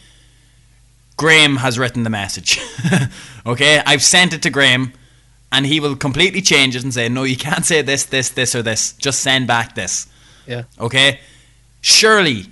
Graham 1.18 1.56
has 1.56 1.78
written 1.78 2.04
the 2.04 2.10
message. 2.10 2.58
okay? 3.46 3.82
I've 3.84 4.02
sent 4.02 4.32
it 4.32 4.42
to 4.42 4.50
Graham, 4.50 4.94
and 5.52 5.64
he 5.66 5.80
will 5.80 5.96
completely 5.96 6.40
change 6.42 6.76
it 6.76 6.82
and 6.84 6.92
say, 6.92 7.08
no, 7.08 7.22
you 7.24 7.36
can't 7.36 7.64
say 7.64 7.82
this, 7.82 8.04
this, 8.04 8.28
this, 8.30 8.54
or 8.54 8.62
this. 8.62 8.92
Just 8.94 9.20
send 9.20 9.46
back 9.46 9.74
this. 9.74 10.06
Yeah. 10.46 10.64
Okay? 10.78 11.20
Surely, 11.80 12.46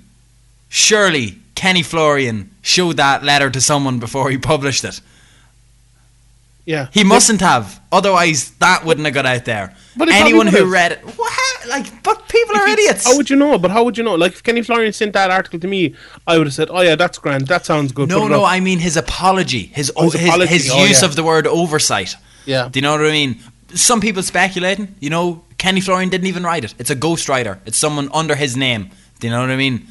surely 0.69 1.39
Kenny 1.55 1.83
Florian 1.83 2.51
showed 2.63 2.97
that 2.99 3.23
letter 3.25 3.51
to 3.51 3.61
someone 3.61 3.99
before 3.99 4.31
he 4.31 4.39
published 4.39 4.85
it. 4.85 5.01
Yeah. 6.65 6.89
He 6.93 7.05
mustn't 7.05 7.41
have. 7.43 7.81
Otherwise, 7.93 8.51
that 8.59 8.85
wouldn't 8.85 9.05
have 9.07 9.15
got 9.15 9.25
out 9.25 9.45
there. 9.45 9.75
But 9.97 10.09
Anyone 10.11 10.49
who 10.49 10.65
read 10.71 10.93
it, 10.93 10.99
what? 11.17 11.33
Like, 11.69 12.03
but 12.03 12.29
people 12.29 12.57
are 12.57 12.67
you- 12.67 12.73
idiots. 12.75 13.05
How 13.07 13.17
would 13.17 13.31
you 13.31 13.37
know? 13.37 13.57
But 13.59 13.71
how 13.71 13.85
would 13.85 13.97
you 13.97 14.03
know? 14.05 14.15
Like 14.17 14.33
if 14.33 14.43
Kenny 14.43 14.63
Florian 14.63 14.93
sent 14.93 15.13
that 15.13 15.31
article 15.31 15.61
to 15.61 15.67
me, 15.69 15.95
I 16.27 16.39
would 16.39 16.47
have 16.49 16.55
said, 16.55 16.69
"Oh 16.71 16.81
yeah, 16.81 16.95
that's 16.97 17.19
grand. 17.19 17.47
That 17.49 17.65
sounds 17.67 17.93
good." 17.93 18.09
no, 18.09 18.27
no. 18.29 18.43
up." 18.45 18.51
I 18.51 18.61
mean 18.61 18.79
his 18.81 18.97
apology, 18.97 19.63
his 19.75 19.91
Oh, 19.97 20.05
his 20.11 20.15
his, 20.15 20.29
apology. 20.29 20.53
his 20.53 20.71
Oh, 20.71 20.85
use 20.85 21.03
yeah. 21.03 21.09
of 21.09 21.17
the 21.17 21.23
word 21.25 21.47
oversight. 21.47 22.15
Yeah. 22.47 22.69
Do 22.71 22.79
you 22.79 22.83
know 22.83 22.93
what 22.93 23.03
I 23.03 23.11
mean? 23.11 23.41
Some 23.75 24.01
people 24.01 24.23
speculating. 24.23 24.95
You 25.01 25.11
know, 25.11 25.45
Kenny 25.59 25.81
Florian 25.81 26.09
didn't 26.09 26.29
even 26.29 26.45
write 26.45 26.65
it. 26.65 26.75
It's 26.79 26.91
a 26.91 26.97
ghostwriter. 26.97 27.59
It's 27.67 27.77
someone 27.77 28.09
under 28.13 28.35
his 28.35 28.57
name. 28.57 28.91
Do 29.21 29.27
you 29.27 29.33
know 29.33 29.41
what 29.41 29.51
I 29.51 29.57
mean? 29.57 29.87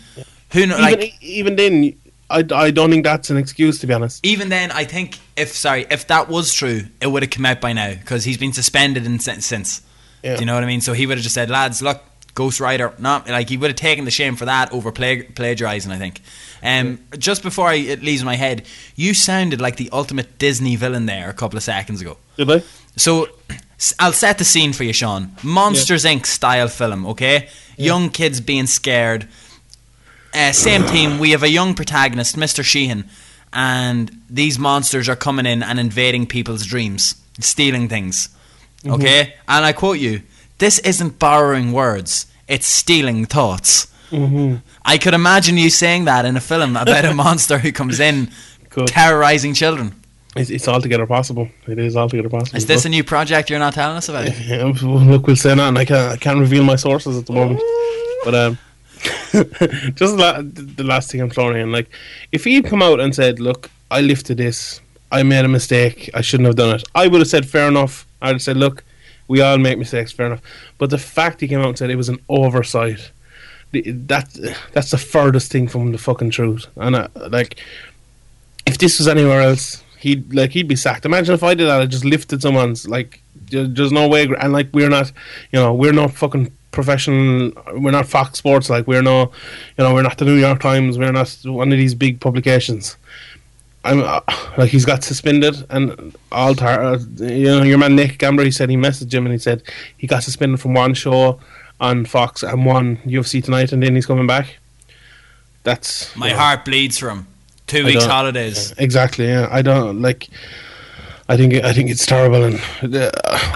Who 0.53 0.65
know? 0.65 0.75
even, 0.75 0.81
Like 0.81 1.21
even 1.21 1.55
then, 1.55 1.95
I, 2.29 2.43
I 2.53 2.71
don't 2.71 2.89
think 2.89 3.03
that's 3.03 3.29
an 3.29 3.37
excuse 3.37 3.79
to 3.79 3.87
be 3.87 3.93
honest. 3.93 4.25
even 4.25 4.49
then, 4.49 4.71
I 4.71 4.85
think 4.85 5.19
if 5.35 5.51
sorry, 5.55 5.85
if 5.91 6.07
that 6.07 6.29
was 6.29 6.53
true, 6.53 6.83
it 7.01 7.07
would 7.07 7.23
have 7.23 7.29
come 7.31 7.45
out 7.45 7.61
by 7.61 7.73
now 7.73 7.93
because 7.93 8.23
he's 8.23 8.37
been 8.37 8.53
suspended 8.53 9.05
in 9.05 9.19
since. 9.19 9.45
since. 9.45 9.81
Yeah. 10.23 10.35
Do 10.35 10.39
you 10.39 10.45
know 10.45 10.55
what 10.55 10.63
I 10.63 10.67
mean? 10.67 10.81
So 10.81 10.93
he 10.93 11.05
would 11.05 11.17
have 11.17 11.23
just 11.23 11.35
said, 11.35 11.49
"Lads, 11.49 11.81
look, 11.81 12.01
ghostwriter." 12.35 12.97
Not 12.99 13.27
like 13.27 13.49
he 13.49 13.57
would 13.57 13.71
have 13.71 13.77
taken 13.77 14.05
the 14.05 14.11
shame 14.11 14.35
for 14.35 14.45
that 14.45 14.71
over 14.71 14.91
pla- 14.91 15.23
plagiarizing. 15.33 15.91
I 15.91 15.97
think. 15.97 16.21
Um, 16.63 16.99
Just 17.17 17.43
before 17.43 17.67
I, 17.67 17.75
it 17.75 18.01
leaves 18.01 18.23
my 18.23 18.35
head, 18.35 18.65
you 18.95 19.13
sounded 19.13 19.61
like 19.61 19.77
the 19.77 19.89
ultimate 19.91 20.37
Disney 20.37 20.75
villain 20.75 21.05
there 21.05 21.29
a 21.29 21.33
couple 21.33 21.57
of 21.57 21.63
seconds 21.63 22.01
ago. 22.01 22.17
Did 22.37 22.49
I? 22.49 22.63
So 22.97 23.27
I'll 23.99 24.13
set 24.13 24.37
the 24.37 24.45
scene 24.45 24.73
for 24.73 24.83
you, 24.83 24.93
Sean. 24.93 25.35
Monsters 25.43 26.05
Inc. 26.05 26.25
style 26.25 26.67
film, 26.67 27.05
okay? 27.07 27.49
Young 27.77 28.09
kids 28.09 28.41
being 28.41 28.67
scared. 28.67 29.27
Uh, 30.33 30.51
same 30.51 30.83
team. 30.85 31.19
We 31.19 31.31
have 31.31 31.43
a 31.43 31.49
young 31.49 31.75
protagonist, 31.75 32.35
Mr. 32.35 32.63
Sheehan, 32.63 33.09
and 33.53 34.11
these 34.29 34.57
monsters 34.57 35.07
are 35.07 35.15
coming 35.15 35.45
in 35.45 35.61
and 35.61 35.79
invading 35.79 36.27
people's 36.27 36.65
dreams, 36.65 37.15
stealing 37.39 37.87
things. 37.89 38.29
Okay? 38.85 39.33
And 39.47 39.65
I 39.65 39.73
quote 39.73 39.97
you 39.99 40.21
this 40.57 40.79
isn't 40.79 41.19
borrowing 41.19 41.71
words, 41.71 42.27
it's 42.47 42.65
stealing 42.65 43.25
thoughts. 43.25 43.87
I 44.11 44.97
could 44.97 45.13
imagine 45.13 45.57
you 45.57 45.69
saying 45.69 46.05
that 46.05 46.25
in 46.25 46.37
a 46.37 46.41
film 46.41 46.77
about 46.77 47.03
a 47.03 47.13
monster 47.25 47.57
who 47.57 47.71
comes 47.71 47.99
in 47.99 48.29
terrorizing 48.87 49.53
children. 49.53 49.93
It's, 50.35 50.49
it's 50.49 50.67
altogether 50.67 51.05
possible. 51.05 51.49
It 51.67 51.79
is 51.79 51.95
altogether 51.95 52.29
possible. 52.29 52.57
Is 52.57 52.65
this 52.65 52.85
a 52.85 52.89
new 52.89 53.03
project 53.03 53.49
you're 53.49 53.59
not 53.59 53.73
telling 53.73 53.97
us 53.97 54.09
about? 54.09 54.37
Yeah, 54.41 54.63
look, 54.83 55.27
we'll 55.27 55.35
say 55.35 55.55
that, 55.55 55.59
and 55.59 55.77
I 55.77 55.85
can't, 55.85 56.13
I 56.13 56.17
can't 56.17 56.39
reveal 56.39 56.63
my 56.63 56.75
sources 56.75 57.17
at 57.17 57.25
the 57.25 57.33
moment. 57.33 57.61
But 58.25 58.35
um, 58.35 58.57
just 59.95 60.15
la- 60.15 60.41
the 60.41 60.83
last 60.83 61.09
thing 61.11 61.21
I'm 61.21 61.29
throwing 61.29 61.61
in, 61.61 61.71
like, 61.71 61.89
if 62.33 62.43
he'd 62.43 62.65
come 62.65 62.81
out 62.81 62.99
and 62.99 63.15
said, 63.15 63.39
"Look, 63.39 63.69
I 63.89 64.01
lifted 64.01 64.37
this. 64.37 64.81
I 65.11 65.23
made 65.23 65.45
a 65.45 65.47
mistake. 65.47 66.09
I 66.13 66.19
shouldn't 66.21 66.47
have 66.47 66.57
done 66.57 66.75
it," 66.75 66.83
I 66.93 67.07
would 67.07 67.19
have 67.21 67.29
said, 67.29 67.47
"Fair 67.47 67.67
enough." 67.69 68.05
I'd 68.21 68.33
have 68.33 68.41
said, 68.41 68.57
"Look, 68.57 68.83
we 69.27 69.41
all 69.41 69.57
make 69.57 69.77
mistakes. 69.77 70.11
Fair 70.11 70.27
enough." 70.27 70.41
But 70.77 70.89
the 70.89 70.97
fact 70.97 71.41
he 71.41 71.47
came 71.47 71.59
out 71.59 71.69
and 71.69 71.77
said 71.77 71.89
it 71.89 71.95
was 71.95 72.09
an 72.09 72.19
oversight, 72.29 73.11
that 73.71 74.27
that's 74.73 74.91
the 74.91 74.97
furthest 74.97 75.51
thing 75.51 75.67
from 75.67 75.91
the 75.91 75.97
fucking 75.97 76.31
truth. 76.31 76.67
And 76.75 76.95
uh, 76.95 77.07
like, 77.29 77.59
if 78.65 78.77
this 78.77 78.99
was 78.99 79.07
anywhere 79.07 79.41
else, 79.41 79.83
he'd 79.99 80.33
like 80.33 80.51
he'd 80.51 80.67
be 80.67 80.75
sacked. 80.75 81.05
Imagine 81.05 81.33
if 81.35 81.43
I 81.43 81.53
did 81.53 81.67
that. 81.67 81.81
I 81.81 81.85
just 81.85 82.05
lifted 82.05 82.41
someone's 82.41 82.87
like. 82.87 83.21
There's 83.47 83.91
no 83.91 84.07
way, 84.07 84.27
and 84.41 84.53
like 84.53 84.69
we're 84.73 84.89
not, 84.89 85.11
you 85.51 85.59
know, 85.59 85.71
we're 85.71 85.93
not 85.93 86.13
fucking 86.13 86.51
professional. 86.71 87.51
We're 87.73 87.91
not 87.91 88.07
Fox 88.07 88.39
Sports. 88.39 88.71
Like 88.71 88.87
we're 88.87 89.03
no, 89.03 89.31
you 89.77 89.83
know, 89.83 89.93
we're 89.93 90.01
not 90.01 90.17
the 90.17 90.25
New 90.25 90.35
York 90.35 90.61
Times. 90.61 90.97
We're 90.97 91.11
not 91.11 91.29
one 91.45 91.71
of 91.71 91.77
these 91.77 91.93
big 91.93 92.19
publications. 92.19 92.97
I'm 93.85 94.01
uh, 94.01 94.19
like 94.57 94.69
he's 94.71 94.83
got 94.85 95.03
suspended, 95.03 95.65
and 95.69 96.15
all 96.31 96.55
tar- 96.55 96.81
uh, 96.83 96.97
you 97.19 97.45
know 97.45 97.63
your 97.63 97.77
man 97.77 97.95
Nick 97.95 98.17
Gambler 98.17 98.43
He 98.43 98.51
said 98.51 98.69
he 98.69 98.77
messaged 98.77 99.13
him 99.13 99.25
and 99.25 99.31
he 99.33 99.39
said 99.39 99.61
he 99.97 100.07
got 100.07 100.23
suspended 100.23 100.59
from 100.59 100.73
one 100.73 100.93
show 100.93 101.39
on 101.79 102.05
Fox 102.05 102.41
and 102.43 102.65
one 102.65 102.97
UFC 103.05 103.43
tonight, 103.43 103.71
and 103.71 103.81
then 103.83 103.95
he's 103.95 104.05
coming 104.05 104.27
back. 104.27 104.57
That's 105.63 106.15
My 106.15 106.29
yeah. 106.29 106.35
heart 106.37 106.65
bleeds 106.65 106.97
for 106.97 107.09
him. 107.09 107.27
Two 107.67 107.81
I 107.81 107.85
weeks 107.85 108.01
don't- 108.01 108.09
holidays. 108.11 108.73
Exactly. 108.77 109.27
Yeah, 109.27 109.47
I 109.51 109.61
don't 109.61 110.01
like. 110.01 110.27
I 111.27 111.37
think 111.37 111.55
I 111.63 111.73
think 111.73 111.89
it's 111.89 112.05
terrible, 112.05 112.43
and 112.43 112.55
uh, 112.95 113.09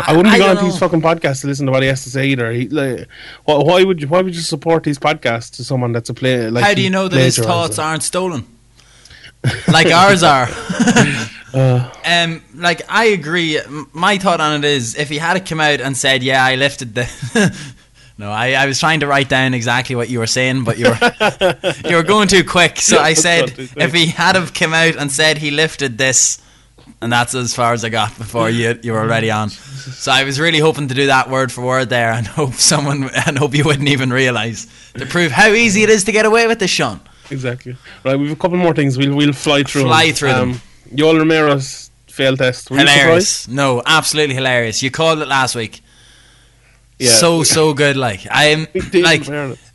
I 0.08 0.14
wouldn't 0.16 0.34
I 0.34 0.38
be 0.38 0.44
going 0.44 0.58
to 0.58 0.64
these 0.64 0.80
fucking 0.80 1.02
podcasts 1.02 1.42
to 1.42 1.48
listen 1.48 1.68
to 1.68 1.72
what 1.72 1.84
he 1.84 1.88
has 1.90 2.04
to 2.04 2.10
say 2.10 2.26
either. 2.28 2.52
He, 2.52 2.68
like, 2.68 3.08
why, 3.46 3.58
why 3.58 3.84
would 3.84 4.02
you 4.02 4.08
why 4.08 4.24
would 4.24 4.34
you 4.36 4.42
support 4.42 4.84
these 4.84 4.98
podcasts 4.98 5.56
to 5.58 5.64
someone 5.64 5.92
that's 5.92 6.10
a 6.10 6.14
play? 6.16 6.50
Like 6.50 6.64
How 6.64 6.74
do 6.74 6.82
you 6.82 6.90
know 6.90 7.08
that 7.08 7.20
his 7.20 7.38
thoughts 7.38 7.78
aren't 7.78 8.02
stolen? 8.02 8.46
Like 9.68 9.88
ours 9.94 10.24
are. 10.24 10.48
Uh, 11.52 11.92
um, 12.06 12.44
like 12.54 12.84
I 12.90 13.06
agree. 13.06 13.60
My 13.92 14.20
thought 14.20 14.40
on 14.40 14.64
it 14.64 14.68
is, 14.68 14.96
if 14.96 15.10
he 15.10 15.18
had 15.18 15.44
come 15.48 15.60
out 15.60 15.82
and 15.82 15.98
said, 15.98 16.22
"Yeah, 16.22 16.46
I 16.46 16.54
lifted 16.54 16.94
the," 16.94 17.60
no, 18.20 18.30
I, 18.30 18.52
I 18.52 18.68
was 18.68 18.80
trying 18.80 19.00
to 19.00 19.08
write 19.08 19.30
down 19.30 19.56
exactly 19.56 19.96
what 19.96 20.10
you 20.10 20.20
were 20.20 20.28
saying, 20.28 20.64
but 20.64 20.78
you 20.78 20.90
were 20.90 21.80
you 21.90 21.96
were 21.96 22.04
going 22.04 22.28
too 22.28 22.44
quick. 22.44 22.80
So 22.80 23.00
I 23.00 23.16
said, 23.16 23.48
gone 23.48 23.56
too 23.56 23.68
quick. 23.68 23.84
if 23.84 23.94
he 23.94 24.06
had 24.06 24.36
have 24.36 24.54
come 24.54 24.76
out 24.76 24.96
and 24.96 25.12
said 25.12 25.40
he 25.40 25.50
lifted 25.50 25.98
this, 25.98 26.40
and 27.02 27.12
that's 27.12 27.34
as 27.34 27.56
far 27.56 27.74
as 27.74 27.84
I 27.84 27.90
got 27.90 28.16
before 28.16 28.52
you 28.52 28.80
you 28.84 28.92
were 28.92 29.00
already 29.00 29.32
on. 29.32 29.50
So 29.50 30.12
I 30.12 30.26
was 30.26 30.40
really 30.40 30.60
hoping 30.60 30.88
to 30.90 30.94
do 30.94 31.08
that 31.08 31.32
word 31.32 31.52
for 31.52 31.66
word 31.66 31.90
there, 31.90 32.12
and 32.12 32.28
hope 32.28 32.54
someone 32.54 33.10
and 33.26 33.40
hope 33.40 33.56
you 33.56 33.64
wouldn't 33.64 33.90
even 33.90 34.12
realise 34.12 34.68
to 34.94 35.08
prove 35.08 35.32
how 35.32 35.48
easy 35.48 35.82
it 35.82 35.90
is 35.90 36.04
to 36.04 36.12
get 36.12 36.28
away 36.28 36.46
with 36.46 36.60
this, 36.60 36.70
Sean. 36.70 37.00
Exactly. 37.32 37.76
Right, 38.04 38.18
we've 38.18 38.32
a 38.32 38.36
couple 38.36 38.58
more 38.58 38.74
things. 38.74 38.98
We'll 38.98 39.16
we'll 39.16 39.34
fly 39.34 39.64
through. 39.64 39.84
Fly 39.84 40.08
them. 40.08 40.16
through 40.16 40.30
them. 40.30 40.52
Um, 40.52 40.62
Yoel 40.92 41.20
Romero's 41.20 41.92
failed 42.08 42.40
test. 42.40 42.70
Were 42.72 42.78
hilarious. 42.78 43.48
No, 43.48 43.82
absolutely 43.86 44.36
hilarious. 44.36 44.82
You 44.84 44.92
called 44.92 45.20
it 45.20 45.28
last 45.28 45.56
week. 45.56 45.82
Yeah. 46.98 47.12
So 47.12 47.44
so 47.44 47.74
good. 47.74 47.96
Like 47.96 48.28
I'm 48.30 48.68
like 48.94 49.24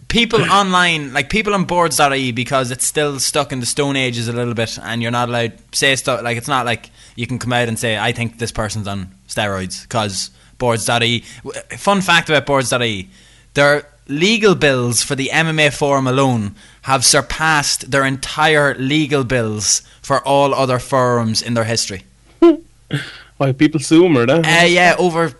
people 0.09 0.43
online, 0.45 1.13
like 1.13 1.29
people 1.31 1.55
on 1.55 1.65
boards.ie 1.65 2.33
because 2.33 2.71
it's 2.71 2.87
still 2.87 3.19
stuck 3.19 3.51
in 3.51 3.61
the 3.61 3.67
stone 3.67 3.97
ages 3.97 4.29
a 4.29 4.33
little 4.33 4.55
bit, 4.55 4.79
and 4.79 5.03
you're 5.03 5.11
not 5.11 5.29
allowed 5.29 5.55
say 5.73 5.97
stuff 5.97 6.23
like 6.23 6.37
it's 6.37 6.49
not 6.49 6.67
like 6.67 6.91
you 7.17 7.27
can 7.27 7.39
come 7.39 7.53
out 7.53 7.69
and 7.69 7.79
say 7.79 7.99
I 7.99 8.13
think 8.13 8.39
this 8.39 8.53
person's 8.53 8.87
on 8.87 9.15
steroids 9.27 9.83
because 9.83 10.31
boards.ie. 10.59 11.21
Fun 11.79 12.01
fact 12.01 12.29
about 12.29 12.47
boards.ie: 12.47 13.09
their 13.55 13.89
legal 14.07 14.55
bills 14.55 15.03
for 15.03 15.15
the 15.15 15.31
MMA 15.33 15.73
forum 15.73 16.07
alone 16.07 16.55
have 16.85 17.05
surpassed 17.05 17.91
their 17.91 18.05
entire 18.05 18.75
legal 18.77 19.25
bills 19.25 19.83
for 20.03 20.21
all 20.27 20.55
other 20.55 20.79
firms 20.79 21.43
in 21.43 21.55
their 21.55 21.65
history. 21.65 22.03
Why 23.37 23.53
people 23.53 23.81
sue 23.81 24.05
him 24.07 24.17
or 24.17 24.27
that? 24.27 24.47
Uh, 24.47 24.67
yeah, 24.67 24.95
over 24.99 25.33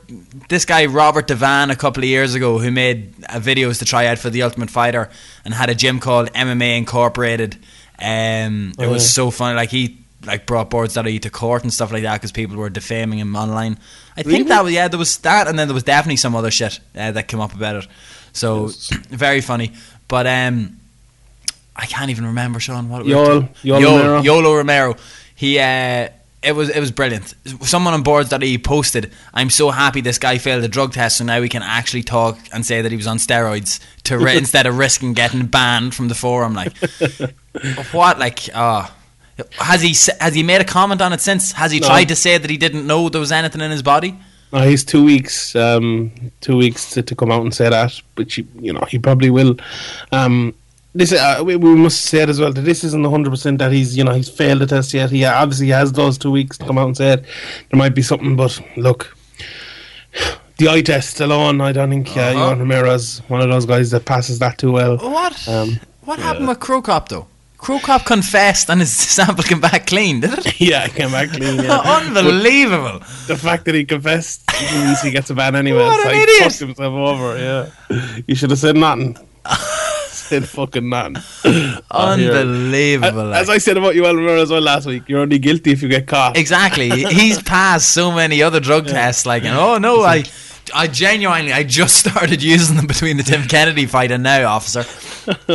this 0.49 0.65
guy 0.65 0.87
Robert 0.87 1.29
Devan 1.29 1.71
a 1.71 1.77
couple 1.77 2.03
of 2.03 2.09
years 2.09 2.35
ago 2.35 2.59
who 2.59 2.71
made 2.71 3.15
uh, 3.29 3.39
videos 3.39 3.79
to 3.79 3.85
try 3.85 4.07
out 4.07 4.19
for 4.19 4.31
the 4.31 4.43
Ultimate 4.43 4.71
Fighter 4.71 5.09
and 5.45 5.55
had 5.55 5.71
a 5.71 5.75
gym 5.75 6.01
called 6.01 6.33
MMA 6.33 6.77
Incorporated. 6.79 7.57
Um, 8.01 8.73
it 8.79 8.87
Oh, 8.87 8.91
was 8.91 9.05
yeah. 9.05 9.11
so 9.11 9.31
funny. 9.31 9.55
Like 9.55 9.71
he 9.71 9.99
like 10.27 10.47
brought 10.47 10.71
boards.ie 10.71 11.19
to 11.21 11.31
court 11.31 11.63
and 11.63 11.73
stuff 11.73 11.93
like 11.93 12.03
that 12.03 12.15
because 12.15 12.33
people 12.33 12.57
were 12.57 12.71
defaming 12.71 13.19
him 13.21 13.37
online. 13.37 13.79
I 14.17 14.23
think 14.23 14.49
that 14.49 14.65
was 14.65 14.73
yeah, 14.73 14.89
there 14.89 14.99
was 14.99 15.19
that, 15.19 15.47
and 15.47 15.59
then 15.59 15.69
there 15.69 15.75
was 15.75 15.85
definitely 15.85 16.17
some 16.17 16.35
other 16.35 16.51
shit 16.51 16.81
uh, 16.97 17.13
that 17.13 17.29
came 17.29 17.41
up 17.41 17.55
about 17.55 17.77
it. 17.77 17.87
So 18.33 18.69
very 19.11 19.41
funny, 19.41 19.73
but 20.09 20.27
um, 20.27 20.81
I 21.77 21.87
can't 21.87 22.11
even 22.11 22.27
remember 22.27 22.61
Sean 22.61 22.89
what 22.89 23.05
were 23.05 23.11
Yoel- 23.11 23.27
talking- 23.41 23.49
Yoel 23.65 23.81
Yoel- 23.81 23.99
Romero. 23.99 24.23
Yolo 24.23 24.55
Romero. 24.55 24.97
He 25.35 25.59
uh, 25.59 26.09
it 26.43 26.53
was 26.55 26.69
it 26.69 26.79
was 26.79 26.91
brilliant. 26.93 27.35
Someone 27.63 27.95
on 27.95 28.03
boards 28.03 28.29
that 28.31 28.43
he 28.43 28.59
posted, 28.59 29.11
"I'm 29.33 29.51
so 29.51 29.71
happy 29.71 30.01
this 30.01 30.19
guy 30.19 30.39
failed 30.39 30.63
the 30.63 30.69
drug 30.69 30.93
test, 30.93 31.17
so 31.19 31.25
now 31.25 31.41
we 31.41 31.49
can 31.49 31.63
actually 31.63 32.03
talk 32.03 32.39
and 32.53 32.65
say 32.67 32.83
that 32.83 32.91
he 32.93 32.97
was 32.97 33.07
on 33.07 33.17
steroids 33.19 33.81
to 34.05 34.19
ri- 34.25 34.37
instead 34.37 34.67
of 34.67 34.77
risking 34.79 35.15
getting 35.15 35.47
banned 35.47 35.95
from 35.95 36.09
the 36.09 36.15
forum." 36.15 36.55
Like, 36.55 36.77
what? 37.93 38.19
Like, 38.19 38.49
uh 38.55 38.87
has 39.59 39.83
he 39.83 39.95
has 40.21 40.35
he 40.35 40.43
made 40.45 40.61
a 40.61 40.65
comment 40.65 41.01
on 41.03 41.13
it 41.13 41.21
since? 41.21 41.53
Has 41.53 41.73
he 41.73 41.81
No. 41.81 41.89
tried 41.89 42.09
to 42.09 42.17
say 42.17 42.39
that 42.39 42.49
he 42.51 42.57
didn't 42.57 42.87
know 42.87 43.09
there 43.09 43.21
was 43.21 43.33
anything 43.33 43.61
in 43.61 43.71
his 43.71 43.83
body? 43.83 44.17
No, 44.53 44.61
he's 44.61 44.85
two 44.85 45.03
weeks, 45.03 45.57
um, 45.57 46.13
two 46.41 46.57
weeks 46.57 46.91
to, 46.91 47.03
to 47.03 47.17
come 47.17 47.33
out 47.33 47.43
and 47.43 47.53
say 47.53 47.69
that, 47.69 48.01
but 48.15 48.39
you, 48.39 48.47
you 48.61 48.73
know 48.73 48.85
he 48.89 48.99
probably 49.01 49.31
will. 49.31 49.57
Um, 50.13 50.55
this 50.95 51.13
uh, 51.13 51.43
we, 51.45 51.57
we 51.57 51.75
must 51.75 52.03
say 52.03 52.23
it 52.23 52.29
as 52.29 52.39
well 52.41 52.53
that 52.53 52.61
this 52.63 52.85
isn't 52.85 53.05
hundred 53.05 53.31
percent 53.31 53.59
that 53.59 53.73
he's 53.73 53.97
you 53.97 54.05
know 54.05 54.13
he's 54.13 54.29
failed 54.29 54.61
the 54.61 54.67
test 54.67 54.95
yet. 54.95 55.11
He 55.11 55.25
obviously 55.25 55.69
has 55.69 55.93
those 55.93 56.17
two 56.19 56.31
weeks 56.31 56.57
to 56.59 56.67
come 56.67 56.79
out 56.79 56.87
and 56.87 56.97
say 56.97 57.13
it. 57.15 57.25
There 57.71 57.79
might 57.79 57.95
be 57.95 58.03
something, 58.03 58.37
but 58.37 58.61
look, 58.77 59.17
the 60.59 60.69
eye 60.69 60.83
test 60.83 61.21
alone, 61.21 61.61
I 61.61 61.73
don't 61.73 61.91
think 61.91 62.09
uh, 62.17 62.21
Uh-huh. 62.21 62.33
Johan 62.39 62.59
Ramirez 62.61 63.23
one 63.29 63.41
of 63.41 63.49
those 63.49 63.67
guys 63.67 63.91
that 63.91 64.05
passes 64.05 64.39
that 64.39 64.59
too 64.59 64.73
well. 64.73 64.99
What? 64.99 65.49
Um, 65.49 65.81
what 66.03 66.19
happened 66.19 66.49
with 66.49 66.61
Cro 66.61 66.81
Cop 66.83 67.09
though? 67.09 67.27
Cro 67.59 67.79
Cop 67.79 68.05
confessed 68.05 68.69
and 68.71 68.79
his 68.81 68.93
sample 69.17 69.43
came 69.43 69.61
back 69.61 69.87
clean, 69.87 70.21
did 70.21 70.39
it? 70.39 70.61
yeah, 70.71 70.83
I 70.85 70.89
came 70.89 71.11
back 71.11 71.31
clean. 71.31 71.59
Yeah. 71.65 71.79
Unbelievable. 72.07 72.99
the 73.27 73.37
fact 73.37 73.65
that 73.65 73.75
he 73.75 73.85
confessed 73.87 74.43
means 74.73 75.01
he 75.01 75.11
gets 75.11 75.31
a 75.31 75.35
ban 75.35 75.57
anyway. 75.57 75.79
What 75.85 76.03
so 76.03 76.09
an 76.11 76.15
he 76.15 76.23
idiot. 76.23 76.43
fucked 76.43 76.59
himself 76.61 76.95
over. 76.95 77.39
Yeah, 77.39 77.71
you 78.27 78.35
should 78.35 78.51
have 78.51 78.59
said 78.61 78.77
nothing. 78.77 79.17
Said 80.25 80.49
fucking 80.49 80.89
nothing. 80.89 81.17
Oh. 81.91 82.13
Unbelievable. 82.13 83.33
As. 83.35 83.49
I 83.49 83.59
said 83.59 83.77
about 83.77 83.95
you, 83.95 84.05
Ramirez 84.05 84.43
as 84.45 84.51
well 84.51 84.61
last 84.63 84.87
week, 84.87 85.09
you're 85.09 85.21
only 85.21 85.39
guilty 85.39 85.71
if 85.73 85.83
you 85.83 85.89
get 85.89 86.07
caught. 86.07 86.37
Exactly. 86.37 86.91
He's 86.91 87.41
passed 87.43 87.93
so 87.93 88.11
many 88.11 88.43
other 88.43 88.59
drug 88.61 88.87
tests. 88.87 89.27
Like, 89.27 89.45
and, 89.45 89.57
oh 89.57 89.79
no, 89.79 90.03
I, 90.03 90.25
I 90.75 90.87
genuinely, 90.89 91.53
I 91.53 91.63
just 91.63 91.97
started 92.07 92.43
using 92.43 92.77
them 92.77 92.87
between 92.87 93.17
the 93.17 93.23
Tim 93.23 93.43
Kennedy 93.49 93.87
fight 93.87 94.11
and 94.11 94.23
now, 94.23 94.49
officer. 94.51 94.83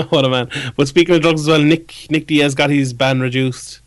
what 0.09 0.26
a 0.26 0.30
man! 0.30 0.49
But 0.78 0.88
speaking 0.88 1.15
of 1.15 1.22
drugs 1.22 1.41
as 1.41 1.47
well, 1.47 1.61
Nick 1.61 2.07
Nick 2.09 2.28
Diaz 2.28 2.55
got 2.55 2.70
his 2.70 2.93
ban 2.93 3.20
reduced. 3.20 3.82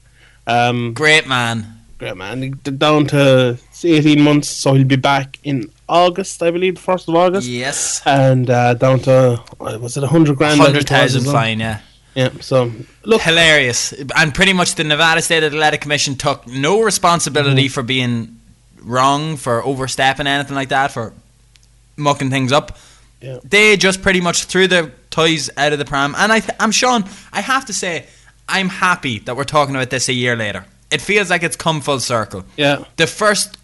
Um, 0.47 0.93
Great 0.93 1.27
man. 1.29 1.67
great 1.99 2.17
man, 2.17 2.51
down 2.79 3.07
to 3.07 3.57
18 3.85 4.21
months, 4.21 4.49
so 4.49 4.75
he'll 4.75 4.85
be 4.85 4.97
back 4.97 5.39
in 5.45 5.71
August, 5.93 6.43
I 6.43 6.51
believe, 6.51 6.75
the 6.77 6.81
first 6.81 7.09
of 7.09 7.15
August. 7.15 7.47
Yes. 7.49 8.01
And 8.07 8.49
uh, 8.51 8.75
down 8.75 9.01
to 9.01 9.43
uh, 9.61 9.79
was 9.79 9.97
it 9.97 10.01
a 10.03 10.07
100 10.07 10.37
grand? 10.37 10.59
Hundred 10.61 10.89
thousand 10.89 11.25
fine. 11.25 11.61
Yeah. 11.61 11.81
Yeah. 12.15 12.31
So 12.41 12.71
look, 13.05 13.21
Hilarious. 13.23 13.93
And 14.17 14.35
pretty 14.35 14.53
much 14.53 14.75
the 14.75 14.85
Nevada 14.85 15.21
State 15.23 15.43
Athletic 15.45 15.81
Commission 15.83 16.15
took 16.17 16.47
no 16.47 16.83
responsibility 16.83 17.65
Mm-hmm. 17.67 17.73
for 17.73 17.83
being 17.83 18.41
wrong, 18.83 19.37
for 19.37 19.63
overstepping 19.65 20.27
anything 20.27 20.55
like 20.57 20.71
that, 20.71 20.91
for 20.93 21.13
mucking 21.97 22.31
things 22.31 22.53
up. 22.53 22.77
Yeah. 23.21 23.39
They 23.45 23.77
just 23.77 24.03
pretty 24.03 24.21
much 24.21 24.45
threw 24.45 24.67
the 24.67 24.91
toys 25.11 25.49
out 25.57 25.73
of 25.73 25.79
the 25.79 25.85
pram. 25.85 26.15
And 26.19 26.33
I 26.33 26.41
th- 26.41 26.57
I'm 26.59 26.73
Sean. 26.73 27.05
I 27.33 27.41
have 27.41 27.65
to 27.67 27.73
say, 27.73 28.07
I'm 28.49 28.69
happy 28.69 29.21
that 29.21 29.37
we're 29.37 29.45
talking 29.45 29.77
about 29.77 29.91
this 29.91 30.09
a 30.09 30.13
year 30.13 30.35
later. 30.37 30.65
It 30.91 31.01
feels 31.01 31.31
like 31.31 31.43
it's 31.43 31.57
come 31.57 31.81
full 31.81 32.01
circle. 32.01 32.45
yeah. 32.57 32.85
The 32.97 33.07
first 33.07 33.57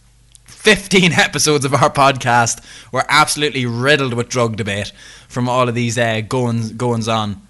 15 0.59 1.13
episodes 1.19 1.65
of 1.65 1.73
our 1.73 1.91
podcast 1.91 2.63
were 2.93 3.05
absolutely 3.09 3.65
riddled 3.65 4.13
with 4.13 4.29
drug 4.29 4.57
debate 4.57 4.93
from 5.29 5.49
all 5.49 5.69
of 5.69 5.75
these 5.75 5.97
uh, 5.97 6.21
goings 6.21 6.73
goings 6.73 7.09
on, 7.09 7.41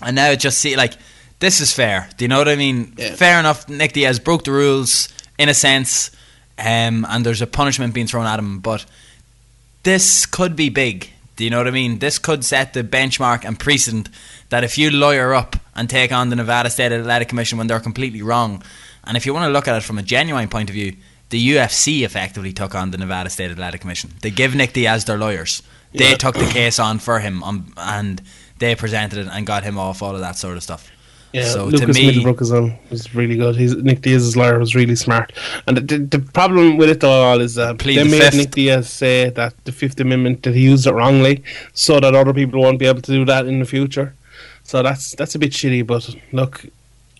and 0.00 0.16
now 0.16 0.30
it 0.30 0.40
just 0.40 0.58
see 0.58 0.76
like 0.76 0.94
this 1.38 1.60
is 1.60 1.72
fair. 1.72 2.08
Do 2.16 2.24
you 2.24 2.28
know 2.28 2.38
what 2.38 2.48
I 2.48 2.56
mean? 2.56 2.94
Yeah. 2.96 3.14
Fair 3.14 3.38
enough. 3.38 3.68
Nick 3.68 3.92
Diaz 3.92 4.18
broke 4.18 4.44
the 4.44 4.52
rules 4.52 5.08
in 5.38 5.48
a 5.48 5.54
sense, 5.54 6.10
um, 6.58 7.06
and 7.08 7.24
there's 7.24 7.42
a 7.42 7.46
punishment 7.46 7.94
being 7.94 8.06
thrown 8.06 8.26
at 8.26 8.38
him, 8.38 8.58
but 8.60 8.84
this 9.82 10.26
could 10.26 10.56
be 10.56 10.70
big. 10.70 11.10
Do 11.36 11.44
you 11.44 11.50
know 11.50 11.58
what 11.58 11.68
I 11.68 11.72
mean? 11.72 11.98
This 11.98 12.18
could 12.18 12.44
set 12.44 12.74
the 12.74 12.82
benchmark 12.82 13.44
and 13.44 13.58
precedent 13.58 14.08
that 14.50 14.64
if 14.64 14.76
you 14.76 14.90
lawyer 14.90 15.34
up 15.34 15.56
and 15.74 15.88
take 15.88 16.12
on 16.12 16.28
the 16.28 16.36
Nevada 16.36 16.68
State 16.68 16.92
Athletic 16.92 17.28
Commission 17.28 17.56
when 17.58 17.66
they're 17.66 17.80
completely 17.80 18.22
wrong, 18.22 18.62
and 19.04 19.16
if 19.16 19.24
you 19.24 19.32
want 19.32 19.46
to 19.46 19.52
look 19.52 19.68
at 19.68 19.76
it 19.76 19.82
from 19.82 19.98
a 19.98 20.02
genuine 20.02 20.48
point 20.48 20.68
of 20.68 20.74
view, 20.74 20.96
the 21.30 21.50
UFC 21.50 22.02
effectively 22.04 22.52
took 22.52 22.74
on 22.74 22.90
the 22.90 22.98
Nevada 22.98 23.30
State 23.30 23.50
Athletic 23.50 23.80
Commission. 23.80 24.10
They 24.22 24.30
give 24.30 24.54
Nick 24.54 24.72
Diaz 24.72 25.04
their 25.04 25.18
lawyers. 25.18 25.62
They 25.94 26.10
Yeah. 26.10 26.16
took 26.16 26.36
the 26.36 26.46
case 26.46 26.78
on 26.78 26.98
for 26.98 27.18
him, 27.20 27.42
um, 27.42 27.72
and 27.76 28.20
they 28.58 28.74
presented 28.74 29.18
it 29.26 29.28
and 29.32 29.46
got 29.46 29.64
him 29.64 29.78
off 29.78 30.02
all 30.02 30.14
of 30.14 30.20
that 30.20 30.36
sort 30.36 30.56
of 30.56 30.62
stuff. 30.62 30.88
Yeah, 31.32 31.44
so 31.44 31.66
Lucas 31.66 31.80
to 31.96 32.02
me, 32.02 32.06
Middlebrook 32.06 32.42
as 32.42 32.50
well 32.50 32.76
was 32.90 33.14
really 33.14 33.36
good. 33.36 33.54
He's, 33.54 33.76
Nick 33.76 34.02
Diaz's 34.02 34.36
lawyer 34.36 34.58
was 34.58 34.74
really 34.74 34.96
smart. 34.96 35.32
And 35.68 35.76
the, 35.76 35.80
the, 35.80 35.98
the 35.98 36.18
problem 36.18 36.76
with 36.76 36.90
it 36.90 37.04
all 37.04 37.40
is 37.40 37.54
Plead 37.54 37.78
they 37.98 38.02
the 38.02 38.04
made 38.10 38.22
fifth. 38.22 38.34
Nick 38.34 38.50
Diaz 38.50 38.88
say 38.90 39.30
that 39.30 39.54
the 39.64 39.70
Fifth 39.70 40.00
Amendment 40.00 40.42
that 40.42 40.54
he 40.56 40.62
used 40.62 40.88
it 40.88 40.92
wrongly, 40.92 41.44
so 41.72 42.00
that 42.00 42.16
other 42.16 42.34
people 42.34 42.60
won't 42.60 42.80
be 42.80 42.86
able 42.86 43.00
to 43.02 43.12
do 43.12 43.24
that 43.26 43.46
in 43.46 43.60
the 43.60 43.64
future. 43.64 44.12
So 44.64 44.82
that's 44.82 45.14
that's 45.14 45.36
a 45.36 45.38
bit 45.38 45.52
shitty. 45.52 45.86
But 45.86 46.12
look, 46.32 46.66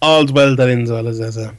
all's 0.03 0.33
well 0.33 0.57
that 0.57 0.69
ends 0.69 0.91
well, 0.91 1.07
as 1.07 1.21
they 1.21 1.31
say. 1.31 1.51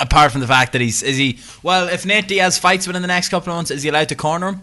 Apart 0.00 0.32
from 0.32 0.40
the 0.40 0.46
fact 0.46 0.72
that 0.72 0.80
he's 0.80 1.02
is 1.02 1.16
he 1.16 1.38
well, 1.62 1.88
if 1.88 2.04
Nate 2.06 2.26
Diaz 2.28 2.58
fights 2.58 2.86
within 2.86 3.02
the 3.02 3.08
next 3.08 3.28
couple 3.28 3.52
of 3.52 3.56
months, 3.56 3.70
is 3.70 3.82
he 3.82 3.88
allowed 3.88 4.08
to 4.08 4.14
corner 4.14 4.48
him? 4.50 4.60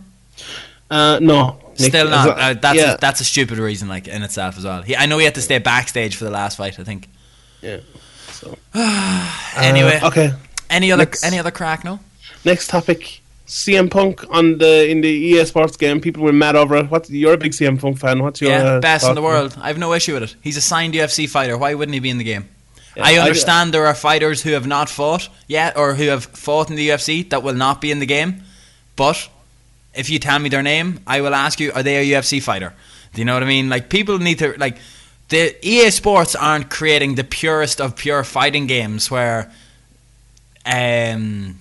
Uh, 0.89 1.19
no, 1.21 1.59
Still 1.75 2.09
not. 2.09 2.29
Uh, 2.29 2.53
that's 2.53 2.77
yeah, 2.79 2.93
a, 2.93 2.97
that's 2.97 3.19
a 3.21 3.25
stupid 3.25 3.57
reason, 3.57 3.87
like 3.89 4.07
in 4.07 4.23
itself 4.23 4.57
as 4.57 4.63
well. 4.65 4.81
He, 4.81 4.95
I 4.95 5.05
know 5.05 5.17
he 5.17 5.25
had 5.25 5.35
to 5.35 5.41
stay 5.41 5.57
backstage 5.59 6.15
for 6.15 6.23
the 6.23 6.31
last 6.31 6.57
fight. 6.57 6.79
I 6.79 6.83
think. 6.83 7.07
yeah. 7.61 7.79
So 8.31 8.57
Anyway, 9.55 9.99
uh, 10.01 10.07
okay. 10.07 10.31
any 10.69 10.91
other 10.91 11.03
next- 11.03 11.23
any 11.23 11.39
other 11.39 11.51
crack? 11.51 11.83
No. 11.83 11.99
Next 12.45 12.67
topic. 12.67 13.21
CM 13.47 13.89
Punk 13.89 14.23
on 14.29 14.57
the 14.57 14.89
in 14.89 14.99
the 15.01 15.07
EA 15.07 15.45
Sports 15.45 15.77
game. 15.77 16.01
People 16.01 16.23
were 16.23 16.33
mad 16.33 16.55
over 16.57 16.75
it. 16.77 16.91
What 16.91 17.09
you're 17.09 17.33
a 17.33 17.37
big 17.37 17.53
CM 17.53 17.79
Punk 17.79 17.97
fan? 17.97 18.21
What's 18.21 18.41
your 18.41 18.51
Yeah, 18.51 18.63
uh, 18.63 18.79
best 18.81 19.07
in 19.07 19.15
the 19.15 19.21
world. 19.21 19.57
I 19.61 19.67
have 19.67 19.77
no 19.77 19.93
issue 19.93 20.13
with 20.13 20.23
it. 20.23 20.35
He's 20.41 20.57
a 20.57 20.61
signed 20.61 20.93
UFC 20.93 21.29
fighter. 21.29 21.57
Why 21.57 21.73
wouldn't 21.73 21.93
he 21.93 21.99
be 22.01 22.09
in 22.09 22.17
the 22.17 22.25
game? 22.25 22.49
Yeah, 22.97 23.05
I 23.05 23.15
I- 23.15 23.19
understand 23.19 23.73
there 23.73 23.85
are 23.85 23.95
fighters 23.95 24.41
who 24.41 24.51
have 24.51 24.67
not 24.67 24.89
fought 24.89 25.29
yet 25.47 25.77
or 25.77 25.93
who 25.95 26.07
have 26.07 26.25
fought 26.25 26.69
in 26.69 26.75
the 26.75 26.89
UFC 26.89 27.29
that 27.29 27.43
will 27.43 27.53
not 27.55 27.79
be 27.81 27.91
in 27.91 27.99
the 27.99 28.05
game. 28.05 28.43
But 28.95 29.29
if 29.93 30.09
you 30.09 30.19
tell 30.19 30.39
me 30.39 30.49
their 30.49 30.63
name, 30.63 30.99
I 31.07 31.21
will 31.21 31.35
ask 31.35 31.59
you, 31.59 31.71
are 31.73 31.83
they 31.83 31.97
a 31.97 32.19
UFC 32.19 32.41
fighter? 32.41 32.73
Do 33.13 33.21
you 33.21 33.25
know 33.25 33.33
what 33.33 33.43
I 33.43 33.47
mean? 33.47 33.69
Like 33.69 33.89
people 33.89 34.17
need 34.19 34.39
to 34.39 34.53
like 34.57 34.77
the 35.29 35.55
EA 35.67 35.89
Sports 35.91 36.35
aren't 36.35 36.69
creating 36.69 37.15
the 37.15 37.23
purest 37.23 37.79
of 37.81 37.95
pure 37.95 38.23
fighting 38.23 38.67
games 38.67 39.09
where 39.11 39.51
um 40.65 41.59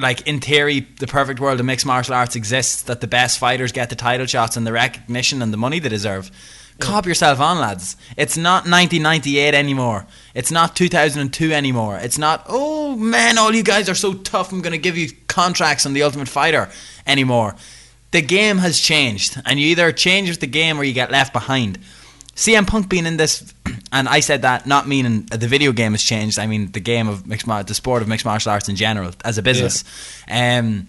like 0.00 0.26
in 0.26 0.40
theory 0.40 0.80
the 0.98 1.06
perfect 1.06 1.38
world 1.40 1.60
of 1.60 1.66
mixed 1.66 1.86
martial 1.86 2.14
arts 2.14 2.36
exists 2.36 2.82
that 2.82 3.00
the 3.00 3.06
best 3.06 3.38
fighters 3.38 3.72
get 3.72 3.88
the 3.90 3.96
title 3.96 4.26
shots 4.26 4.56
and 4.56 4.66
the 4.66 4.72
recognition 4.72 5.40
and 5.42 5.52
the 5.52 5.56
money 5.56 5.78
they 5.78 5.88
deserve 5.88 6.30
cop 6.78 7.06
yourself 7.06 7.38
on 7.40 7.58
lads 7.58 7.96
it's 8.16 8.36
not 8.36 8.64
1998 8.64 9.54
anymore 9.54 10.06
it's 10.34 10.50
not 10.50 10.74
2002 10.74 11.52
anymore 11.52 11.98
it's 11.98 12.18
not 12.18 12.44
oh 12.48 12.96
man 12.96 13.38
all 13.38 13.54
you 13.54 13.62
guys 13.62 13.88
are 13.88 13.94
so 13.94 14.14
tough 14.14 14.52
i'm 14.52 14.60
going 14.60 14.72
to 14.72 14.78
give 14.78 14.96
you 14.96 15.08
contracts 15.28 15.86
on 15.86 15.92
the 15.92 16.02
ultimate 16.02 16.28
fighter 16.28 16.68
anymore 17.06 17.54
the 18.10 18.22
game 18.22 18.58
has 18.58 18.80
changed 18.80 19.40
and 19.46 19.60
you 19.60 19.66
either 19.68 19.92
change 19.92 20.28
with 20.28 20.40
the 20.40 20.46
game 20.46 20.78
or 20.78 20.84
you 20.84 20.92
get 20.92 21.10
left 21.10 21.32
behind 21.32 21.78
CM 22.34 22.66
Punk 22.66 22.88
being 22.88 23.06
in 23.06 23.16
this 23.16 23.52
and 23.92 24.08
I 24.08 24.20
said 24.20 24.42
that 24.42 24.66
not 24.66 24.88
meaning 24.88 25.24
the 25.26 25.46
video 25.46 25.72
game 25.72 25.92
has 25.92 26.02
changed. 26.02 26.38
I 26.38 26.46
mean 26.46 26.72
the 26.72 26.80
game 26.80 27.08
of 27.08 27.26
mixed 27.26 27.46
mar- 27.46 27.62
the 27.62 27.74
sport 27.74 28.02
of 28.02 28.08
mixed 28.08 28.24
martial 28.24 28.52
arts 28.52 28.68
in 28.68 28.76
general 28.76 29.12
as 29.24 29.38
a 29.38 29.42
business. 29.42 29.84
Um, 30.30 30.88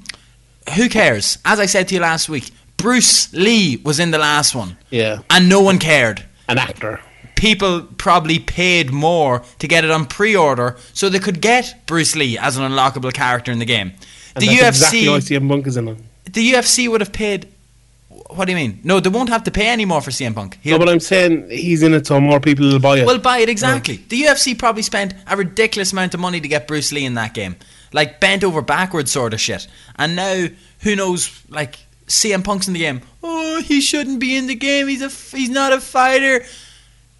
who 0.76 0.88
cares? 0.88 1.38
As 1.44 1.60
I 1.60 1.66
said 1.66 1.90
to 1.90 1.96
you 1.96 2.02
last 2.02 2.30
week, 2.30 2.52
Bruce 2.84 3.32
Lee 3.34 3.78
was 3.78 3.98
in 3.98 4.12
the 4.12 4.18
last 4.18 4.54
one, 4.54 4.76
Yeah. 4.92 5.20
and 5.30 5.48
no 5.48 5.62
one 5.62 5.80
cared. 5.80 6.26
An 6.50 6.58
actor. 6.58 7.00
People 7.36 7.82
probably 7.98 8.40
paid 8.40 8.92
more 8.92 9.42
to 9.60 9.68
get 9.70 9.86
it 9.86 9.90
on 9.92 10.06
pre-order 10.06 10.76
so 10.94 11.08
they 11.08 11.20
could 11.20 11.40
get 11.40 11.86
Bruce 11.86 12.14
Lee 12.14 12.38
as 12.38 12.58
an 12.58 12.64
unlockable 12.70 13.14
character 13.14 13.54
in 13.54 13.60
the 13.60 13.66
game. 13.66 13.94
And 14.36 14.44
the 14.44 14.48
UFC, 14.50 14.68
exactly 14.68 15.10
why 15.10 15.20
CM 15.20 15.48
Punk 15.48 15.66
is 15.68 15.78
in 15.78 15.88
it. 15.88 15.98
the 16.34 16.52
UFC 16.52 16.90
would 16.90 17.00
have 17.00 17.14
paid. 17.14 17.48
What 18.10 18.46
do 18.46 18.52
you 18.52 18.58
mean? 18.58 18.80
No, 18.84 19.00
they 19.00 19.10
won't 19.10 19.30
have 19.30 19.44
to 19.46 19.52
pay 19.52 19.68
any 19.68 19.86
more 19.86 20.02
for 20.02 20.12
CM 20.12 20.34
Punk. 20.36 20.58
He'll 20.62 20.78
No, 20.78 20.86
but 20.86 20.92
I'm 20.92 21.00
saying 21.00 21.50
he's 21.52 21.84
in 21.84 21.94
it 21.94 22.06
so 22.06 22.20
more 22.20 22.42
people 22.42 22.66
will 22.68 22.80
buy 22.80 22.98
it. 23.00 23.06
Well, 23.06 23.18
buy 23.20 23.38
it 23.40 23.48
exactly. 23.50 24.04
The 24.10 24.24
UFC 24.24 24.56
probably 24.58 24.82
spent 24.84 25.14
a 25.26 25.38
ridiculous 25.38 25.94
amount 25.94 26.14
of 26.14 26.20
money 26.20 26.42
to 26.42 26.48
get 26.50 26.68
Bruce 26.68 26.92
Lee 26.92 27.06
in 27.06 27.14
that 27.14 27.34
game, 27.34 27.56
like 27.94 28.20
bent 28.20 28.44
over 28.44 28.62
backwards 28.62 29.10
sort 29.12 29.34
of 29.34 29.40
shit. 29.40 29.68
And 29.96 30.16
now, 30.18 30.48
who 30.80 30.96
knows? 30.98 31.30
Like 31.48 31.78
CM 32.08 32.44
Punk's 32.44 32.68
in 32.68 32.74
the 32.74 32.80
game. 32.80 33.02
Oh, 33.22 33.62
he 33.62 33.82
shouldn't 33.82 34.20
be 34.20 34.36
in 34.36 34.48
the 34.48 34.56
game. 34.56 34.88
He's 34.88 35.02
a 35.02 35.10
he's 35.36 35.50
not 35.50 35.74
a 35.74 35.80
fighter. 35.80 36.46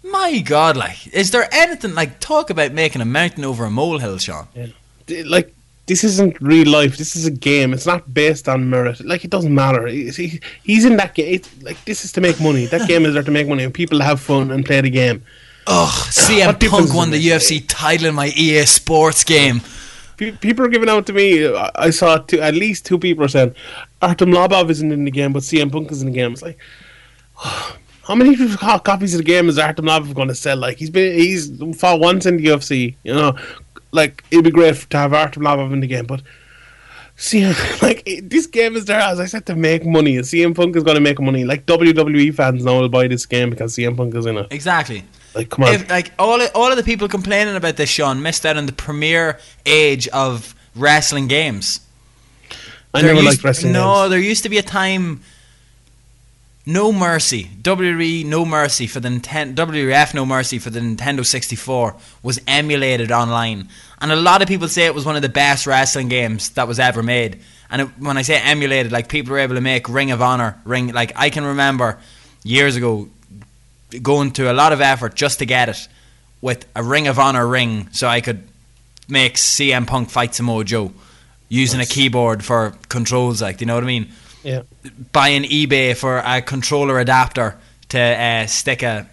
My 0.02 0.40
God, 0.40 0.76
like, 0.76 1.06
is 1.14 1.30
there 1.30 1.48
anything 1.52 1.94
like 1.94 2.20
talk 2.20 2.50
about 2.50 2.72
making 2.72 3.00
a 3.00 3.06
mountain 3.06 3.44
over 3.44 3.64
a 3.64 3.70
molehill, 3.70 4.18
Sean? 4.18 4.48
Yeah. 4.54 5.22
Like 5.26 5.54
this 5.86 6.04
isn't 6.04 6.40
real 6.40 6.70
life. 6.70 6.96
This 6.96 7.14
is 7.14 7.26
a 7.26 7.30
game. 7.30 7.74
It's 7.74 7.86
not 7.86 8.12
based 8.12 8.48
on 8.48 8.68
merit. 8.70 9.04
Like 9.04 9.24
it 9.24 9.30
doesn't 9.30 9.54
matter. 9.54 9.86
He's, 9.86 10.16
he, 10.16 10.40
he's 10.62 10.84
in 10.84 10.96
that 10.96 11.14
game. 11.14 11.42
Like 11.62 11.82
this 11.84 12.04
is 12.04 12.12
to 12.12 12.20
make 12.20 12.40
money. 12.40 12.66
That 12.66 12.88
game 12.88 13.04
is 13.04 13.14
there 13.14 13.22
to 13.22 13.30
make 13.30 13.48
money 13.48 13.64
and 13.64 13.74
people 13.74 14.00
have 14.00 14.20
fun 14.20 14.50
and 14.50 14.64
play 14.64 14.80
the 14.80 14.90
game. 14.90 15.22
Ugh, 15.66 15.88
CM 16.10 16.70
Punk 16.70 16.92
won 16.94 17.10
the? 17.10 17.28
UFC 17.28 17.64
title 17.66 18.08
in 18.08 18.14
my 18.14 18.28
EA 18.28 18.66
Sports 18.66 19.24
game. 19.24 19.62
People 20.16 20.64
are 20.64 20.68
giving 20.68 20.88
out 20.88 21.06
to 21.06 21.12
me. 21.12 21.46
I 21.46 21.70
I 21.74 21.90
saw 21.90 22.18
two, 22.18 22.40
at 22.40 22.54
least 22.54 22.86
two 22.86 22.98
people 22.98 23.24
are 23.24 23.28
saying 23.28 23.54
Artem 24.08 24.30
Lobov 24.30 24.70
isn't 24.70 24.92
in 24.92 25.04
the 25.04 25.10
game, 25.10 25.32
but 25.32 25.42
CM 25.42 25.70
Punk 25.72 25.90
is 25.90 26.02
in 26.02 26.08
the 26.08 26.14
game. 26.14 26.32
It's 26.32 26.42
like, 26.42 26.58
how 27.36 28.14
many 28.14 28.36
copies 28.56 29.14
of 29.14 29.18
the 29.18 29.24
game 29.24 29.48
is 29.48 29.58
Artem 29.58 29.86
Lobov 29.86 30.14
going 30.14 30.28
to 30.28 30.34
sell? 30.34 30.56
Like 30.56 30.78
he's 30.78 30.90
been 30.90 31.18
he's 31.18 31.50
fought 31.78 32.00
once 32.00 32.26
in 32.26 32.36
the 32.36 32.44
UFC. 32.46 32.96
You 33.02 33.14
know, 33.14 33.36
like 33.92 34.24
it'd 34.30 34.44
be 34.44 34.50
great 34.50 34.74
to 34.90 34.96
have 34.96 35.12
Artem 35.12 35.42
Lobov 35.42 35.72
in 35.72 35.80
the 35.80 35.86
game, 35.86 36.06
but. 36.06 36.22
CM, 37.16 37.54
like 37.82 38.02
it- 38.06 38.28
this 38.28 38.46
game 38.46 38.74
is 38.74 38.86
there, 38.86 38.98
as 38.98 39.20
I 39.20 39.26
said, 39.26 39.46
to 39.46 39.54
make 39.54 39.86
money. 39.86 40.16
And 40.16 40.24
CM 40.24 40.52
Punk 40.52 40.74
is 40.74 40.82
going 40.82 40.96
to 40.96 41.00
make 41.00 41.20
money. 41.20 41.44
Like 41.44 41.64
WWE 41.64 42.34
fans 42.34 42.64
now 42.64 42.80
will 42.80 42.88
buy 42.88 43.06
this 43.06 43.24
game 43.24 43.50
because 43.50 43.76
CM 43.76 43.96
Punk 43.96 44.16
is 44.16 44.26
in 44.26 44.36
it. 44.36 44.48
Exactly. 44.50 45.04
Like, 45.32 45.48
come 45.48 45.62
on, 45.64 45.74
If, 45.74 45.88
like 45.88 46.10
all 46.18 46.40
of, 46.40 46.50
all 46.56 46.72
of 46.72 46.76
the 46.76 46.82
people 46.82 47.06
complaining 47.06 47.54
about 47.54 47.76
this, 47.76 47.88
Sean, 47.88 48.20
missed 48.20 48.44
out 48.44 48.56
on 48.56 48.66
the 48.66 48.72
premier 48.72 49.38
age 49.64 50.08
of 50.08 50.56
wrestling 50.74 51.28
games. 51.28 51.78
I 52.94 53.02
There 53.02 53.12
never 53.12 53.26
liked 53.26 53.42
wrestling. 53.42 53.72
No, 53.72 54.02
games. 54.02 54.10
there 54.10 54.20
used 54.20 54.42
to 54.44 54.48
be 54.48 54.58
a 54.58 54.62
time. 54.62 55.20
No 56.66 56.92
mercy, 56.92 57.50
WWE 57.60 58.24
No 58.24 58.46
Mercy 58.46 58.86
for 58.86 58.98
the 58.98 59.10
Nintendo, 59.10 59.54
WWF 59.54 60.14
No 60.14 60.24
Mercy 60.24 60.58
for 60.58 60.70
the 60.70 60.80
Nintendo 60.80 61.26
64 61.26 61.94
was 62.22 62.40
emulated 62.48 63.12
online, 63.12 63.68
and 64.00 64.10
a 64.10 64.16
lot 64.16 64.40
of 64.40 64.48
people 64.48 64.66
say 64.68 64.86
it 64.86 64.94
was 64.94 65.04
one 65.04 65.14
of 65.14 65.20
the 65.20 65.28
best 65.28 65.66
wrestling 65.66 66.08
games 66.08 66.48
that 66.50 66.66
was 66.66 66.78
ever 66.78 67.02
made. 67.02 67.40
And 67.70 67.82
it, 67.82 67.88
when 67.98 68.16
I 68.16 68.22
say 68.22 68.40
emulated, 68.40 68.92
like 68.92 69.08
people 69.10 69.32
were 69.32 69.40
able 69.40 69.56
to 69.56 69.60
make 69.60 69.90
Ring 69.90 70.10
of 70.10 70.22
Honor, 70.22 70.58
Ring 70.64 70.88
like 70.92 71.12
I 71.16 71.28
can 71.28 71.44
remember 71.44 71.98
years 72.44 72.76
ago 72.76 73.08
going 74.00 74.30
to 74.32 74.50
a 74.50 74.54
lot 74.54 74.72
of 74.72 74.80
effort 74.80 75.14
just 75.14 75.40
to 75.40 75.46
get 75.46 75.68
it 75.68 75.88
with 76.40 76.64
a 76.74 76.82
Ring 76.82 77.08
of 77.08 77.18
Honor 77.18 77.46
ring, 77.46 77.88
so 77.92 78.08
I 78.08 78.22
could 78.22 78.42
make 79.06 79.34
CM 79.34 79.86
Punk 79.86 80.08
fight 80.08 80.34
Samoa 80.34 80.64
Joe 80.64 80.92
using 81.54 81.80
a 81.80 81.86
keyboard 81.86 82.44
for 82.44 82.74
controls. 82.88 83.40
Like, 83.40 83.58
do 83.58 83.62
you 83.62 83.66
know 83.66 83.74
what 83.74 83.84
I 83.84 83.86
mean? 83.86 84.08
Yeah, 84.42 84.62
buying 85.12 85.44
eBay 85.44 85.96
for 85.96 86.18
a 86.18 86.42
controller 86.42 86.98
adapter 86.98 87.56
to 87.90 87.98
uh, 87.98 88.46
stick 88.46 88.82
a 88.82 89.08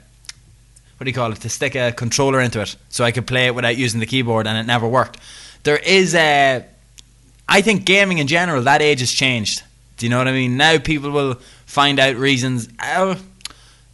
what 0.98 1.06
do 1.06 1.10
you 1.10 1.16
call 1.16 1.32
it 1.32 1.40
to 1.40 1.50
stick 1.50 1.74
a 1.76 1.92
controller 1.92 2.40
into 2.42 2.62
it 2.62 2.76
so 2.90 3.04
I 3.04 3.12
could 3.12 3.26
play 3.26 3.48
it 3.48 3.56
without 3.56 3.78
using 3.78 4.00
the 4.00 4.06
keyboard 4.06 4.46
and 4.46 4.58
it 4.58 4.66
never 4.66 4.88
worked. 4.88 5.18
There 5.64 5.78
is 5.78 6.14
a 6.16 6.66
I 7.48 7.62
think 7.62 7.86
gaming 7.86 8.18
in 8.18 8.28
general 8.28 8.64
that 8.64 8.82
age 8.82 9.00
has 9.00 9.12
changed. 9.12 9.64
Do 9.98 10.06
you 10.06 10.10
know 10.10 10.18
what 10.18 10.28
I 10.28 10.32
mean? 10.32 10.58
Now 10.58 10.80
people 10.80 11.12
will 11.12 11.36
find 11.66 12.00
out 12.00 12.18
reasons 12.18 12.68
uh, 12.80 13.16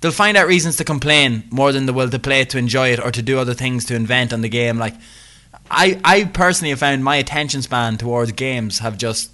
they'll 0.02 0.12
find 0.12 0.38
out 0.38 0.48
reasons 0.48 0.78
to 0.78 0.84
complain 0.84 1.44
more 1.52 1.72
than 1.72 1.86
they 1.86 1.92
will 1.92 2.10
to 2.10 2.20
play 2.20 2.42
it 2.42 2.50
to 2.52 2.58
enjoy 2.58 2.90
it 2.90 3.00
or 3.00 3.12
to 3.12 3.22
do 3.22 3.38
other 3.38 3.54
things 3.54 3.86
to 3.86 3.96
invent 3.96 4.34
on 4.34 4.42
the 4.42 4.50
game 4.50 4.78
like 4.78 4.96
I, 5.70 6.00
I 6.04 6.24
personally 6.26 6.70
have 6.70 6.80
found 6.80 7.04
my 7.04 7.18
attention 7.18 7.62
span 7.62 7.98
towards 7.98 8.32
games 8.32 8.80
have 8.80 8.98
just 8.98 9.32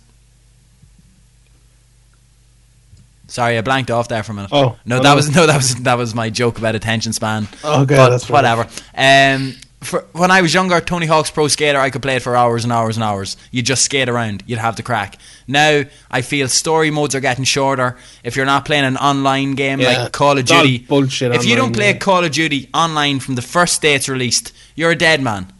Sorry, 3.34 3.58
I 3.58 3.62
blanked 3.62 3.90
off 3.90 4.10
there 4.10 4.22
for 4.22 4.32
a 4.32 4.36
minute. 4.36 4.52
Oh, 4.54 4.78
no, 4.86 5.00
oh, 5.00 5.02
that 5.02 5.10
no. 5.10 5.16
was 5.16 5.36
no, 5.36 5.48
that 5.48 5.56
was 5.56 5.76
that 5.78 5.98
was 5.98 6.14
my 6.14 6.30
joke 6.30 6.60
about 6.60 6.76
attention 6.76 7.14
span. 7.14 7.48
Okay, 7.66 7.96
but 7.96 8.10
that's 8.10 8.30
whatever. 8.30 8.68
Um, 8.96 9.56
for, 9.82 10.06
when 10.12 10.30
I 10.30 10.42
was 10.42 10.54
younger, 10.54 10.80
Tony 10.80 11.08
Hawk's 11.08 11.32
Pro 11.32 11.48
Skater, 11.48 11.80
I 11.80 11.90
could 11.90 12.04
play 12.04 12.18
it 12.18 12.22
for 12.22 12.36
hours 12.36 12.64
and 12.64 12.72
hours 12.72 12.96
and 12.96 13.04
hours. 13.04 13.36
You'd 13.50 13.66
just 13.66 13.84
skate 13.84 14.08
around. 14.08 14.44
You'd 14.46 14.60
have 14.60 14.76
the 14.76 14.84
crack. 14.84 15.18
Now, 15.48 15.82
I 16.12 16.22
feel 16.22 16.48
story 16.48 16.92
modes 16.92 17.16
are 17.16 17.20
getting 17.20 17.44
shorter. 17.44 17.98
If 18.24 18.36
you're 18.36 18.46
not 18.46 18.66
playing 18.66 18.86
an 18.86 18.98
online 18.98 19.54
game 19.56 19.80
Yeah, 19.80 20.04
like 20.04 20.12
Call 20.12 20.38
of 20.38 20.46
Duty, 20.46 20.80
bullshit 20.80 21.34
if 21.34 21.44
you 21.44 21.56
don't 21.56 21.74
play 21.74 21.92
yeah. 21.92 21.98
Call 21.98 22.24
of 22.24 22.32
Duty 22.32 22.70
online 22.72 23.20
from 23.20 23.34
the 23.34 23.42
first 23.42 23.82
day 23.82 23.96
it's 23.96 24.08
released, 24.08 24.54
you're 24.76 24.92
a 24.92 24.96
dead 24.96 25.22
man. 25.24 25.52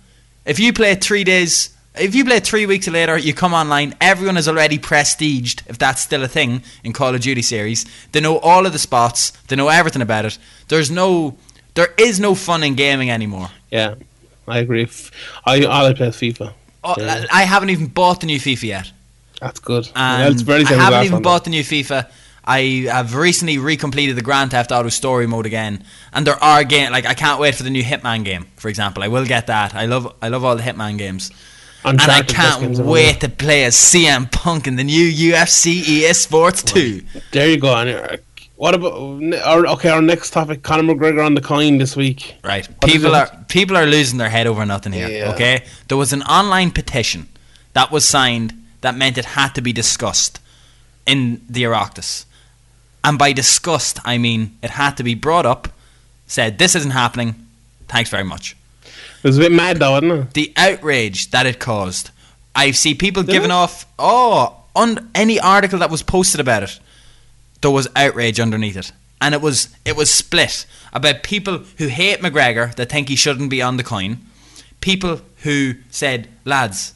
If 0.46 0.60
you 0.60 0.74
play 0.74 0.96
three 0.96 1.24
days, 1.24 1.70
if 1.96 2.14
you 2.16 2.26
play 2.26 2.40
three 2.40 2.66
weeks 2.66 2.88
later, 2.88 3.18
you 3.18 3.34
come 3.34 3.54
online, 3.54 3.96
everyone 4.02 4.38
is 4.38 4.48
already 4.48 4.78
prestiged, 4.78 5.62
if 5.68 5.78
that's 5.78 6.02
still 6.02 6.24
a 6.24 6.28
thing 6.28 6.64
in 6.84 6.92
Call 6.94 7.16
of 7.16 7.22
Duty 7.22 7.42
series. 7.42 7.86
They 8.12 8.20
know 8.20 8.40
all 8.40 8.66
of 8.66 8.74
the 8.74 8.80
spots, 8.80 9.32
they 9.48 9.56
know 9.56 9.70
everything 9.70 10.02
about 10.02 10.26
it. 10.26 10.38
There's 10.68 10.92
no, 10.92 11.38
there 11.76 11.94
is 11.98 12.20
no 12.20 12.36
fun 12.36 12.64
in 12.64 12.76
gaming 12.76 13.10
anymore. 13.10 13.50
yeah, 13.72 13.96
I 14.48 14.60
agree. 14.60 14.88
I 15.46 15.66
I 15.66 15.94
play 15.94 16.08
FIFA. 16.10 16.54
Oh, 16.84 16.96
Yeah. 16.98 17.26
I 17.32 17.44
haven't 17.44 17.70
even 17.70 17.88
bought 17.88 18.20
the 18.20 18.26
new 18.28 18.40
FIFA 18.40 18.64
yet. 18.64 18.92
That's 19.40 19.60
good. 19.60 19.90
And 19.96 20.40
yeah, 20.48 20.56
I 20.56 20.74
haven't 20.74 21.06
even 21.06 21.22
bought 21.22 21.44
the 21.46 21.50
new 21.50 21.64
FIFA. 21.64 22.10
I 22.46 22.88
have 22.92 23.16
recently 23.16 23.58
recompleted 23.58 24.16
the 24.16 24.22
Grand 24.22 24.52
Theft 24.52 24.72
Auto 24.72 24.90
story 24.90 25.28
mode 25.28 25.46
again, 25.46 25.84
and 26.12 26.28
there 26.28 26.42
are 26.44 26.64
game 26.64 26.92
like 26.92 27.06
I 27.06 27.14
can't 27.14 27.40
wait 27.40 27.56
for 27.56 27.64
the 27.64 27.70
new 27.70 27.84
Hitman 27.84 28.26
game. 28.26 28.48
For 28.58 28.68
example, 28.68 29.04
I 29.04 29.08
will 29.08 29.26
get 29.26 29.48
that. 29.48 29.74
I 29.74 29.86
love 29.86 30.14
I 30.22 30.28
love 30.28 30.44
all 30.44 30.56
the 30.56 30.64
Hitman 30.64 30.98
games. 30.98 31.30
though. 31.84 31.90
and 31.92 32.02
I 32.02 32.22
can't 32.22 32.78
wait 32.80 33.22
to 33.22 33.30
play 33.30 33.64
as 33.66 33.76
CM 33.76 34.32
Punk 34.32 34.68
in 34.68 34.76
the 34.76 34.84
new 34.84 35.06
UFC 35.06 35.68
EA 35.88 36.14
Sports 36.14 36.64
2. 36.64 37.02
There 37.32 37.50
you 37.50 37.58
go. 37.58 37.76
And, 37.76 37.90
uh, 37.90 38.18
What 38.56 38.76
about 38.76 38.94
our 39.46 39.68
okay? 39.68 39.90
Our 39.90 40.02
next 40.02 40.32
topic: 40.32 40.64
Conor 40.64 40.84
McGregor 40.94 41.26
on 41.26 41.36
the 41.36 41.42
coin 41.42 41.78
this 41.78 41.96
week. 41.96 42.36
Right. 42.44 42.68
What 42.68 42.92
people 42.92 43.16
are 43.16 43.30
people 43.48 43.76
are 43.78 43.86
losing 43.86 44.18
their 44.20 44.30
head 44.30 44.48
over 44.48 44.66
nothing 44.66 44.94
here. 44.94 45.08
Yeah. 45.10 45.34
Okay? 45.34 45.64
There 45.88 45.98
was 45.98 46.14
an 46.14 46.24
online 46.24 46.72
petition 46.72 47.28
that 47.74 47.92
was 47.92 48.08
signed 48.08 48.54
that 48.82 48.96
meant 48.96 49.18
it 49.18 49.26
had 49.26 49.56
to 49.56 49.62
be 49.62 49.74
discussed 49.74 50.40
in 51.06 51.42
the 51.50 51.64
Oireachtas. 51.64 52.26
And 53.04 53.20
by 53.20 53.34
discussed, 53.34 54.00
I 54.06 54.18
mean 54.18 54.58
it 54.62 54.72
had 54.72 54.98
to 54.98 55.04
be 55.04 55.16
brought 55.16 55.46
up, 55.46 55.68
said 56.28 56.58
this 56.58 56.76
isn't 56.76 56.92
happening. 56.92 57.36
Thanks 57.88 58.10
very 58.10 58.24
much. 58.24 58.56
It 59.24 59.28
was 59.28 59.38
a 59.38 59.42
bit 59.42 59.52
mad 59.52 59.78
though, 59.78 59.92
wasn't 59.92 60.12
it? 60.14 60.34
the 60.34 60.54
outrage 60.58 61.32
that 61.32 61.46
it 61.46 61.60
caused. 61.60 62.12
I 62.56 62.72
see 62.72 62.94
people 62.94 63.24
Did 63.24 63.32
giving 63.32 63.50
it? 63.50 63.54
off 63.54 63.86
oh 64.00 64.64
on 64.76 65.10
any 65.14 65.40
article 65.40 65.80
that 65.80 65.92
was 65.92 66.04
posted 66.04 66.40
about 66.40 66.64
it. 66.64 66.80
There 67.62 67.72
was 67.72 67.88
outrage 67.96 68.40
underneath 68.40 68.76
it, 68.78 68.92
and 69.22 69.34
it 69.34 69.42
was 69.42 69.70
it 69.86 69.96
was 69.96 70.14
split 70.14 70.66
about 70.92 71.24
people 71.24 71.60
who 71.78 71.88
hate 71.88 72.20
McGregor 72.20 72.74
that 72.76 72.90
think 72.90 73.10
he 73.10 73.16
shouldn't 73.16 73.50
be 73.50 73.62
on 73.62 73.78
the 73.78 73.84
coin, 73.84 74.18
people 74.82 75.22
who 75.44 75.76
said 75.90 76.28
lads, 76.46 76.94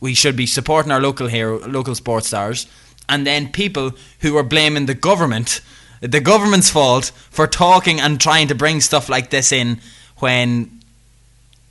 we 0.00 0.14
should 0.14 0.36
be 0.36 0.46
supporting 0.46 0.90
our 0.90 1.00
local 1.00 1.28
hero, 1.28 1.58
local 1.68 1.94
sports 1.94 2.26
stars, 2.28 2.66
and 3.08 3.26
then 3.26 3.50
people 3.50 3.92
who 4.20 4.34
were 4.34 4.42
blaming 4.42 4.86
the 4.86 4.94
government, 4.94 5.60
the 6.00 6.20
government's 6.20 6.70
fault 6.70 7.12
for 7.30 7.46
talking 7.46 8.00
and 8.00 8.20
trying 8.20 8.48
to 8.48 8.54
bring 8.54 8.80
stuff 8.80 9.08
like 9.08 9.30
this 9.30 9.52
in 9.52 9.80
when 10.18 10.80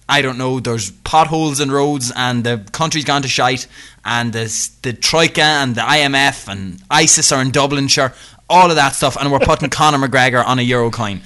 I 0.07 0.21
don't 0.21 0.37
know, 0.37 0.59
there's 0.59 0.91
potholes 0.91 1.61
in 1.61 1.71
roads 1.71 2.11
and 2.13 2.43
the 2.43 2.65
country's 2.73 3.05
gone 3.05 3.21
to 3.21 3.29
shite 3.29 3.65
and 4.03 4.33
there's 4.33 4.69
the 4.81 4.91
Troika 4.91 5.41
and 5.41 5.75
the 5.75 5.81
IMF 5.81 6.49
and 6.51 6.81
ISIS 6.89 7.31
are 7.31 7.41
in 7.41 7.51
Dublinshire, 7.51 8.13
all 8.49 8.69
of 8.69 8.75
that 8.75 8.93
stuff, 8.93 9.15
and 9.15 9.31
we're 9.31 9.39
putting 9.39 9.69
Conor 9.71 10.05
McGregor 10.05 10.45
on 10.45 10.59
a 10.59 10.63
euro 10.63 10.91
coin. 10.91 11.21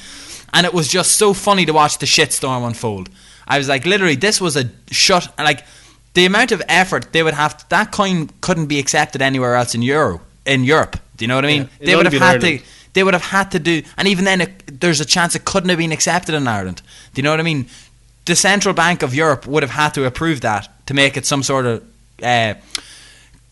And 0.54 0.66
it 0.66 0.74
was 0.74 0.88
just 0.88 1.14
so 1.14 1.34
funny 1.34 1.66
to 1.66 1.74
watch 1.74 1.98
the 1.98 2.06
shitstorm 2.06 2.66
unfold. 2.66 3.10
I 3.48 3.58
was 3.58 3.68
like, 3.68 3.86
literally, 3.86 4.16
this 4.16 4.40
was 4.40 4.56
a 4.56 4.70
shut, 4.92 5.34
like, 5.38 5.66
the 6.16 6.26
amount 6.26 6.52
of 6.52 6.62
effort 6.68 7.12
they 7.12 7.22
would 7.24 7.36
have, 7.36 7.64
that 7.70 7.92
coin 7.92 8.30
couldn't 8.42 8.66
be 8.68 8.80
accepted 8.80 9.22
anywhere 9.22 9.56
else 9.56 9.76
in 9.76 9.82
Euro, 9.84 10.22
in 10.46 10.64
Europe. 10.64 10.98
Do 11.18 11.24
you 11.24 11.28
know 11.28 11.36
what 11.36 11.46
I 11.46 11.48
mean? 11.48 11.70
Yeah, 11.80 11.86
they 11.86 11.96
would 11.96 12.06
have 12.12 12.22
had 12.22 12.42
to, 12.42 12.60
They 12.94 13.04
would 13.04 13.14
have 13.14 13.24
had 13.24 13.52
to 13.52 13.60
do, 13.60 13.84
and 13.98 14.08
even 14.08 14.26
then, 14.26 14.42
it, 14.42 14.80
there's 14.82 15.00
a 15.02 15.06
chance 15.06 15.36
it 15.36 15.46
couldn't 15.46 15.70
have 15.70 15.78
been 15.78 15.92
accepted 15.92 16.34
in 16.36 16.48
Ireland. 16.48 16.82
Do 17.14 17.20
you 17.20 17.24
know 17.24 17.32
what 17.32 17.40
I 17.40 17.44
mean? 17.44 17.68
The 18.26 18.36
Central 18.36 18.74
Bank 18.74 19.04
of 19.04 19.14
Europe 19.14 19.46
would 19.46 19.64
have 19.64 19.72
had 19.74 19.94
to 19.94 20.06
approve 20.06 20.40
that 20.42 20.68
to 20.88 20.94
make 20.94 21.16
it 21.18 21.26
some 21.26 21.44
sort 21.44 21.66
of 21.66 21.84
uh, 22.24 22.56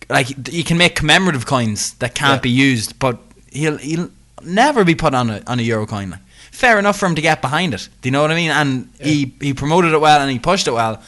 like 0.09 0.27
you 0.51 0.63
can 0.63 0.77
make 0.77 0.95
commemorative 0.95 1.45
coins 1.45 1.93
that 1.95 2.15
can't 2.15 2.37
Yeah. 2.39 2.41
be 2.41 2.49
used, 2.49 2.97
but 2.99 3.17
he'll 3.51 3.77
he'll 3.77 4.09
never 4.43 4.83
be 4.83 4.95
put 4.95 5.13
on 5.13 5.29
a 5.29 5.41
on 5.47 5.59
a 5.59 5.63
euro 5.63 5.85
coin. 5.85 6.17
Fair 6.51 6.77
enough 6.79 6.97
for 6.99 7.05
him 7.07 7.15
to 7.15 7.21
get 7.21 7.41
behind 7.41 7.73
it. 7.73 7.87
Do 8.01 8.07
you 8.07 8.11
know 8.11 8.21
what 8.21 8.31
I 8.31 8.35
mean? 8.35 8.51
And 8.51 8.89
he 8.99 9.33
he 9.41 9.53
promoted 9.53 9.91
it 9.93 9.99
well 10.01 10.21
and 10.21 10.31
he 10.31 10.39
pushed 10.39 10.67
it 10.67 10.73
well, 10.73 11.01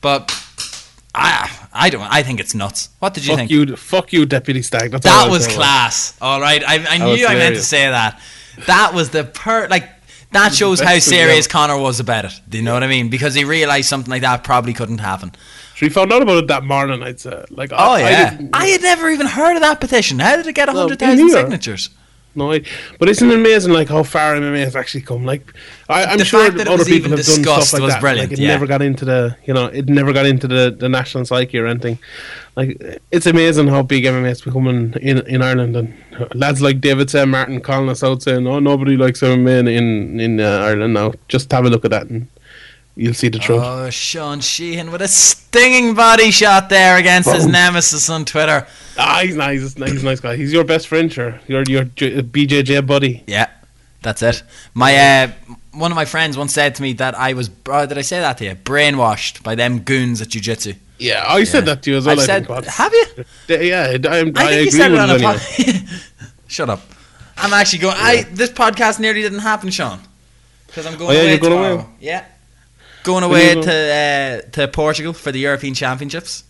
but 0.00 0.30
I 1.16 1.68
I 1.72 1.90
don't 1.90 2.02
I 2.02 2.22
think 2.22 2.40
it's 2.40 2.54
nuts. 2.54 2.90
What 2.98 3.14
did 3.14 3.24
you 3.24 3.30
fuck 3.30 3.38
think? 3.38 3.50
you, 3.50 3.76
fuck 3.76 4.12
you, 4.12 4.26
Deputy 4.26 4.62
Stagg. 4.62 4.90
That's 4.90 5.04
That 5.04 5.30
was 5.30 5.46
it. 5.46 5.52
class. 5.52 6.16
All 6.20 6.40
right, 6.40 6.62
I, 6.62 6.84
I 6.86 6.98
knew 6.98 7.26
I 7.26 7.34
meant 7.34 7.56
to 7.56 7.62
say 7.62 7.88
that. 7.88 8.20
That 8.66 8.94
was 8.94 9.10
the 9.10 9.24
per 9.24 9.68
like. 9.68 9.90
That 10.32 10.52
shows 10.52 10.80
how 10.80 10.98
serious. 10.98 11.46
Conor 11.46 11.78
was 11.78 12.00
about 12.00 12.26
it. 12.26 12.32
Do 12.48 12.58
you 12.58 12.64
know 12.64 12.74
what 12.74 12.82
I 12.82 12.88
mean? 12.88 13.08
Because 13.08 13.34
he 13.34 13.44
realised 13.44 13.88
something 13.88 14.10
like 14.10 14.22
that 14.22 14.44
probably 14.44 14.74
couldn't 14.74 14.98
happen. 14.98 15.30
So 15.76 15.86
we 15.86 15.88
found 15.88 16.12
out 16.12 16.20
about 16.20 16.38
it 16.38 16.46
that 16.48 16.64
morning. 16.64 17.02
I'd 17.02 17.20
say, 17.20 17.44
like, 17.50 17.70
Oh 17.72 17.76
I, 17.76 18.00
yeah, 18.00 18.38
I, 18.52 18.64
I, 18.64 18.66
had 18.66 18.82
never 18.82 19.08
even 19.08 19.26
heard 19.26 19.54
of 19.56 19.62
that 19.62 19.80
petition. 19.80 20.18
How 20.18 20.36
did 20.36 20.46
it 20.46 20.54
get 20.54 20.68
hundred 20.68 20.98
thousand 20.98 21.30
signatures? 21.30 21.90
No, 22.36 22.58
but 22.98 23.08
isn't 23.08 23.30
it 23.30 23.34
amazing, 23.34 23.72
like 23.72 23.88
how 23.88 24.02
far 24.02 24.34
MMA 24.34 24.64
has 24.64 24.76
actually 24.76 25.02
come? 25.02 25.24
Like, 25.24 25.52
I, 25.88 26.04
I'm 26.04 26.18
The 26.18 26.24
sure 26.24 26.50
that 26.50 26.68
other 26.68 26.84
people 26.84 27.10
have 27.10 27.24
done 27.24 27.44
stuff 27.44 27.72
like 27.72 27.82
was 27.82 27.94
that. 27.94 28.00
brilliant, 28.00 28.30
Like, 28.30 28.32
it 28.32 28.38
yeah. 28.38 28.48
never 28.48 28.66
got 28.66 28.82
into 28.82 29.04
the, 29.04 29.36
you 29.44 29.54
know, 29.54 29.66
it 29.66 29.88
never 29.88 30.12
got 30.12 30.26
into 30.26 30.46
the, 30.46 30.74
the 30.78 30.88
national 30.88 31.24
psyche 31.24 31.58
or 31.58 31.66
anything. 31.66 31.98
Like, 32.56 33.00
it's 33.10 33.26
amazing 33.26 33.68
how 33.68 33.82
big 33.82 34.04
MMA 34.04 34.30
is 34.30 34.42
becoming 34.42 34.94
in 35.02 35.18
in 35.26 35.42
Ireland, 35.42 35.76
and 35.76 35.94
lads 36.34 36.62
like 36.62 36.80
David 36.80 37.10
Sam 37.10 37.30
Martin 37.30 37.60
calling 37.60 37.88
us 37.90 38.02
out 38.02 38.22
saying, 38.22 38.46
"Oh, 38.46 38.60
nobody 38.60 38.96
likes 38.96 39.20
MMA 39.22 39.58
in 39.60 39.68
in, 39.68 40.20
in 40.20 40.40
uh, 40.40 40.60
Ireland 40.60 40.94
now." 40.94 41.12
Just 41.28 41.50
have 41.52 41.66
a 41.66 41.70
look 41.70 41.84
at 41.84 41.90
that, 41.90 42.06
and 42.08 42.28
you'll 42.96 43.14
see 43.14 43.28
the 43.28 43.38
truth. 43.38 43.62
Oh, 43.62 43.88
Sean 43.90 44.40
Sheehan 44.40 44.90
with 44.90 45.02
a 45.02 45.08
stinging 45.08 45.94
body 45.94 46.30
shot 46.30 46.68
there 46.70 46.96
against 46.98 47.30
his 47.32 47.46
nemesis 47.46 48.08
on 48.10 48.24
Twitter. 48.24 48.66
Ah, 48.98 49.20
he's 49.22 49.36
nice. 49.36 49.60
He's 49.60 49.78
nice, 49.78 50.02
a 50.02 50.04
nice 50.04 50.20
guy. 50.20 50.36
He's 50.36 50.52
your 50.52 50.64
best 50.64 50.88
friend, 50.88 51.12
sure. 51.12 51.38
You're 51.46 51.62
your 51.68 51.84
J- 51.84 52.22
BJJ 52.22 52.86
buddy. 52.86 53.22
Yeah, 53.26 53.48
that's 54.02 54.22
it. 54.22 54.42
My 54.74 54.96
uh, 54.96 55.54
one 55.72 55.92
of 55.92 55.96
my 55.96 56.06
friends 56.06 56.36
once 56.38 56.52
said 56.54 56.74
to 56.76 56.82
me 56.82 56.94
that 56.94 57.14
I 57.14 57.34
was. 57.34 57.50
Oh, 57.66 57.86
did 57.86 57.98
I 57.98 58.02
say 58.02 58.20
that 58.20 58.38
to 58.38 58.44
you? 58.44 58.54
Brainwashed 58.54 59.42
by 59.42 59.54
them 59.54 59.80
goons 59.80 60.20
at 60.22 60.28
jiu-jitsu. 60.28 60.72
Yeah, 60.98 61.24
I 61.28 61.44
said 61.44 61.66
that 61.66 61.82
to 61.82 61.90
you 61.90 61.98
as 61.98 62.06
well. 62.06 62.14
I've 62.14 62.22
I 62.22 62.24
said, 62.26 62.46
think, 62.46 62.64
have 62.64 62.92
you? 62.94 63.04
Yeah, 63.48 63.80
I, 63.80 63.90
I, 63.90 63.90
I, 63.90 63.90
I 63.90 63.92
think 63.92 64.04
you 64.04 64.20
agree 64.22 64.70
said 64.70 64.90
it 64.90 64.92
with 64.92 65.00
on 65.00 65.10
a 65.10 65.14
anyway. 65.14 65.32
pod- 65.38 65.88
Shut 66.48 66.70
up. 66.70 66.80
I'm 67.36 67.52
actually 67.52 67.80
going. 67.80 67.96
I 67.98 68.22
this 68.32 68.48
podcast 68.50 68.98
nearly 68.98 69.20
didn't 69.20 69.40
happen, 69.40 69.68
Sean, 69.70 70.00
because 70.68 70.86
I'm 70.86 70.96
going 70.96 71.10
Oh, 71.10 71.12
yeah, 71.12 71.20
away 71.20 71.30
you're 71.32 71.38
going 71.38 71.52
tomorrow. 71.52 71.74
away? 71.74 71.86
Yeah, 72.00 72.24
going 73.06 73.24
away 73.24 73.54
go- 73.54 73.62
to 73.62 73.72
uh, 73.72 74.50
to 74.52 74.68
Portugal 74.68 75.12
for 75.12 75.32
the 75.32 75.38
European 75.38 75.74
Championships. 75.74 76.44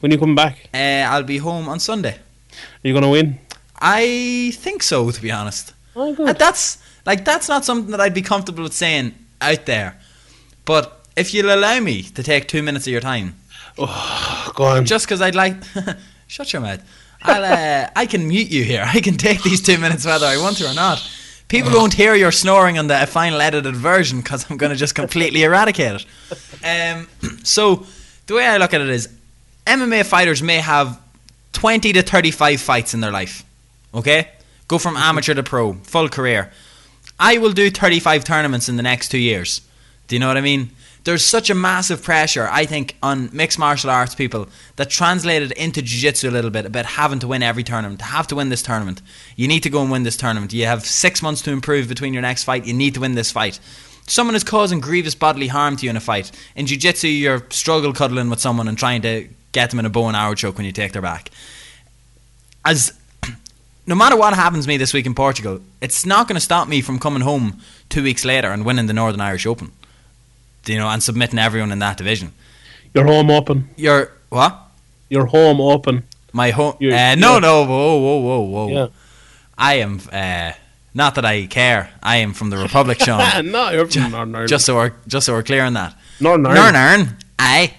When 0.00 0.12
you 0.12 0.18
come 0.18 0.34
back, 0.34 0.54
Uh, 0.74 1.06
I'll 1.10 1.26
be 1.26 1.38
home 1.38 1.68
on 1.70 1.80
Sunday. 1.80 2.14
are 2.14 2.88
you 2.88 2.92
going 2.92 3.04
to 3.04 3.08
win? 3.18 3.38
I 3.80 4.52
think 4.64 4.82
so, 4.82 5.10
to 5.10 5.20
be 5.22 5.30
honest. 5.32 5.72
Oh, 5.96 6.14
And 6.28 6.36
that's 6.38 6.78
like 7.06 7.24
that's 7.24 7.48
not 7.48 7.64
something 7.64 7.90
that 7.92 8.00
I'd 8.00 8.14
be 8.14 8.22
comfortable 8.22 8.62
with 8.64 8.74
saying 8.74 9.14
out 9.40 9.64
there. 9.66 9.94
But 10.64 10.84
if 11.16 11.32
you'll 11.32 11.54
allow 11.54 11.80
me 11.80 12.02
to 12.02 12.22
take 12.22 12.46
two 12.46 12.62
minutes 12.62 12.86
of 12.86 12.92
your 12.92 13.00
time, 13.02 13.34
oh, 13.78 14.52
Go 14.54 14.64
on. 14.64 14.84
just 14.86 15.06
because 15.06 15.22
I'd 15.22 15.34
like, 15.34 15.56
shut 16.26 16.52
your 16.52 16.62
mouth. 16.62 16.82
I'll 17.22 17.44
uh, 17.44 17.88
I 17.96 18.06
can 18.06 18.26
mute 18.28 18.50
you 18.50 18.64
here. 18.64 18.84
I 18.96 19.00
can 19.00 19.16
take 19.16 19.42
these 19.42 19.62
two 19.62 19.78
minutes 19.78 20.04
whether 20.04 20.26
I 20.26 20.36
want 20.36 20.56
to 20.58 20.66
or 20.70 20.74
not. 20.74 20.98
People 21.50 21.72
won't 21.72 21.94
hear 21.94 22.14
your 22.14 22.30
snoring 22.30 22.78
on 22.78 22.86
the 22.86 23.04
final 23.08 23.40
edited 23.40 23.74
version 23.74 24.20
because 24.20 24.48
I'm 24.48 24.56
going 24.56 24.70
to 24.70 24.76
just 24.76 24.94
completely 24.94 25.42
eradicate 25.42 26.00
it. 26.00 26.06
Um, 26.64 27.08
so 27.42 27.84
the 28.28 28.34
way 28.34 28.46
I 28.46 28.56
look 28.56 28.72
at 28.72 28.80
it 28.80 28.88
is, 28.88 29.08
MMA 29.66 30.06
fighters 30.06 30.42
may 30.44 30.58
have 30.58 31.00
20 31.52 31.92
to 31.94 32.02
35 32.02 32.60
fights 32.60 32.94
in 32.94 33.00
their 33.00 33.10
life. 33.10 33.44
Okay, 33.92 34.28
go 34.68 34.78
from 34.78 34.96
amateur 34.96 35.34
to 35.34 35.42
pro, 35.42 35.72
full 35.74 36.08
career. 36.08 36.52
I 37.18 37.38
will 37.38 37.52
do 37.52 37.68
35 37.68 38.22
tournaments 38.22 38.68
in 38.68 38.76
the 38.76 38.84
next 38.84 39.08
two 39.08 39.18
years. 39.18 39.60
Do 40.06 40.14
you 40.14 40.20
know 40.20 40.28
what 40.28 40.36
I 40.36 40.42
mean? 40.42 40.70
There's 41.04 41.24
such 41.24 41.48
a 41.48 41.54
massive 41.54 42.02
pressure, 42.02 42.46
I 42.50 42.66
think, 42.66 42.94
on 43.02 43.30
mixed 43.32 43.58
martial 43.58 43.88
arts 43.88 44.14
people 44.14 44.48
that 44.76 44.90
translated 44.90 45.52
into 45.52 45.80
jiu-jitsu 45.80 46.28
a 46.28 46.30
little 46.30 46.50
bit 46.50 46.66
about 46.66 46.84
having 46.84 47.18
to 47.20 47.28
win 47.28 47.42
every 47.42 47.64
tournament, 47.64 48.00
to 48.00 48.04
have 48.06 48.26
to 48.28 48.36
win 48.36 48.50
this 48.50 48.62
tournament. 48.62 49.00
You 49.34 49.48
need 49.48 49.62
to 49.62 49.70
go 49.70 49.80
and 49.80 49.90
win 49.90 50.02
this 50.02 50.18
tournament. 50.18 50.52
You 50.52 50.66
have 50.66 50.84
six 50.84 51.22
months 51.22 51.40
to 51.42 51.52
improve 51.52 51.88
between 51.88 52.12
your 52.12 52.22
next 52.22 52.44
fight. 52.44 52.66
You 52.66 52.74
need 52.74 52.94
to 52.94 53.00
win 53.00 53.14
this 53.14 53.30
fight. 53.30 53.60
Someone 54.06 54.34
is 54.34 54.44
causing 54.44 54.80
grievous 54.80 55.14
bodily 55.14 55.46
harm 55.46 55.76
to 55.76 55.86
you 55.86 55.90
in 55.90 55.96
a 55.96 56.00
fight. 56.00 56.32
In 56.54 56.66
jiu-jitsu, 56.66 57.08
you're 57.08 57.46
struggle 57.50 57.94
cuddling 57.94 58.28
with 58.28 58.40
someone 58.40 58.68
and 58.68 58.76
trying 58.76 59.00
to 59.02 59.28
get 59.52 59.70
them 59.70 59.78
in 59.78 59.86
a 59.86 59.90
bow 59.90 60.08
and 60.08 60.16
arrow 60.16 60.34
choke 60.34 60.56
when 60.56 60.66
you 60.66 60.72
take 60.72 60.92
their 60.92 61.02
back. 61.02 61.30
As 62.64 62.92
no 63.86 63.94
matter 63.94 64.16
what 64.16 64.34
happens 64.34 64.66
to 64.66 64.68
me 64.68 64.76
this 64.76 64.92
week 64.92 65.06
in 65.06 65.14
Portugal, 65.14 65.60
it's 65.80 66.04
not 66.04 66.28
going 66.28 66.34
to 66.34 66.40
stop 66.40 66.68
me 66.68 66.82
from 66.82 66.98
coming 66.98 67.22
home 67.22 67.60
two 67.88 68.02
weeks 68.02 68.24
later 68.24 68.50
and 68.50 68.66
winning 68.66 68.86
the 68.86 68.92
Northern 68.92 69.22
Irish 69.22 69.46
Open. 69.46 69.72
You 70.66 70.76
know, 70.78 70.88
and 70.88 71.02
submitting 71.02 71.38
everyone 71.38 71.72
in 71.72 71.78
that 71.80 71.96
division. 71.96 72.32
Your 72.94 73.04
home 73.06 73.30
open. 73.30 73.70
You're 73.76 74.12
what? 74.28 74.58
Your 75.08 75.26
home 75.26 75.60
open. 75.60 76.04
My 76.32 76.50
home? 76.50 76.74
Uh, 76.74 76.78
no, 76.80 76.88
yeah. 76.88 77.14
no, 77.14 77.64
whoa, 77.64 77.96
whoa, 77.98 78.18
whoa, 78.20 78.40
whoa. 78.42 78.68
Yeah. 78.68 78.86
I 79.58 79.74
am. 79.74 80.00
Uh, 80.12 80.52
not 80.94 81.14
that 81.16 81.24
I 81.24 81.46
care. 81.46 81.90
I 82.02 82.16
am 82.16 82.32
from 82.34 82.50
the 82.50 82.56
Republic, 82.58 82.98
Sean. 83.04 83.50
no, 83.50 83.70
you're 83.70 83.86
from 83.86 84.10
Northern 84.10 84.34
Ireland. 84.34 84.48
just 84.48 84.66
so 84.66 84.74
we're 84.76 84.92
just 85.06 85.26
so 85.26 85.32
we're 85.32 85.42
clear 85.42 85.64
on 85.64 85.74
that. 85.74 85.94
Northern 86.20 86.42
Northern 86.42 86.76
Ireland. 86.76 86.76
Ireland. 86.78 87.24
Aye. 87.38 87.74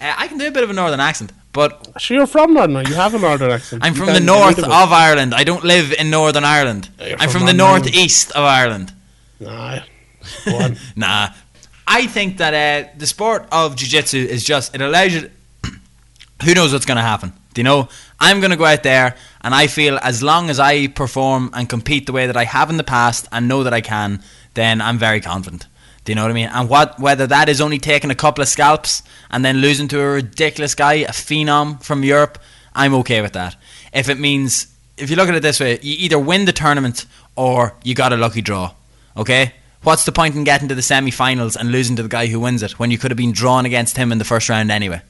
Uh, 0.00 0.14
I 0.16 0.28
can 0.28 0.38
do 0.38 0.46
a 0.48 0.50
bit 0.50 0.62
of 0.64 0.70
a 0.70 0.72
northern 0.72 1.00
accent, 1.00 1.32
but 1.52 1.86
Sure, 1.98 2.16
you're 2.18 2.26
from 2.26 2.54
Northern 2.54 2.76
Ireland. 2.76 2.88
You 2.88 2.94
have 2.96 3.14
a 3.14 3.18
Northern 3.18 3.50
accent. 3.50 3.84
I'm 3.84 3.94
from 3.94 4.06
the 4.06 4.20
north 4.20 4.58
of 4.58 4.64
of. 4.64 4.92
Ireland. 4.92 5.34
I 5.34 5.44
don't 5.44 5.64
live 5.64 5.92
in 5.92 6.10
Northern 6.10 6.44
Ireland. 6.44 6.88
you're 6.98 7.12
I'm 7.20 7.28
from 7.28 7.40
from 7.40 7.46
the 7.46 7.52
northeast 7.54 8.30
of 8.32 8.44
Ireland. 8.44 8.92
Nah. 9.40 9.80
Nah. 10.96 11.28
I 11.86 12.06
think 12.06 12.38
that 12.38 12.54
uh, 12.54 12.88
the 12.96 13.06
sport 13.06 13.46
of 13.52 13.76
jiu-jitsu 13.76 14.18
is 14.18 14.44
just 14.44 14.74
it 14.74 14.80
allows 14.80 15.14
you. 15.14 15.20
To, 15.22 15.30
who 16.44 16.54
knows 16.54 16.72
what's 16.72 16.86
going 16.86 16.96
to 16.96 17.02
happen? 17.02 17.32
Do 17.52 17.60
you 17.60 17.64
know? 17.64 17.88
I'm 18.18 18.40
going 18.40 18.50
to 18.50 18.56
go 18.56 18.64
out 18.64 18.82
there, 18.82 19.16
and 19.42 19.54
I 19.54 19.66
feel 19.66 19.98
as 20.02 20.22
long 20.22 20.50
as 20.50 20.58
I 20.58 20.86
perform 20.88 21.50
and 21.52 21.68
compete 21.68 22.06
the 22.06 22.12
way 22.12 22.26
that 22.26 22.36
I 22.36 22.44
have 22.44 22.70
in 22.70 22.76
the 22.76 22.84
past, 22.84 23.28
and 23.30 23.48
know 23.48 23.62
that 23.62 23.74
I 23.74 23.80
can, 23.80 24.22
then 24.54 24.80
I'm 24.80 24.98
very 24.98 25.20
confident. 25.20 25.66
Do 26.04 26.12
you 26.12 26.16
know 26.16 26.22
what 26.22 26.30
I 26.30 26.34
mean? 26.34 26.50
And 26.52 26.68
what 26.68 27.00
whether 27.00 27.26
that 27.26 27.48
is 27.48 27.60
only 27.60 27.78
taking 27.78 28.10
a 28.10 28.14
couple 28.14 28.42
of 28.42 28.48
scalps 28.48 29.02
and 29.30 29.44
then 29.44 29.58
losing 29.58 29.88
to 29.88 30.00
a 30.00 30.06
ridiculous 30.06 30.74
guy, 30.74 30.94
a 30.94 31.08
phenom 31.08 31.82
from 31.82 32.04
Europe, 32.04 32.38
I'm 32.74 32.94
okay 32.96 33.22
with 33.22 33.32
that. 33.32 33.56
If 33.92 34.08
it 34.08 34.18
means, 34.18 34.66
if 34.98 35.08
you 35.08 35.16
look 35.16 35.28
at 35.28 35.34
it 35.34 35.42
this 35.42 35.60
way, 35.60 35.78
you 35.80 35.96
either 35.98 36.18
win 36.18 36.44
the 36.44 36.52
tournament 36.52 37.06
or 37.36 37.74
you 37.82 37.94
got 37.94 38.12
a 38.12 38.16
lucky 38.16 38.42
draw. 38.42 38.72
Okay? 39.16 39.54
What's 39.84 40.04
the 40.06 40.12
point 40.12 40.34
in 40.34 40.44
getting 40.44 40.68
to 40.68 40.74
the 40.74 40.80
semi-finals 40.80 41.56
and 41.56 41.70
losing 41.70 41.96
to 41.96 42.02
the 42.02 42.08
guy 42.08 42.26
who 42.26 42.40
wins 42.40 42.62
it 42.62 42.78
when 42.78 42.90
you 42.90 42.96
could 42.96 43.10
have 43.10 43.18
been 43.18 43.32
drawn 43.32 43.66
against 43.66 43.98
him 43.98 44.12
in 44.12 44.18
the 44.18 44.24
first 44.24 44.48
round 44.48 44.70
anyway? 44.70 45.02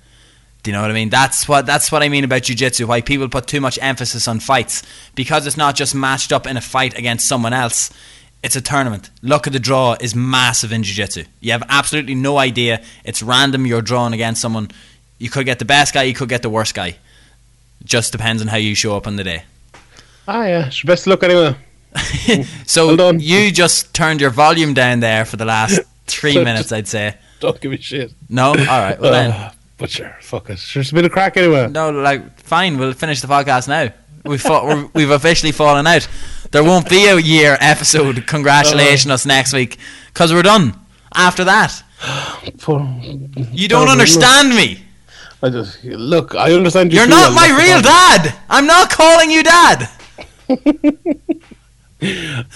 Do 0.64 0.70
you 0.70 0.76
know 0.76 0.82
what 0.82 0.90
I 0.90 0.94
mean? 0.94 1.10
That's 1.10 1.46
what 1.46 1.64
that's 1.64 1.92
what 1.92 2.02
I 2.02 2.08
mean 2.08 2.24
about 2.24 2.42
jiu-jitsu. 2.42 2.88
Why 2.88 3.00
people 3.00 3.28
put 3.28 3.46
too 3.46 3.60
much 3.60 3.78
emphasis 3.80 4.26
on 4.26 4.40
fights 4.40 4.82
because 5.14 5.46
it's 5.46 5.56
not 5.56 5.76
just 5.76 5.94
matched 5.94 6.32
up 6.32 6.44
in 6.46 6.56
a 6.56 6.60
fight 6.60 6.98
against 6.98 7.28
someone 7.28 7.52
else. 7.52 7.92
It's 8.42 8.56
a 8.56 8.60
tournament. 8.60 9.10
Luck 9.22 9.46
of 9.46 9.52
the 9.52 9.60
draw 9.60 9.96
is 10.00 10.14
massive 10.14 10.72
in 10.72 10.82
jiu-jitsu. 10.82 11.24
You 11.40 11.52
have 11.52 11.62
absolutely 11.68 12.16
no 12.16 12.38
idea. 12.38 12.82
It's 13.04 13.22
random. 13.22 13.66
You're 13.66 13.80
drawn 13.80 14.12
against 14.12 14.40
someone. 14.42 14.70
You 15.18 15.30
could 15.30 15.46
get 15.46 15.60
the 15.60 15.64
best 15.64 15.94
guy. 15.94 16.02
You 16.02 16.14
could 16.14 16.28
get 16.28 16.42
the 16.42 16.50
worst 16.50 16.74
guy. 16.74 16.96
Just 17.84 18.10
depends 18.10 18.42
on 18.42 18.48
how 18.48 18.56
you 18.56 18.74
show 18.74 18.96
up 18.96 19.06
on 19.06 19.16
the 19.16 19.24
day. 19.24 19.44
ah, 20.26 20.44
yeah. 20.46 20.66
It's 20.66 20.82
your 20.82 20.88
best 20.88 21.06
luck 21.06 21.22
anyway. 21.22 21.54
So 22.66 23.12
you 23.12 23.50
just 23.52 23.94
turned 23.94 24.20
your 24.20 24.30
volume 24.30 24.74
down 24.74 25.00
there 25.00 25.24
for 25.24 25.36
the 25.36 25.44
last 25.44 25.80
three 26.06 26.32
So 26.34 26.44
minutes, 26.44 26.72
I'd 26.72 26.88
say. 26.88 27.16
Don't 27.40 27.60
give 27.60 27.70
me 27.70 27.76
shit. 27.78 28.12
No, 28.28 28.48
all 28.48 28.54
right. 28.54 28.98
Well 28.98 29.12
then, 29.12 29.30
Uh, 29.30 29.52
but 29.76 29.90
sure, 29.90 30.16
fuck 30.20 30.50
it. 30.50 30.58
Sure, 30.58 30.80
it's 30.82 30.92
been 30.92 31.04
a 31.04 31.10
crack 31.10 31.36
anyway. 31.36 31.68
no, 31.68 31.90
like 31.90 32.38
fine. 32.40 32.78
We'll 32.78 32.92
finish 32.94 33.20
the 33.20 33.26
podcast 33.28 33.68
now. 33.68 33.92
We've 34.24 34.40
fought, 34.40 34.64
we're, 34.64 34.88
we've 34.94 35.10
officially 35.10 35.52
fallen 35.52 35.86
out. 35.86 36.08
There 36.50 36.64
won't 36.64 36.88
be 36.88 37.06
a 37.06 37.18
year 37.18 37.58
episode. 37.60 38.26
Congratulating 38.26 39.10
us 39.10 39.26
next 39.26 39.52
week 39.52 39.76
because 40.08 40.32
we're 40.32 40.42
done. 40.42 40.78
After 41.14 41.44
that, 41.44 41.82
Poor- 42.58 42.88
you 43.52 43.68
don't 43.68 43.88
understand 43.88 44.50
me. 44.56 44.80
I 45.42 45.50
just 45.50 45.84
look. 45.84 46.34
I 46.34 46.52
understand 46.52 46.92
you. 46.92 46.98
You're 46.98 47.08
not 47.08 47.34
my 47.34 47.48
real 47.48 47.82
dad. 47.82 48.34
I'm 48.48 48.66
not 48.66 48.88
calling 48.90 49.30
you 49.30 49.42
dad. 49.42 49.90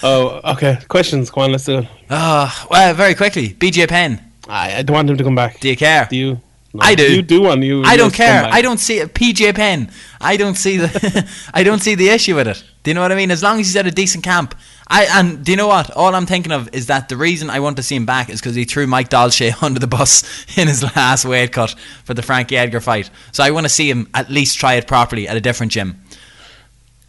Oh, 0.03 0.41
okay. 0.53 0.79
Questions. 0.87 1.31
On, 1.31 1.51
let's 1.51 1.65
do 1.65 1.79
it. 1.79 1.87
Oh, 2.09 2.67
well, 2.69 2.93
very 2.93 3.15
quickly. 3.15 3.49
BJ 3.49 3.87
Penn. 3.87 4.21
I, 4.47 4.77
I 4.77 4.81
don't 4.81 4.95
want 4.95 5.09
him 5.09 5.17
to 5.17 5.23
come 5.23 5.35
back. 5.35 5.59
Do 5.59 5.69
you 5.69 5.77
care? 5.77 6.07
Do 6.09 6.15
you? 6.15 6.41
No, 6.73 6.81
I 6.81 6.93
do. 6.93 7.15
You 7.15 7.21
do 7.21 7.41
one. 7.41 7.61
You. 7.63 7.83
I 7.83 7.97
don't 7.97 8.13
care. 8.13 8.45
I 8.45 8.61
don't 8.61 8.79
see 8.79 8.99
it. 8.99 9.13
BJ 9.13 9.55
Penn. 9.55 9.91
I 10.21 10.37
don't 10.37 10.55
see 10.55 10.77
the. 10.77 11.27
I 11.53 11.63
don't 11.63 11.79
see 11.79 11.95
the 11.95 12.09
issue 12.09 12.35
with 12.35 12.47
it. 12.47 12.63
Do 12.83 12.91
you 12.91 12.95
know 12.95 13.01
what 13.01 13.11
I 13.11 13.15
mean? 13.15 13.31
As 13.31 13.41
long 13.41 13.59
as 13.59 13.67
he's 13.67 13.75
at 13.75 13.87
a 13.87 13.91
decent 13.91 14.23
camp. 14.23 14.55
I 14.91 15.05
and 15.05 15.43
do 15.43 15.51
you 15.51 15.57
know 15.57 15.67
what? 15.67 15.91
All 15.91 16.15
I'm 16.15 16.25
thinking 16.25 16.51
of 16.51 16.73
is 16.73 16.87
that 16.87 17.09
the 17.09 17.17
reason 17.17 17.49
I 17.49 17.59
want 17.59 17.77
to 17.77 17.83
see 17.83 17.95
him 17.95 18.05
back 18.05 18.29
is 18.29 18.39
because 18.39 18.55
he 18.55 18.65
threw 18.65 18.87
Mike 18.87 19.09
Dolce 19.09 19.53
under 19.61 19.79
the 19.79 19.87
bus 19.87 20.23
in 20.57 20.67
his 20.67 20.83
last 20.95 21.25
weight 21.25 21.51
cut 21.51 21.75
for 22.03 22.13
the 22.13 22.23
Frankie 22.23 22.57
Edgar 22.57 22.81
fight. 22.81 23.09
So 23.31 23.43
I 23.43 23.51
want 23.51 23.65
to 23.65 23.69
see 23.69 23.89
him 23.89 24.09
at 24.13 24.29
least 24.29 24.57
try 24.57 24.75
it 24.75 24.87
properly 24.87 25.27
at 25.27 25.37
a 25.37 25.41
different 25.41 25.71
gym. 25.71 26.01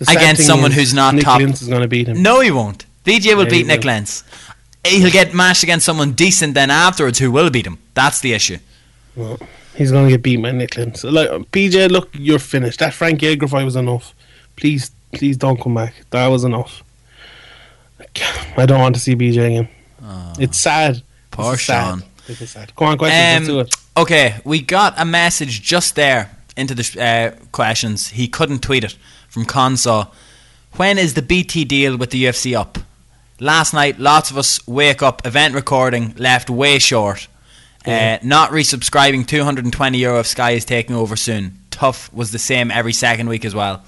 Sad 0.02 0.16
against 0.16 0.46
someone 0.46 0.70
who's 0.70 0.94
not 0.94 1.14
Nick 1.14 1.24
top- 1.24 1.40
Lentz 1.40 1.62
is 1.62 1.68
going 1.68 1.82
to 1.82 1.88
beat 1.88 2.08
him. 2.08 2.22
No, 2.22 2.40
he 2.40 2.50
won't. 2.50 2.86
BJ 3.04 3.34
will 3.36 3.44
Yeah, 3.44 3.50
beat 3.50 3.66
Nick 3.66 3.80
will. 3.80 3.88
Lentz. 3.88 4.24
He'll 4.86 5.10
get 5.10 5.34
matched 5.34 5.62
against 5.62 5.84
someone 5.84 6.12
decent 6.12 6.54
then 6.54 6.70
afterwards 6.70 7.18
who 7.18 7.30
will 7.30 7.50
beat 7.50 7.66
him. 7.66 7.78
That's 7.94 8.20
the 8.20 8.32
issue. 8.32 8.58
Well, 9.14 9.38
he's 9.74 9.90
going 9.92 10.06
to 10.06 10.10
get 10.12 10.22
beat 10.22 10.40
by 10.40 10.52
Nik 10.52 10.76
Lentz. 10.76 11.04
Like 11.04 11.28
BJ, 11.52 11.90
look, 11.90 12.08
you're 12.14 12.38
finished. 12.38 12.78
That 12.80 12.94
Frankie 12.94 13.26
Edgar 13.28 13.48
fight 13.48 13.64
was 13.64 13.76
enough. 13.76 14.14
Please, 14.56 14.90
please 15.12 15.36
don't 15.36 15.60
come 15.60 15.74
back. 15.74 15.94
That 16.10 16.26
was 16.28 16.44
enough. 16.44 16.82
I 18.56 18.66
don't 18.66 18.80
want 18.80 18.94
to 18.94 19.00
see 19.00 19.14
BJ 19.14 19.46
again. 19.46 19.68
It's 20.38 20.58
sad. 20.60 21.02
Poor 21.30 21.54
It's 21.54 21.64
sad. 21.64 22.00
Sean. 22.00 22.02
It 22.28 22.40
is 22.40 22.50
sad. 22.50 22.74
Come 22.74 22.88
on, 22.88 22.98
questions. 22.98 23.48
Um, 23.48 23.56
let's 23.56 23.70
do 23.70 23.80
it. 23.80 24.00
Okay, 24.02 24.40
we 24.44 24.62
got 24.62 24.94
a 24.96 25.04
message 25.04 25.62
just 25.62 25.94
there 25.94 26.30
into 26.56 26.74
the 26.74 27.02
uh, 27.02 27.44
questions. 27.52 28.08
He 28.08 28.28
couldn't 28.28 28.60
tweet 28.62 28.84
it 28.84 28.96
from 29.30 29.46
Consaw. 29.46 30.08
When 30.76 30.98
is 30.98 31.14
the 31.14 31.22
BT 31.22 31.64
deal 31.64 31.96
with 31.96 32.10
the 32.10 32.24
UFC 32.24 32.54
up? 32.56 32.78
Last 33.38 33.72
night, 33.72 33.98
lots 33.98 34.30
of 34.30 34.36
us 34.36 34.66
wake 34.66 35.02
up, 35.02 35.26
event 35.26 35.54
recording, 35.54 36.14
left 36.16 36.50
way 36.50 36.78
short. 36.78 37.26
Uh, 37.86 38.18
not 38.22 38.50
resubscribing, 38.50 39.26
220 39.26 39.96
euro 39.96 40.20
if 40.20 40.26
Sky 40.26 40.50
is 40.50 40.66
taking 40.66 40.94
over 40.94 41.16
soon. 41.16 41.58
Tough 41.70 42.12
was 42.12 42.32
the 42.32 42.38
same 42.38 42.70
every 42.70 42.92
second 42.92 43.28
week 43.28 43.46
as 43.46 43.54
well. 43.54 43.82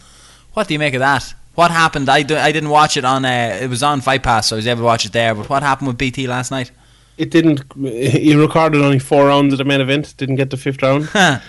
What 0.55 0.69
do 0.69 0.73
you 0.73 0.79
make 0.79 0.95
of 0.95 1.01
that? 1.01 1.35
What 1.55 1.71
happened? 1.71 2.09
I, 2.09 2.23
do, 2.23 2.35
I 2.37 2.51
didn't 2.51 2.71
watch 2.71 2.97
it 2.97 3.05
on. 3.05 3.27
Uh, 3.27 3.59
it 3.61 3.69
was 3.69 3.83
on 3.83 4.01
Fight 4.01 4.23
Pass, 4.23 4.49
so 4.49 4.57
I 4.57 4.59
was 4.59 4.67
able 4.67 4.81
to 4.81 4.85
watch 4.85 5.05
it 5.05 5.13
there. 5.13 5.35
But 5.35 5.51
what 5.51 5.63
happened 5.63 5.89
with 5.89 5.99
BT 5.99 6.27
last 6.27 6.51
night? 6.51 6.71
It 7.19 7.31
didn't. 7.31 7.63
He 7.77 8.35
recorded 8.35 8.81
only 8.81 8.99
four 8.99 9.27
rounds 9.27 9.53
of 9.53 9.59
the 9.59 9.65
main 9.65 9.83
event. 9.83 10.15
Didn't 10.17 10.37
get 10.37 10.49
the 10.49 10.57
fifth 10.57 10.81
round. 10.81 11.11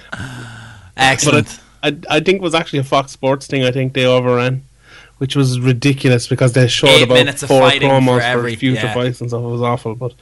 Excellent. 0.97 1.47
But 1.47 1.59
I, 1.83 1.95
I 2.09 2.19
think 2.21 2.37
it 2.37 2.41
was 2.41 2.55
actually 2.55 2.79
a 2.79 2.83
Fox 2.83 3.11
Sports 3.11 3.45
thing. 3.45 3.63
I 3.63 3.71
think 3.71 3.93
they 3.93 4.05
overran, 4.05 4.63
which 5.17 5.35
was 5.35 5.59
ridiculous 5.59 6.27
because 6.27 6.53
they 6.53 6.67
showed 6.67 6.87
Eight 6.89 7.03
about 7.03 7.37
four 7.39 7.69
for 7.69 7.77
promos 7.77 8.17
for, 8.17 8.21
every- 8.21 8.55
future 8.55 8.85
yeah. 8.87 8.93
fights 8.93 9.21
and 9.21 9.29
stuff. 9.29 9.43
It 9.43 9.47
was 9.47 9.61
awful, 9.61 9.93
but 9.95 10.13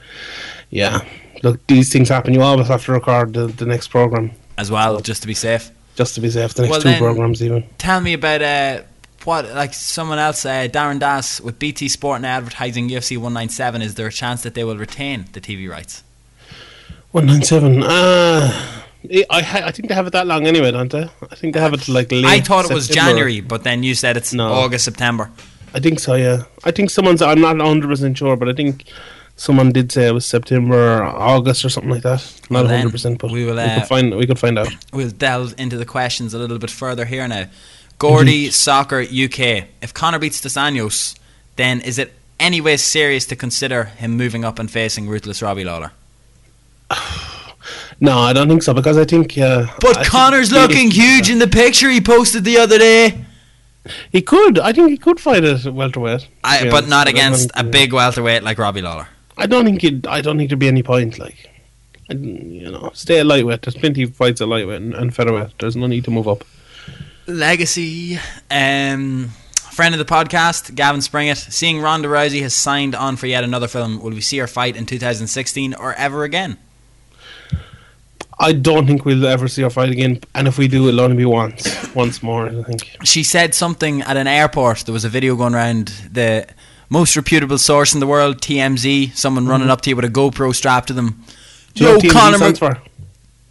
yeah, 0.70 1.04
look, 1.42 1.64
these 1.68 1.92
things 1.92 2.08
happen. 2.08 2.34
You 2.34 2.42
always 2.42 2.68
have 2.68 2.84
to 2.86 2.92
record 2.92 3.32
the, 3.34 3.46
the 3.46 3.64
next 3.66 3.88
program 3.88 4.32
as 4.58 4.70
well, 4.70 5.00
just 5.00 5.22
to 5.22 5.28
be 5.28 5.34
safe. 5.34 5.70
just 5.96 6.14
to 6.16 6.20
be 6.20 6.30
safe. 6.30 6.52
The 6.54 6.62
next 6.62 6.84
Well, 6.84 6.94
two 6.94 6.98
programs, 6.98 7.42
even. 7.42 7.64
Tell 7.78 8.00
me 8.00 8.12
about 8.14 8.42
uh, 8.42 8.82
what, 9.24 9.48
like 9.54 9.72
someone 9.72 10.18
else, 10.18 10.44
uh, 10.44 10.66
Darren 10.68 10.98
Das 10.98 11.40
with 11.40 11.58
BT 11.58 11.88
Sport 11.88 12.16
and 12.16 12.26
Advertising 12.26 12.88
UFC 12.88 13.16
197. 13.16 13.82
Is 13.82 13.94
there 13.94 14.06
a 14.08 14.12
chance 14.12 14.42
that 14.42 14.54
they 14.54 14.64
will 14.64 14.76
retain 14.78 15.26
the 15.32 15.40
TV 15.40 15.70
rights? 15.70 16.02
One 17.12 17.26
nine 17.26 17.42
seven. 17.42 17.82
Uh 17.82 18.81
I 19.10 19.62
I 19.66 19.70
think 19.72 19.88
they 19.88 19.94
have 19.94 20.06
it 20.06 20.12
that 20.12 20.26
long 20.26 20.46
anyway, 20.46 20.70
don't 20.70 20.90
they? 20.90 21.08
I 21.30 21.34
think 21.34 21.54
they 21.54 21.60
have 21.60 21.74
it 21.74 21.88
like 21.88 22.12
late. 22.12 22.24
I 22.24 22.40
thought 22.40 22.70
it 22.70 22.74
was 22.74 22.86
September. 22.86 23.10
January, 23.10 23.40
but 23.40 23.64
then 23.64 23.82
you 23.82 23.94
said 23.94 24.16
it's 24.16 24.32
No. 24.32 24.52
August, 24.52 24.84
September. 24.84 25.30
I 25.74 25.80
think 25.80 26.00
so. 26.00 26.14
Yeah, 26.14 26.44
I 26.64 26.70
think 26.70 26.90
someone's. 26.90 27.22
I'm 27.22 27.40
not 27.40 27.56
100 27.56 27.88
percent 27.88 28.16
sure, 28.16 28.36
but 28.36 28.48
I 28.48 28.52
think 28.52 28.84
someone 29.36 29.72
did 29.72 29.90
say 29.90 30.08
it 30.08 30.12
was 30.12 30.26
September, 30.26 30.98
or 30.98 31.04
August, 31.04 31.64
or 31.64 31.68
something 31.68 31.90
like 31.90 32.02
that. 32.02 32.20
Not 32.48 32.64
Well, 32.64 32.72
100, 32.72 32.90
percent 32.90 33.18
but 33.18 33.30
we 33.30 33.44
will, 33.44 33.56
we 33.56 33.62
uh, 33.62 33.80
could 33.80 33.88
find. 33.88 34.16
We 34.16 34.26
could 34.26 34.38
find 34.38 34.58
out. 34.58 34.68
We'll 34.92 35.10
delve 35.10 35.54
into 35.58 35.76
the 35.76 35.86
questions 35.86 36.34
a 36.34 36.38
little 36.38 36.58
bit 36.58 36.70
further 36.70 37.04
here 37.04 37.26
now. 37.26 37.46
Gordy 37.98 38.50
Soccer 38.50 39.00
UK. 39.00 39.68
If 39.80 39.94
Conor 39.94 40.18
beats 40.18 40.40
Dos 40.40 40.54
Anjos, 40.54 41.16
then 41.56 41.80
is 41.80 41.98
it 41.98 42.12
anyway 42.40 42.76
serious 42.76 43.26
to 43.26 43.36
consider 43.36 43.84
him 43.84 44.16
moving 44.16 44.44
up 44.44 44.58
and 44.58 44.68
facing 44.70 45.08
ruthless 45.08 45.40
Robbie 45.42 45.64
Lawler? 45.64 45.92
No, 48.02 48.18
I 48.18 48.32
don't 48.32 48.48
think 48.48 48.64
so 48.64 48.74
because 48.74 48.98
I 48.98 49.04
think. 49.04 49.38
Uh, 49.38 49.66
But 49.80 49.96
I 49.98 50.04
Conor's 50.04 50.50
he- 50.50 50.56
looking 50.56 50.90
huge 50.90 51.30
in 51.30 51.38
the 51.38 51.46
picture 51.46 51.88
he 51.88 52.00
posted 52.00 52.42
the 52.44 52.58
other 52.58 52.76
day. 52.76 53.24
He 54.10 54.20
could. 54.22 54.58
I 54.58 54.72
think 54.72 54.90
he 54.90 54.96
could 54.96 55.20
fight 55.20 55.44
at 55.44 55.64
welterweight. 55.72 56.26
I, 56.42 56.64
but 56.64 56.72
honest. 56.74 56.88
not 56.88 57.08
against 57.08 57.52
think- 57.52 57.66
a 57.66 57.70
big 57.70 57.92
welterweight 57.92 58.42
like 58.42 58.58
Robbie 58.58 58.82
Lawler. 58.82 59.06
I 59.38 59.46
don't 59.46 59.64
think. 59.64 59.80
He'd, 59.82 60.06
I 60.06 60.20
don't 60.20 60.36
think 60.36 60.50
there'd 60.50 60.58
be 60.58 60.66
any 60.68 60.82
point. 60.82 61.18
Like, 61.20 61.48
I, 62.10 62.14
you 62.14 62.70
know, 62.72 62.90
stay 62.92 63.20
at 63.20 63.26
lightweight. 63.26 63.62
There's 63.62 63.76
plenty 63.76 64.02
of 64.02 64.16
fights 64.16 64.40
at 64.40 64.48
lightweight 64.48 64.82
and, 64.82 64.94
and 64.94 65.14
featherweight. 65.14 65.58
There's 65.60 65.76
no 65.76 65.86
need 65.86 66.04
to 66.04 66.10
move 66.10 66.26
up. 66.26 66.44
Legacy. 67.26 68.18
Um, 68.50 69.28
friend 69.70 69.94
of 69.94 69.98
the 70.00 70.04
podcast, 70.04 70.74
Gavin 70.74 71.00
Springett. 71.02 71.38
Seeing 71.38 71.80
Ronda 71.80 72.08
Rousey 72.08 72.42
has 72.42 72.52
signed 72.54 72.94
on 72.96 73.16
for 73.16 73.26
yet 73.28 73.44
another 73.44 73.68
film. 73.68 74.02
Will 74.02 74.10
we 74.10 74.20
see 74.20 74.38
her 74.38 74.48
fight 74.48 74.76
in 74.76 74.86
2016 74.86 75.74
or 75.74 75.94
ever 75.94 76.24
again? 76.24 76.58
I 78.42 78.52
don't 78.52 78.86
think 78.88 79.04
we'll 79.04 79.24
ever 79.26 79.46
see 79.48 79.62
her 79.62 79.70
fight 79.70 79.90
again. 79.90 80.20
And 80.34 80.48
if 80.48 80.58
we 80.58 80.66
do, 80.68 80.88
it'll 80.88 81.00
only 81.00 81.16
be 81.16 81.24
once. 81.24 81.94
once 81.94 82.22
more, 82.22 82.48
I 82.48 82.62
think. 82.64 82.90
She 83.04 83.22
said 83.22 83.54
something 83.54 84.02
at 84.02 84.16
an 84.16 84.26
airport. 84.26 84.78
There 84.80 84.92
was 84.92 85.04
a 85.04 85.08
video 85.08 85.36
going 85.36 85.54
around 85.54 85.88
the 86.10 86.46
most 86.90 87.14
reputable 87.16 87.56
source 87.58 87.94
in 87.94 88.00
the 88.00 88.06
world, 88.06 88.38
TMZ. 88.40 89.14
Someone 89.16 89.46
running 89.46 89.70
up 89.70 89.80
to 89.82 89.90
you 89.90 89.96
with 89.96 90.04
a 90.04 90.08
GoPro 90.08 90.54
strapped 90.54 90.88
to 90.88 90.92
them. 90.92 91.22
Do 91.74 91.84
you 91.84 91.90
know 91.90 91.96
what 91.96 92.04
TMZ 92.04 92.10
Conor 92.12 92.36
stands 92.38 92.58
for? 92.58 92.78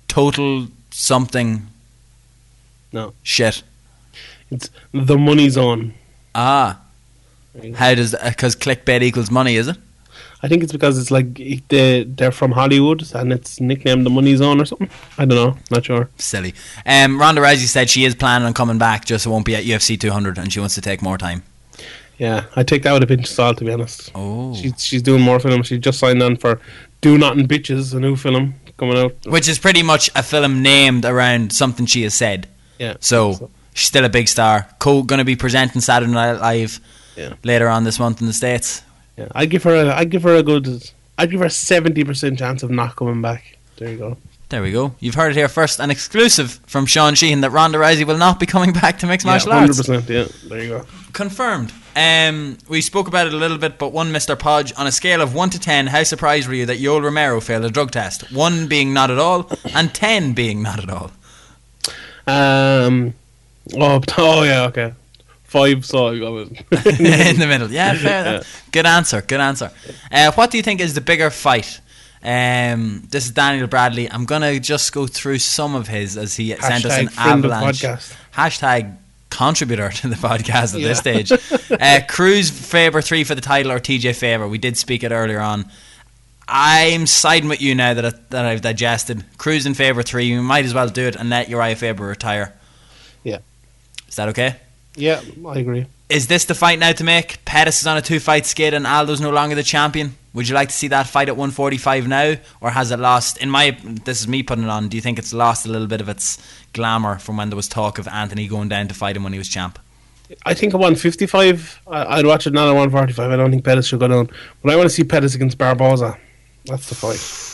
total 0.09 0.67
something 0.91 1.65
No. 2.91 3.13
shit. 3.23 3.63
It's 4.51 4.69
the 4.91 5.17
money's 5.17 5.55
on. 5.57 5.93
Ah, 6.35 6.81
how 7.75 7.95
does 7.95 8.13
because 8.23 8.57
clickbait 8.57 9.01
equals 9.01 9.31
money? 9.31 9.55
Is 9.55 9.69
it? 9.69 9.77
I 10.43 10.47
think 10.47 10.63
it's 10.63 10.71
because 10.71 10.97
it's 10.97 11.11
like 11.11 11.35
they 11.69 12.03
they're 12.03 12.31
from 12.31 12.51
Hollywood 12.51 13.03
and 13.13 13.31
it's 13.31 13.61
nicknamed 13.61 14.05
the 14.05 14.09
Money 14.09 14.35
Zone 14.35 14.59
or 14.59 14.65
something. 14.65 14.89
I 15.17 15.25
don't 15.25 15.35
know, 15.35 15.57
not 15.69 15.85
sure. 15.85 16.09
Silly. 16.17 16.53
Um, 16.85 17.19
Ronda 17.19 17.41
Rousey 17.41 17.67
said 17.67 17.89
she 17.89 18.05
is 18.05 18.15
planning 18.15 18.47
on 18.47 18.53
coming 18.53 18.77
back, 18.79 19.05
just 19.05 19.25
it 19.25 19.29
won't 19.29 19.45
be 19.45 19.55
at 19.55 19.63
UFC 19.65 19.99
200, 19.99 20.37
and 20.37 20.51
she 20.51 20.59
wants 20.59 20.75
to 20.75 20.81
take 20.81 21.01
more 21.01 21.17
time. 21.17 21.43
Yeah, 22.17 22.45
I 22.55 22.63
take 22.63 22.83
that 22.83 22.93
with 22.93 23.03
a 23.03 23.07
pinch 23.07 23.21
of 23.23 23.29
salt 23.29 23.57
to 23.59 23.65
be 23.65 23.71
honest. 23.71 24.11
Oh, 24.15 24.55
She's 24.55 24.83
she's 24.83 25.01
doing 25.01 25.21
more 25.21 25.39
films. 25.39 25.67
She 25.67 25.77
just 25.79 25.99
signed 25.99 26.21
on 26.23 26.37
for 26.37 26.59
Do 27.01 27.17
Nothing 27.17 27.47
Bitches, 27.47 27.93
a 27.95 27.99
new 27.99 28.15
film 28.15 28.55
coming 28.77 28.97
out. 28.97 29.15
which 29.25 29.47
is 29.47 29.59
pretty 29.59 29.83
much 29.83 30.09
a 30.15 30.23
film 30.23 30.61
named 30.63 31.05
around 31.05 31.51
something 31.53 31.85
she 31.85 32.01
has 32.03 32.13
said. 32.13 32.47
Yeah. 32.79 32.95
So 32.99 33.49
she's 33.75 33.87
still 33.87 34.05
a 34.05 34.09
big 34.09 34.27
star. 34.27 34.67
Co 34.79 35.03
going 35.03 35.19
to 35.19 35.25
be 35.25 35.35
presenting 35.35 35.81
Saturday 35.81 36.11
Night 36.11 36.33
Live 36.39 36.79
Yeah. 37.15 37.33
later 37.43 37.67
on 37.69 37.83
this 37.83 37.99
month 37.99 38.21
in 38.21 38.27
the 38.27 38.33
states. 38.33 38.81
Yeah, 39.17 39.27
I 39.33 39.45
give 39.45 39.63
her 39.63 39.75
a 39.75 39.93
I 39.93 40.03
give 40.05 40.23
her 40.23 40.35
a 40.35 40.43
good 40.43 40.91
I 41.17 41.25
give 41.25 41.39
her 41.39 41.45
a 41.45 41.49
seventy 41.49 42.03
percent 42.03 42.39
chance 42.39 42.63
of 42.63 42.71
not 42.71 42.95
coming 42.95 43.21
back. 43.21 43.57
There 43.77 43.89
you 43.89 43.97
go. 43.97 44.17
There 44.49 44.61
we 44.61 44.73
go. 44.73 44.93
You've 44.99 45.15
heard 45.15 45.31
it 45.31 45.37
here 45.37 45.47
first, 45.47 45.79
an 45.79 45.89
exclusive 45.89 46.59
from 46.67 46.85
Sean 46.85 47.15
Sheehan 47.15 47.39
that 47.39 47.51
Ronda 47.51 47.77
Rousey 47.77 48.05
will 48.05 48.17
not 48.17 48.37
be 48.37 48.45
coming 48.55 48.73
back 48.73 48.99
to 48.99 49.07
mixed 49.07 49.25
martial 49.25 49.49
yeah, 49.49 49.59
hundred 49.59 49.77
arts. 49.77 49.87
percent. 49.87 50.09
Yeah, 50.09 50.25
there 50.49 50.61
you 50.61 50.69
go. 50.69 50.85
Confirmed. 51.13 51.71
Um, 51.95 52.57
we 52.67 52.81
spoke 52.81 53.07
about 53.07 53.27
it 53.27 53.33
a 53.33 53.37
little 53.37 53.57
bit, 53.57 53.77
but 53.77 53.93
one 53.93 54.11
Mr. 54.11 54.37
Podge, 54.37 54.73
on 54.77 54.87
a 54.87 54.91
scale 54.91 55.21
of 55.21 55.33
1 55.33 55.49
to 55.51 55.59
10, 55.59 55.87
how 55.87 56.03
surprised 56.03 56.47
were 56.47 56.53
you 56.53 56.65
that 56.65 56.79
Yoel 56.79 57.03
Romero 57.03 57.41
failed 57.41 57.65
a 57.65 57.69
drug 57.69 57.91
test? 57.91 58.31
1 58.31 58.67
being 58.67 58.93
not 58.93 59.11
at 59.11 59.19
all, 59.19 59.49
and 59.73 59.93
10 59.93 60.33
being 60.33 60.61
not 60.61 60.81
at 60.81 60.89
all. 60.89 61.11
Um. 62.27 63.13
Oh, 63.75 64.01
oh 64.17 64.43
yeah. 64.43 64.63
Okay. 64.65 64.93
Five. 65.51 65.85
So 65.85 66.07
I 66.07 66.29
was. 66.29 66.47
in 66.71 67.37
the 67.39 67.45
middle. 67.45 67.69
Yeah, 67.69 67.93
fair. 67.95 68.25
Yeah. 68.25 68.43
Good 68.71 68.85
answer. 68.85 69.21
Good 69.21 69.41
answer. 69.41 69.69
Uh, 70.09 70.31
what 70.31 70.49
do 70.49 70.55
you 70.55 70.63
think 70.63 70.79
is 70.79 70.93
the 70.93 71.01
bigger 71.01 71.29
fight? 71.29 71.81
Um, 72.23 73.05
this 73.09 73.25
is 73.25 73.31
Daniel 73.31 73.67
Bradley. 73.67 74.09
I'm 74.09 74.23
gonna 74.23 74.61
just 74.61 74.93
go 74.93 75.07
through 75.07 75.39
some 75.39 75.75
of 75.75 75.89
his 75.89 76.15
as 76.15 76.37
he 76.37 76.55
sent 76.55 76.85
us 76.85 76.97
an 76.97 77.07
Hashtag 77.07 77.11
friend 77.11 77.45
of 77.45 77.51
avalanche. 77.51 77.81
Hashtag 78.33 78.97
contributor 79.29 79.89
to 79.89 80.07
the 80.07 80.15
podcast 80.15 80.73
at 80.73 80.79
Yeah. 80.79 80.87
this 80.87 80.99
stage. 80.99 81.31
uh, 81.71 81.99
Cruz 82.07 82.49
Faber 82.49 83.01
three 83.01 83.25
for 83.25 83.35
the 83.35 83.41
title 83.41 83.73
or 83.73 83.79
TJ 83.79 84.15
Faber. 84.15 84.47
We 84.47 84.57
did 84.57 84.77
speak 84.77 85.03
it 85.03 85.11
earlier 85.11 85.41
on. 85.41 85.69
I'm 86.47 87.07
siding 87.07 87.49
with 87.49 87.61
you 87.61 87.75
now 87.75 87.93
that 87.93 88.05
I, 88.05 88.11
that 88.29 88.45
I've 88.45 88.61
digested. 88.61 89.25
Cruz 89.37 89.65
in 89.65 89.73
Faber 89.73 90.01
three. 90.01 90.27
You 90.27 90.41
might 90.41 90.63
as 90.63 90.73
well 90.73 90.87
do 90.87 91.07
it 91.07 91.17
and 91.17 91.29
let 91.29 91.49
Uriah 91.49 91.75
Faber 91.75 92.05
retire. 92.05 92.53
Yeah. 93.25 93.39
Is 94.07 94.15
that 94.15 94.29
okay? 94.29 94.55
Yeah, 94.95 95.21
I 95.47 95.59
agree. 95.59 95.85
Is 96.09 96.27
this 96.27 96.45
the 96.45 96.55
fight 96.55 96.79
now 96.79 96.91
to 96.91 97.03
make? 97.03 97.43
Pettis 97.45 97.79
is 97.81 97.87
on 97.87 97.97
a 97.97 98.01
two 98.01 98.19
fight 98.19 98.45
skid 98.45 98.73
and 98.73 98.85
Aldo's 98.85 99.21
no 99.21 99.29
longer 99.29 99.55
the 99.55 99.63
champion. 99.63 100.15
Would 100.33 100.47
you 100.47 100.55
like 100.55 100.69
to 100.69 100.75
see 100.75 100.87
that 100.89 101.07
fight 101.07 101.27
at 101.27 101.35
145 101.35 102.07
now, 102.07 102.35
or 102.61 102.69
has 102.69 102.91
it 102.91 102.99
lost? 102.99 103.37
In 103.37 103.49
my, 103.49 103.77
this 104.05 104.21
is 104.21 104.27
me 104.29 104.43
putting 104.43 104.63
it 104.63 104.69
on. 104.69 104.87
Do 104.87 104.95
you 104.95 105.01
think 105.01 105.19
it's 105.19 105.33
lost 105.33 105.65
a 105.65 105.69
little 105.69 105.87
bit 105.87 105.99
of 105.99 106.07
its 106.07 106.37
glamour 106.71 107.19
from 107.19 107.35
when 107.35 107.49
there 107.49 107.57
was 107.57 107.67
talk 107.67 107.97
of 107.97 108.07
Anthony 108.07 108.47
going 108.47 108.69
down 108.69 108.87
to 108.87 108.93
fight 108.93 109.17
him 109.17 109.23
when 109.23 109.33
he 109.33 109.39
was 109.39 109.49
champ? 109.49 109.77
I 110.45 110.53
think 110.53 110.73
at 110.73 110.79
155, 110.79 111.81
I, 111.87 112.17
I'd 112.17 112.25
watch 112.25 112.47
it 112.47 112.53
not 112.53 112.69
at 112.69 112.71
145. 112.71 113.31
I 113.31 113.35
don't 113.35 113.51
think 113.51 113.65
Pettis 113.65 113.87
should 113.87 113.99
go 113.99 114.07
down. 114.07 114.29
But 114.61 114.71
I 114.71 114.77
want 114.77 114.89
to 114.89 114.95
see 114.95 115.03
Pettis 115.03 115.35
against 115.35 115.57
Barboza. 115.57 116.17
That's 116.65 116.87
the 116.87 116.95
fight. 116.95 117.50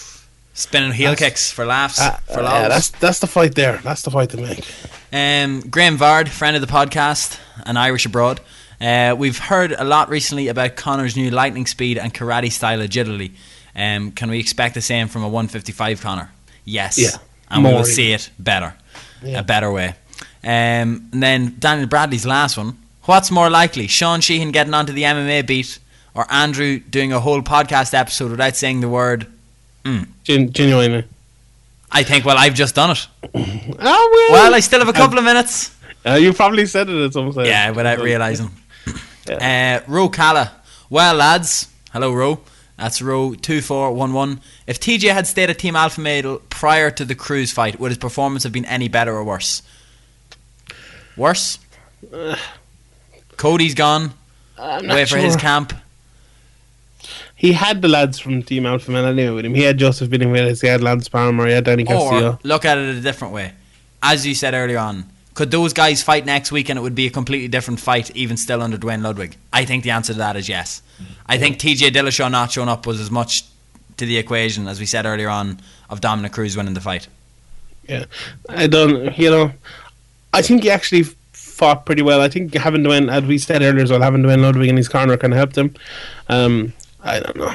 Spinning 0.57 0.91
heel 0.91 1.11
That's- 1.11 1.29
kicks 1.29 1.51
for 1.51 1.65
laughs. 1.67 2.01
Uh, 2.01 2.17
for 2.25 2.41
lols. 2.41 2.51
yeah, 2.53 2.67
that's 2.67 2.89
that's 2.89 3.19
the 3.19 3.27
fight 3.27 3.53
there. 3.53 3.77
That's 3.83 4.01
the 4.01 4.09
fight 4.09 4.31
to 4.31 4.37
make. 4.37 4.65
Um, 5.13 5.61
Graham 5.69 5.97
Vard, 5.97 6.29
friend 6.29 6.55
of 6.55 6.61
the 6.61 6.67
podcast, 6.67 7.37
and 7.63 7.77
Irish 7.77 8.07
abroad. 8.07 8.41
Uh, 8.81 9.15
we've 9.15 9.37
heard 9.37 9.71
a 9.71 9.83
lot 9.83 10.09
recently 10.09 10.47
about 10.47 10.75
Conor's 10.75 11.15
new 11.15 11.29
lightning 11.29 11.67
speed 11.67 11.99
and 11.99 12.11
karate 12.11 12.51
style 12.51 12.81
agility. 12.81 13.33
Um, 13.75 14.11
can 14.11 14.31
we 14.31 14.39
expect 14.39 14.73
the 14.73 14.81
same 14.81 15.07
from 15.07 15.21
a 15.23 15.29
155 15.29 16.01
Conor? 16.01 16.31
Yes. 16.65 16.97
Yeah, 16.97 17.17
And 17.51 17.63
we 17.63 17.71
will 17.71 17.83
see 17.85 18.11
it 18.11 18.31
better. 18.39 18.73
Yeah. 19.23 19.39
A 19.39 19.43
better 19.43 19.71
way. 19.71 19.89
Um, 20.43 21.09
and 21.13 21.21
then 21.23 21.55
Daniel 21.59 21.87
Bradley's 21.87 22.25
last 22.25 22.57
one. 22.57 22.77
What's 23.03 23.29
more 23.29 23.49
likely, 23.51 23.85
Sean 23.87 24.21
Sheehan 24.21 24.51
getting 24.51 24.73
onto 24.73 24.91
the 24.91 25.03
MMA 25.03 25.45
beat 25.45 25.77
or 26.15 26.25
Andrew 26.31 26.79
doing 26.79 27.13
a 27.13 27.19
whole 27.19 27.41
podcast 27.43 27.93
episode 27.93 28.31
without 28.31 28.55
saying 28.55 28.81
the 28.81 28.89
word? 28.89 29.27
Gen- 30.23 30.51
genuinely. 30.51 31.03
I 31.91 32.03
think, 32.03 32.25
well, 32.25 32.37
I've 32.37 32.53
just 32.53 32.75
done 32.75 32.91
it. 32.91 33.07
Oh 33.33 34.29
Well, 34.31 34.53
I 34.53 34.59
still 34.59 34.79
have 34.79 34.89
a 34.89 34.93
couple 34.93 35.17
of 35.17 35.23
minutes. 35.23 35.73
Uh, 36.05 36.13
you 36.15 36.33
probably 36.33 36.65
said 36.65 36.89
it 36.89 37.05
at 37.05 37.13
some 37.13 37.31
stage. 37.31 37.47
Yeah, 37.47 37.71
without 37.71 37.99
realising. 38.09 38.49
Yeah. 39.27 39.81
Uh, 39.85 39.91
Ro 39.91 40.09
Calla. 40.09 40.51
Well, 40.89 41.15
lads. 41.15 41.67
Hello, 41.93 42.13
Ro. 42.13 42.39
That's 42.77 43.01
Row 43.01 43.33
2411. 43.33 44.39
If 44.67 44.79
TJ 44.79 45.11
had 45.13 45.25
stayed 45.27 45.49
at 45.49 45.57
Team 45.59 45.75
Alpha 45.75 45.99
Male 45.99 46.39
prior 46.49 46.91
to 46.91 47.03
the 47.05 47.15
Cruz 47.15 47.51
fight, 47.51 47.79
would 47.79 47.89
his 47.91 47.97
performance 47.97 48.43
have 48.43 48.51
been 48.53 48.65
any 48.65 48.87
better 48.87 49.15
or 49.15 49.23
worse? 49.23 49.63
Worse? 51.15 51.57
Cody's 53.37 53.73
gone. 53.73 54.11
I'm 54.57 54.89
Away 54.89 55.05
for 55.05 55.17
his 55.17 55.35
camp. 55.35 55.73
He 57.37 57.53
had 57.53 57.83
the 57.83 57.87
lads 57.87 58.17
from 58.17 58.41
Team 58.41 58.65
Alpha 58.65 58.89
Male 58.89 59.05
anyway 59.05 59.29
with 59.29 59.45
him. 59.45 59.53
He 59.53 59.61
had 59.61 59.77
Joseph 59.77 60.09
Benavidez, 60.09 60.59
he 60.61 60.67
had 60.67 60.81
Lance 60.81 61.07
Palmer, 61.07 61.45
he 61.45 61.53
had 61.53 61.65
Danny 61.65 61.85
Castillo. 61.85 62.31
Or 62.31 62.39
look 62.43 62.65
at 62.65 62.79
it 62.79 62.97
a 62.97 62.99
different 62.99 63.33
way. 63.33 63.53
As 64.01 64.25
you 64.25 64.33
said 64.33 64.55
earlier 64.55 64.79
on, 64.79 65.05
could 65.35 65.51
those 65.51 65.71
guys 65.71 66.01
fight 66.01 66.25
next 66.25 66.51
week 66.51 66.67
and 66.67 66.79
it 66.79 66.81
would 66.81 66.95
be 66.95 67.05
a 67.05 67.11
completely 67.11 67.47
different 67.47 67.79
fight, 67.79 68.09
even 68.15 68.37
still 68.37 68.59
under 68.63 68.75
Duane 68.75 69.03
Ludwig? 69.03 69.37
I 69.53 69.65
think 69.65 69.83
the 69.83 69.91
answer 69.91 70.13
to 70.13 70.19
that 70.19 70.35
is 70.35 70.49
yes. 70.49 70.81
I 71.27 71.37
think 71.37 71.59
TJ 71.59 71.91
Dillashaw 71.91 72.31
not 72.31 72.51
showing 72.51 72.69
up 72.69 72.87
was 72.87 72.99
as 72.99 73.11
much 73.11 73.43
to 73.97 74.05
the 74.07 74.17
equation 74.17 74.67
as 74.67 74.79
we 74.79 74.87
said 74.87 75.05
earlier 75.05 75.29
on 75.29 75.59
of 75.91 76.01
Dominick 76.01 76.31
Cruz 76.31 76.57
winning 76.57 76.73
the 76.73 76.81
fight. 76.81 77.07
Yeah, 77.87 78.05
I 78.49 78.65
don't. 78.65 79.15
You 79.17 79.29
know, 79.29 79.51
I 80.33 80.41
think 80.41 80.63
he 80.63 80.71
actually 80.71 81.03
fought 81.33 81.85
pretty 81.85 82.01
well. 82.01 82.19
I 82.19 82.29
think 82.29 82.55
having 82.55 82.81
Duane, 82.81 83.09
as 83.09 83.23
we 83.23 83.37
said 83.37 83.61
earlier 83.61 83.83
as 83.83 83.91
well, 83.91 84.01
having 84.01 84.23
Duane 84.23 84.41
Ludwig 84.41 84.69
in 84.69 84.77
his 84.77 84.89
corner 84.89 85.17
kind 85.17 85.33
of 85.33 85.37
helped 85.37 85.57
him. 85.57 85.73
Um, 86.29 86.73
I 87.03 87.19
don't 87.19 87.35
know. 87.35 87.53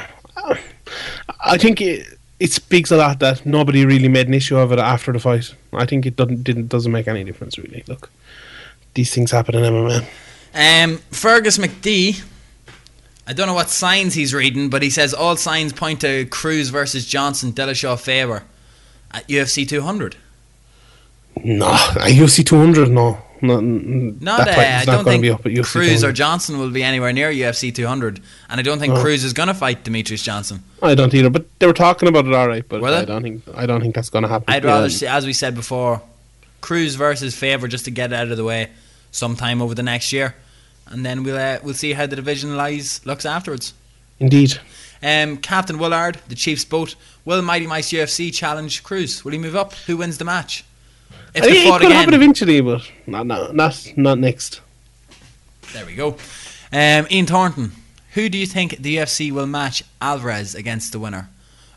I 1.44 1.58
think 1.58 1.80
it, 1.80 2.18
it 2.40 2.52
speaks 2.52 2.90
a 2.90 2.96
lot 2.96 3.18
that 3.20 3.44
nobody 3.44 3.84
really 3.84 4.08
made 4.08 4.28
an 4.28 4.34
issue 4.34 4.56
of 4.56 4.72
it 4.72 4.78
after 4.78 5.12
the 5.12 5.20
fight. 5.20 5.54
I 5.72 5.86
think 5.86 6.06
it 6.06 6.16
doesn't 6.16 6.42
didn't 6.44 6.68
doesn't 6.68 6.90
make 6.90 7.08
any 7.08 7.24
difference 7.24 7.58
really. 7.58 7.84
Look, 7.86 8.10
these 8.94 9.14
things 9.14 9.30
happen 9.30 9.54
in 9.54 9.62
MMA. 9.62 10.04
Um, 10.54 10.98
Fergus 11.10 11.58
McD. 11.58 12.22
I 13.26 13.32
don't 13.32 13.46
know 13.46 13.54
what 13.54 13.70
signs 13.70 14.14
he's 14.14 14.34
reading, 14.34 14.68
but 14.68 14.82
he 14.82 14.90
says 14.90 15.14
all 15.14 15.36
signs 15.36 15.72
point 15.72 16.00
to 16.00 16.24
Cruz 16.26 16.70
versus 16.70 17.06
Johnson 17.06 17.52
Dillashaw 17.52 17.98
favour 18.00 18.42
at 19.12 19.26
UFC 19.28 19.68
200. 19.68 20.16
No, 21.44 21.68
a 21.68 22.10
UFC 22.10 22.44
200, 22.44 22.90
no. 22.90 23.18
Not, 23.42 24.46
that 24.46 24.56
uh, 24.56 24.60
I 24.60 24.84
not 24.84 24.86
don't 24.86 25.04
think 25.04 25.22
to 25.22 25.28
be 25.28 25.30
up 25.30 25.44
at 25.44 25.52
UFC 25.52 25.72
Cruz 25.72 26.00
200. 26.00 26.08
or 26.08 26.12
Johnson 26.12 26.58
will 26.58 26.70
be 26.70 26.82
anywhere 26.84 27.12
near 27.12 27.30
UFC 27.30 27.74
200, 27.74 28.20
and 28.48 28.60
I 28.60 28.62
don't 28.62 28.78
think 28.78 28.94
No. 28.94 29.00
Cruz 29.02 29.24
is 29.24 29.32
going 29.32 29.48
to 29.48 29.54
fight 29.54 29.84
Demetrious 29.84 30.22
Johnson. 30.22 30.62
I 30.80 30.94
don't 30.94 31.12
either, 31.12 31.28
but 31.28 31.46
they 31.58 31.66
were 31.66 31.72
talking 31.72 32.08
about 32.08 32.26
it 32.26 32.34
all 32.34 32.46
right. 32.46 32.66
But? 32.66 32.82
I 32.84 33.04
don't 33.04 33.22
think 33.22 33.42
I 33.54 33.66
don't 33.66 33.80
think 33.80 33.94
that's 33.94 34.10
going 34.10 34.22
to 34.22 34.28
happen. 34.28 34.44
I'd 34.48 34.64
rather 34.64 34.88
see, 34.88 35.06
as 35.06 35.26
we 35.26 35.32
said 35.32 35.54
before, 35.54 36.02
Cruz 36.60 36.94
versus 36.94 37.34
Faber 37.34 37.66
just 37.68 37.84
to 37.86 37.90
get 37.90 38.12
it 38.12 38.16
out 38.16 38.28
of 38.28 38.36
the 38.36 38.44
way 38.44 38.70
sometime 39.10 39.60
over 39.60 39.74
the 39.74 39.82
next 39.82 40.12
year, 40.12 40.36
and 40.86 41.04
then 41.04 41.24
we'll 41.24 41.36
uh, 41.36 41.58
we'll 41.64 41.74
see 41.74 41.94
how 41.94 42.06
the 42.06 42.16
division 42.16 42.56
lies 42.56 43.04
looks 43.04 43.26
afterwards. 43.26 43.74
Indeed. 44.20 44.58
Um, 45.02 45.38
Captain 45.38 45.78
Willard, 45.78 46.20
the 46.28 46.36
Chiefs 46.36 46.64
boat, 46.64 46.94
will 47.24 47.42
Mighty 47.42 47.66
Mice 47.66 47.90
UFC 47.92 48.32
challenge 48.32 48.84
Cruz? 48.84 49.24
Will 49.24 49.32
he 49.32 49.38
move 49.38 49.56
up? 49.56 49.74
Who 49.86 49.96
wins 49.96 50.18
the 50.18 50.24
match? 50.24 50.64
If 51.34 51.44
I 51.44 51.46
they 51.46 51.62
he 51.62 51.70
could 51.70 51.82
again, 51.82 51.92
happen 51.92 52.14
eventually, 52.14 52.60
but 52.60 52.82
not, 53.06 53.26
not 53.26 53.54
not 53.54 53.92
not 53.96 54.18
next. 54.18 54.60
there 55.72 55.86
we 55.86 55.94
go. 55.94 56.16
Um, 56.72 57.06
Ian 57.10 57.26
Thornton, 57.26 57.72
who 58.14 58.28
do 58.28 58.36
you 58.38 58.46
think 58.46 58.78
the 58.78 58.96
UFC 58.96 59.30
will 59.32 59.46
match 59.46 59.82
Alvarez 60.00 60.54
against 60.54 60.92
the 60.92 60.98
winner, 60.98 61.28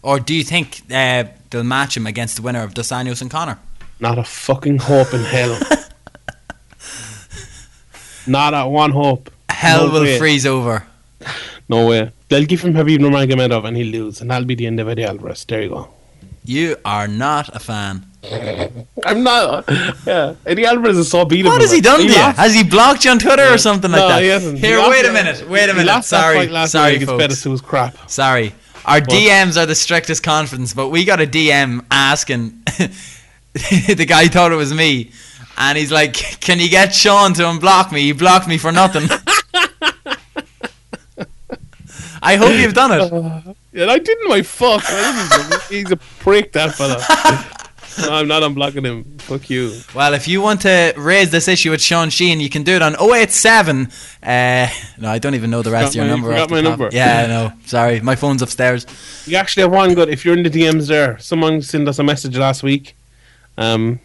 or 0.02 0.20
do 0.20 0.34
you 0.34 0.44
think 0.44 0.82
uh, 0.92 1.26
they'll 1.50 1.64
match 1.64 1.96
him 1.96 2.08
against 2.08 2.36
the 2.36 2.42
winner 2.42 2.64
of 2.64 2.74
Dos 2.74 2.90
Anjos 2.90 3.22
and 3.22 3.32
Conor? 3.32 3.60
Not 4.00 4.18
a 4.18 4.24
fucking 4.24 4.80
hope 4.80 5.14
in 5.14 5.22
hell. 5.22 5.58
not 8.28 8.54
a 8.54 8.68
one 8.68 8.92
hope. 8.92 9.32
Hell 9.50 9.88
No 9.88 9.94
will 9.94 10.02
way. 10.02 10.18
freeze 10.18 10.46
over. 10.46 10.86
No 11.70 11.88
way. 11.88 12.12
They'll 12.30 12.46
give 12.46 12.62
him 12.62 12.74
Khabib 12.74 13.00
Nurmagomedov 13.00 13.66
and 13.66 13.78
he'll 13.78 13.88
lose, 13.88 14.22
and 14.22 14.30
that'll 14.30 14.46
be 14.48 14.56
the 14.56 14.68
end 14.68 14.80
of 14.80 14.88
Eddie 14.90 15.06
Alvarez. 15.06 15.46
There 15.46 15.62
you 15.62 15.70
go. 15.70 15.90
You 16.46 16.78
are 16.86 17.08
not 17.08 17.56
a 17.56 17.60
fan. 17.60 18.06
I'm 19.06 19.24
not. 19.24 19.66
Yeah, 20.06 20.36
Eddie 20.46 20.66
Alvarez 20.66 20.98
is 20.98 21.10
so 21.10 21.26
beatable. 21.26 21.46
What 21.46 21.62
has 21.62 21.72
he 21.72 21.82
done 21.82 22.00
to 22.00 22.06
you? 22.06 22.14
Has 22.14 22.54
he 22.54 22.64
blocked 22.64 23.06
you 23.06 23.12
on 23.12 23.20
Twitter 23.20 23.54
or 23.54 23.58
something 23.58 23.92
like 23.92 24.00
No, 24.02 24.08
that? 24.10 24.22
he 24.22 24.30
hasn't. 24.30 24.58
Here, 24.60 24.82
He 24.82 24.90
wait 24.90 25.06
a 25.06 25.12
minute. 25.12 25.48
Wait 25.50 25.70
a 25.70 25.74
minute. 25.74 26.04
Sorry, 26.04 26.48
sorry, 26.68 26.98
week 26.98 27.08
folks. 27.08 27.44
Who 27.44 27.52
was 27.52 27.62
crap. 27.62 28.10
Sorry. 28.10 28.54
Our 28.86 29.00
DMs 29.02 29.58
are 29.62 29.66
the 29.66 29.76
strictest 29.76 30.22
confidence, 30.24 30.74
but 30.74 30.90
we 30.90 31.06
got 31.06 31.20
a 31.20 31.26
DM 31.26 31.84
asking. 31.90 32.62
the 33.54 34.06
guy 34.08 34.28
thought 34.28 34.52
it 34.52 34.56
was 34.56 34.74
me, 34.74 35.12
and 35.58 35.78
he's 35.78 35.92
like, 35.92 36.14
"Can 36.42 36.60
you 36.60 36.70
get 36.70 36.94
Sean 36.94 37.34
to 37.36 37.44
unblock 37.44 37.92
me? 37.92 38.02
He 38.02 38.12
blocked 38.12 38.48
me 38.48 38.58
for 38.58 38.72
nothing." 38.72 39.10
I 42.22 42.36
hope 42.38 42.54
you've 42.60 42.74
done 42.74 42.92
it. 42.92 43.12
Uh, 43.12 43.54
Yeah, 43.76 43.88
I 43.88 44.00
didn't. 44.00 44.30
My 44.30 44.42
fuck. 44.42 44.82
I 44.86 45.48
didn't. 45.50 45.62
He's 45.70 45.92
a 45.92 45.98
prick, 45.98 46.54
that 46.54 46.76
fella. 46.76 46.96
no, 48.08 48.16
I'm 48.16 48.28
not 48.28 48.42
unblocking 48.44 48.86
him. 48.86 49.18
Fuck 49.20 49.50
you. 49.50 49.82
Well, 49.94 50.14
if 50.14 50.28
you 50.30 50.40
want 50.42 50.62
to 50.62 50.94
raise 50.96 51.30
this 51.30 51.48
issue 51.50 51.72
with 51.72 51.82
Sean 51.82 52.10
Sheehan, 52.10 52.40
you 52.40 52.50
can 52.50 52.64
do 52.64 52.74
it 52.74 52.82
on 52.82 52.96
087. 53.00 53.90
Uh, 54.24 54.68
no, 54.98 55.10
I 55.10 55.20
don't 55.20 55.36
even 55.36 55.50
know 55.50 55.62
the 55.62 55.72
rest 55.72 55.90
of 55.90 55.96
your 55.96 56.06
my- 56.06 56.12
number. 56.12 56.34
off 56.34 56.48
the 56.48 56.56
my 56.56 56.62
number. 56.62 56.90
Yeah, 56.92 57.24
I 57.24 57.28
know. 57.28 57.52
Sorry, 57.66 58.00
my 58.00 58.16
phone's 58.16 58.42
upstairs. 58.42 58.86
You 59.26 59.36
actually 59.38 59.64
have 59.64 59.72
one 59.72 59.94
good. 59.94 60.08
If 60.10 60.24
you're 60.24 60.38
in 60.38 60.44
the 60.44 60.50
DMs 60.50 60.88
there, 60.88 61.18
someone 61.20 61.62
sent 61.62 61.88
us 61.90 62.00
a 62.00 62.04
message 62.04 62.38
last 62.38 62.64
week, 62.64 62.96
um, 63.58 64.00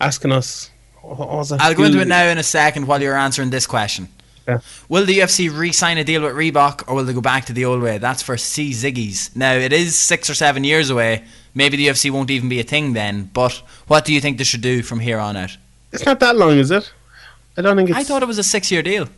asking 0.00 0.32
us. 0.32 0.70
What 1.02 1.18
was? 1.28 1.52
I'll 1.52 1.74
go 1.74 1.84
into 1.84 2.00
it 2.00 2.08
now 2.08 2.24
in 2.24 2.36
a 2.38 2.42
second 2.42 2.86
while 2.86 3.00
you're 3.00 3.16
answering 3.16 3.50
this 3.50 3.66
question. 3.66 4.08
Yeah. 4.48 4.60
Will 4.88 5.04
the 5.04 5.18
UFC 5.18 5.54
re-sign 5.54 5.98
a 5.98 6.04
deal 6.04 6.22
with 6.22 6.34
Reebok, 6.34 6.88
or 6.88 6.94
will 6.94 7.04
they 7.04 7.12
go 7.12 7.20
back 7.20 7.44
to 7.46 7.52
the 7.52 7.66
old 7.66 7.82
way? 7.82 7.98
That's 7.98 8.22
for 8.22 8.38
C 8.38 8.70
Ziggy's. 8.70 9.36
Now 9.36 9.52
it 9.52 9.74
is 9.74 9.94
six 9.96 10.30
or 10.30 10.34
seven 10.34 10.64
years 10.64 10.88
away. 10.88 11.24
Maybe 11.54 11.76
the 11.76 11.88
UFC 11.88 12.10
won't 12.10 12.30
even 12.30 12.48
be 12.48 12.58
a 12.58 12.62
thing 12.62 12.94
then. 12.94 13.30
But 13.34 13.52
what 13.88 14.06
do 14.06 14.14
you 14.14 14.22
think 14.22 14.38
they 14.38 14.44
should 14.44 14.62
do 14.62 14.82
from 14.82 15.00
here 15.00 15.18
on 15.18 15.36
out? 15.36 15.56
It's 15.92 16.06
not 16.06 16.18
that 16.20 16.36
long, 16.36 16.56
is 16.56 16.70
it? 16.70 16.90
I 17.58 17.62
don't 17.62 17.76
think 17.76 17.90
it's. 17.90 17.98
I 17.98 18.04
thought 18.04 18.22
it 18.22 18.26
was 18.26 18.38
a 18.38 18.42
six-year 18.42 18.82
deal. 18.82 19.08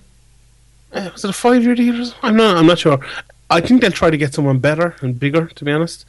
Uh, 0.93 1.11
was 1.12 1.24
it 1.24 1.31
a 1.31 1.32
five 1.32 1.62
year 1.62 1.77
deal? 1.77 2.12
I'm 2.23 2.36
not. 2.36 2.57
I'm 2.57 2.66
not 2.66 2.81
sure. 2.81 2.98
I 3.51 3.61
think 3.61 3.82
they'll 3.82 3.93
try 3.93 4.11
to 4.11 4.16
get 4.16 4.35
someone 4.35 4.59
better 4.59 4.97
and 5.01 5.19
bigger. 5.19 5.47
To 5.47 5.65
be 5.65 5.70
honest, 5.70 6.07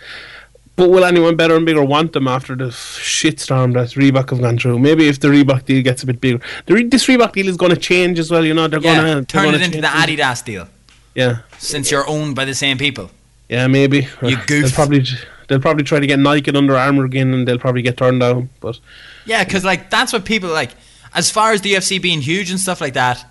but 0.76 0.90
will 0.90 1.04
anyone 1.04 1.36
better 1.36 1.56
and 1.56 1.66
bigger 1.66 1.84
want 1.84 2.14
them 2.14 2.28
after 2.28 2.56
the 2.56 2.66
shitstorm 2.66 3.74
that 3.74 3.90
Reebok 3.90 4.30
have 4.32 4.42
gone 4.42 4.58
through? 4.58 4.80
Maybe 4.80 5.08
if 5.08 5.20
the 5.20 5.28
Reebok 5.28 5.66
deal 5.66 5.84
gets 5.84 6.04
a 6.04 6.06
bit 6.06 6.20
bigger, 6.22 6.40
the 6.66 6.74
re- 6.74 6.88
this 6.88 7.08
Reebok 7.08 7.34
deal 7.34 7.48
is 7.48 7.58
going 7.58 7.72
to 7.72 7.78
change 7.78 8.20
as 8.20 8.32
well. 8.32 8.46
You 8.46 8.54
know, 8.54 8.68
they're 8.68 8.80
Yeah, 8.80 9.02
going 9.02 9.20
to 9.20 9.26
turn 9.26 9.54
it 9.54 9.62
into 9.62 9.82
the 9.82 9.88
Adidas 9.88 10.44
deal, 10.44 10.68
Yeah, 11.14 11.40
since 11.60 11.92
you're 11.92 12.08
owned 12.08 12.36
by 12.36 12.46
the 12.46 12.56
same 12.56 12.78
people. 12.78 13.12
yeah, 13.50 13.68
maybe. 13.68 14.08
You 14.22 14.38
They'll 14.48 14.70
probably 14.72 15.04
they'll 15.48 15.60
probably 15.60 15.84
try 15.84 16.00
to 16.00 16.08
get 16.08 16.18
Nike 16.20 16.50
and 16.50 16.58
Under 16.58 16.78
Armour 16.78 17.06
again, 17.06 17.34
and 17.34 17.48
they'll 17.48 17.60
probably 17.60 17.82
get 17.82 17.98
turned 17.98 18.22
down. 18.22 18.50
But 18.62 18.80
Yeah, 19.26 19.44
because 19.44 19.66
like 19.66 19.90
that's 19.90 20.14
what 20.14 20.26
people 20.26 20.50
like. 20.50 20.72
As 21.14 21.30
far 21.30 21.52
as 21.52 21.60
the 21.62 21.74
UFC 21.74 22.02
being 22.02 22.22
huge 22.22 22.50
and 22.50 22.60
stuff 22.60 22.80
like 22.80 22.94
that, 22.94 23.26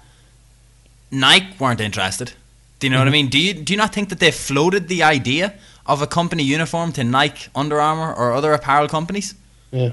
Nike 1.11 1.47
weren't 1.59 1.81
interested. 1.81 2.33
Do 2.79 2.87
you 2.87 2.91
know 2.93 2.99
what 2.99 3.09
I 3.09 3.11
mm-hmm. 3.11 3.12
mean? 3.12 3.29
Do 3.29 3.39
you 3.39 3.55
do 3.55 3.73
you 3.73 3.77
not 3.77 3.93
think 3.95 4.09
that 4.11 4.21
they 4.21 4.31
floated 4.31 4.89
the 4.89 5.03
idea 5.03 5.55
of 5.86 6.02
a 6.02 6.07
company 6.07 6.43
uniform 6.43 6.93
to 6.93 7.05
Nike, 7.05 7.48
Under 7.55 7.81
Armour, 7.81 8.12
or 8.15 8.32
other 8.32 8.52
apparel 8.52 8.89
companies? 8.89 9.35
yeah. 9.73 9.93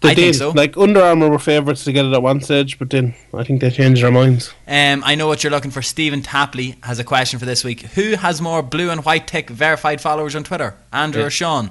They 0.00 0.10
I 0.10 0.14
did. 0.14 0.22
think 0.22 0.34
so. 0.34 0.50
Like 0.50 0.76
Under 0.76 1.00
Armour 1.00 1.30
were 1.30 1.38
favourites 1.38 1.84
to 1.84 1.92
get 1.92 2.04
it 2.04 2.12
at 2.12 2.20
one 2.22 2.42
stage, 2.42 2.78
but 2.78 2.90
then 2.90 3.14
I 3.32 3.42
think 3.42 3.62
they 3.62 3.70
changed 3.70 4.02
their 4.02 4.10
minds. 4.10 4.52
Um, 4.68 5.02
I 5.02 5.14
know 5.14 5.26
what 5.28 5.42
you're 5.42 5.50
looking 5.50 5.70
for. 5.70 5.80
Stephen 5.80 6.20
Tapley 6.20 6.76
has 6.82 6.98
a 6.98 7.04
question 7.04 7.38
for 7.38 7.46
this 7.46 7.64
week. 7.64 7.80
Who 7.94 8.16
has 8.16 8.38
more 8.38 8.62
blue 8.62 8.90
and 8.90 9.02
white 9.02 9.26
tick 9.26 9.48
verified 9.48 10.02
followers 10.02 10.36
on 10.36 10.44
Twitter, 10.44 10.74
Andrew 10.92 11.22
Yeah. 11.22 11.28
or 11.28 11.30
Sean? 11.30 11.70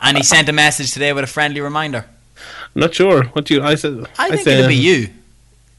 And 0.00 0.16
he 0.18 0.22
sent 0.22 0.48
a 0.48 0.52
message 0.52 0.92
today 0.92 1.12
with 1.14 1.24
a 1.24 1.28
friendly 1.28 1.60
reminder. 1.62 2.04
I'm 2.74 2.80
not 2.80 2.94
sure. 2.94 3.24
What 3.28 3.46
do 3.46 3.54
you? 3.54 3.62
I 3.62 3.74
said. 3.76 4.06
I 4.18 4.28
think 4.30 4.42
say, 4.42 4.54
it'll 4.58 4.68
be 4.68 4.74
you. 4.76 5.08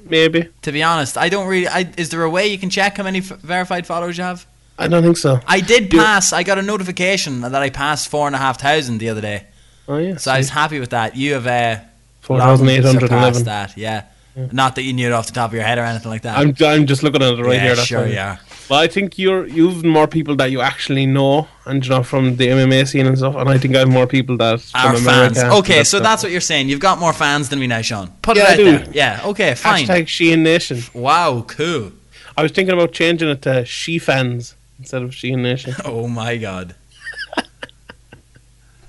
Maybe. 0.09 0.49
To 0.63 0.71
be 0.71 0.81
honest, 0.81 1.17
I 1.17 1.29
don't 1.29 1.47
really. 1.47 1.67
I, 1.67 1.91
is 1.97 2.09
there 2.09 2.23
a 2.23 2.29
way 2.29 2.47
you 2.47 2.57
can 2.57 2.69
check 2.71 2.97
how 2.97 3.03
many 3.03 3.19
f- 3.19 3.25
verified 3.41 3.85
followers 3.85 4.17
you 4.17 4.23
have? 4.23 4.45
I 4.77 4.87
don't 4.87 5.03
think 5.03 5.17
so. 5.17 5.39
I 5.47 5.59
did 5.59 5.89
Do- 5.89 5.97
pass. 5.97 6.33
I 6.33 6.43
got 6.43 6.57
a 6.57 6.61
notification 6.61 7.41
that 7.41 7.55
I 7.55 7.69
passed 7.69 8.09
four 8.09 8.27
and 8.27 8.35
a 8.35 8.39
half 8.39 8.59
thousand 8.59 8.97
the 8.97 9.09
other 9.09 9.21
day, 9.21 9.45
Oh 9.87 9.97
yeah. 9.97 10.17
so 10.17 10.31
I 10.31 10.37
was 10.37 10.49
happy 10.49 10.79
with 10.79 10.89
that. 10.91 11.15
You 11.15 11.33
have 11.33 11.47
uh, 11.47 11.79
Four 12.21 12.39
thousand 12.39 12.69
eight 12.69 12.83
hundred 12.83 13.11
eleven. 13.11 13.43
That, 13.43 13.77
yeah. 13.77 14.05
Not 14.35 14.75
that 14.75 14.81
you 14.81 14.93
knew 14.93 15.05
it 15.07 15.11
off 15.13 15.27
the 15.27 15.33
top 15.33 15.51
of 15.51 15.53
your 15.53 15.63
head 15.63 15.77
or 15.77 15.83
anything 15.83 16.09
like 16.09 16.23
that. 16.23 16.37
I'm 16.39 16.55
I'm 16.65 16.87
just 16.87 17.03
looking 17.03 17.21
at 17.21 17.33
it 17.37 17.41
right 17.43 17.53
yeah, 17.53 17.61
here. 17.61 17.75
That's 17.75 17.87
sure, 17.87 18.07
yeah. 18.07 18.37
Well, 18.67 18.79
I 18.79 18.87
think 18.87 19.19
you're 19.19 19.45
you've 19.45 19.83
more 19.85 20.07
people 20.07 20.35
that 20.37 20.49
you 20.49 20.59
actually 20.61 21.05
know, 21.05 21.47
and 21.65 21.83
you 21.85 21.91
know 21.91 22.01
from 22.01 22.37
the 22.37 22.47
MMA 22.47 22.87
scene 22.87 23.05
and 23.05 23.15
stuff. 23.15 23.35
And 23.35 23.47
I 23.47 23.59
think 23.59 23.75
I 23.75 23.79
have 23.79 23.89
more 23.89 24.07
people 24.07 24.35
that 24.37 24.65
Our 24.73 24.97
fans. 24.97 25.37
Okay, 25.37 25.83
so 25.83 25.99
that's 25.99 26.23
what 26.23 26.31
you're 26.31 26.41
saying. 26.41 26.67
You've 26.67 26.79
got 26.79 26.97
more 26.97 27.13
fans 27.13 27.49
than 27.49 27.59
me 27.59 27.67
now, 27.67 27.81
Sean. 27.81 28.07
Put 28.23 28.37
Yeah, 28.37 28.53
it 28.53 28.59
out 28.59 28.85
there. 28.85 28.93
Yeah. 28.93 29.21
Okay. 29.25 29.53
Fine. 29.53 29.85
hashtag 29.85 30.07
Sheehan 30.07 30.41
Nation. 30.41 30.81
Wow. 30.95 31.43
Cool. 31.47 31.91
I 32.35 32.41
was 32.41 32.51
thinking 32.51 32.73
about 32.73 32.91
changing 32.91 33.29
it 33.29 33.43
to 33.43 33.65
She 33.65 33.99
Fans 33.99 34.55
instead 34.79 35.01
of 35.03 35.13
she 35.13 35.31
and 35.31 35.43
Nation. 35.43 35.73
Oh 35.85 36.07
my 36.07 36.37
god. 36.37 36.75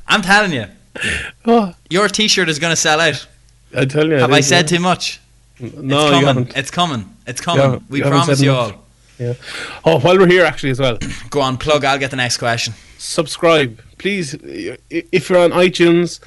I'm 0.06 0.22
telling 0.22 0.52
you, 0.52 0.66
Oh, 1.44 1.74
your 1.90 2.08
T-shirt 2.08 2.48
is 2.48 2.58
going 2.58 2.70
to 2.72 2.76
sell 2.76 3.00
out. 3.00 3.26
I 3.76 3.84
tell 3.84 4.06
you. 4.06 4.14
Have 4.14 4.32
I 4.32 4.40
said 4.40 4.68
too 4.68 4.78
much? 4.78 5.20
No, 5.58 5.68
it's 5.68 5.80
you 5.80 5.86
coming. 5.86 6.26
haven't. 6.26 6.56
It's 6.56 6.70
coming. 6.70 7.16
It's 7.26 7.40
coming. 7.40 7.62
haven't- 7.62 7.90
we 7.90 7.98
you 7.98 8.04
haven't 8.04 8.18
promise 8.20 8.38
said 8.38 8.44
you 8.44 8.52
all. 8.52 8.72
Yeah. 9.18 9.34
Oh, 9.84 9.98
while 10.00 10.18
we're 10.18 10.26
here, 10.28 10.44
actually, 10.44 10.70
as 10.70 10.80
well, 10.80 10.98
Go 11.30 11.40
on, 11.40 11.56
plug. 11.56 11.84
I'll 11.84 11.98
get 11.98 12.10
the 12.10 12.16
next 12.16 12.36
question. 12.38 12.74
subscribe, 12.98 13.80
please. 13.98 14.34
i- 14.34 14.76
If 14.90 15.30
you're 15.30 15.38
on 15.40 15.50
iTunes, 15.50 16.20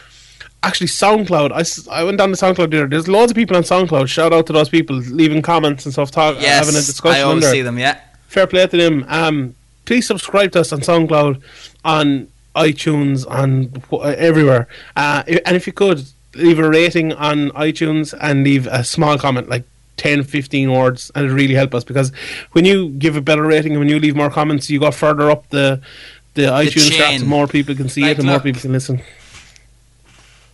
actually 0.63 0.87
SoundCloud. 0.87 1.51
I, 1.51 1.59
s- 1.61 1.87
I 1.89 2.03
went 2.03 2.17
down 2.17 2.29
to 2.29 2.35
SoundCloud 2.35 2.71
there. 2.71 2.87
There's 2.87 3.07
loads 3.07 3.31
of 3.31 3.35
people 3.35 3.55
on 3.57 3.63
SoundCloud. 3.63 4.07
Shout 4.07 4.33
out 4.33 4.47
to 4.47 4.53
those 4.53 4.69
people 4.69 4.95
leaving 4.97 5.41
comments 5.41 5.85
and 5.85 5.93
stuff, 5.93 6.11
talk, 6.11 6.37
Yes, 6.39 6.59
having 6.65 6.75
a 6.75 6.83
discussion. 6.85 7.19
I 7.19 7.23
on 7.23 7.29
always 7.29 7.43
there. 7.43 7.53
see 7.53 7.61
them. 7.61 7.77
Yeah. 7.77 7.99
Fair 8.27 8.47
play 8.47 8.67
to 8.67 8.77
them. 8.77 9.05
Um, 9.07 9.55
please 9.85 10.05
subscribe 10.07 10.51
to 10.53 10.61
us 10.61 10.71
on 10.71 10.79
SoundCloud, 10.81 11.41
on 11.83 12.27
iTunes, 12.55 13.29
on 13.29 13.71
wh- 13.91 14.05
everywhere. 14.17 14.67
Uh, 14.95 15.23
and 15.45 15.55
if 15.55 15.67
you 15.67 15.73
could 15.73 16.03
leave 16.35 16.59
a 16.59 16.69
rating 16.69 17.13
on 17.13 17.49
iTunes 17.51 18.13
and 18.19 18.43
leave 18.43 18.67
a 18.67 18.83
small 18.83 19.17
comment, 19.17 19.49
like 19.49 19.63
10, 19.97 20.23
15 20.23 20.71
words, 20.71 21.11
and 21.15 21.25
it 21.25 21.33
really 21.33 21.55
help 21.55 21.73
us 21.73 21.83
because 21.83 22.11
when 22.51 22.65
you 22.65 22.89
give 22.89 23.15
a 23.15 23.21
better 23.21 23.41
rating 23.43 23.71
and 23.71 23.79
when 23.79 23.89
you 23.89 23.99
leave 23.99 24.15
more 24.15 24.29
comments, 24.29 24.69
you 24.69 24.79
go 24.79 24.91
further 24.91 25.31
up 25.31 25.49
the 25.49 25.81
the, 26.35 26.43
iTunes 26.43 26.89
chain. 26.91 26.99
charts, 26.99 27.23
more 27.23 27.47
people 27.47 27.73
can 27.73 27.89
see 27.89 28.01
Like, 28.03 28.11
it, 28.11 28.17
and 28.19 28.27
more 28.27 28.39
people 28.39 28.61
can 28.61 28.71
listen. 28.71 29.01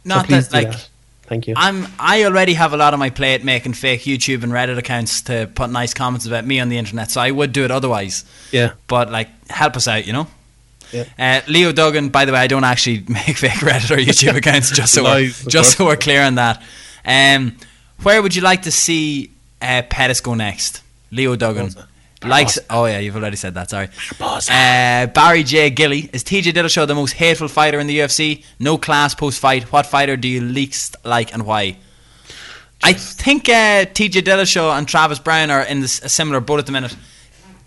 Not 0.05 0.25
please 0.27 0.47
that 0.49 0.63
like. 0.63 0.71
that. 0.71 0.89
Thank 1.25 1.47
you. 1.47 1.53
I'm. 1.57 1.87
I 1.99 2.25
already 2.25 2.53
have 2.53 2.73
a 2.73 2.77
lot 2.77 2.93
on 2.93 2.99
my 2.99 3.09
plate 3.09 3.43
making 3.43 3.73
fake 3.73 4.01
YouTube 4.01 4.43
and 4.43 4.51
Reddit 4.51 4.77
accounts 4.77 5.21
to 5.23 5.49
put 5.55 5.69
nice 5.69 5.93
comments 5.93 6.25
about 6.25 6.45
me 6.45 6.59
on 6.59 6.69
the 6.69 6.77
internet, 6.77 7.11
so 7.11 7.21
I 7.21 7.31
would 7.31 7.53
do 7.53 7.63
it 7.63 7.71
otherwise. 7.71 8.25
yeah. 8.51 8.73
But 8.87 9.09
like, 9.11 9.29
help 9.49 9.75
us 9.75 9.87
out, 9.87 10.05
you 10.05 10.13
know. 10.13 10.27
Yeah. 10.91 11.05
Uh, 11.17 11.41
Leo 11.47 11.71
Duggan, 11.71 12.09
by 12.09 12.25
the 12.25 12.33
way, 12.33 12.39
I 12.39 12.47
don't 12.47 12.63
actually 12.63 12.99
make 13.07 13.37
fake 13.37 13.51
Reddit 13.51 13.91
or 13.91 13.97
YouTube 13.99 14.35
accounts, 14.37 14.69
just 14.71 14.93
so 14.93 15.03
we're, 15.03 15.29
just 15.47 15.77
so 15.77 15.85
we're 15.85 15.95
clear 15.97 16.21
on 16.21 16.35
that. 16.35 16.61
Um, 17.05 17.57
where 18.03 18.21
would 18.21 18.35
you 18.35 18.41
like 18.41 18.63
to 18.63 18.71
see 18.71 19.31
uh, 19.61 19.81
Pettis 19.89 20.21
go 20.21 20.33
next? 20.35 20.81
Leo 21.09 21.35
Duggan. 21.35 21.73
Likes. 22.25 22.59
Oh 22.69 22.85
yeah, 22.85 22.99
you've 22.99 23.15
already 23.15 23.35
said 23.35 23.53
that. 23.55 23.69
Sorry. 23.69 23.89
Uh, 24.21 25.07
Barry 25.07 25.43
J. 25.43 25.69
Gilly 25.69 26.09
is 26.13 26.23
TJ 26.23 26.53
Dillashaw 26.53 26.87
the 26.87 26.95
most 26.95 27.13
hateful 27.13 27.47
fighter 27.47 27.79
in 27.79 27.87
the 27.87 27.99
UFC? 27.99 28.43
No 28.59 28.77
class 28.77 29.13
post 29.15 29.39
fight. 29.39 29.71
What 29.71 29.85
fighter 29.85 30.15
do 30.17 30.27
you 30.27 30.41
least 30.41 30.95
like 31.03 31.33
and 31.33 31.45
why? 31.45 31.77
I 32.81 32.93
think 32.93 33.47
uh, 33.47 33.85
TJ 33.85 34.23
Dillashaw 34.23 34.77
and 34.77 34.87
Travis 34.87 35.19
Browne 35.19 35.49
are 35.51 35.63
in 35.63 35.79
this, 35.79 36.01
a 36.01 36.09
similar 36.09 36.39
boat 36.39 36.59
at 36.59 36.65
the 36.65 36.71
minute. 36.71 36.95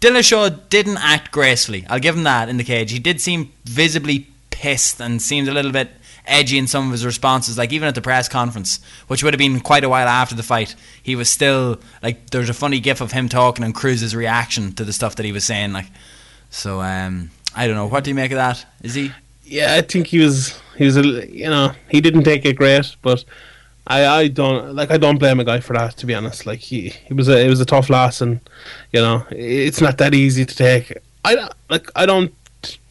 Dillashaw 0.00 0.68
didn't 0.68 0.98
act 0.98 1.32
gracefully. 1.32 1.86
I'll 1.88 2.00
give 2.00 2.16
him 2.16 2.24
that 2.24 2.48
in 2.48 2.58
the 2.58 2.64
cage. 2.64 2.92
He 2.92 2.98
did 2.98 3.20
seem 3.20 3.52
visibly 3.64 4.26
pissed 4.50 5.00
and 5.00 5.20
seemed 5.22 5.48
a 5.48 5.52
little 5.52 5.72
bit 5.72 5.90
edgy 6.26 6.58
in 6.58 6.66
some 6.66 6.86
of 6.86 6.92
his 6.92 7.04
responses. 7.04 7.56
Like 7.58 7.72
even 7.72 7.88
at 7.88 7.94
the 7.94 8.00
press 8.02 8.28
conference, 8.28 8.80
which 9.06 9.22
would 9.22 9.32
have 9.34 9.38
been 9.38 9.60
quite 9.60 9.84
a 9.84 9.88
while 9.88 10.08
after 10.08 10.34
the 10.34 10.42
fight, 10.42 10.74
he 11.02 11.16
was 11.16 11.30
still 11.30 11.78
like 12.02 12.30
there's 12.30 12.48
a 12.48 12.54
funny 12.54 12.80
gif 12.80 13.00
of 13.00 13.12
him 13.12 13.28
talking 13.28 13.64
and 13.64 13.74
Cruz's 13.74 14.14
reaction 14.14 14.72
to 14.74 14.84
the 14.84 14.92
stuff 14.92 15.16
that 15.16 15.24
he 15.26 15.32
was 15.32 15.44
saying. 15.44 15.72
Like 15.72 15.86
so, 16.50 16.80
um, 16.80 17.30
I 17.54 17.66
don't 17.66 17.76
know. 17.76 17.86
What 17.86 18.04
do 18.04 18.10
you 18.10 18.14
make 18.14 18.30
of 18.32 18.36
that? 18.36 18.64
Is 18.82 18.94
he? 18.94 19.12
Yeah, 19.44 19.74
I 19.74 19.80
think 19.82 20.08
he 20.08 20.18
was 20.18 20.60
he 20.76 20.84
was 20.84 20.96
a 20.96 21.02
you 21.30 21.48
know 21.48 21.72
he 21.88 22.00
didn't 22.00 22.24
take 22.24 22.44
it 22.44 22.54
great, 22.56 22.96
but 23.02 23.24
I 23.86 24.06
I 24.06 24.28
don't 24.28 24.74
like 24.74 24.90
I 24.90 24.96
don't 24.96 25.18
blame 25.18 25.38
a 25.40 25.44
guy 25.44 25.60
for 25.60 25.74
that 25.74 25.96
to 25.98 26.06
be 26.06 26.14
honest. 26.14 26.46
Like 26.46 26.58
he 26.58 26.92
it 27.08 27.14
was 27.14 27.28
a 27.28 27.44
it 27.44 27.48
was 27.48 27.60
a 27.60 27.64
tough 27.64 27.88
loss, 27.88 28.20
and 28.20 28.40
you 28.92 29.00
know 29.00 29.24
it's 29.30 29.80
not 29.80 29.98
that 29.98 30.14
easy 30.14 30.44
to 30.44 30.54
take. 30.56 30.96
I 31.24 31.34
don't- 31.34 31.52
like 31.70 31.88
I 31.96 32.06
don't 32.06 32.32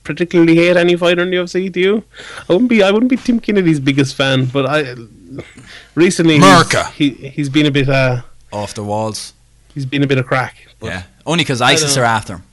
particularly 0.06 0.56
hate 0.56 0.78
any 0.78 0.96
fighter 0.96 1.22
in 1.24 1.30
the 1.32 1.38
UFC. 1.38 1.70
Do 1.72 1.80
you? 1.80 2.04
I 2.48 2.54
wouldn't 2.54 2.70
be 2.70 2.82
I 2.82 2.92
wouldn't 2.92 3.10
be 3.10 3.18
Tim 3.18 3.40
Kennedy's 3.42 3.80
biggest 3.82 4.16
fan, 4.16 4.46
but 4.46 4.66
I 4.66 4.96
recently 5.96 6.36
he's- 6.40 6.92
he 6.96 7.10
he's 7.10 7.50
been 7.50 7.66
a 7.66 7.72
bit 7.72 7.90
uh 7.90 8.22
Off 8.54 8.74
the 8.74 8.84
walls. 8.84 9.34
he's 9.74 9.86
been 9.86 10.04
a 10.04 10.08
bit 10.08 10.18
of 10.18 10.26
crack. 10.26 10.56
But 10.80 10.88
Yeah. 10.88 11.04
Only 11.26 11.44
because 11.44 11.60
ISIS 11.62 11.98
are 11.98 12.04
after 12.06 12.36
him. 12.36 12.44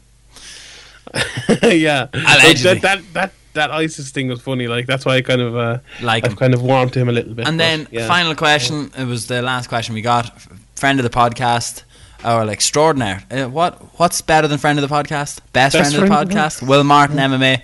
yeah, 1.62 2.06
Allegedly. 2.14 2.78
That, 2.80 2.82
that 2.82 3.12
that 3.12 3.32
that 3.54 3.70
ISIS 3.70 4.10
thing 4.10 4.28
was 4.28 4.40
funny. 4.40 4.66
Like 4.66 4.86
that's 4.86 5.04
why 5.04 5.16
I 5.16 5.22
kind 5.22 5.40
of 5.42 5.54
uh, 5.56 5.78
Like 6.00 6.24
I've 6.24 6.32
him. 6.32 6.38
kind 6.38 6.54
of 6.54 6.62
warmed 6.62 6.92
to 6.94 7.00
him 7.00 7.08
a 7.08 7.12
little 7.12 7.34
bit. 7.34 7.46
And 7.46 7.60
then 7.60 7.86
yeah. 7.90 8.08
final 8.08 8.34
question. 8.34 8.90
It 8.96 9.04
was 9.06 9.26
the 9.26 9.42
last 9.42 9.68
question 9.68 9.94
we 9.94 10.00
got. 10.00 10.40
Friend 10.74 10.98
of 10.98 11.04
the 11.04 11.10
podcast, 11.10 11.82
or 12.24 12.44
like 12.44 12.54
extraordinaire. 12.54 13.24
Uh, 13.30 13.44
what 13.44 13.74
what's 13.98 14.20
better 14.22 14.48
than 14.48 14.58
friend 14.58 14.78
of 14.78 14.88
the 14.88 14.94
podcast? 14.94 15.40
Best, 15.52 15.74
Best 15.74 15.76
friend, 15.76 15.86
of 15.94 16.00
the 16.00 16.06
friend 16.06 16.22
of 16.22 16.28
the 16.28 16.34
podcast. 16.34 16.68
Will 16.68 16.84
Martin 16.84 17.16
MMA. 17.16 17.62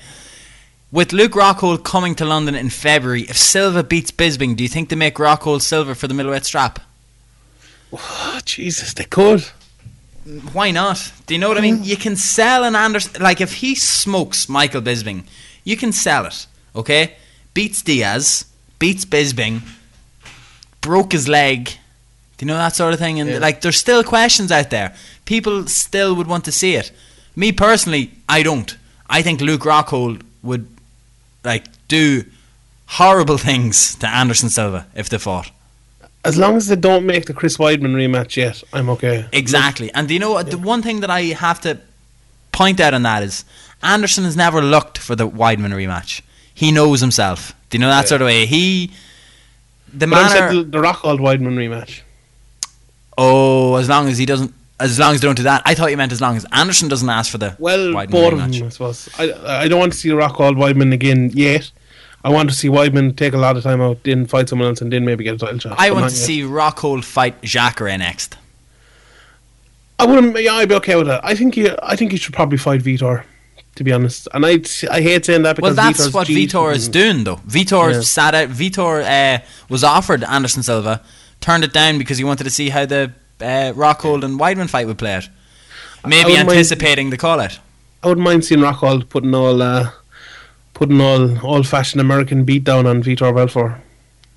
With 0.91 1.13
Luke 1.13 1.33
Rockhold 1.33 1.85
coming 1.85 2.15
to 2.15 2.25
London 2.25 2.55
in 2.55 2.71
February, 2.71 3.23
if 3.23 3.37
Silva 3.37 3.83
beats 3.83 4.11
Bisping, 4.11 4.57
do 4.57 4.63
you 4.63 4.71
think 4.71 4.89
they 4.89 4.97
make 4.97 5.17
Rockhold 5.17 5.61
Silva 5.61 5.95
for 5.95 6.09
the 6.09 6.15
middleweight 6.15 6.47
strap? 6.47 6.81
Oh, 7.93 8.41
Jesus, 8.47 8.95
they 8.95 9.05
could. 9.05 9.45
Why 10.53 10.71
not? 10.71 11.13
Do 11.27 11.35
you 11.35 11.41
know 11.41 11.49
what 11.49 11.59
I 11.59 11.63
mean? 11.63 11.85
You 11.85 11.97
can 11.97 12.17
sell 12.17 12.65
an 12.65 12.75
Anderson. 12.75 13.23
Like 13.23 13.41
if 13.41 13.55
he 13.55 13.75
smokes 13.75 14.49
Michael 14.49 14.83
Bisping, 14.83 15.25
you 15.65 15.77
can 15.77 15.93
sell 15.93 16.27
it. 16.27 16.47
Okay, 16.77 17.17
beats 17.55 17.83
Diaz, 17.83 18.45
beats 18.79 19.05
Bisping, 19.05 19.63
broke 20.81 21.13
his 21.13 21.29
leg. 21.29 21.78
Do 22.39 22.45
you 22.45 22.49
know 22.49 22.57
that 22.57 22.75
sort 22.77 22.93
of 22.95 22.99
thing? 22.99 23.21
And 23.21 23.29
Yeah. 23.31 23.39
like, 23.39 23.61
there's 23.61 23.77
still 23.77 24.03
questions 24.05 24.51
out 24.53 24.71
there. 24.71 24.95
People 25.25 25.67
still 25.67 26.15
would 26.15 26.27
want 26.27 26.45
to 26.47 26.53
see 26.53 26.75
it. 26.77 26.91
Me 27.37 27.53
personally, 27.53 28.13
I 28.29 28.43
don't. 28.43 28.77
I 29.11 29.23
think 29.23 29.41
Luke 29.41 29.63
Rockhold 29.63 30.23
would 30.43 30.67
like 31.45 31.65
do 31.89 32.25
horrible 32.87 33.39
things 33.49 33.95
to 33.97 34.09
Anderson 34.09 34.51
Silva 34.51 34.87
if 34.95 35.09
they 35.09 35.19
fought. 35.19 35.51
As 36.25 36.37
long 36.37 36.57
as 36.57 36.67
they 36.67 36.77
don't 36.77 37.07
make 37.07 37.27
the 37.27 37.33
Chris 37.33 37.57
Weidman 37.57 37.95
rematch 37.95 38.37
yet, 38.37 38.63
I'm 38.73 38.89
okay. 38.91 39.27
Exactly. 39.33 39.91
And 39.95 40.09
do 40.09 40.15
you 40.15 40.21
know 40.21 40.33
what? 40.33 40.51
The 40.51 40.59
one 40.59 40.83
thing 40.83 41.01
that 41.01 41.11
I 41.11 41.23
have 41.35 41.61
to 41.63 41.79
point 42.53 42.81
out 42.81 42.93
on 42.93 43.03
that 43.05 43.23
is 43.23 43.45
Anderson 43.83 44.25
has 44.25 44.37
never 44.37 44.61
looked 44.61 44.99
for 44.99 45.15
the 45.15 45.29
Weidman 45.29 45.73
rematch. 45.73 46.21
He 46.53 46.73
knows 46.73 47.01
himself. 47.01 47.55
Do 47.71 47.79
you 47.79 47.81
know 47.81 47.89
that 47.89 48.03
Yeah. 48.05 48.09
sort 48.09 48.21
of 48.23 48.27
way? 48.27 48.47
He. 48.47 48.91
The 49.93 50.07
But 50.07 50.19
I 50.19 50.23
manner. 50.23 50.35
said 50.35 50.51
the, 50.57 50.63
the 50.65 50.79
Rockhold 50.79 51.21
Weidman 51.21 51.55
rematch. 51.57 52.01
Oh, 53.19 53.75
as 53.77 53.89
long 53.89 54.09
as 54.09 54.17
he 54.17 54.25
doesn't. 54.25 54.55
As 54.81 54.97
long 54.97 55.13
as 55.13 55.21
they 55.21 55.27
don't 55.27 55.35
do 55.35 55.43
that. 55.43 55.61
I 55.67 55.75
thought 55.75 55.91
you 55.91 55.97
meant 55.97 56.13
as 56.13 56.21
long 56.21 56.37
as 56.37 56.47
Anderson 56.53 56.87
doesn't 56.89 57.09
ask 57.11 57.33
for 57.33 57.39
the 57.39 57.57
Well, 57.59 57.89
Weidman 57.93 58.31
rematch. 58.31 58.65
I 58.65 58.69
suppose. 58.69 59.09
I, 59.19 59.65
I 59.65 59.69
don't 59.69 59.81
want 59.81 59.93
to 59.93 59.99
see 59.99 60.11
Rockhold 60.11 60.55
Weidman 60.57 60.93
again 60.95 61.31
yet. 61.35 61.73
I 62.25 62.31
want 62.31 62.49
to 62.51 62.55
see 62.55 62.69
Weidman 62.69 63.17
take 63.17 63.33
a 63.35 63.39
lot 63.39 63.57
of 63.57 63.65
time 63.65 63.81
out, 63.81 64.05
then 64.05 64.25
fight 64.27 64.49
someone 64.49 64.69
else, 64.69 64.81
and 64.81 64.93
then 64.93 65.05
maybe 65.05 65.25
get 65.25 65.35
a 65.35 65.39
title 65.39 65.59
shot. 65.59 65.75
I 65.81 65.91
want 65.91 66.09
to 66.11 66.17
yet. 66.17 66.25
see 66.27 66.43
Rockhold 66.43 67.03
fight 67.05 67.43
Jacare 67.43 67.99
next. 67.99 68.37
I 69.99 70.07
wouldn't. 70.07 70.41
Yeah, 70.41 70.55
I'd 70.55 70.69
be 70.69 70.77
okay 70.77 70.95
with 70.95 71.09
that. 71.09 71.25
I 71.25 71.35
think 71.35 71.55
he. 71.57 71.69
I 71.83 71.97
think 71.97 72.13
he 72.13 72.17
should 72.19 72.35
probably 72.35 72.59
fight 72.59 72.81
Vitor. 72.83 73.25
To 73.77 73.85
be 73.85 73.93
honest, 73.93 74.27
and 74.33 74.45
I. 74.47 74.61
I 74.91 75.01
hate 75.01 75.25
saying 75.25 75.43
that 75.43 75.61
Well, 75.61 75.73
because 75.73 75.77
that's 75.77 76.01
Vitor's 76.09 76.15
what 76.15 76.27
Vitor 76.29 76.73
is 76.75 76.89
doing, 76.89 77.25
though. 77.25 77.37
Vitor 77.37 77.93
Yeah. 77.95 78.01
sat 78.01 78.35
out. 78.35 78.49
Vitor 78.49 79.03
uh, 79.05 79.43
was 79.69 79.83
offered 79.85 80.23
Anderson 80.25 80.63
Silva, 80.63 81.01
turned 81.41 81.65
it 81.65 81.73
down 81.73 81.99
because 81.99 82.19
he 82.19 82.25
wanted 82.25 82.45
to 82.45 82.51
see 82.51 82.69
how 82.71 82.87
the 82.87 83.13
uh, 83.41 83.73
Rockhold 83.75 84.25
and 84.25 84.39
Weidman 84.39 84.69
fight 84.69 84.87
would 84.87 84.99
play 84.99 85.15
out. 85.15 85.29
Maybe 86.05 86.31
wouldn't 86.31 86.47
mind- 86.47 86.51
anticipating 86.59 87.11
the 87.11 87.17
call 87.17 87.41
out. 87.41 87.59
I 88.03 88.09
wouldn't 88.09 88.25
mind 88.25 88.45
seeing 88.45 88.61
Rockhold 88.61 89.09
putting 89.09 89.35
all, 89.35 89.61
uh, 89.61 89.91
putting 90.75 91.01
all 91.01 91.45
old-fashioned 91.45 92.01
American 92.01 92.45
beat 92.45 92.63
down 92.65 92.87
on 92.87 93.03
Vitor 93.03 93.35
Belfort. 93.35 93.81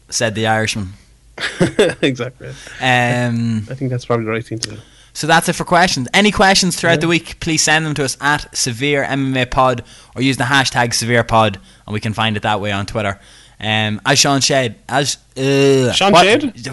Said 0.09 0.33
the 0.35 0.47
Irishman. 0.47 0.93
exactly. 2.01 2.49
Um, 2.81 3.67
I 3.69 3.75
think 3.75 3.91
that's 3.91 4.05
probably 4.05 4.25
the 4.25 4.31
right 4.31 4.45
thing 4.45 4.59
to 4.59 4.69
do. 4.71 4.77
so 5.13 5.27
that's 5.27 5.47
it 5.49 5.53
for 5.53 5.63
questions. 5.63 6.07
Any 6.13 6.31
questions 6.31 6.75
throughout 6.75 7.01
the 7.01 7.07
week, 7.07 7.39
please 7.39 7.61
send 7.61 7.85
them 7.85 7.93
to 7.95 8.03
us 8.03 8.17
at 8.19 8.55
Severe 8.57 9.03
MMA 9.03 9.49
Pod 9.49 9.83
or 10.15 10.21
use 10.21 10.37
the 10.37 10.45
hashtag 10.45 10.93
Severe 10.93 11.23
Pod, 11.23 11.59
and 11.85 11.93
we 11.93 11.99
can 11.99 12.13
find 12.13 12.35
it 12.35 12.43
that 12.43 12.59
way 12.59 12.71
on 12.71 12.85
Twitter. 12.85 13.19
Um, 13.61 14.01
as 14.05 14.17
Sean 14.17 14.41
Shed, 14.41 14.75
as 14.89 15.17
uh, 15.37 15.91
Sean 15.93 16.11
what- 16.13 16.25
Shed? 16.25 16.71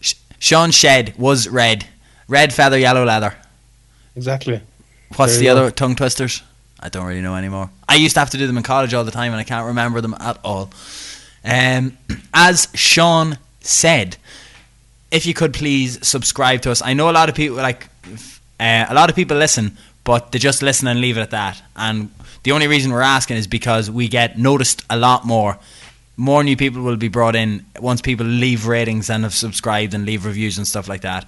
Sean 0.38 0.70
Shed 0.70 1.14
was 1.18 1.48
red, 1.48 1.84
red 2.28 2.52
feather, 2.54 2.78
yellow 2.78 3.04
leather. 3.04 3.34
Exactly. 4.14 4.60
What's 5.16 5.32
There 5.32 5.40
the 5.40 5.46
go. 5.46 5.52
other 5.62 5.70
tongue 5.72 5.96
twisters? 5.96 6.42
I 6.78 6.88
don't 6.90 7.06
really 7.06 7.22
know 7.22 7.34
anymore. 7.34 7.70
I 7.88 7.96
used 7.96 8.14
to 8.14 8.20
have 8.20 8.30
to 8.30 8.38
do 8.38 8.46
them 8.46 8.56
in 8.56 8.62
college 8.62 8.94
all 8.94 9.02
the 9.04 9.10
time, 9.10 9.32
and 9.32 9.40
I 9.40 9.44
can't 9.44 9.66
remember 9.66 10.00
them 10.00 10.14
at 10.20 10.38
all. 10.44 10.70
Um, 11.44 11.96
as 12.34 12.68
Sean 12.74 13.38
said, 13.60 14.16
if 15.10 15.26
you 15.26 15.34
could 15.34 15.52
please 15.54 16.06
subscribe 16.06 16.60
to 16.62 16.70
us. 16.70 16.82
I 16.82 16.92
know 16.94 17.10
a 17.10 17.12
lot 17.12 17.28
of 17.28 17.34
people 17.34 17.56
like 17.56 17.88
uh, 18.60 18.86
a 18.88 18.94
lot 18.94 19.10
of 19.10 19.16
people 19.16 19.36
listen, 19.36 19.76
but 20.04 20.30
they 20.30 20.38
just 20.38 20.62
listen 20.62 20.86
and 20.86 21.00
leave 21.00 21.16
it 21.18 21.22
at 21.22 21.30
that. 21.30 21.60
And 21.74 22.10
the 22.44 22.52
only 22.52 22.68
reason 22.68 22.92
we're 22.92 23.00
asking 23.00 23.38
is 23.38 23.46
because 23.48 23.90
we 23.90 24.06
get 24.06 24.38
noticed 24.38 24.84
a 24.88 24.96
lot 24.96 25.24
more. 25.26 25.58
More 26.18 26.44
new 26.44 26.56
people 26.56 26.82
will 26.82 26.96
be 26.96 27.08
brought 27.08 27.34
in 27.34 27.64
once 27.80 28.02
people 28.02 28.26
leave 28.26 28.66
ratings 28.66 29.08
and 29.08 29.22
have 29.22 29.34
subscribed 29.34 29.94
and 29.94 30.04
leave 30.04 30.26
reviews 30.26 30.58
and 30.58 30.66
stuff 30.66 30.88
like 30.88 31.00
that. 31.00 31.24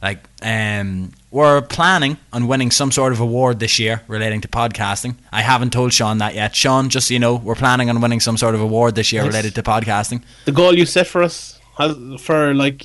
Like, 0.00 0.20
um, 0.42 1.10
we're 1.30 1.60
planning 1.60 2.18
on 2.32 2.46
winning 2.46 2.70
some 2.70 2.92
sort 2.92 3.12
of 3.12 3.20
award 3.20 3.58
this 3.58 3.78
year 3.78 4.02
relating 4.06 4.40
to 4.42 4.48
podcasting. 4.48 5.16
I 5.32 5.42
haven't 5.42 5.72
told 5.72 5.92
Sean 5.92 6.18
that 6.18 6.34
yet. 6.34 6.54
Sean, 6.54 6.88
just 6.88 7.08
so 7.08 7.14
you 7.14 7.20
know, 7.20 7.34
we're 7.34 7.56
planning 7.56 7.90
on 7.90 8.00
winning 8.00 8.20
some 8.20 8.36
sort 8.36 8.54
of 8.54 8.60
award 8.60 8.94
this 8.94 9.12
year 9.12 9.22
Nice. 9.22 9.32
related 9.32 9.54
to 9.56 9.62
podcasting. 9.62 10.22
The 10.44 10.52
goal 10.52 10.72
you 10.78 10.86
set 10.86 11.08
for 11.08 11.22
us 11.22 11.58
has, 11.78 11.96
for 12.20 12.54
like 12.54 12.78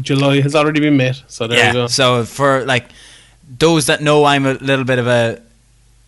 July 0.00 0.40
has 0.40 0.54
already 0.54 0.80
been 0.80 0.96
met. 0.96 1.22
So 1.26 1.46
there 1.46 1.58
yeah. 1.58 1.66
you 1.68 1.72
go. 1.74 1.86
So 1.86 2.24
for 2.24 2.64
like 2.64 2.86
those 3.58 3.86
that 3.86 4.00
know 4.00 4.24
I'm 4.24 4.46
a 4.46 4.54
little 4.54 4.86
bit 4.86 4.98
of 4.98 5.06
a 5.06 5.42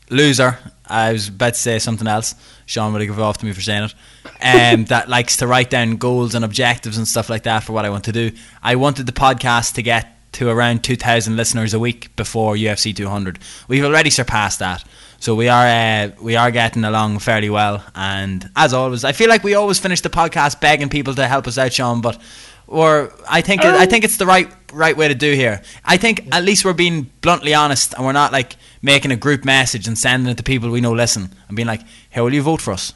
loser, 0.08 0.58
I 0.88 1.12
was 1.12 1.28
about 1.28 1.54
to 1.54 1.60
say 1.60 1.78
something 1.78 2.06
else. 2.06 2.34
Sean 2.66 2.92
would 2.92 3.00
have 3.00 3.08
given 3.08 3.22
off 3.22 3.38
to 3.38 3.46
me 3.46 3.52
for 3.52 3.60
saying 3.60 3.84
it. 3.84 3.94
Um, 4.40 4.84
that 4.86 5.08
likes 5.08 5.36
to 5.38 5.46
write 5.46 5.70
down 5.70 5.96
goals 5.96 6.34
and 6.34 6.44
objectives 6.44 6.98
and 6.98 7.06
stuff 7.06 7.30
like 7.30 7.44
that 7.44 7.64
for 7.64 7.72
what 7.72 7.84
I 7.84 7.90
want 7.90 8.04
to 8.04 8.12
do. 8.12 8.32
I 8.62 8.76
wanted 8.76 9.06
the 9.06 9.12
podcast 9.12 9.74
to 9.74 9.82
get 9.82 10.16
to 10.32 10.50
around 10.50 10.84
2,000 10.84 11.36
listeners 11.36 11.72
a 11.72 11.78
week 11.78 12.14
before 12.16 12.54
UFC 12.54 12.94
200. 12.94 13.38
We've 13.68 13.84
already 13.84 14.10
surpassed 14.10 14.58
that. 14.58 14.84
So 15.18 15.34
we 15.34 15.48
are 15.48 15.66
uh, 15.66 16.10
we 16.20 16.36
are 16.36 16.50
getting 16.50 16.84
along 16.84 17.20
fairly 17.20 17.48
well, 17.48 17.82
and 17.94 18.50
as 18.54 18.74
always, 18.74 19.02
I 19.02 19.12
feel 19.12 19.30
like 19.30 19.42
we 19.42 19.54
always 19.54 19.78
finish 19.78 20.02
the 20.02 20.10
podcast 20.10 20.60
begging 20.60 20.90
people 20.90 21.14
to 21.14 21.26
help 21.26 21.46
us 21.46 21.56
out, 21.56 21.72
Sean. 21.72 22.02
But 22.02 22.20
or 22.66 23.12
I 23.28 23.40
think 23.40 23.64
it, 23.64 23.70
I 23.70 23.86
think 23.86 24.04
it's 24.04 24.18
the 24.18 24.26
right 24.26 24.52
right 24.74 24.96
way 24.96 25.08
to 25.08 25.14
do 25.14 25.32
here. 25.32 25.62
I 25.84 25.96
think 25.96 26.28
at 26.32 26.44
least 26.44 26.66
we're 26.66 26.74
being 26.74 27.10
bluntly 27.22 27.54
honest, 27.54 27.94
and 27.94 28.04
we're 28.04 28.12
not 28.12 28.30
like 28.30 28.56
making 28.82 29.10
a 29.10 29.16
group 29.16 29.44
message 29.44 29.86
and 29.86 29.98
sending 29.98 30.30
it 30.30 30.36
to 30.36 30.42
people 30.42 30.70
we 30.70 30.80
know 30.80 30.92
listen 30.92 31.30
and 31.48 31.56
being 31.56 31.68
like, 31.68 31.82
"Hey, 32.10 32.20
will 32.20 32.34
you 32.34 32.42
vote 32.42 32.60
for 32.60 32.72
us 32.72 32.92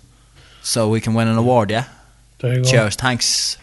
so 0.62 0.88
we 0.88 1.00
can 1.00 1.14
win 1.14 1.28
an 1.28 1.36
award?" 1.38 1.70
Yeah. 1.70 1.84
There 2.38 2.54
you 2.54 2.62
go. 2.62 2.70
Cheers, 2.70 2.94
thanks. 2.96 3.58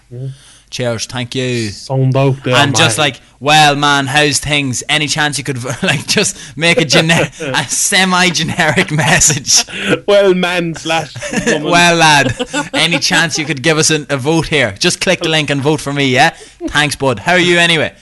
Cheers, 0.69 1.05
thank 1.05 1.33
you. 1.33 1.69
Sound 1.69 2.15
out 2.15 2.43
there, 2.43 2.55
and 2.55 2.75
just 2.75 2.97
like, 2.97 3.21
well, 3.39 3.75
man, 3.75 4.05
how's 4.05 4.39
things? 4.39 4.83
Any 4.89 5.07
chance 5.07 5.37
you 5.37 5.43
could 5.43 5.63
like 5.83 6.05
just 6.07 6.57
make 6.57 6.77
a 6.77 6.81
gener- 6.85 7.31
a 7.53 7.67
semi-generic 7.69 8.91
message? 8.91 9.65
well, 10.07 10.33
man 10.33 10.75
slash. 10.75 11.15
well, 11.47 11.95
lad, 11.95 12.35
any 12.73 12.99
chance 12.99 13.37
you 13.39 13.45
could 13.45 13.63
give 13.63 13.77
us 13.77 13.89
a, 13.89 14.05
a 14.09 14.17
vote 14.17 14.47
here? 14.47 14.73
Just 14.73 14.99
click 14.99 15.21
the 15.21 15.29
link 15.29 15.49
and 15.49 15.61
vote 15.61 15.79
for 15.79 15.93
me, 15.93 16.09
yeah? 16.09 16.31
Thanks, 16.67 16.95
bud. 16.95 17.19
How 17.19 17.33
are 17.33 17.39
you 17.39 17.57
anyway? 17.57 17.95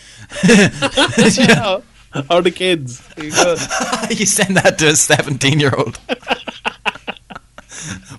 or 2.29 2.41
the 2.41 2.51
kids. 2.51 3.01
You 3.17 3.25
you 4.15 4.25
send 4.25 4.57
that 4.57 4.77
to 4.79 4.87
a 4.89 4.95
17 4.95 5.59
year 5.59 5.73
old. 5.75 5.97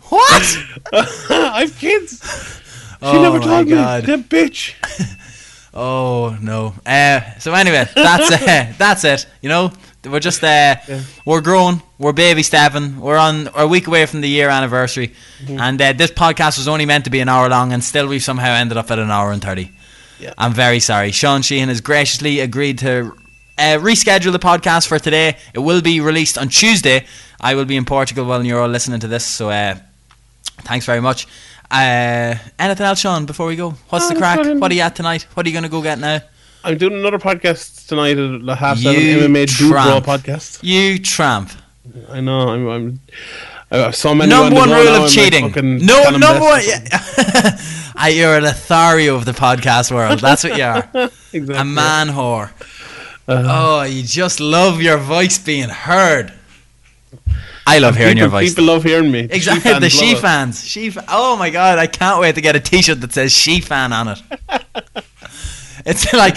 what? 0.09 0.59
I've 1.31 1.77
kids. 1.79 2.21
She 3.01 3.07
Oh 3.07 3.23
never 3.23 3.39
my 3.39 3.45
told 3.45 3.69
God. 3.69 4.03
me. 4.03 4.17
That 4.17 4.29
bitch. 4.29 4.75
Oh 5.75 6.37
no. 6.41 6.75
Uh, 6.87 7.21
so 7.39 7.53
anyway, 7.53 7.87
that's 7.95 8.31
uh, 8.33 8.73
that's 8.79 9.05
it. 9.05 9.27
You 9.43 9.49
know, 9.51 9.73
we're 10.05 10.21
just 10.21 10.43
uh, 10.43 10.77
we're 11.27 11.43
growing, 11.43 11.83
we're 11.99 12.13
baby 12.15 12.43
stepping, 12.43 12.99
we're 13.01 13.19
on 13.19 13.51
a 13.55 13.67
week 13.67 13.87
away 13.87 14.07
from 14.07 14.21
the 14.23 14.29
year 14.29 14.49
anniversary, 14.49 15.13
Mm-hmm. 15.45 15.61
and 15.61 15.83
uh, 15.83 15.93
this 15.93 16.11
podcast 16.11 16.57
was 16.57 16.67
only 16.69 16.87
meant 16.87 17.05
to 17.05 17.11
be 17.11 17.21
an 17.21 17.29
hour 17.29 17.49
long, 17.51 17.73
and 17.75 17.85
still 17.85 18.07
we've 18.07 18.23
somehow 18.23 18.55
ended 18.55 18.79
up 18.79 18.91
at 18.91 18.99
an 18.99 19.11
hour 19.11 19.33
and 19.33 19.43
thirty. 19.43 19.71
Yeah. 20.19 20.33
I'm 20.39 20.55
very 20.55 20.81
sorry. 20.81 21.11
Sean 21.11 21.43
Sheehan 21.43 21.69
has 21.69 21.83
graciously 21.83 22.41
agreed 22.41 22.79
to 22.79 23.13
uh, 23.59 23.79
reschedule 23.81 24.33
the 24.33 24.39
podcast 24.39 24.87
for 24.89 24.99
today. 24.99 25.37
It 25.55 25.61
will 25.61 25.81
be 25.83 26.01
released 26.01 26.37
on 26.39 26.49
Tuesday. 26.49 27.07
I 27.41 27.55
will 27.55 27.65
be 27.65 27.77
in 27.77 27.85
Portugal 27.85 28.25
while 28.27 28.45
you're 28.45 28.61
all 28.61 28.69
listening 28.69 29.01
to 29.01 29.09
this, 29.09 29.25
so 29.25 29.51
uh, 29.51 29.77
thanks 30.63 30.87
very 30.87 31.01
much. 31.01 31.27
Uh, 31.71 32.35
anything 32.59 32.87
else, 32.87 33.01
Sean? 33.01 33.27
Before 33.27 33.47
we 33.47 33.57
go, 33.57 33.71
what's 33.91 34.07
Oh, 34.07 34.09
the 34.11 34.15
crack? 34.17 34.39
nothing. 34.39 34.61
What 34.61 34.71
are 34.71 34.75
you 34.75 34.83
at 34.83 34.95
tonight? 34.97 35.27
What 35.35 35.45
are 35.45 35.49
you 35.49 35.53
going 35.53 35.65
to 35.65 35.69
go 35.69 35.83
get 35.83 35.99
now? 35.99 36.21
I'm 36.65 36.79
doing 36.79 36.95
another 36.95 37.19
podcast 37.19 37.87
tonight 37.89 38.19
at 38.19 38.45
the 38.45 38.55
half 38.57 38.79
seven 38.79 39.01
You 39.01 39.19
MMA 39.19 39.57
Dude 39.59 39.71
Brawl 39.71 40.01
podcast. 40.01 40.61
You 40.63 40.99
tramp. 40.99 41.51
I 42.11 42.21
know. 42.21 42.49
I'm. 42.49 42.69
I'm 42.69 43.01
I 43.71 43.79
have 43.79 43.97
so 43.97 44.15
many 44.15 44.31
number 44.31 44.55
one 44.55 44.71
rule 44.71 44.89
of 44.95 45.03
I'm 45.03 45.09
cheating. 45.09 45.49
fucking 45.49 45.85
No, 45.85 46.03
Callum 46.05 46.21
number 46.21 46.41
one. 46.41 46.61
Yeah. 46.65 46.87
I, 47.97 48.13
you're 48.15 48.39
a 48.39 48.41
Lothario 48.41 49.17
of 49.17 49.25
the 49.25 49.33
podcast 49.33 49.91
world. 49.93 50.21
That's 50.21 50.45
what 50.45 50.57
you 50.57 50.63
are. 50.65 50.89
Exactly. 51.33 51.57
A 51.57 51.65
man 51.65 52.09
whore. 52.09 52.51
Uh-huh. 53.29 53.81
oh, 53.81 53.83
you 53.83 54.03
just 54.03 54.39
love 54.39 54.81
your 54.81 54.99
voice 54.99 55.39
being 55.39 55.69
heard. 55.69 56.33
I 57.67 57.79
love 57.81 57.97
hearing 57.97 58.15
people, 58.15 58.21
your 58.21 58.29
voice. 58.29 58.51
People 58.51 58.65
love 58.65 58.85
hearing 58.85 59.11
me. 59.11 59.21
Exactly, 59.21 59.79
the 59.81 59.91
she 59.91 60.11
love 60.11 60.19
it. 60.19 60.21
fans. 60.21 60.65
She. 60.65 60.91
Fa- 60.91 61.05
oh 61.09 61.37
my 61.37 61.51
god, 61.51 61.79
I 61.79 61.89
can't 61.89 62.21
wait 62.21 62.37
to 62.37 62.41
get 62.41 62.55
a 62.55 62.61
T-shirt 62.61 63.01
that 63.01 63.13
says 63.13 63.33
"she 63.33 63.61
fan" 63.61 63.93
on 63.93 64.09
it. 64.09 64.23
it's 65.85 66.13
like 66.13 66.37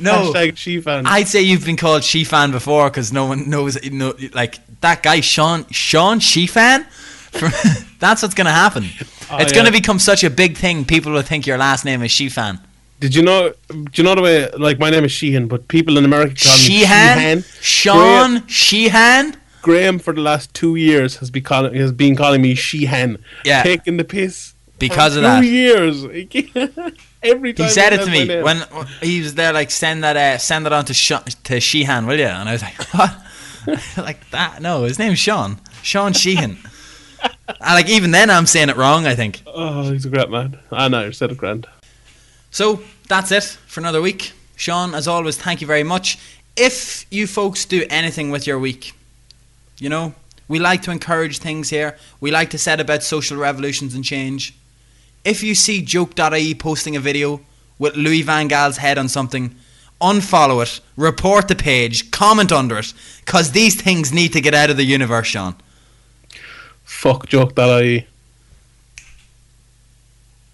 no. 0.00 0.32
Hashtag 0.32 0.56
she 0.56 0.80
fan. 0.80 1.06
I'd 1.06 1.28
say 1.28 1.42
you've 1.42 1.66
been 1.66 1.76
called 1.76 2.02
she 2.02 2.24
fan 2.24 2.50
before 2.50 2.88
because 2.88 3.12
no 3.12 3.26
one 3.26 3.50
knows. 3.50 3.78
No, 3.90 4.14
like 4.32 4.58
that 4.80 5.02
guy 5.02 5.20
Sean 5.20 5.66
Sean 5.70 6.20
she 6.20 6.46
fan. 6.46 6.86
That's 7.98 8.22
what's 8.22 8.34
gonna 8.34 8.50
happen. 8.50 8.84
Oh, 9.30 9.36
it's 9.36 9.52
yeah. 9.52 9.58
gonna 9.58 9.72
become 9.72 9.98
such 9.98 10.24
a 10.24 10.30
big 10.30 10.56
thing. 10.56 10.86
People 10.86 11.12
will 11.12 11.22
think 11.22 11.46
your 11.46 11.58
last 11.58 11.84
name 11.84 12.02
is 12.02 12.10
she 12.10 12.30
fan. 12.30 12.58
Did 13.00 13.14
you 13.14 13.22
know? 13.22 13.52
Do 13.68 13.86
you 13.94 14.04
know 14.04 14.14
the 14.14 14.22
way? 14.22 14.50
Like 14.52 14.78
my 14.78 14.90
name 14.90 15.04
is 15.04 15.12
Sheehan, 15.12 15.48
but 15.48 15.66
people 15.68 15.96
in 15.98 16.04
America 16.04 16.34
call 16.34 16.52
me 16.52 16.58
Sheehan, 16.58 17.18
Sheehan. 17.18 17.44
Sean 17.60 18.46
Sheehan. 18.46 19.36
Graham 19.62 19.98
for 19.98 20.14
the 20.14 20.20
last 20.22 20.52
two 20.54 20.76
years 20.76 21.16
has 21.16 21.30
been 21.30 21.42
calling 21.42 21.74
has 21.74 21.92
been 21.92 22.14
calling 22.16 22.40
me 22.42 22.54
Sheehan. 22.54 23.18
Yeah. 23.44 23.62
taking 23.62 23.96
the 23.96 24.04
piss 24.04 24.54
Because 24.78 25.16
of 25.16 25.22
that. 25.22 25.40
Two 25.40 25.46
years. 25.48 26.04
Every 27.22 27.52
time 27.52 27.66
He 27.66 27.72
said 27.72 27.92
it 27.92 28.04
to 28.04 28.10
me 28.10 28.42
when 28.42 28.62
he 29.02 29.20
was 29.20 29.34
there. 29.34 29.52
Like 29.52 29.70
send 29.70 30.02
that, 30.04 30.16
uh, 30.16 30.38
send 30.38 30.66
it 30.66 30.72
on 30.72 30.84
to 30.86 30.94
Sh- 30.94 31.12
to 31.44 31.60
Sheehan, 31.60 32.06
will 32.06 32.18
you? 32.18 32.24
And 32.26 32.48
I 32.48 32.52
was 32.52 32.62
like, 32.62 32.82
what? 32.94 33.14
like 33.98 34.28
that? 34.30 34.62
No, 34.62 34.84
his 34.84 34.98
name's 34.98 35.18
Sean. 35.18 35.58
Sean 35.82 36.12
Sheehan. 36.14 36.56
and 37.22 37.58
like 37.60 37.88
even 37.90 38.10
then, 38.10 38.30
I'm 38.30 38.46
saying 38.46 38.70
it 38.70 38.76
wrong. 38.76 39.06
I 39.06 39.14
think. 39.14 39.42
Oh, 39.46 39.90
he's 39.90 40.06
a 40.06 40.10
great 40.10 40.30
man. 40.30 40.58
I 40.72 40.88
know, 40.88 41.04
you 41.04 41.12
said 41.12 41.30
it 41.30 41.36
grand. 41.38 41.66
So 42.50 42.82
that's 43.08 43.30
it 43.32 43.44
for 43.44 43.80
another 43.80 44.00
week. 44.00 44.32
Sean, 44.56 44.94
as 44.94 45.08
always, 45.08 45.36
thank 45.36 45.60
you 45.60 45.66
very 45.66 45.82
much. 45.82 46.18
If 46.56 47.06
you 47.10 47.26
folks 47.26 47.64
do 47.64 47.86
anything 47.88 48.30
with 48.30 48.46
your 48.46 48.58
week, 48.58 48.92
you 49.78 49.88
know, 49.88 50.14
we 50.48 50.58
like 50.58 50.82
to 50.82 50.90
encourage 50.90 51.38
things 51.38 51.70
here. 51.70 51.96
We 52.20 52.30
like 52.30 52.50
to 52.50 52.58
set 52.58 52.80
about 52.80 53.02
social 53.02 53.36
revolutions 53.36 53.94
and 53.94 54.04
change. 54.04 54.54
If 55.24 55.42
you 55.42 55.54
see 55.54 55.80
joke.ie 55.80 56.54
posting 56.54 56.96
a 56.96 57.00
video 57.00 57.40
with 57.78 57.96
Louis 57.96 58.22
Van 58.22 58.48
Gaal's 58.48 58.78
head 58.78 58.98
on 58.98 59.08
something, 59.08 59.54
unfollow 60.00 60.62
it, 60.62 60.80
report 60.96 61.48
the 61.48 61.54
page, 61.54 62.10
comment 62.10 62.52
under 62.52 62.78
it, 62.78 62.92
because 63.24 63.52
these 63.52 63.80
things 63.80 64.12
need 64.12 64.32
to 64.32 64.40
get 64.40 64.54
out 64.54 64.70
of 64.70 64.76
the 64.76 64.84
universe, 64.84 65.28
Sean. 65.28 65.54
Fuck 66.84 67.28
joke 67.28 67.54
that 67.54 67.70
I. 67.70 68.06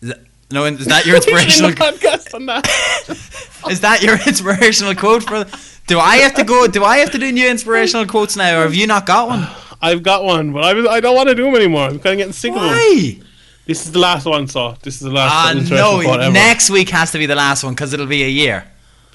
Is 0.02 0.08
that, 0.10 0.20
no, 0.50 0.64
is 0.64 0.86
that 0.86 1.06
your 1.06 1.16
inspirational? 1.20 1.70
podcast 1.72 2.34
on 2.34 2.46
that. 2.46 2.66
Is 3.70 3.80
that 3.80 4.00
your 4.00 4.14
inspirational 4.14 4.94
quote 4.94 5.24
for? 5.24 5.44
Do 5.88 5.98
I 5.98 6.18
have 6.18 6.34
to 6.34 6.44
go? 6.44 6.68
Do 6.68 6.84
I 6.84 6.98
have 6.98 7.10
to 7.12 7.18
do 7.18 7.32
new 7.32 7.48
inspirational 7.50 8.06
quotes 8.06 8.36
now, 8.36 8.60
or 8.60 8.62
have 8.62 8.74
you 8.76 8.86
not 8.86 9.06
got 9.06 9.26
one? 9.26 9.48
I've 9.82 10.04
got 10.04 10.22
one, 10.22 10.52
but 10.52 10.62
I 10.62 10.96
I 10.96 11.00
don't 11.00 11.16
want 11.16 11.28
to 11.30 11.34
do 11.34 11.44
them 11.44 11.56
anymore. 11.56 11.86
I'm 11.86 11.98
kind 11.98 12.12
of 12.14 12.18
getting 12.18 12.32
sick 12.32 12.50
of 12.52 12.60
them. 12.60 12.68
Why? 12.70 13.18
This 13.66 13.84
is 13.84 13.90
the 13.90 13.98
last 13.98 14.24
one, 14.24 14.46
so 14.46 14.76
this 14.82 14.94
is 14.94 15.00
the 15.00 15.10
last 15.10 15.32
Ah, 15.32 15.52
no. 15.74 15.98
ever. 16.00 16.30
Next 16.32 16.70
week 16.70 16.90
has 16.90 17.10
to 17.10 17.18
be 17.18 17.26
the 17.26 17.34
last 17.34 17.64
one 17.64 17.74
because 17.74 17.92
it'll 17.92 18.06
be 18.06 18.22
a 18.22 18.28
year. 18.28 18.64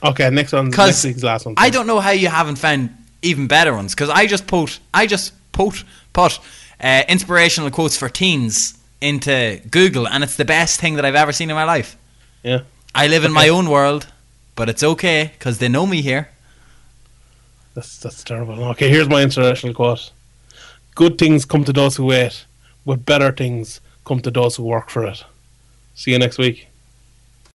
Okay, 0.03 0.29
next 0.29 0.51
one. 0.51 0.69
Next 0.69 1.05
week's 1.05 1.23
last 1.23 1.45
one. 1.45 1.55
I 1.57 1.69
don't 1.69 1.87
know 1.87 2.01
how 2.01 2.11
you 2.11 2.27
haven't 2.27 2.57
found 2.57 2.89
even 3.21 3.47
better 3.47 3.73
ones 3.73 3.95
because 3.95 4.09
I 4.09 4.27
just 4.27 4.47
put 4.47 4.79
I 4.93 5.07
just 5.07 5.31
put 5.53 5.85
put 6.11 6.39
uh, 6.81 7.03
inspirational 7.07 7.71
quotes 7.71 7.95
for 7.95 8.09
teens 8.09 8.73
into 9.01 9.59
Google 9.69 10.07
and 10.07 10.23
it's 10.23 10.37
the 10.37 10.45
best 10.45 10.79
thing 10.79 10.95
that 10.95 11.05
I've 11.05 11.15
ever 11.15 11.31
seen 11.31 11.49
in 11.49 11.55
my 11.55 11.63
life. 11.63 11.97
Yeah. 12.43 12.61
I 12.93 13.07
live 13.07 13.23
in 13.23 13.31
my 13.31 13.49
own 13.49 13.69
world, 13.69 14.07
but 14.55 14.69
it's 14.69 14.83
okay 14.83 15.31
because 15.37 15.57
they 15.57 15.67
know 15.67 15.85
me 15.85 16.01
here. 16.01 16.29
That's 17.73 17.97
that's 17.99 18.23
terrible. 18.23 18.63
Okay, 18.71 18.89
here's 18.89 19.07
my 19.09 19.21
inspirational 19.21 19.73
quote. 19.73 20.11
Good 20.95 21.17
things 21.17 21.45
come 21.45 21.63
to 21.63 21.73
those 21.73 21.95
who 21.95 22.05
wait, 22.05 22.45
but 22.85 23.05
better 23.05 23.31
things 23.31 23.79
come 24.05 24.19
to 24.21 24.31
those 24.31 24.57
who 24.57 24.63
work 24.63 24.89
for 24.89 25.05
it. 25.05 25.23
See 25.95 26.11
you 26.11 26.19
next 26.19 26.37
week. 26.37 26.67